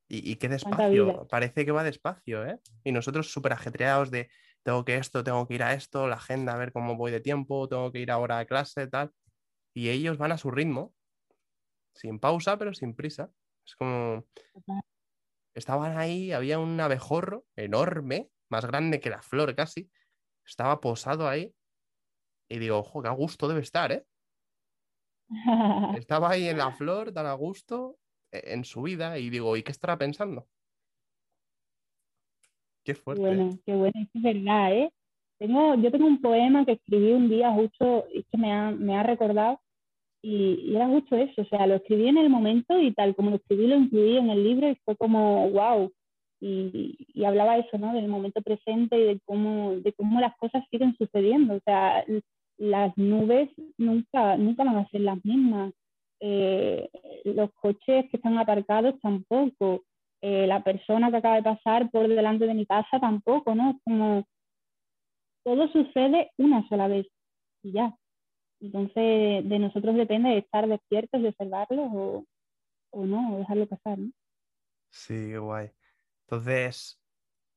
Y, 0.07 0.37
qué 0.37 0.49
despacio, 0.49 1.27
parece 1.29 1.65
que 1.65 1.73
va 1.73 1.83
despacio, 1.83 2.47
¿eh? 2.47 2.61
Y 2.85 2.93
nosotros 2.93 3.33
súper 3.33 3.55
ajetreados 3.55 4.11
de, 4.11 4.29
tengo 4.63 4.85
que 4.85 4.97
esto, 4.97 5.25
tengo 5.25 5.49
que 5.49 5.55
ir 5.55 5.63
a 5.63 5.73
esto, 5.73 6.07
la 6.07 6.17
agenda, 6.17 6.53
a 6.53 6.59
ver 6.59 6.73
cómo 6.73 6.97
voy 6.97 7.11
de 7.11 7.21
tiempo, 7.21 7.69
tengo 7.69 7.91
que 7.91 8.01
ir 8.01 8.11
ahora 8.11 8.39
a 8.39 8.45
clase, 8.45 8.87
tal. 8.87 9.13
Y 9.73 9.89
ellos 9.89 10.19
van 10.19 10.33
a 10.33 10.39
su 10.39 10.51
ritmo, 10.51 10.95
sin 11.95 12.21
pausa, 12.21 12.59
pero 12.59 12.75
sin 12.75 12.95
prisa. 12.95 13.31
Es 13.67 13.75
como... 13.77 14.25
Estaban 15.55 15.97
ahí, 15.97 16.33
había 16.33 16.59
un 16.59 16.79
abejorro 16.81 17.47
enorme, 17.57 18.29
más 18.51 18.67
grande 18.67 19.01
que 19.01 19.11
la 19.11 19.23
flor 19.23 19.55
casi, 19.55 19.91
estaba 20.45 20.81
posado 20.81 21.29
ahí 21.29 21.55
y 22.49 22.59
digo, 22.59 22.79
ojo, 22.79 23.03
qué 23.03 23.09
a 23.09 23.13
gusto 23.13 23.49
debe 23.49 23.61
estar, 23.61 23.93
¿eh? 23.93 24.05
Estaba 25.99 26.31
ahí 26.31 26.49
en 26.49 26.59
la 26.59 26.73
flor, 26.73 27.13
tan 27.13 27.27
a 27.27 27.33
gusto, 27.35 27.97
e, 28.33 28.53
en 28.53 28.65
su 28.65 28.83
vida, 28.83 29.19
y 29.19 29.31
digo, 29.31 29.57
¿y 29.57 29.63
qué 29.63 29.73
estará 29.73 29.97
pensando? 29.97 30.47
Qué 32.85 32.95
fuerte. 32.95 33.23
Bueno, 33.23 33.59
qué 33.65 33.75
bueno, 33.75 33.95
es 33.97 34.23
verdad, 34.23 34.73
¿eh? 34.73 34.93
Tengo, 35.39 35.75
yo 35.77 35.91
tengo 35.91 36.07
un 36.07 36.21
poema 36.21 36.65
que 36.65 36.73
escribí 36.73 37.13
un 37.13 37.29
día 37.29 37.51
justo, 37.53 38.07
y 38.13 38.23
que 38.25 38.39
me 38.39 38.53
ha, 38.53 38.71
me 38.71 38.97
ha 38.97 39.03
recordado, 39.03 39.61
y, 40.23 40.75
era 40.75 40.87
justo 40.89 41.17
eso, 41.17 41.43
o 41.43 41.45
sea, 41.47 41.67
lo 41.67 41.75
escribí 41.75 42.09
en 42.09 42.19
el 42.19 42.31
momento 42.31 42.81
y 42.81 42.93
tal 42.95 43.15
como 43.15 43.31
lo 43.31 43.37
escribí 43.37 43.67
lo 43.67 43.77
incluí 43.77 44.17
en 44.17 44.31
el 44.31 44.43
libro 44.43 44.71
y 44.71 44.77
fue 44.85 44.97
como, 44.97 45.51
wow, 45.51 45.93
y, 46.41 47.25
hablaba 47.25 47.59
eso, 47.59 47.79
¿no? 47.79 47.93
Del 47.95 48.09
momento 48.09 48.43
presente 48.43 48.99
y 48.99 49.05
de 49.05 49.21
cómo, 49.25 49.77
de 49.77 49.93
cómo 49.93 50.21
las 50.21 50.37
cosas 50.37 50.65
siguen 50.71 50.95
sucediendo. 50.97 51.55
O 51.55 51.61
sea, 51.65 52.05
las 52.59 52.97
nubes 52.97 53.51
nunca, 53.79 54.37
nunca 54.37 54.65
van 54.65 54.77
a 54.77 54.89
ser 54.89 55.03
las 55.03 55.25
mismas. 55.25 55.73
Eh, 56.21 56.89
los 57.25 57.53
coches 57.55 58.07
que 58.11 58.17
están 58.17 58.39
aparcados 58.39 58.99
tampoco. 59.01 59.85
Eh, 60.21 60.47
la 60.47 60.63
persona 60.65 61.11
que 61.11 61.19
acaba 61.19 61.37
de 61.37 61.43
pasar 61.43 61.91
por 61.91 62.09
delante 62.09 62.47
de 62.47 62.55
mi 62.55 62.65
casa 62.65 62.99
tampoco, 62.99 63.55
¿no? 63.55 63.79
Como 63.85 64.27
todo 65.45 65.69
sucede 65.69 66.31
una 66.39 66.67
sola 66.69 66.89
vez 66.89 67.07
y 67.63 67.73
ya. 67.73 67.95
Entonces, 68.61 69.47
de 69.47 69.59
nosotros 69.59 69.95
depende 69.97 70.31
de 70.31 70.39
estar 70.39 70.67
despiertos, 70.67 71.21
de 71.21 71.29
observarlo 71.29 71.83
o, 71.83 72.25
o 72.91 73.05
no, 73.05 73.35
o 73.35 73.39
dejarlo 73.39 73.67
pasar, 73.67 73.99
¿no? 73.99 74.11
Sí, 74.91 75.37
guay. 75.37 75.71
Entonces, 76.27 76.99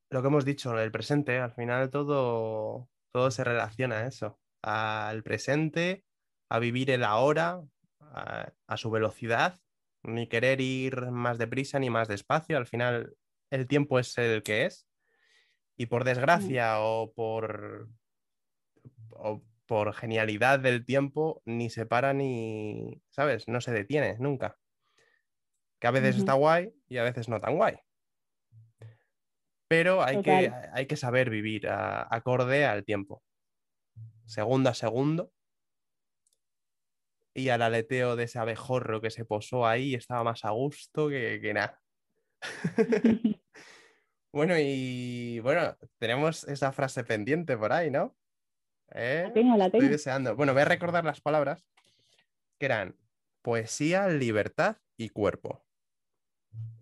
lo 0.10 0.22
que 0.22 0.28
hemos 0.28 0.44
dicho, 0.44 0.78
el 0.78 0.92
presente, 0.92 1.40
al 1.40 1.54
final 1.54 1.90
todo, 1.90 2.90
todo 3.14 3.32
se 3.32 3.44
relaciona 3.44 4.00
a 4.00 4.08
eso, 4.08 4.38
al 4.62 5.24
presente, 5.24 6.04
a 6.50 6.60
vivir 6.60 6.92
el 6.92 7.04
ahora, 7.04 7.62
a, 8.00 8.52
a 8.68 8.78
su 8.78 8.90
velocidad, 8.90 9.60
ni 10.04 10.28
querer 10.28 10.62
ir 10.62 11.12
más 11.12 11.38
deprisa 11.38 11.80
ni 11.80 11.90
más 11.90 12.08
despacio, 12.08 12.58
al 12.58 12.68
final 12.68 13.16
el 13.50 13.68
tiempo 13.68 14.00
es 14.00 14.18
el 14.18 14.44
que 14.44 14.66
es. 14.66 14.88
Y 15.78 15.86
por 15.88 16.04
desgracia 16.04 16.80
o 16.80 17.14
por, 17.14 17.90
o 19.12 19.44
por 19.68 19.94
genialidad 19.94 20.60
del 20.60 20.86
tiempo, 20.86 21.42
ni 21.46 21.70
se 21.70 21.86
para 21.86 22.14
ni, 22.14 23.02
¿sabes? 23.10 23.48
No 23.48 23.62
se 23.62 23.72
detiene 23.72 24.18
nunca. 24.20 24.58
Que 25.80 25.88
a 25.88 25.92
veces 25.92 26.18
está 26.18 26.34
guay 26.34 26.74
y 26.88 26.98
a 26.98 27.04
veces 27.04 27.30
no 27.30 27.40
tan 27.40 27.56
guay 27.56 27.78
pero 29.68 30.04
hay, 30.04 30.22
que, 30.22 30.52
hay 30.74 30.86
que 30.86 30.96
saber 30.96 31.30
vivir 31.30 31.68
acorde 31.70 32.66
al 32.66 32.84
tiempo, 32.84 33.22
segundo 34.28 34.70
a 34.70 34.74
segundo. 34.74 35.32
Y 37.34 37.50
al 37.50 37.62
aleteo 37.62 38.16
de 38.16 38.24
ese 38.24 38.40
abejorro 38.40 39.02
que 39.02 39.12
se 39.12 39.26
posó 39.26 39.68
ahí 39.68 39.94
estaba 39.94 40.24
más 40.24 40.44
a 40.44 40.52
gusto 40.52 41.10
que, 41.10 41.40
que 41.42 41.54
nada. 41.54 41.82
bueno, 44.34 44.56
y 44.58 45.40
bueno, 45.40 45.76
tenemos 46.00 46.44
esa 46.46 46.72
frase 46.72 47.04
pendiente 47.04 47.58
por 47.58 47.74
ahí, 47.74 47.92
¿no? 47.92 48.16
¿Eh? 48.92 49.24
La 49.28 49.34
tengo, 49.34 49.58
la 49.58 49.66
tengo. 49.66 49.84
Estoy 49.84 49.90
deseando. 49.90 50.36
Bueno, 50.36 50.54
voy 50.54 50.64
a 50.64 50.66
recordar 50.66 51.06
las 51.06 51.22
palabras 51.22 51.66
que 52.60 52.66
eran 52.66 52.98
poesía, 53.42 54.08
libertad 54.08 54.78
y 54.98 55.10
cuerpo. 55.10 55.64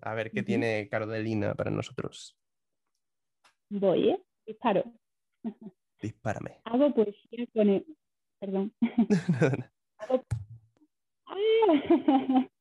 A 0.02 0.14
ver 0.14 0.32
qué 0.32 0.44
tiene 0.44 0.88
Carolina 0.90 1.54
para 1.56 1.72
nosotros. 1.72 2.38
Voy, 3.70 4.10
¿eh? 4.10 4.24
Disparo. 4.46 4.84
Dispárame. 6.06 6.62
Hago 6.66 6.94
poesía 6.94 7.48
con 7.52 7.68
el... 7.68 7.84
Perdón. 8.40 8.72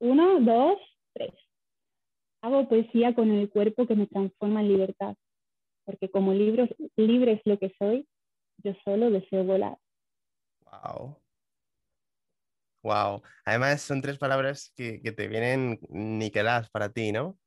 Uno, 0.00 0.40
dos, 0.40 0.78
tres. 1.12 1.34
Hago 2.40 2.66
poesía 2.70 3.14
con 3.14 3.30
el 3.30 3.50
cuerpo 3.50 3.86
que 3.86 3.96
me 3.96 4.06
transforma 4.06 4.62
en 4.62 4.68
libertad, 4.68 5.14
porque 5.84 6.10
como 6.10 6.32
libro, 6.32 6.66
libre 6.96 7.32
es 7.32 7.42
lo 7.44 7.58
que 7.58 7.74
soy, 7.78 8.08
yo 8.64 8.72
solo 8.82 9.10
deseo 9.10 9.44
volar. 9.44 9.76
Wow. 10.64 11.20
Wow. 12.82 13.22
Además 13.44 13.82
son 13.82 14.00
tres 14.00 14.16
palabras 14.16 14.72
que, 14.74 15.02
que 15.02 15.12
te 15.12 15.28
vienen 15.28 15.78
niqueladas 15.90 16.70
para 16.70 16.90
ti, 16.90 17.12
¿no? 17.12 17.38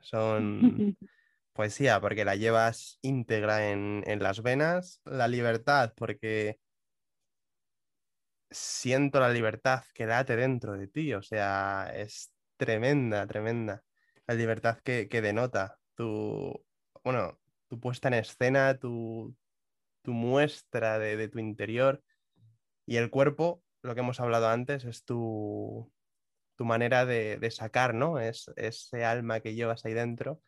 Son 0.00 0.96
poesía 1.56 2.00
porque 2.00 2.24
la 2.24 2.36
llevas 2.36 2.98
íntegra 3.02 3.70
en, 3.70 4.04
las 4.20 4.42
venas, 4.42 5.00
la 5.04 5.26
libertad 5.26 5.92
porque 5.96 6.60
siento 8.50 9.18
la 9.18 9.30
libertad 9.30 9.82
que 9.94 10.06
late 10.06 10.36
dentro 10.36 10.74
de 10.74 10.86
ti, 10.88 11.14
o 11.14 11.22
sea, 11.22 11.90
es 11.94 12.32
tremenda, 12.56 13.26
tremenda 13.26 13.82
la 14.26 14.34
libertad 14.34 14.78
que, 14.84 15.08
denota 15.08 15.78
tu, 15.94 16.64
bueno, 17.02 17.38
tu 17.68 17.80
puesta 17.80 18.08
en 18.08 18.14
escena, 18.14 18.78
tu, 18.78 19.34
tu 20.02 20.12
muestra 20.12 20.98
de, 20.98 21.28
tu 21.28 21.38
interior 21.38 22.02
y 22.86 22.96
el 22.96 23.10
cuerpo, 23.10 23.62
lo 23.82 23.94
que 23.94 24.00
hemos 24.00 24.20
hablado 24.20 24.48
antes, 24.48 24.84
es 24.84 25.04
tu, 25.04 25.92
tu 26.56 26.64
manera 26.64 27.06
de, 27.06 27.38
de 27.38 27.50
sacar, 27.50 27.94
¿no? 27.94 28.18
Es 28.20 28.50
ese 28.56 29.04
alma 29.04 29.40
que 29.40 29.54
llevas 29.54 29.84
ahí 29.84 29.94
dentro 29.94 30.40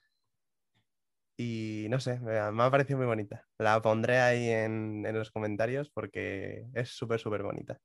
y 1.40 1.86
no 1.88 2.00
sé, 2.00 2.18
me 2.18 2.36
ha 2.36 2.70
parecido 2.70 2.98
muy 2.98 3.06
bonita. 3.06 3.46
La 3.58 3.80
pondré 3.80 4.18
ahí 4.18 4.50
en, 4.50 5.04
los 5.14 5.30
comentarios 5.30 5.88
porque 5.88 6.66
es 6.74 6.90
súper, 6.90 7.20
súper 7.20 7.44
bonita. 7.44 7.80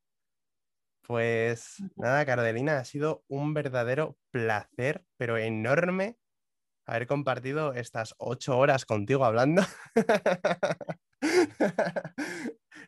Pues 1.03 1.83
nada, 1.95 2.25
Carolina, 2.25 2.79
ha 2.79 2.85
sido 2.85 3.23
un 3.27 3.53
verdadero 3.53 4.17
placer, 4.31 5.05
pero 5.17 5.37
enorme, 5.37 6.17
haber 6.87 7.05
compartido 7.05 7.73
estas 7.73 8.15
ocho 8.17 8.57
horas 8.57 8.85
contigo 8.85 9.23
hablando. 9.23 9.61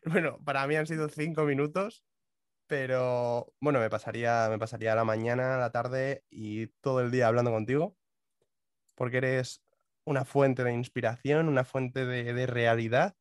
bueno, 0.05 0.39
para 0.43 0.65
mí 0.65 0.77
han 0.77 0.87
sido 0.87 1.09
cinco 1.09 1.43
minutos, 1.43 2.03
pero 2.65 3.53
bueno, 3.61 3.79
me 3.79 3.91
pasaría, 3.91 4.47
me 4.49 4.57
pasaría 4.57 4.95
la 4.95 5.03
mañana, 5.03 5.57
la 5.57 5.71
tarde 5.71 6.23
y 6.31 6.67
todo 6.81 7.01
el 7.01 7.11
día 7.11 7.27
hablando 7.27 7.51
contigo, 7.51 7.95
porque 8.95 9.17
eres 9.17 9.64
una 10.05 10.25
fuente 10.25 10.63
de 10.63 10.73
inspiración, 10.73 11.49
una 11.49 11.65
fuente 11.65 12.05
de, 12.05 12.45
realidad, 12.45 13.15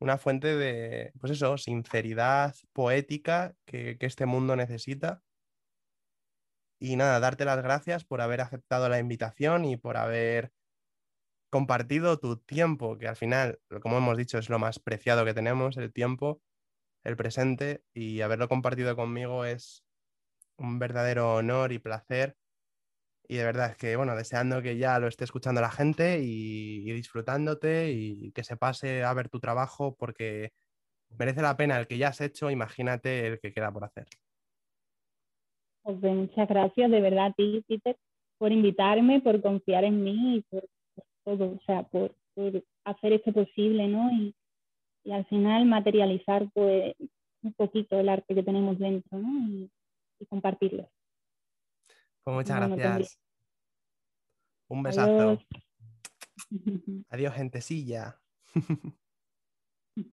una 0.00 0.18
fuente 0.18 0.56
de, 0.56 1.12
pues 1.20 1.32
eso, 1.32 1.58
sinceridad 1.58 2.54
poética 2.72 3.54
que, 3.66 3.96
este 4.00 4.26
mundo 4.26 4.56
necesita. 4.56 5.22
Y 6.80 6.96
nada, 6.96 7.20
darte 7.20 7.44
las 7.44 7.62
gracias 7.62 8.04
por 8.04 8.20
haber 8.20 8.40
aceptado 8.40 8.88
la 8.88 8.98
invitación 8.98 9.64
y 9.64 9.76
por 9.76 9.96
haber 9.96 10.52
compartido 11.50 12.18
tu 12.18 12.38
tiempo, 12.38 12.98
que 12.98 13.06
al 13.06 13.16
final, 13.16 13.60
como 13.82 13.98
hemos 13.98 14.16
dicho, 14.16 14.38
es 14.38 14.48
lo 14.48 14.58
más 14.58 14.78
preciado 14.78 15.24
que 15.24 15.34
tenemos, 15.34 15.76
el 15.76 15.92
tiempo, 15.92 16.42
el 17.04 17.16
presente, 17.16 17.84
y 17.92 18.22
haberlo 18.22 18.48
compartido 18.48 18.96
conmigo 18.96 19.44
es 19.44 19.84
un 20.56 20.78
verdadero 20.78 21.34
honor 21.34 21.72
y 21.72 21.78
placer 21.78 22.36
y 23.28 23.36
de 23.36 23.44
verdad 23.44 23.76
que, 23.76 23.96
bueno, 23.96 24.16
deseando 24.16 24.62
que 24.62 24.76
ya 24.76 24.98
lo 24.98 25.06
esté 25.06 25.24
escuchando 25.24 25.60
la 25.60 25.70
gente 25.70 26.20
y, 26.22 26.84
disfrutándote 26.92 27.92
y 27.92 28.32
que 28.32 28.44
se 28.44 28.56
pase 28.56 29.04
a 29.04 29.14
ver 29.14 29.28
tu 29.28 29.40
trabajo 29.40 29.94
porque 29.96 30.52
merece 31.18 31.42
la 31.42 31.56
pena 31.56 31.78
el 31.78 31.86
que 31.86 31.98
ya 31.98 32.08
has 32.08 32.20
hecho, 32.20 32.50
imagínate 32.50 33.26
el 33.26 33.40
que 33.40 33.52
queda 33.52 33.72
por 33.72 33.84
hacer. 33.84 34.06
Pues 35.82 36.00
muchas 36.00 36.48
gracias 36.48 36.90
de 36.90 37.00
verdad 37.00 37.26
a 37.26 37.32
ti, 37.32 37.64
Peter, 37.66 37.96
por 38.38 38.52
invitarme, 38.52 39.20
por 39.20 39.40
confiar 39.40 39.84
en 39.84 40.02
mí 40.02 40.36
y 40.36 40.40
por, 40.42 40.64
todo, 41.24 41.56
o 41.56 41.60
sea, 41.66 41.82
por, 41.84 42.14
por, 42.34 42.62
hacer 42.84 43.12
esto 43.14 43.32
posible, 43.32 43.88
¿no? 43.88 44.10
Y, 44.12 44.34
y, 45.04 45.12
al 45.12 45.24
final 45.26 45.64
materializar 45.64 46.48
pues 46.52 46.94
un 47.42 47.52
poquito 47.54 47.98
el 47.98 48.08
arte 48.08 48.34
que 48.34 48.42
tenemos 48.42 48.78
dentro, 48.78 49.18
¿no? 49.18 49.48
Y 50.20 50.26
compartirlo. 50.26 50.88
Pues 52.24 52.34
muchas 52.34 52.68
pues 52.68 52.78
gracias. 52.78 53.18
Un 54.68 54.82
besazo. 54.82 55.38
Adiós, 57.08 57.34
Adiós 57.34 57.34
gentecilla. 57.34 58.20